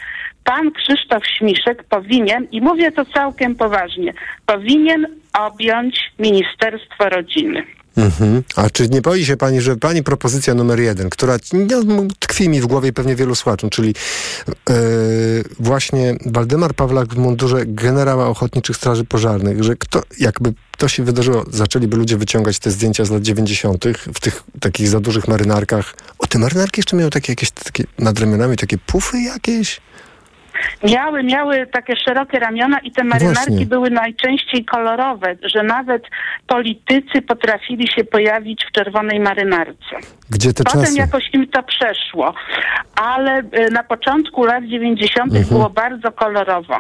pan 0.48 0.72
Krzysztof 0.72 1.24
Śmiszek 1.38 1.84
powinien, 1.84 2.48
i 2.52 2.62
mówię 2.62 2.92
to 2.92 3.06
całkiem 3.06 3.56
poważnie, 3.56 4.14
powinien 4.46 5.08
objąć 5.34 6.00
Ministerstwo 6.20 7.10
Rodziny. 7.10 7.64
Mhm. 7.98 8.44
A 8.56 8.70
czy 8.70 8.90
nie 8.90 9.02
boi 9.02 9.26
się 9.26 9.38
pani, 9.38 9.62
że 9.62 9.76
pani 9.76 10.04
propozycja 10.04 10.54
numer 10.54 10.80
jeden, 10.80 11.10
która 11.10 11.38
no, 11.86 12.04
tkwi 12.20 12.50
mi 12.50 12.62
w 12.62 12.68
głowie 12.68 12.94
pewnie 12.94 13.16
wielu 13.16 13.36
słuchaczom, 13.36 13.70
czyli 13.70 13.96
e, 14.70 14.74
właśnie 15.60 16.16
Waldemar 16.26 16.74
Pawlak 16.74 17.14
w 17.14 17.18
mundurze 17.18 17.62
generała 17.66 18.28
Ochotniczych 18.28 18.76
Straży 18.76 19.06
Pożarnych, 19.06 19.64
że 19.64 19.76
kto, 19.76 20.04
jakby 20.20 20.54
to 20.78 20.88
się 20.88 21.04
wydarzyło, 21.04 21.46
zaczęliby 21.50 21.98
ludzie 21.98 22.18
wyciągać 22.18 22.60
te 22.60 22.72
zdjęcia 22.72 23.06
z 23.06 23.12
lat 23.12 23.22
90. 23.22 23.86
w 24.14 24.20
tych 24.20 24.44
takich 24.60 24.90
za 24.90 25.00
dużych 25.00 25.28
marynarkach. 25.28 25.96
O, 26.20 26.28
te 26.28 26.40
marynarki 26.40 26.80
jeszcze 26.80 26.96
miały 26.96 27.10
takie 27.12 27.32
jakieś 27.32 27.52
takie 27.52 27.84
nad 28.00 28.20
ramionami, 28.20 28.58
takie 28.58 28.78
pufy 28.78 29.22
jakieś? 29.22 29.82
Miały, 30.84 31.24
miały 31.24 31.68
takie 31.68 31.96
szerokie 31.96 32.40
ramiona 32.40 32.80
i 32.80 32.92
te 32.92 33.04
marynarki 33.04 33.50
Właśnie. 33.50 33.66
były 33.66 33.90
najczęściej 33.90 34.66
kolorowe, 34.66 35.36
że 35.44 35.64
nawet 35.64 36.04
politycy 36.48 37.22
potrafili 37.22 37.88
się 37.88 38.04
pojawić 38.04 38.66
w 38.70 38.72
czerwonej 38.72 39.20
marynarce. 39.20 39.96
Gdzie 40.30 40.54
te 40.54 40.64
Potem 40.64 40.82
czasy? 40.82 40.98
jakoś 40.98 41.24
im 41.34 41.48
to 41.48 41.64
przeszło, 41.64 42.34
ale 42.96 43.40
y, 43.40 43.72
na 43.72 43.84
początku 43.84 44.46
lat 44.46 44.64
90. 44.66 45.32
Mhm. 45.32 45.46
było 45.50 45.70
bardzo 45.70 46.12
kolorowo. 46.12 46.78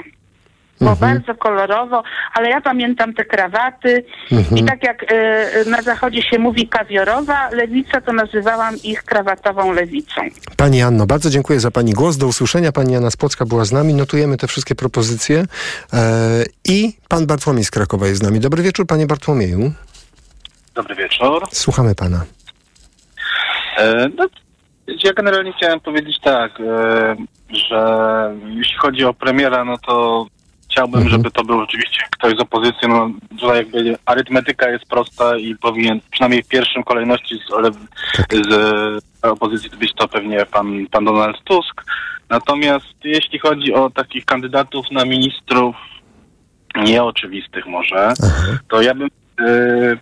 Było 0.79 0.91
Mhm. 0.91 1.13
bardzo 1.13 1.35
kolorowo, 1.35 2.03
ale 2.33 2.49
ja 2.49 2.61
pamiętam 2.61 3.13
te 3.13 3.25
krawaty 3.25 4.03
Mhm. 4.31 4.57
i 4.57 4.63
tak 4.63 4.83
jak 4.83 5.11
y, 5.11 5.69
na 5.69 5.81
zachodzie 5.81 6.21
się 6.21 6.39
mówi 6.39 6.67
kawiorowa 6.67 7.49
lewica, 7.49 8.01
to 8.01 8.13
nazywałam 8.13 8.75
ich 8.83 9.03
krawatową 9.03 9.71
lewicą. 9.71 10.21
Pani 10.57 10.81
Anno, 10.81 11.05
bardzo 11.05 11.29
dziękuję 11.29 11.59
za 11.59 11.71
Pani 11.71 11.93
głos. 11.93 12.17
Do 12.17 12.27
usłyszenia. 12.27 12.71
Pani 12.71 12.93
Jana 12.93 13.11
Spocka 13.11 13.45
była 13.45 13.65
z 13.65 13.71
nami. 13.71 13.93
Notujemy 13.93 14.37
te 14.37 14.47
wszystkie 14.47 14.75
propozycje. 14.75 15.43
E, 15.93 16.43
I 16.65 16.93
Pan 17.09 17.27
Bartłomiej 17.27 17.63
z 17.63 17.71
Krakowa 17.71 18.07
jest 18.07 18.19
z 18.19 18.23
nami. 18.23 18.39
Dobry 18.39 18.63
wieczór, 18.63 18.87
Panie 18.87 19.07
Bartłomieju. 19.07 19.71
Dobry 20.75 20.95
wieczór. 20.95 21.43
Słuchamy 21.51 21.95
Pana. 21.95 22.25
E, 23.77 24.09
no, 24.17 24.25
ja 25.03 25.13
generalnie 25.13 25.53
chciałem 25.57 25.79
powiedzieć 25.79 26.17
tak, 26.23 26.51
e, 26.59 27.15
że 27.69 27.81
jeśli 28.47 28.77
chodzi 28.77 29.03
o 29.05 29.13
premiera, 29.13 29.65
no 29.65 29.77
to 29.77 30.25
chciałbym, 30.77 31.09
żeby 31.09 31.31
to 31.31 31.43
był 31.43 31.61
rzeczywiście 31.61 32.03
ktoś 32.11 32.37
z 32.37 32.39
opozycji. 32.39 32.87
No, 32.87 33.09
tutaj 33.39 33.57
jakby 33.57 33.97
arytmetyka 34.05 34.69
jest 34.69 34.85
prosta 34.85 35.37
i 35.37 35.55
powinien 35.55 35.99
przynajmniej 36.11 36.43
w 36.43 36.47
pierwszym 36.47 36.83
kolejności 36.83 37.35
z, 37.35 37.53
ale 37.53 37.71
z 38.31 38.51
e, 39.23 39.31
opozycji 39.31 39.69
być 39.79 39.93
to 39.93 40.07
pewnie 40.07 40.45
pan, 40.45 40.87
pan 40.91 41.05
Donald 41.05 41.43
Tusk. 41.43 41.83
Natomiast 42.29 42.95
jeśli 43.03 43.39
chodzi 43.39 43.73
o 43.73 43.89
takich 43.89 44.25
kandydatów 44.25 44.91
na 44.91 45.05
ministrów 45.05 45.75
nieoczywistych 46.75 47.65
może, 47.65 48.13
to 48.69 48.81
ja 48.81 48.95
bym 48.95 49.09
e, 49.39 49.97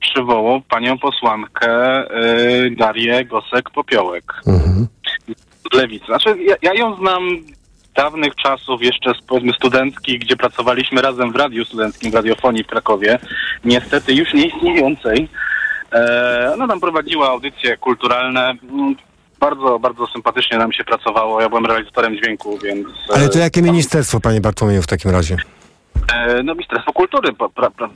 przywołał 0.00 0.60
panią 0.60 0.98
posłankę 0.98 1.70
e, 1.70 2.70
Darię 2.70 3.24
Gosek-Popiołek 3.26 4.22
z 5.72 5.76
Lewicy. 5.76 6.06
Znaczy, 6.06 6.36
ja, 6.42 6.54
ja 6.62 6.74
ją 6.74 6.96
znam 6.96 7.22
dawnych 8.02 8.34
czasów, 8.34 8.82
jeszcze 8.82 9.14
z 9.14 9.26
powiedzmy 9.26 9.52
studenckich, 9.52 10.20
gdzie 10.20 10.36
pracowaliśmy 10.36 11.02
razem 11.02 11.32
w 11.32 11.36
radiu 11.36 11.64
studenckim, 11.64 12.10
w 12.10 12.14
radiofonii 12.14 12.64
w 12.64 12.66
Krakowie, 12.66 13.18
niestety 13.64 14.14
już 14.14 14.34
nie 14.34 14.46
istniejącej. 14.46 15.28
E, 15.92 16.50
ona 16.54 16.68
tam 16.68 16.80
prowadziła 16.80 17.28
audycje 17.28 17.76
kulturalne. 17.76 18.54
Mm, 18.70 18.96
Bardzo, 19.40 19.78
bardzo 19.78 20.06
sympatycznie 20.06 20.58
nam 20.58 20.72
się 20.72 20.84
pracowało. 20.84 21.40
Ja 21.40 21.48
byłem 21.48 21.66
realizatorem 21.66 22.16
dźwięku, 22.16 22.58
więc... 22.64 22.88
e, 23.10 23.14
Ale 23.14 23.28
to 23.28 23.38
jakie 23.38 23.62
ministerstwo, 23.62 24.20
Panie 24.20 24.40
Bartłomieju, 24.40 24.82
w 24.82 24.86
takim 24.86 25.10
razie? 25.10 25.36
E, 26.12 26.42
no 26.42 26.54
Ministerstwo 26.54 26.92
Kultury, 26.92 27.32
pra, 27.32 27.70
pra, 27.70 27.88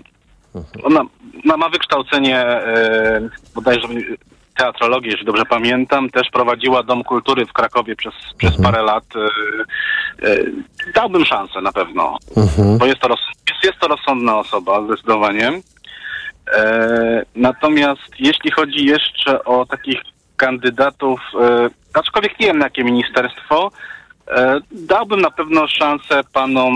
Ona 0.84 1.02
ma, 1.44 1.56
ma 1.56 1.68
wykształcenie 1.68 2.38
e, 2.38 3.28
bodajże 3.54 3.88
teatrologię, 4.56 5.10
jeśli 5.10 5.26
dobrze 5.26 5.44
pamiętam. 5.44 6.10
Też 6.10 6.30
prowadziła 6.32 6.82
Dom 6.82 7.04
Kultury 7.04 7.46
w 7.46 7.52
Krakowie 7.52 7.96
przez, 7.96 8.14
przez 8.38 8.62
parę 8.62 8.82
lat. 8.82 9.04
E, 9.16 10.28
e, 10.28 10.36
dałbym 10.94 11.24
szansę 11.24 11.60
na 11.60 11.72
pewno, 11.72 12.18
bo 12.78 12.86
jest 12.86 13.00
to, 13.00 13.08
roz, 13.08 13.20
jest, 13.50 13.64
jest 13.64 13.78
to 13.78 13.88
rozsądna 13.88 14.38
osoba, 14.38 14.86
zdecydowanie. 14.86 15.60
E, 16.52 17.22
natomiast 17.36 18.12
jeśli 18.18 18.50
chodzi 18.50 18.84
jeszcze 18.84 19.44
o 19.44 19.66
takich 19.66 20.00
kandydatów, 20.36 21.20
e, 21.40 21.68
aczkolwiek 21.94 22.40
nie 22.40 22.46
wiem 22.46 22.58
na 22.58 22.66
jakie 22.66 22.84
ministerstwo, 22.84 23.70
dałbym 24.72 25.20
na 25.20 25.30
pewno 25.30 25.68
szansę 25.68 26.20
panom 26.32 26.74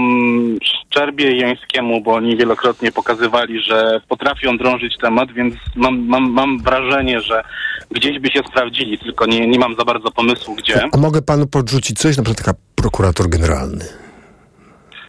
Szczerbie 0.63 1.33
i 1.33 1.39
Jańskiemu, 1.39 2.01
bo 2.01 2.15
oni 2.15 2.37
wielokrotnie 2.37 2.93
pokazywali, 2.93 3.61
że 3.61 4.01
potrafią 4.09 4.57
drążyć 4.57 4.97
temat, 5.01 5.33
więc 5.33 5.55
mam, 5.77 6.07
mam, 6.07 6.31
mam 6.31 6.63
wrażenie, 6.63 7.21
że 7.21 7.43
gdzieś 7.91 8.19
by 8.19 8.29
się 8.29 8.41
sprawdzili, 8.51 8.99
tylko 8.99 9.27
nie, 9.27 9.47
nie 9.47 9.59
mam 9.59 9.77
za 9.79 9.85
bardzo 9.85 10.11
pomysłu 10.11 10.55
gdzie. 10.55 10.89
A 10.93 10.97
mogę 10.97 11.23
panu 11.23 11.47
podrzucić 11.47 11.99
coś, 11.99 12.17
na 12.17 12.23
przykład 12.23 12.47
taka 12.47 12.59
prokurator 12.75 13.29
generalny. 13.29 13.85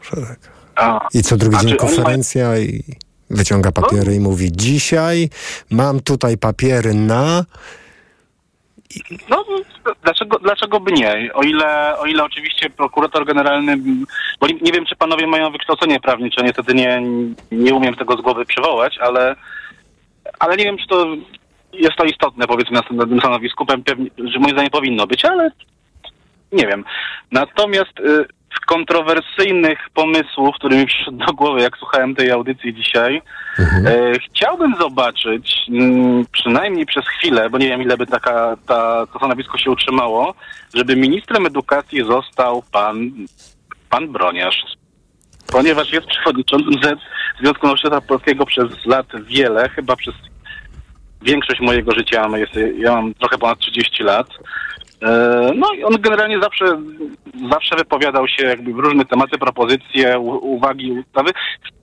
Szereg. 0.02 0.40
A, 0.76 1.08
I 1.14 1.22
co 1.22 1.38
drugi 1.38 1.58
dzień 1.58 1.76
konferencja 1.76 2.58
i 2.58 2.84
wyciąga 3.30 3.72
papiery 3.72 4.16
i 4.16 4.20
mówi 4.20 4.52
dzisiaj 4.52 5.30
mam 5.70 6.00
tutaj 6.00 6.38
papiery 6.38 6.94
na... 6.94 7.46
No, 9.30 9.46
dlaczego, 10.04 10.40
dlaczego 10.40 10.80
by 10.80 10.92
nie? 10.92 11.30
O 11.34 11.42
ile, 11.42 12.00
o 12.00 12.06
ile 12.06 12.24
oczywiście 12.24 12.70
prokurator 12.70 13.26
generalny, 13.26 13.78
bo 14.40 14.48
nie, 14.48 14.72
wiem, 14.72 14.86
czy 14.86 14.96
panowie 14.96 15.28
mają 15.28 15.52
wykształcenie 15.52 16.00
prawnicze, 16.00 16.44
niestety 16.44 16.74
nie, 16.74 17.02
nie 17.52 17.74
umiem 17.74 17.96
tego 17.96 18.18
z 18.18 18.22
głowy 18.22 18.46
przywołać, 18.46 18.98
ale, 18.98 19.36
ale 20.40 20.58
nie 20.58 20.64
wiem, 20.64 20.78
czy 20.78 20.88
to 20.88 21.06
jest 21.74 21.96
to 21.98 22.04
istotne, 22.04 22.48
powiedzmy, 22.48 22.80
na 22.92 23.06
tym 23.06 23.20
stanowisku, 23.20 23.66
pewnie, 23.66 24.10
że 24.18 24.40
moim 24.40 24.54
zdaniem 24.54 24.72
powinno 24.72 25.08
być, 25.08 25.26
ale 25.26 25.52
nie 26.52 26.68
wiem. 26.68 26.84
Natomiast 27.32 28.00
y, 28.00 28.26
z 28.58 28.66
kontrowersyjnych 28.66 29.80
pomysłów, 29.94 30.56
które 30.56 30.76
mi 30.78 30.86
przyszedł 30.86 31.18
do 31.18 31.34
głowy, 31.34 31.62
jak 31.62 31.78
słuchałem 31.78 32.16
tej 32.16 32.32
audycji 32.32 32.74
dzisiaj, 32.74 33.22
e, 33.60 34.20
chciałbym 34.20 34.76
zobaczyć, 34.80 35.56
mm, 35.70 36.26
przynajmniej 36.32 36.86
przez 36.86 37.06
chwilę, 37.08 37.50
bo 37.50 37.58
nie 37.58 37.68
wiem 37.68 37.82
ile 37.82 37.98
by 37.98 38.08
taka, 38.08 38.58
ta, 38.68 39.06
to 39.14 39.20
stanowisko 39.20 39.58
się 39.58 39.72
utrzymało, 39.72 40.34
żeby 40.74 40.96
ministrem 40.96 41.46
edukacji 41.46 42.04
został 42.04 42.64
pan, 42.72 43.12
pan 43.90 44.08
Broniarz. 44.08 44.64
Ponieważ 45.52 45.92
jest 45.94 46.08
przewodniczącym 46.08 46.74
Z- 46.84 47.00
Związku 47.42 47.68
Nauczyciela 47.68 48.02
Polskiego 48.02 48.46
przez 48.46 48.86
lat 48.86 49.06
wiele, 49.26 49.70
chyba 49.70 49.96
przez 49.96 50.16
większość 51.22 51.62
mojego 51.62 51.92
życia, 51.92 52.30
ja 52.78 52.92
mam 52.96 53.14
trochę 53.14 53.38
ponad 53.38 53.60
30 53.60 54.04
lat. 54.04 54.28
E, 55.02 55.52
No 55.56 55.74
i 55.74 55.84
on 55.84 55.94
generalnie 56.00 56.40
zawsze, 56.42 56.66
zawsze 57.52 57.76
wypowiadał 57.76 58.28
się 58.28 58.46
jakby 58.46 58.74
w 58.74 58.80
różne 58.80 59.06
tematy, 59.06 59.38
propozycje, 59.38 60.20
uwagi, 60.20 60.92
ustawy. 60.92 61.32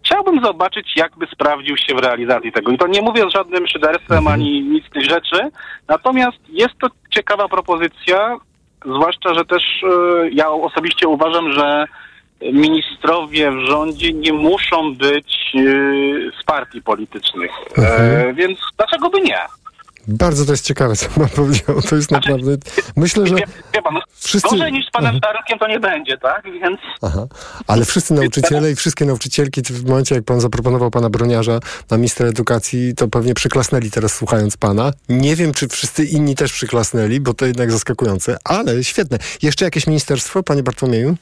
Chciałbym 0.05 0.45
zobaczyć, 0.45 0.97
jakby 0.97 1.27
sprawdził 1.27 1.77
się 1.77 1.95
w 1.95 1.99
realizacji 1.99 2.53
tego. 2.53 2.73
I 2.73 2.79
to 2.79 2.87
nie 2.87 3.03
mówię 3.03 3.25
z 3.31 3.33
żadnym 3.33 3.67
szyderstwem 3.67 4.27
ani 4.27 4.63
nic 4.63 4.87
z 4.87 4.91
tych 4.91 5.05
rzeczy, 5.05 5.51
natomiast 5.89 6.39
jest 6.49 6.79
to 6.81 6.89
ciekawa 7.11 7.49
propozycja, 7.49 8.37
zwłaszcza, 8.85 9.35
że 9.35 9.45
też 9.45 9.63
e, 9.83 10.31
ja 10.33 10.51
osobiście 10.51 11.09
uważam, 11.09 11.53
że 11.53 11.85
ministrowie 12.53 13.51
w 13.51 13.59
rządzie 13.59 14.13
nie 14.13 14.33
muszą 14.33 14.95
być 14.95 15.53
e, 15.55 15.61
z 16.41 16.45
partii 16.45 16.83
politycznych. 16.83 17.51
E, 17.79 18.33
więc 18.33 18.59
dlaczego 18.77 19.11
by 19.11 19.21
nie? 19.21 19.39
Bardzo 20.09 20.45
to 20.45 20.53
jest 20.53 20.65
ciekawe, 20.65 20.97
co 20.97 21.09
pan 21.09 21.29
powiedział. 21.37 21.83
To 21.83 21.97
jest 21.97 22.11
naprawdę... 22.11 22.57
Myślę, 22.97 23.27
że 23.27 23.35
Wie, 23.35 23.47
wie 23.75 23.83
pan, 23.83 23.95
wszyscy... 24.15 24.49
gorzej 24.49 24.73
niż 24.73 24.87
z 24.87 24.91
panem 24.91 25.19
Starkiem 25.19 25.59
to 25.59 25.69
nie 25.69 25.81
będzie, 25.81 26.19
tak? 26.19 26.45
Więc 26.45 26.81
Aha. 27.03 27.27
Ale 27.67 27.85
wszyscy 27.85 28.15
nauczyciele 28.15 28.71
i 28.71 28.75
wszystkie 28.75 29.05
nauczycielki 29.05 29.63
w 29.63 29.89
momencie, 29.89 30.15
jak 30.15 30.25
pan 30.25 30.41
zaproponował 30.41 30.91
pana 30.91 31.11
Broniarza 31.11 31.61
na 31.91 31.97
ministra 31.97 32.27
edukacji, 32.27 32.95
to 32.95 33.09
pewnie 33.09 33.35
przyklasnęli 33.35 33.91
teraz 33.91 34.15
słuchając 34.15 34.57
pana. 34.57 34.93
Nie 35.09 35.37
wiem, 35.37 35.53
czy 35.53 35.69
wszyscy 35.69 36.05
inni 36.05 36.35
też 36.35 36.53
przyklasnęli, 36.53 37.21
bo 37.21 37.35
to 37.35 37.47
jednak 37.47 37.73
zaskakujące, 37.73 38.37
ale 38.45 38.85
świetne. 38.85 39.19
Jeszcze 39.43 39.65
jakieś 39.65 39.87
ministerstwo, 39.87 40.43
panie 40.43 40.63
Bartłomieju? 40.63 41.17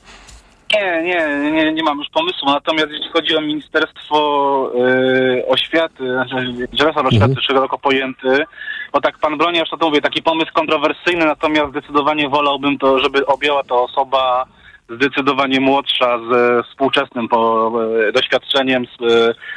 Nie, 0.75 1.03
nie, 1.03 1.51
nie, 1.51 1.73
nie 1.73 1.83
mam 1.83 1.99
już 1.99 2.09
pomysłu. 2.09 2.49
Natomiast 2.49 2.91
jeśli 2.91 3.09
chodzi 3.13 3.37
o 3.37 3.41
Ministerstwo 3.41 4.71
y, 4.75 5.47
Oświaty, 5.47 6.13
znaczy 6.13 6.37
resort 6.73 7.07
oświaty 7.07 7.25
Mhm. 7.25 7.41
szeroko 7.43 7.79
pojęty, 7.79 8.45
bo 8.93 9.01
tak 9.01 9.19
pan 9.19 9.39
Broniarz, 9.39 9.71
to, 9.71 9.77
to 9.77 9.87
mówię, 9.89 10.01
taki 10.01 10.23
pomysł 10.23 10.53
kontrowersyjny, 10.53 11.25
natomiast 11.25 11.71
zdecydowanie 11.71 12.29
wolałbym 12.29 12.79
to, 12.79 12.99
żeby 12.99 13.27
objęła 13.27 13.63
to 13.63 13.85
osoba 13.85 14.47
zdecydowanie 14.91 15.61
młodsza, 15.61 16.19
z 16.19 16.33
e, 16.33 16.63
współczesnym 16.71 17.29
po, 17.29 17.73
e, 18.09 18.13
doświadczeniem, 18.13 18.87
z, 18.87 19.03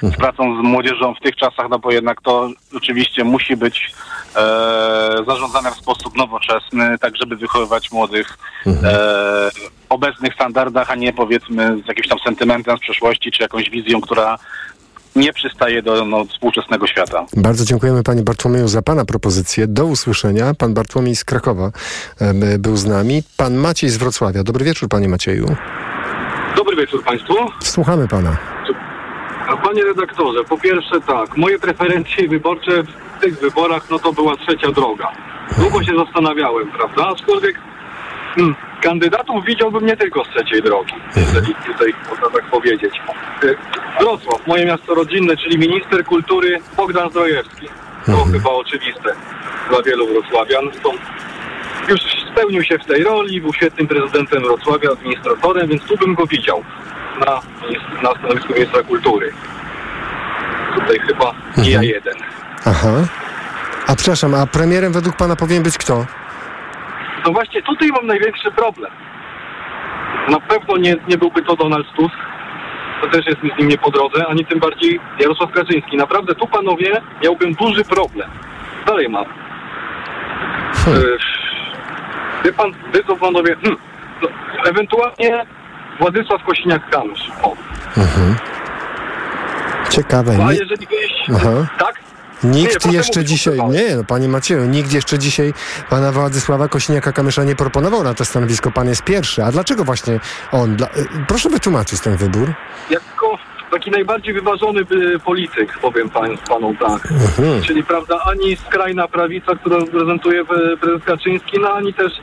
e, 0.04 0.08
z 0.12 0.16
pracą 0.18 0.62
z 0.62 0.64
młodzieżą 0.64 1.14
w 1.14 1.20
tych 1.20 1.36
czasach, 1.36 1.70
no 1.70 1.80
bo 1.80 1.92
jednak 1.92 2.22
to 2.22 2.50
oczywiście 2.76 3.24
musi 3.24 3.58
być 3.58 3.92
e, 4.36 4.40
zarządzane 5.28 5.72
w 5.72 5.76
sposób 5.76 6.18
nowoczesny, 6.18 6.98
tak 7.02 7.18
żeby 7.18 7.36
wychowywać 7.36 7.92
młodych 7.92 8.38
e, 8.68 9.50
obecnych 9.90 10.34
standardach, 10.34 10.92
a 10.92 10.96
nie 10.96 11.14
powiedzmy 11.14 11.78
z 11.84 11.88
jakimś 11.88 12.08
tam 12.08 12.20
sentymentem 12.20 12.78
z 12.78 12.80
przeszłości, 12.80 13.32
czy 13.32 13.44
jakąś 13.44 13.70
wizją, 13.70 14.02
która 14.02 14.38
nie 15.16 15.34
przystaje 15.34 15.82
do 15.82 16.06
no, 16.06 16.26
współczesnego 16.26 16.88
świata. 16.88 17.26
Bardzo 17.38 17.66
dziękujemy 17.66 18.04
panie 18.04 18.22
Bartłomieju 18.22 18.68
za 18.68 18.82
pana 18.82 19.06
propozycję. 19.06 19.68
Do 19.68 19.86
usłyszenia. 19.86 20.54
Pan 20.54 20.74
Bartłomiej 20.74 21.16
z 21.16 21.24
Krakowa 21.24 21.72
em, 22.20 22.42
był 22.60 22.78
z 22.78 22.86
nami. 22.86 23.24
Pan 23.38 23.56
Maciej 23.56 23.90
z 23.90 23.98
Wrocławia. 23.98 24.44
Dobry 24.44 24.66
wieczór, 24.66 24.90
panie 24.90 25.10
Macieju. 25.10 25.56
Dobry 26.56 26.76
wieczór 26.76 27.04
Państwu. 27.04 27.34
Słuchamy 27.64 28.08
pana. 28.08 28.38
Panie 29.64 29.84
redaktorze, 29.84 30.44
po 30.44 30.58
pierwsze 30.58 31.02
tak, 31.02 31.38
moje 31.38 31.60
preferencje 31.60 32.28
wyborcze 32.30 32.84
w 32.84 33.22
tych 33.22 33.40
wyborach, 33.40 33.90
no 33.92 34.00
to 34.00 34.14
była 34.14 34.38
trzecia 34.38 34.72
droga. 34.72 35.12
Długo 35.58 35.84
się 35.84 35.92
zastanawiałem, 35.96 36.72
prawda? 36.72 37.08
Aczkolwiek 37.08 37.60
kandydatów 38.82 39.46
widziałbym 39.46 39.86
nie 39.86 39.98
tylko 39.98 40.24
z 40.26 40.28
trzeciej 40.30 40.62
drogi, 40.62 40.94
jeżeli 41.16 41.56
tutaj 41.56 41.94
można 42.10 42.30
tak 42.30 42.46
powiedzieć. 42.46 43.02
Y, 43.44 43.58
Wrocław, 44.00 44.48
moje 44.48 44.66
miasto 44.66 44.96
rodzinne, 44.96 45.38
czyli 45.38 45.58
minister 45.58 46.06
kultury 46.06 46.60
Bogdan 46.78 47.10
Zdrojewski. 47.10 47.68
To 48.06 48.26
chyba 48.32 48.50
oczywiste 48.50 49.16
dla 49.70 49.82
wielu 49.82 50.08
wrocławian. 50.08 50.66
Już 51.90 52.00
spełnił 52.32 52.64
się 52.64 52.80
w 52.80 52.86
tej 52.86 53.04
roli, 53.04 53.42
był 53.42 53.54
świetnym 53.54 53.88
prezydentem 53.88 54.44
Wrocławia, 54.44 54.90
administratorem, 54.92 55.68
więc 55.68 55.84
tu 55.84 55.98
bym 55.98 56.16
go 56.16 56.26
widział 56.28 56.64
na, 57.20 57.42
na 58.04 58.10
stanowisku 58.20 58.54
ministra 58.54 58.84
kultury. 58.84 59.34
Tutaj 60.76 61.00
chyba 61.00 61.34
nie 61.58 61.72
ja 61.72 61.84
jeden. 61.84 62.14
Aha. 62.66 62.92
A 63.88 63.96
przepraszam, 63.96 64.36
a 64.36 64.48
premierem 64.48 64.94
według 64.94 65.16
pana 65.16 65.36
powinien 65.36 65.64
być 65.64 65.78
kto? 65.78 66.06
No 67.26 67.32
właśnie 67.32 67.62
tutaj 67.62 67.90
mam 67.90 68.08
największy 68.08 68.52
problem. 68.52 68.92
Na 70.30 70.40
pewno 70.40 70.78
nie, 70.78 70.96
nie 71.08 71.18
byłby 71.18 71.42
to 71.42 71.56
Donald 71.56 71.88
Tusk, 71.96 72.16
to 73.02 73.08
też 73.08 73.26
jest 73.26 73.44
mi 73.44 73.52
z 73.56 73.58
nim 73.60 73.68
nie 73.68 73.78
po 73.78 73.92
drodze, 73.92 74.28
ani 74.28 74.46
tym 74.46 74.60
bardziej 74.60 75.00
Jarosław 75.20 75.52
Kaczyński. 75.52 75.98
Naprawdę 75.98 76.36
tu, 76.36 76.48
panowie, 76.48 77.02
miałbym 77.24 77.54
duży 77.54 77.84
problem. 77.84 78.30
Dalej 78.88 79.10
mam. 79.10 79.26
Hmm. 80.86 81.02
E, 81.02 81.06
Wie 82.44 82.54
pan, 82.54 82.72
wy 82.94 83.04
to 83.04 83.16
panowie, 83.16 83.56
hmm, 83.56 83.78
no, 84.22 84.28
ewentualnie 84.70 85.46
Władysław 86.00 86.42
Kosiniak-Kamysz. 86.44 87.32
Mhm. 87.98 88.36
Ciekawe. 89.90 90.32
a 90.48 90.54
jeżeli 90.54 90.88
byś... 90.88 91.36
Aha. 91.36 91.68
Tak? 91.80 92.05
Nie, 92.44 92.62
Nikt 92.62 92.74
potem 92.74 92.92
jeszcze 92.92 93.24
dzisiaj, 93.24 93.60
nie, 93.70 93.96
no 93.96 94.04
panie 94.04 94.28
Macieju, 94.28 94.66
nikt 94.66 94.94
jeszcze 94.94 95.20
dzisiaj 95.20 95.54
pana 95.90 96.12
Władysława 96.12 96.66
Kośniaka-Kamysza 96.68 97.46
nie 97.46 97.56
proponował 97.56 98.04
na 98.04 98.14
to 98.14 98.26
stanowisko. 98.26 98.72
Pan 98.72 98.88
jest 98.88 99.04
pierwszy. 99.04 99.44
A 99.44 99.52
dlaczego 99.52 99.84
właśnie 99.84 100.20
on? 100.52 100.76
Dla... 100.76 100.88
y, 100.88 100.92
Proszę 101.28 101.50
wytłumaczyć 101.50 102.00
ten 102.00 102.18
wybór. 102.18 102.54
jako 102.90 103.38
taki 103.72 103.92
najbardziej 103.92 104.34
wyważony 104.34 104.82
y, 104.82 105.20
polityk, 105.20 105.78
powiem 105.82 106.10
pan, 106.10 106.38
panom 106.50 106.78
tak. 106.78 107.12
Mhm. 107.12 107.62
Czyli, 107.64 107.84
prawda, 107.84 108.20
ani 108.32 108.56
skrajna 108.56 109.08
prawica, 109.08 109.56
którą 109.56 109.80
reprezentuje 109.80 110.42
y, 110.42 110.78
prezes 110.78 111.04
Kaczyński, 111.06 111.60
no 111.62 111.74
ani 111.74 111.94
też 111.94 112.14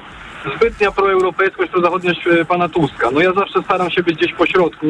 zbytnia 0.57 0.91
proeuropejskość, 0.93 1.71
prozachodniość 1.73 2.21
pana 2.49 2.69
Tuska. 2.69 3.11
No 3.11 3.21
ja 3.21 3.33
zawsze 3.33 3.63
staram 3.63 3.91
się 3.91 4.03
być 4.03 4.17
gdzieś 4.17 4.33
po 4.35 4.47
środku 4.47 4.87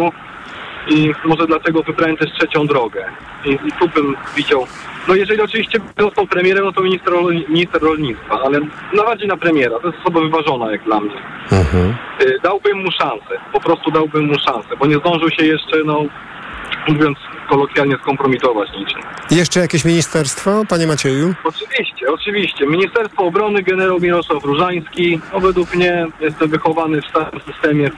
i 0.88 1.12
może 1.24 1.46
dlatego 1.46 1.82
wybrałem 1.82 2.16
też 2.16 2.30
trzecią 2.32 2.66
drogę. 2.66 3.04
I, 3.44 3.50
i 3.50 3.72
tu 3.80 3.88
bym 3.88 4.16
widział, 4.36 4.66
no 5.08 5.14
jeżeli 5.14 5.40
oczywiście 5.40 5.80
został 5.98 6.26
premierem, 6.26 6.64
no 6.64 6.72
to 6.72 6.82
minister, 6.82 7.14
minister 7.48 7.82
rolnictwa, 7.82 8.40
ale 8.44 8.60
najbardziej 8.92 9.28
na 9.28 9.36
premiera, 9.36 9.78
to 9.78 9.86
jest 9.86 9.98
osoba 10.00 10.20
wyważona 10.20 10.72
jak 10.72 10.84
dla 10.84 11.00
mnie. 11.00 11.14
Y, 12.20 12.38
dałbym 12.42 12.78
mu 12.78 12.90
szansę, 12.92 13.40
po 13.52 13.60
prostu 13.60 13.90
dałbym 13.90 14.26
mu 14.26 14.34
szansę, 14.34 14.68
bo 14.78 14.86
nie 14.86 14.96
zdążył 14.96 15.30
się 15.30 15.46
jeszcze, 15.46 15.76
no 15.84 16.04
mówiąc 16.88 17.18
kolokwialnie 17.48 17.96
skompromitować 17.96 18.68
niczym. 18.72 19.00
Jeszcze 19.30 19.60
jakieś 19.60 19.84
ministerstwo, 19.84 20.64
panie 20.68 20.86
Macieju? 20.86 21.34
Oczywiście, 21.44 22.06
oczywiście. 22.12 22.66
Ministerstwo 22.66 23.22
Obrony, 23.22 23.62
generał 23.62 24.00
Mirosław 24.00 24.44
Różański, 24.44 25.20
no 25.32 25.40
według 25.40 25.74
mnie 25.74 26.06
jestem 26.20 26.48
wychowany 26.48 27.02
w 27.02 27.06
starym 27.06 27.40
systemie, 27.40 27.90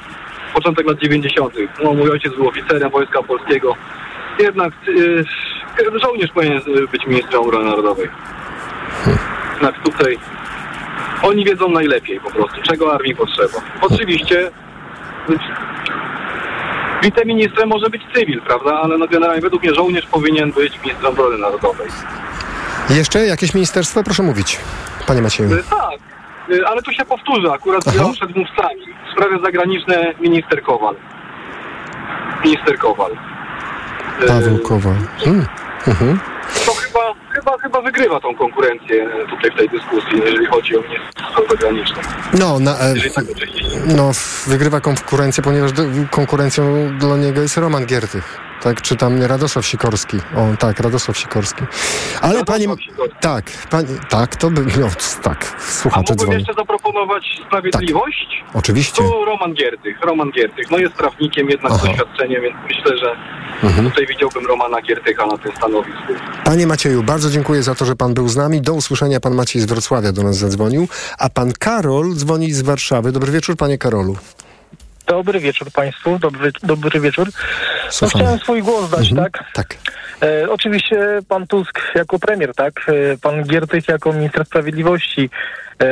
początek 0.54 0.86
lat 0.86 0.98
90. 0.98 1.54
No, 1.84 1.94
mój 1.94 2.10
ojciec 2.10 2.34
był 2.34 2.48
oficerem 2.48 2.90
Wojska 2.90 3.22
Polskiego. 3.22 3.76
Jednak 4.38 4.72
y, 4.88 5.24
żołnierz 6.02 6.30
powinien 6.30 6.60
być 6.92 7.06
ministrem 7.06 7.40
obrony 7.42 7.64
narodowej. 7.64 8.08
Jednak 9.52 9.82
tutaj 9.84 10.18
oni 11.22 11.44
wiedzą 11.44 11.68
najlepiej 11.68 12.20
po 12.20 12.30
prostu, 12.30 12.62
czego 12.62 12.94
armii 12.94 13.16
potrzeba. 13.16 13.58
Oczywiście 13.80 14.50
wiceministrem 17.02 17.68
może 17.68 17.90
być 17.90 18.02
cywil, 18.14 18.42
prawda? 18.42 18.80
Ale 18.82 18.98
no 18.98 19.08
generalnie 19.08 19.42
według 19.42 19.62
mnie 19.62 19.74
żołnierz 19.74 20.06
powinien 20.06 20.52
być 20.52 20.80
ministrem 20.82 21.12
obrony 21.12 21.38
narodowej. 21.38 21.88
Jeszcze 22.90 23.26
jakieś 23.26 23.54
ministerstwo? 23.54 24.02
Proszę 24.02 24.22
mówić, 24.22 24.60
panie 25.06 25.22
Macieju. 25.22 25.52
Y, 25.52 25.62
Tak, 25.70 26.13
ale 26.66 26.82
tu 26.82 26.92
się 26.92 27.04
powtórzę, 27.04 27.52
akurat 27.52 27.84
Aha. 27.88 27.96
ja 27.98 28.12
przed 28.12 28.36
mówcami. 28.36 28.80
Sprawy 29.12 29.38
zagraniczne 29.44 30.14
minister 30.20 30.62
Kowal. 30.62 30.94
Minister 32.44 32.78
Kowal. 32.78 33.12
Y, 34.22 34.26
Paweł 34.26 34.58
Kowal. 34.58 34.96
Hmm. 35.24 35.46
Mhm. 35.86 36.18
To 36.66 36.72
chyba, 36.74 37.00
chyba, 37.30 37.58
chyba 37.58 37.82
wygrywa 37.82 38.20
tą 38.20 38.34
konkurencję 38.34 39.08
tutaj 39.30 39.50
w 39.50 39.54
tej 39.54 39.68
dyskusji, 39.68 40.20
jeżeli 40.24 40.46
chodzi 40.46 40.76
o 40.76 40.80
ministerstwo 40.80 41.42
zagraniczne. 41.50 42.02
No, 42.38 42.58
na, 42.60 42.78
e, 42.78 42.94
tak 43.14 43.24
no, 43.96 44.10
wygrywa 44.46 44.80
konkurencję, 44.80 45.42
ponieważ 45.42 45.70
konkurencją 46.10 46.64
dla 46.98 47.16
niego 47.16 47.42
jest 47.42 47.56
Roman 47.56 47.86
Giertych. 47.86 48.43
Tak, 48.62 48.82
czy 48.82 48.96
tam 48.96 49.20
nie 49.20 49.28
Radosław 49.28 49.66
Sikorski. 49.66 50.16
O, 50.16 50.56
tak, 50.58 50.80
Radosław 50.80 51.18
Sikorski. 51.18 51.64
Ale 52.20 52.44
pani... 52.44 52.66
Tak, 53.20 53.44
pani, 53.70 53.88
tak, 54.08 54.36
to 54.36 54.50
by... 54.50 54.60
No, 54.80 54.88
tak, 55.22 55.56
A 55.58 55.72
słuchacze 55.72 56.12
mógłbym 56.12 56.38
jeszcze 56.38 56.54
zaproponować 56.54 57.24
sprawiedliwość? 57.46 58.44
Oczywiście. 58.54 59.02
Tu 59.02 59.24
Roman 59.24 59.54
Giertych. 59.54 60.00
Roman 60.02 60.30
Giertych. 60.30 60.70
No 60.70 60.78
jest 60.78 60.94
prawnikiem, 60.94 61.48
jednak 61.50 61.72
z 61.72 61.82
doświadczeniem, 61.82 62.42
więc 62.42 62.56
myślę, 62.68 62.98
że 62.98 63.16
Mhm. 63.62 63.90
tutaj 63.90 64.06
widziałbym 64.06 64.46
Romana 64.46 64.80
Giertycha 64.82 65.26
na 65.26 65.38
tym 65.38 65.52
stanowisku. 65.56 66.12
Panie 66.44 66.66
Macieju, 66.66 67.02
bardzo 67.02 67.30
dziękuję 67.30 67.62
za 67.62 67.74
to, 67.74 67.84
że 67.84 67.96
pan 67.96 68.14
był 68.14 68.28
z 68.28 68.36
nami. 68.36 68.60
Do 68.60 68.74
usłyszenia. 68.74 69.20
Pan 69.20 69.34
Maciej 69.34 69.62
z 69.62 69.64
Wrocławia 69.64 70.12
do 70.12 70.22
nas 70.22 70.36
zadzwonił, 70.36 70.88
a 71.18 71.28
pan 71.30 71.52
Karol 71.58 72.14
dzwoni 72.14 72.52
z 72.52 72.62
Warszawy. 72.62 73.12
Dobry 73.12 73.32
wieczór, 73.32 73.56
panie 73.56 73.78
Karolu. 73.78 74.16
Dobry 75.06 75.40
wieczór 75.40 75.68
Państwu, 75.72 76.18
dobry, 76.18 76.52
dobry 76.62 77.00
wieczór. 77.00 77.28
No, 78.02 78.08
chciałem 78.08 78.38
swój 78.38 78.62
głos 78.62 78.90
dać, 78.90 79.10
Mhm. 79.10 79.24
tak? 79.32 79.44
Tak. 79.52 79.74
E, 80.22 80.50
oczywiście 80.50 81.20
pan 81.28 81.46
Tusk 81.46 81.80
jako 81.94 82.18
premier, 82.18 82.54
tak? 82.54 82.72
E, 82.88 83.18
pan 83.18 83.42
Giertych 83.42 83.88
jako 83.88 84.12
minister 84.12 84.44
sprawiedliwości. 84.44 85.30
E, 85.80 85.86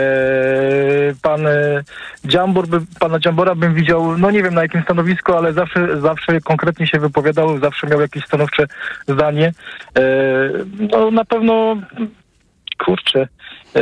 pan 1.23 1.47
e, 1.47 1.83
Dziambor, 2.25 2.67
by, 2.69 2.79
pana 3.01 3.19
Dziambora 3.19 3.55
bym 3.55 3.75
widział, 3.75 4.19
no 4.19 4.31
nie 4.31 4.43
wiem 4.43 4.55
na 4.55 4.63
jakim 4.63 4.83
stanowisku, 4.83 5.33
ale 5.35 5.53
zawsze, 5.53 6.01
zawsze 6.01 6.41
konkretnie 6.41 6.87
się 6.87 6.99
wypowiadał, 6.99 7.59
zawsze 7.59 7.87
miał 7.87 8.01
jakieś 8.01 8.25
stanowcze 8.25 8.67
zdanie. 9.09 9.53
E, 9.99 10.03
no 10.91 11.11
na 11.11 11.25
pewno, 11.25 11.77
kurczę, 12.85 13.29
e, 13.77 13.81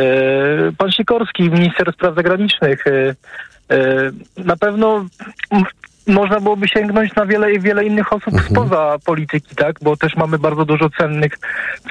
pan 0.78 0.90
Sikorski, 0.92 1.50
minister 1.50 1.92
spraw 1.92 2.14
zagranicznych, 2.14 2.84
Na 4.36 4.56
pewno 4.56 5.04
można 6.06 6.40
byłoby 6.40 6.68
sięgnąć 6.68 7.14
na 7.14 7.26
wiele, 7.26 7.58
wiele 7.58 7.84
innych 7.84 8.12
osób 8.12 8.34
spoza 8.50 8.96
polityki, 9.04 9.56
tak? 9.56 9.76
Bo 9.82 9.96
też 9.96 10.16
mamy 10.16 10.38
bardzo 10.38 10.64
dużo 10.64 10.90
cennych, 10.98 11.32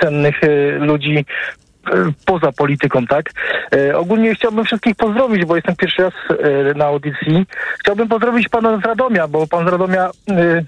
cennych 0.02 0.44
e, 0.44 0.72
ludzi 0.72 1.18
e, 1.18 1.92
poza 2.26 2.52
polityką, 2.52 3.06
tak? 3.08 3.32
E, 3.76 3.98
ogólnie 3.98 4.36
chciałbym 4.36 4.66
wszystkich 4.66 4.96
pozdrowić, 4.96 5.46
bo 5.46 5.56
jestem 5.56 5.76
pierwszy 5.76 6.02
raz 6.02 6.14
e, 6.30 6.74
na 6.74 6.86
audycji. 6.86 7.46
Chciałbym 7.80 8.08
pozdrowić 8.08 8.50
pana 8.50 8.78
z 8.78 8.86
Radomia, 8.86 9.28
bo 9.28 9.48
pan 9.48 9.68
z 9.68 9.72
Radomia 9.72 10.10
e, 10.30 10.34
e, 10.34 10.64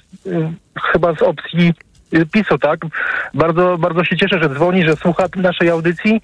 chyba 0.91 1.15
z 1.15 1.21
opcji 1.21 1.73
e, 2.13 2.25
PiSu, 2.25 2.57
tak? 2.57 2.79
Bardzo, 3.33 3.77
bardzo 3.77 4.03
się 4.03 4.17
cieszę, 4.17 4.39
że 4.39 4.49
dzwoni, 4.49 4.85
że 4.85 4.95
słucha 4.95 5.25
naszej 5.35 5.69
audycji. 5.69 6.21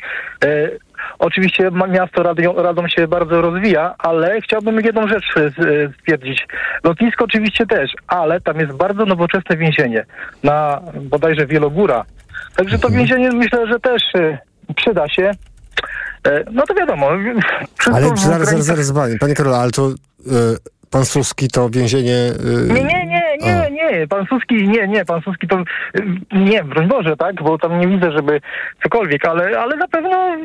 Oczywiście 1.19 1.71
miasto 1.89 2.23
Radom, 2.23 2.57
Radom 2.57 2.89
się 2.89 3.07
bardzo 3.07 3.41
rozwija, 3.41 3.95
ale 3.97 4.41
chciałbym 4.41 4.79
jedną 4.79 5.07
rzecz 5.07 5.25
e, 5.37 5.51
stwierdzić. 5.99 6.47
Lotnisko 6.83 7.25
oczywiście 7.25 7.65
też, 7.65 7.91
ale 8.07 8.41
tam 8.41 8.59
jest 8.59 8.73
bardzo 8.73 9.05
nowoczesne 9.05 9.57
więzienie 9.57 10.05
na 10.43 10.81
bodajże 11.01 11.45
Wielogóra. 11.45 12.05
Także 12.55 12.79
to 12.79 12.89
więzienie 12.89 13.31
myślę, 13.31 13.67
że 13.67 13.79
też 13.79 14.01
e, 14.15 14.37
przyda 14.75 15.09
się. 15.09 15.31
E, 16.27 16.43
No 16.51 16.63
to 16.67 16.73
wiadomo. 16.73 17.09
Ale 17.93 18.07
zaraz, 18.07 18.49
zaraz, 18.49 18.65
zaraz, 18.65 18.93
panie, 19.19 19.35
Karolu, 19.35 19.55
ale 19.55 19.71
to 19.71 19.89
y, 19.89 19.93
pan 20.89 21.05
Suski 21.05 21.47
to 21.47 21.69
więzienie... 21.69 22.31
Y, 22.69 22.73
Nie, 22.73 22.83
nie, 22.83 23.05
nie, 23.91 24.07
pan 24.07 24.25
Suski, 24.25 24.67
nie, 24.67 24.87
nie, 24.87 25.05
pan 25.05 25.21
Suski 25.21 25.47
to, 25.47 25.57
y, 25.59 25.63
nie, 26.31 26.63
broń 26.63 26.87
Boże, 26.87 27.17
tak, 27.17 27.43
bo 27.43 27.57
tam 27.57 27.79
nie 27.79 27.87
widzę, 27.87 28.11
żeby 28.11 28.41
cokolwiek, 28.83 29.25
ale, 29.25 29.59
ale 29.59 29.75
na 29.77 29.87
pewno 29.87 30.37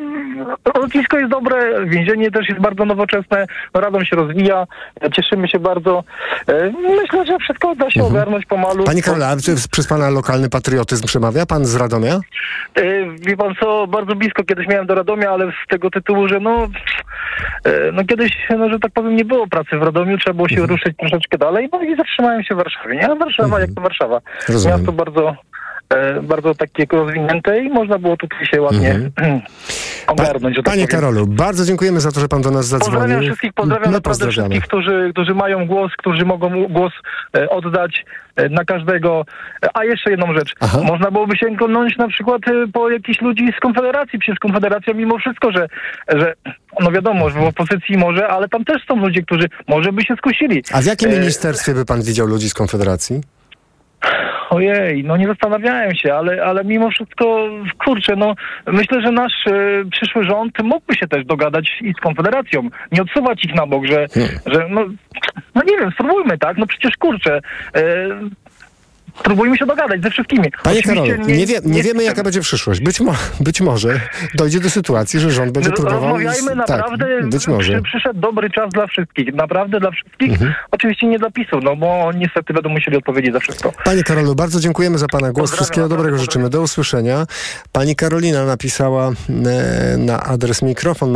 lotnisko 0.81 1.17
jest 1.17 1.31
dobre, 1.31 1.85
więzienie 1.85 2.31
też 2.31 2.49
jest 2.49 2.61
bardzo 2.61 2.85
nowoczesne, 2.85 3.45
Radom 3.73 4.05
się 4.05 4.15
rozwija, 4.15 4.65
cieszymy 5.13 5.47
się 5.47 5.59
bardzo. 5.59 6.03
Y, 6.49 6.73
Myślę, 7.01 7.25
że 7.25 7.37
wszystko 7.39 7.75
da 7.75 7.91
się 7.91 8.03
ogarnąć 8.03 8.45
pomalu. 8.45 8.83
Panie 8.83 9.01
Karolu, 9.01 9.23
a 9.23 9.35
czy 9.37 9.55
przez 9.71 9.87
pana 9.87 10.09
lokalny 10.09 10.49
patriotyzm 10.49 11.07
przemawia? 11.07 11.45
Pan 11.45 11.65
z 11.65 11.75
Radomia? 11.75 12.19
Y, 12.79 13.05
Wie 13.19 13.37
pan 13.37 13.55
co, 13.59 13.87
bardzo 13.87 14.15
blisko 14.15 14.43
kiedyś 14.43 14.67
miałem 14.67 14.85
do 14.87 14.95
Radomia, 14.95 15.29
ale 15.31 15.45
z 15.51 15.67
tego 15.69 15.89
tytułu, 15.89 16.27
że 16.27 16.39
no, 16.39 16.67
y, 17.67 17.71
no 17.93 18.03
kiedyś, 18.03 18.37
no, 18.57 18.69
że 18.69 18.79
tak 18.79 18.91
powiem, 18.91 19.15
nie 19.15 19.25
było 19.25 19.47
pracy 19.47 19.77
w 19.77 19.83
Radomiu, 19.83 20.17
trzeba 20.17 20.33
było 20.33 20.47
się 20.49 20.55
Mhm. 20.55 20.69
ruszyć 20.71 20.97
troszeczkę 20.97 21.37
dalej, 21.37 21.69
no 21.71 21.81
i 21.83 21.95
zatrzymałem 21.95 22.43
się 22.43 22.55
w 22.55 22.57
Warszawie. 22.57 22.95
Nie, 22.95 23.07
Warszawa 23.37 23.59
jak 23.59 23.73
to 23.73 23.81
Warszawa. 23.81 24.21
Rozumiem. 24.49 24.77
Miasto 24.77 24.91
bardzo, 24.91 25.35
bardzo 26.23 26.55
takie 26.55 26.85
rozwinięte 26.91 27.59
i 27.63 27.69
można 27.69 27.99
było 27.99 28.17
tutaj 28.17 28.45
się 28.45 28.61
ładnie 28.61 28.99
ogarnąć. 30.07 30.55
że 30.55 30.63
tak 30.63 30.73
Panie 30.73 30.87
powiem. 30.87 31.01
Karolu, 31.01 31.27
bardzo 31.27 31.65
dziękujemy 31.65 31.99
za 31.99 32.11
to, 32.11 32.19
że 32.19 32.27
pan 32.27 32.41
do 32.41 32.51
nas 32.51 32.65
zadzwonił. 32.65 32.99
Pozdrawiam 32.99 33.23
wszystkich, 33.23 33.53
pozdrawiam 33.53 33.87
My 33.87 33.93
naprawdę 33.93 34.31
wszystkich, 34.31 34.63
którzy, 34.63 35.09
którzy 35.13 35.35
mają 35.35 35.67
głos, 35.67 35.91
którzy 35.97 36.25
mogą 36.25 36.67
głos 36.67 36.93
e, 37.37 37.49
oddać 37.49 38.05
e, 38.35 38.49
na 38.49 38.65
każdego. 38.65 39.25
E, 39.65 39.67
A 39.73 39.85
jeszcze 39.85 40.11
jedną 40.11 40.33
rzecz. 40.33 40.53
Można 40.83 41.11
byłoby 41.11 41.37
sięgnąć 41.37 41.97
na 41.97 42.07
przykład 42.07 42.41
e, 42.47 42.51
po 42.73 42.89
jakichś 42.89 43.21
ludzi 43.21 43.53
z 43.57 43.59
Konfederacji. 43.59 44.19
Przecież 44.19 44.39
Konfederacja 44.39 44.93
mimo 44.93 45.17
wszystko, 45.17 45.51
że, 45.51 45.67
że 46.15 46.33
no 46.79 46.91
wiadomo, 46.91 47.29
że 47.29 47.39
w 47.39 47.43
opozycji 47.43 47.97
może, 47.97 48.27
ale 48.27 48.49
tam 48.49 48.65
też 48.65 48.85
są 48.87 48.95
ludzie, 48.95 49.21
którzy 49.21 49.49
może 49.67 49.91
by 49.91 50.03
się 50.03 50.15
skusili. 50.15 50.63
A 50.73 50.81
w 50.81 50.85
jakim 50.85 51.09
E, 51.09 51.19
ministerstwie 51.19 51.73
by 51.73 51.85
pan 51.85 52.01
widział 52.01 52.27
ludzi 52.27 52.49
z 52.49 52.53
Konfederacji? 52.53 53.21
Ojej, 54.53 55.03
no 55.03 55.17
nie 55.17 55.27
zastanawiałem 55.27 55.95
się, 55.95 56.13
ale, 56.13 56.43
ale 56.43 56.63
mimo 56.63 56.89
wszystko, 56.89 57.49
kurczę, 57.85 58.15
no 58.15 58.35
myślę, 58.67 59.01
że 59.01 59.11
nasz 59.11 59.47
e, 59.47 59.51
przyszły 59.91 60.23
rząd 60.23 60.59
mógłby 60.63 60.95
się 60.95 61.07
też 61.07 61.25
dogadać 61.25 61.69
i 61.81 61.93
z 61.93 62.01
Konfederacją. 62.01 62.69
Nie 62.91 63.01
odsuwać 63.01 63.45
ich 63.45 63.55
na 63.55 63.67
bok, 63.67 63.85
że, 63.85 64.05
że 64.45 64.67
no, 64.69 64.85
no 65.55 65.61
nie 65.67 65.77
wiem, 65.77 65.91
spróbujmy, 65.91 66.37
tak? 66.37 66.57
No 66.57 66.65
przecież 66.65 66.97
kurczę, 66.97 67.39
e, 67.75 67.81
spróbujmy 69.19 69.57
się 69.57 69.65
dogadać 69.65 70.01
ze 70.03 70.09
wszystkimi. 70.09 70.51
Panie 70.63 70.79
Oczywiście 70.79 71.11
Karolu, 71.11 71.27
nie, 71.27 71.45
wie, 71.45 71.59
nie 71.63 71.83
wiemy 71.83 72.03
jaka 72.03 72.23
będzie 72.23 72.41
przyszłość. 72.41 72.79
Być, 72.81 72.99
mo 72.99 73.13
być 73.39 73.61
może 73.61 73.99
dojdzie 74.35 74.59
do 74.59 74.69
sytuacji, 74.69 75.19
że 75.19 75.31
rząd 75.31 75.51
będzie 75.51 75.69
No, 75.69 75.75
próbował... 75.75 76.01
Rozmawiajmy 76.01 76.47
tak, 76.47 76.57
naprawdę, 76.57 77.05
być 77.23 77.47
może. 77.47 77.73
Przy, 77.73 77.81
przyszedł 77.81 78.19
dobry 78.19 78.49
czas 78.49 78.69
dla 78.73 78.87
wszystkich, 78.87 79.33
naprawdę 79.33 79.79
dla 79.79 79.91
wszystkich. 79.91 80.31
Mhm. 80.31 80.53
Oczywiście 80.71 81.07
nie 81.07 81.19
dla 81.19 81.31
PiSu, 81.31 81.59
no 81.63 81.75
bo 81.75 82.11
niestety 82.15 82.53
będą 82.53 82.69
musieli 82.69 82.97
odpowiedzieć 82.97 83.33
za 83.33 83.39
wszystko. 83.39 83.73
Panie 83.85 84.03
Karolu, 84.03 84.35
bardzo 84.35 84.59
dziękujemy 84.59 84.97
za 84.97 85.07
Pana 85.07 85.31
głos. 85.31 85.51
Wszystkiego 85.51 85.89
dobrego 85.89 86.17
życzymy. 86.17 86.49
Do 86.49 86.61
usłyszenia. 86.61 87.25
Pani 87.71 87.95
Karolina 87.95 88.45
napisała 88.45 89.09
e, 89.09 89.97
na 89.97 90.23
adres 90.23 90.61
mikrofon 90.61 91.11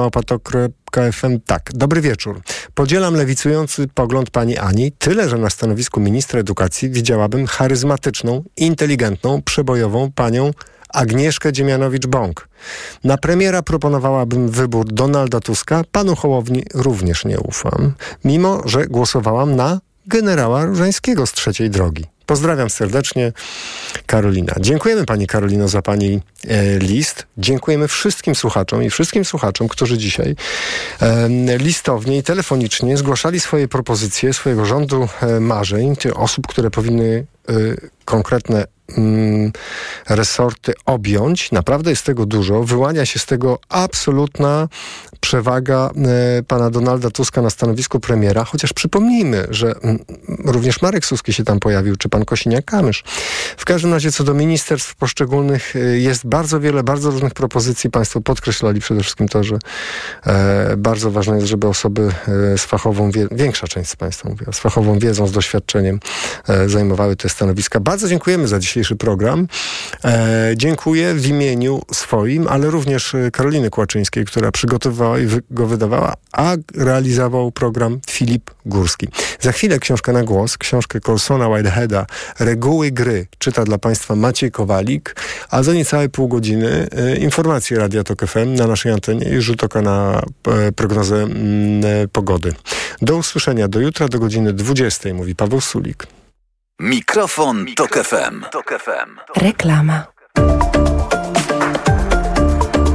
małpatok.fm 0.95 1.39
tak. 1.45 1.69
Dobry 1.73 2.01
wieczór. 2.01 2.41
Podzielam 2.73 3.15
lewicujący 3.15 3.87
pogląd 3.93 4.29
Pani 4.29 4.57
Ani, 4.57 4.91
tyle, 4.91 5.29
że 5.29 5.37
na 5.37 5.49
stanowisku 5.49 5.99
ministra 5.99 6.39
edukacji 6.39 6.89
widziałabym 6.89 7.47
charyzmatyczną, 7.47 8.43
inteligentną, 8.57 9.41
przebojową 9.41 10.11
Panią 10.11 10.51
Agnieszkę 10.89 11.53
Dziemianowicz-Bąk. 11.53 12.47
Na 13.03 13.17
premiera 13.17 13.61
proponowałabym 13.61 14.49
wybór 14.49 14.85
Donalda 14.85 15.39
Tuska, 15.39 15.81
panu 15.91 16.15
Hołowni 16.15 16.63
również 16.73 17.25
nie 17.25 17.39
ufam, 17.39 17.93
mimo 18.23 18.61
że 18.65 18.85
głosowałam 18.85 19.55
na 19.55 19.79
generała 20.07 20.65
Różańskiego 20.65 21.27
z 21.27 21.31
trzeciej 21.31 21.69
drogi. 21.69 22.05
Pozdrawiam 22.25 22.69
serdecznie, 22.69 23.31
Karolina. 24.05 24.53
Dziękujemy 24.59 25.05
Pani 25.05 25.27
Karolino 25.27 25.67
za 25.67 25.81
Pani 25.81 26.21
e, 26.47 26.79
list. 26.79 27.25
Dziękujemy 27.37 27.87
wszystkim 27.87 28.35
słuchaczom 28.35 28.83
i 28.83 28.89
wszystkim 28.89 29.25
słuchaczom, 29.25 29.67
którzy 29.67 29.97
dzisiaj 29.97 30.35
e, 31.01 31.57
listownie 31.57 32.17
i 32.17 32.23
telefonicznie 32.23 32.97
zgłaszali 32.97 33.39
swoje 33.39 33.67
propozycje 33.67 34.33
swojego 34.33 34.65
rządu 34.65 35.07
e, 35.21 35.39
marzeń, 35.39 35.95
osób, 36.15 36.47
które 36.47 36.71
powinny 36.71 37.25
e, 37.49 37.53
konkretne 38.07 38.65
mm, 38.97 39.51
resorty 40.09 40.73
objąć. 40.85 41.51
Naprawdę 41.51 41.89
jest 41.89 42.05
tego 42.05 42.25
dużo. 42.25 42.63
Wyłania 42.63 43.05
się 43.05 43.19
z 43.19 43.25
tego 43.25 43.59
absolutna 43.69 44.67
przewaga 45.19 45.89
e, 46.39 46.43
pana 46.43 46.69
Donalda 46.69 47.11
Tuska 47.11 47.41
na 47.41 47.49
stanowisku 47.49 47.99
premiera, 47.99 48.43
chociaż 48.43 48.73
przypomnijmy, 48.73 49.47
że 49.49 49.73
mm, 49.81 49.99
również 50.45 50.81
Marek 50.81 51.05
Suski 51.05 51.33
się 51.33 51.43
tam 51.43 51.59
pojawił, 51.59 51.95
czy 51.95 52.09
pan 52.09 52.23
Kosiniak-Kamysz. 52.23 53.03
W 53.57 53.65
każdym 53.65 53.93
razie 53.93 54.11
co 54.11 54.23
do 54.23 54.33
ministerstw 54.33 54.95
poszczególnych 54.95 55.75
e, 55.75 55.79
jest 55.79 56.27
bardzo 56.27 56.59
wiele, 56.59 56.83
bardzo 56.83 57.11
różnych 57.11 57.33
propozycji. 57.33 57.89
Państwo 57.89 58.21
podkreślali 58.21 58.79
przede 58.81 59.01
wszystkim 59.01 59.27
to, 59.27 59.43
że 59.43 59.57
e, 60.25 60.77
bardzo 60.77 61.11
ważne 61.11 61.35
jest, 61.35 61.47
żeby 61.47 61.67
osoby 61.67 62.11
z 62.57 62.61
fachową, 62.61 63.11
większa 63.31 63.67
część 63.67 63.89
z 63.89 63.95
państwa 63.95 64.29
mówiła, 64.29 64.53
z 64.53 64.59
fachową 64.59 64.99
wiedzą, 64.99 65.27
z 65.27 65.31
doświadczeniem 65.31 65.99
zajmowały 66.67 67.15
te 67.15 67.29
stanowiska. 67.29 67.79
Bardzo 67.79 67.96
dziękujemy 68.03 68.47
za 68.47 68.59
dzisiejszy 68.59 68.95
program. 68.95 69.47
E, 70.05 70.51
dziękuję 70.55 71.13
w 71.13 71.27
imieniu 71.27 71.81
swoim, 71.93 72.47
ale 72.47 72.69
również 72.69 73.15
Karoliny 73.33 73.69
Kłaczyńskiej, 73.69 74.25
która 74.25 74.51
przygotowała 74.51 75.19
i 75.19 75.27
go 75.51 75.67
wydawała, 75.67 76.13
a 76.31 76.55
realizował 76.75 77.51
program 77.51 77.99
Filip 78.09 78.51
Górski. 78.65 79.07
Za 79.39 79.51
chwilę 79.51 79.79
książkę 79.79 80.13
na 80.13 80.23
głos, 80.23 80.57
książkę 80.57 80.99
Colsona 80.99 81.47
Whiteheada 81.49 82.05
Reguły 82.39 82.91
gry 82.91 83.27
czyta 83.37 83.63
dla 83.63 83.77
Państwa 83.77 84.15
Maciej 84.15 84.51
Kowalik, 84.51 85.15
a 85.49 85.63
za 85.63 85.73
niecałe 85.73 86.09
pół 86.09 86.27
godziny 86.27 86.87
e, 86.91 87.17
informacje 87.17 87.77
Radia 87.77 88.03
Tok 88.03 88.25
FM 88.25 88.53
na 88.53 88.67
naszej 88.67 88.91
antenie 88.91 89.29
i 89.29 89.41
rzut 89.41 89.63
oka 89.63 89.81
na 89.81 90.21
e, 90.47 90.71
prognozę 90.71 91.15
m, 91.15 91.31
mm, 91.31 91.85
e, 91.85 92.07
pogody. 92.07 92.53
Do 93.01 93.17
usłyszenia 93.17 93.67
do 93.67 93.79
jutra 93.79 94.07
do 94.07 94.19
godziny 94.19 94.53
20, 94.53 95.13
mówi 95.13 95.35
Paweł 95.35 95.61
Sulik. 95.61 96.07
Mikrofon, 96.79 97.63
Mikrofon 97.63 97.75
Tok 97.75 98.05
FM. 98.05 98.43
Tok 98.51 98.79
FM. 98.79 99.39
Reklama. 99.41 100.03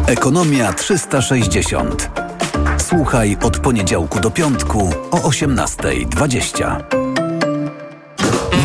Ekonomia 0.06 0.72
360. 0.72 2.10
Słuchaj 2.78 3.36
od 3.42 3.58
poniedziałku 3.58 4.20
do 4.20 4.30
piątku 4.30 4.94
o 5.10 5.16
18.20. 5.16 6.84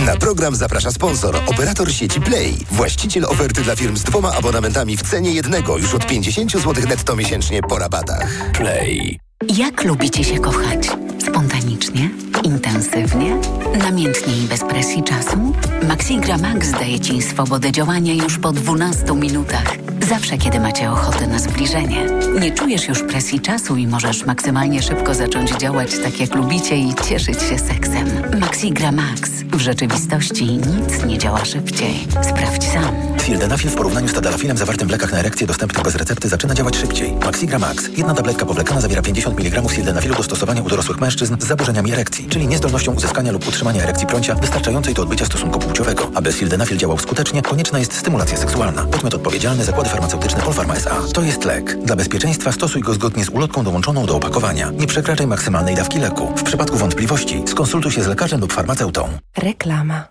Na 0.06 0.18
program 0.18 0.56
zaprasza 0.56 0.92
sponsor, 0.92 1.36
operator 1.48 1.92
sieci 1.92 2.22
Play, 2.22 2.54
właściciel 2.72 3.26
oferty 3.26 3.62
dla 3.62 3.76
firm 3.76 3.98
z 3.98 4.04
dwoma 4.04 4.34
abonamentami 4.34 4.98
w 4.98 5.02
cenie 5.02 5.32
jednego 5.32 5.78
już 5.78 5.94
od 5.94 6.08
50 6.08 6.52
zł 6.52 6.74
netto 6.90 7.16
miesięcznie 7.16 7.62
po 7.62 7.80
rabatach. 7.80 8.52
Play. 8.54 9.20
Jak 9.58 9.84
lubicie 9.84 10.24
się 10.24 10.40
kochać? 10.40 10.90
Spontanicznie? 11.28 12.10
Intensywnie? 12.44 13.38
Namiętnie 13.80 14.38
i 14.38 14.48
bez 14.48 14.64
presji 14.64 15.04
czasu? 15.04 15.54
Maxigra 15.88 16.38
Max 16.38 16.72
daje 16.72 17.00
Ci 17.00 17.22
swobodę 17.22 17.72
działania 17.72 18.14
już 18.14 18.38
po 18.38 18.52
12 18.52 19.14
minutach. 19.14 19.78
Zawsze, 20.10 20.38
kiedy 20.38 20.60
macie 20.60 20.92
ochotę 20.92 21.28
na 21.28 21.40
zbliżenie. 21.40 22.06
Nie 22.42 22.52
czujesz 22.52 22.88
już 22.88 23.04
presji 23.04 23.40
czasu 23.40 23.76
i 23.76 23.88
możesz 23.88 24.26
maksymalnie 24.26 24.82
szybko 24.82 25.14
zacząć 25.14 25.52
działać 25.52 25.92
tak, 26.04 26.20
jak 26.20 26.36
lubicie 26.36 26.78
i 26.78 26.96
cieszyć 26.96 27.42
się 27.42 27.60
seksem. 27.60 28.08
Maxigra 28.40 28.92
Max. 28.92 29.32
W 29.52 29.60
rzeczywistości 29.60 30.46
nic 30.46 31.06
nie 31.06 31.18
działa 31.18 31.46
szybciej. 31.46 32.08
Sprawdź 32.22 32.64
sam. 32.64 33.17
Sildenafil 33.28 33.70
w 33.70 33.76
porównaniu 33.76 34.08
z 34.08 34.14
tadalafilem 34.14 34.58
zawartym 34.58 34.88
w 34.88 34.92
lekach 34.92 35.12
na 35.12 35.20
erekcję 35.20 35.48
dostępnych 35.48 35.84
bez 35.84 35.96
recepty 35.96 36.30
zaczyna 36.30 36.54
działać 36.54 36.78
szybciej. 36.78 37.12
Maxigra 37.12 37.60
Max. 37.60 37.90
Jedna 37.98 38.14
tabletka 38.14 38.46
powlekana 38.46 38.82
zawiera 38.82 39.02
50 39.02 39.40
mg 39.40 39.70
sildenafilu 39.70 40.16
do 40.16 40.24
stosowania 40.24 40.62
u 40.62 40.70
dorosłych 40.70 41.00
mężczyzn 41.00 41.36
z 41.40 41.44
zaburzeniami 41.44 41.92
erekcji, 41.92 42.28
czyli 42.30 42.48
niezdolnością 42.48 42.94
uzyskania 42.94 43.32
lub 43.32 43.48
utrzymania 43.48 43.84
erekcji 43.84 44.08
prącia 44.08 44.36
wystarczającej 44.36 44.94
do 44.94 45.02
odbycia 45.02 45.26
stosunku 45.26 45.60
płciowego. 45.60 46.12
Aby 46.16 46.34
sildenafil 46.34 46.78
działał 46.78 46.98
skutecznie, 46.98 47.42
konieczna 47.42 47.80
jest 47.80 47.94
stymulacja 47.94 48.38
seksualna. 48.38 48.86
Podmiot 48.86 49.14
odpowiedzialny 49.14 49.64
zakłady 49.64 49.90
farmaceutyczne 49.90 50.42
Polpharma 50.42 50.76
S.A. 50.76 51.14
To 51.14 51.22
jest 51.22 51.46
lek. 51.46 51.78
Dla 51.84 51.96
bezpieczeństwa 51.96 52.52
stosuj 52.52 52.82
go 52.82 52.94
zgodnie 52.94 53.26
z 53.26 53.30
ulotką 53.30 53.64
dołączoną 53.64 54.06
do 54.06 54.16
opakowania. 54.16 54.72
Nie 54.72 54.88
przekraczaj 54.88 55.28
maksymalnej 55.28 55.76
dawki 55.76 56.00
leku. 56.00 56.34
W 56.36 56.44
przypadku 56.44 56.78
wątpliwości 56.78 57.44
skonsultuj 57.48 57.92
się 57.92 58.04
z 58.04 58.08
lekarzem 58.08 58.42
lub 58.42 58.54
farmaceutą. 58.54 59.10
Reklama. 59.38 60.08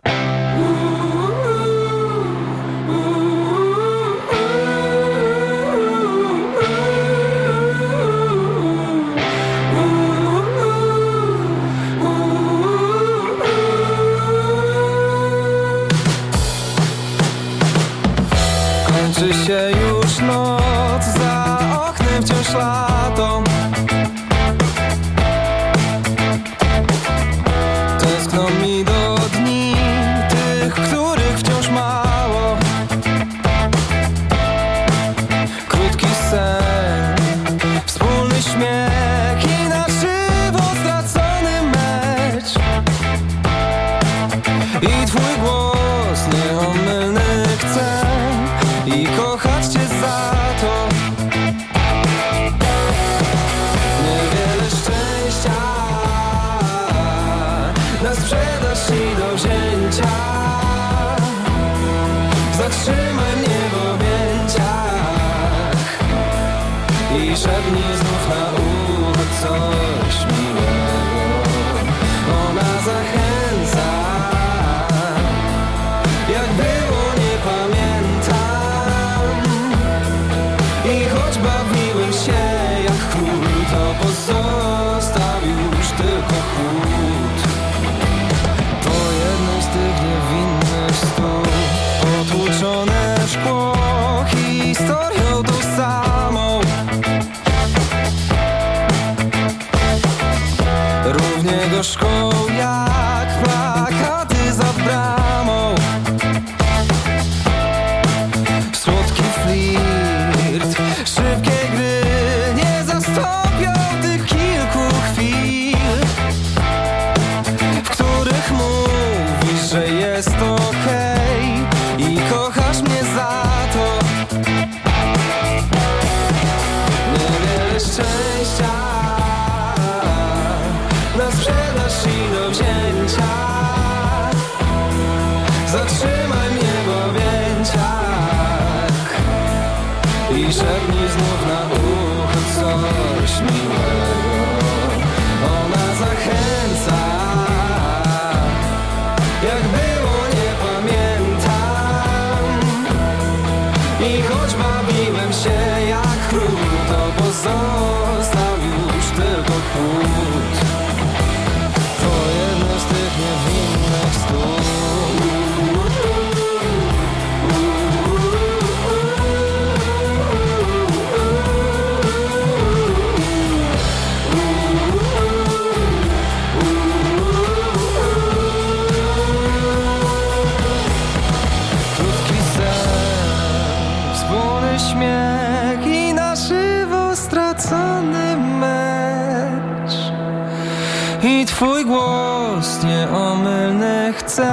Twój 191.57 191.85
głos 191.85 192.85
nieomylny 192.85 194.13
chcę 194.17 194.53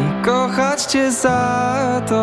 i 0.00 0.24
kochać 0.24 0.82
Cię 0.82 1.12
za 1.12 2.02
to. 2.08 2.16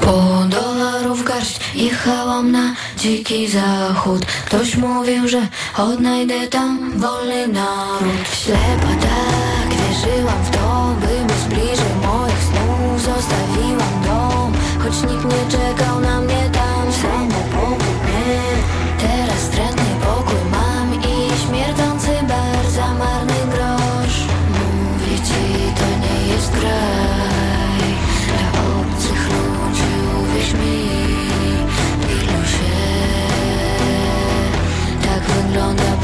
Po 0.00 0.44
dolarów 0.48 1.24
garść 1.24 1.60
jechałam 1.74 2.52
na 2.52 2.74
dziki 2.96 3.48
zachód. 3.48 4.26
Ktoś 4.46 4.76
mówił, 4.76 5.28
że 5.28 5.48
odnajdę 5.78 6.48
tam 6.48 6.92
wolny 6.96 7.48
naród. 7.48 8.28
Ślepa 8.32 8.92
tak, 9.00 9.68
wierzyłam 9.68 10.44
w 10.44 10.50
to, 10.50 10.94
by 11.00 11.06
być 11.06 11.54
bliżej 11.54 11.94
moich 12.06 12.42
snów 12.42 13.02
Zostawiłam 13.02 14.02
dom, 14.04 14.52
choć 14.82 15.02
nikt 15.12 15.24
nie 15.24 15.58
czekał 15.58 16.00
na 16.00 16.20
mnie 16.20 16.41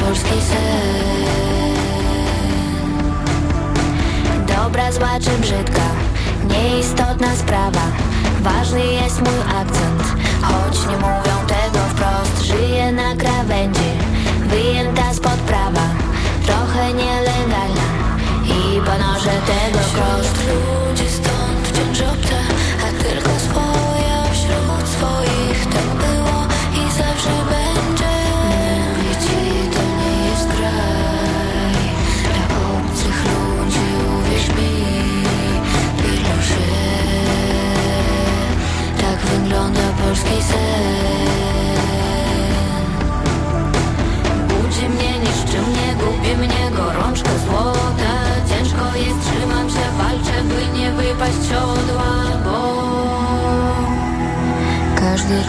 polski 0.08 0.40
sen. 0.48 1.24
Dobra, 4.46 4.92
zła 4.92 5.20
czy 5.20 5.30
brzydka 5.30 5.82
Nieistotna 6.48 7.36
sprawa. 7.36 7.82
Ważny 8.40 8.86
jest 8.86 9.18
mój 9.18 9.40
akcent 9.60 10.02
Choć 10.42 10.86
nie 10.90 10.96
mówią 10.96 11.46
tego 11.46 11.78
wprost. 11.88 12.42
Żyję 12.42 12.92
na 12.92 13.16
krawędzi 13.16 13.87
walczę 50.88 50.96
By 50.96 51.02
nie 51.02 51.14
wypaść 51.14 51.48
siodła 51.48 52.24
Bo 52.44 52.78
każdy 55.00 55.42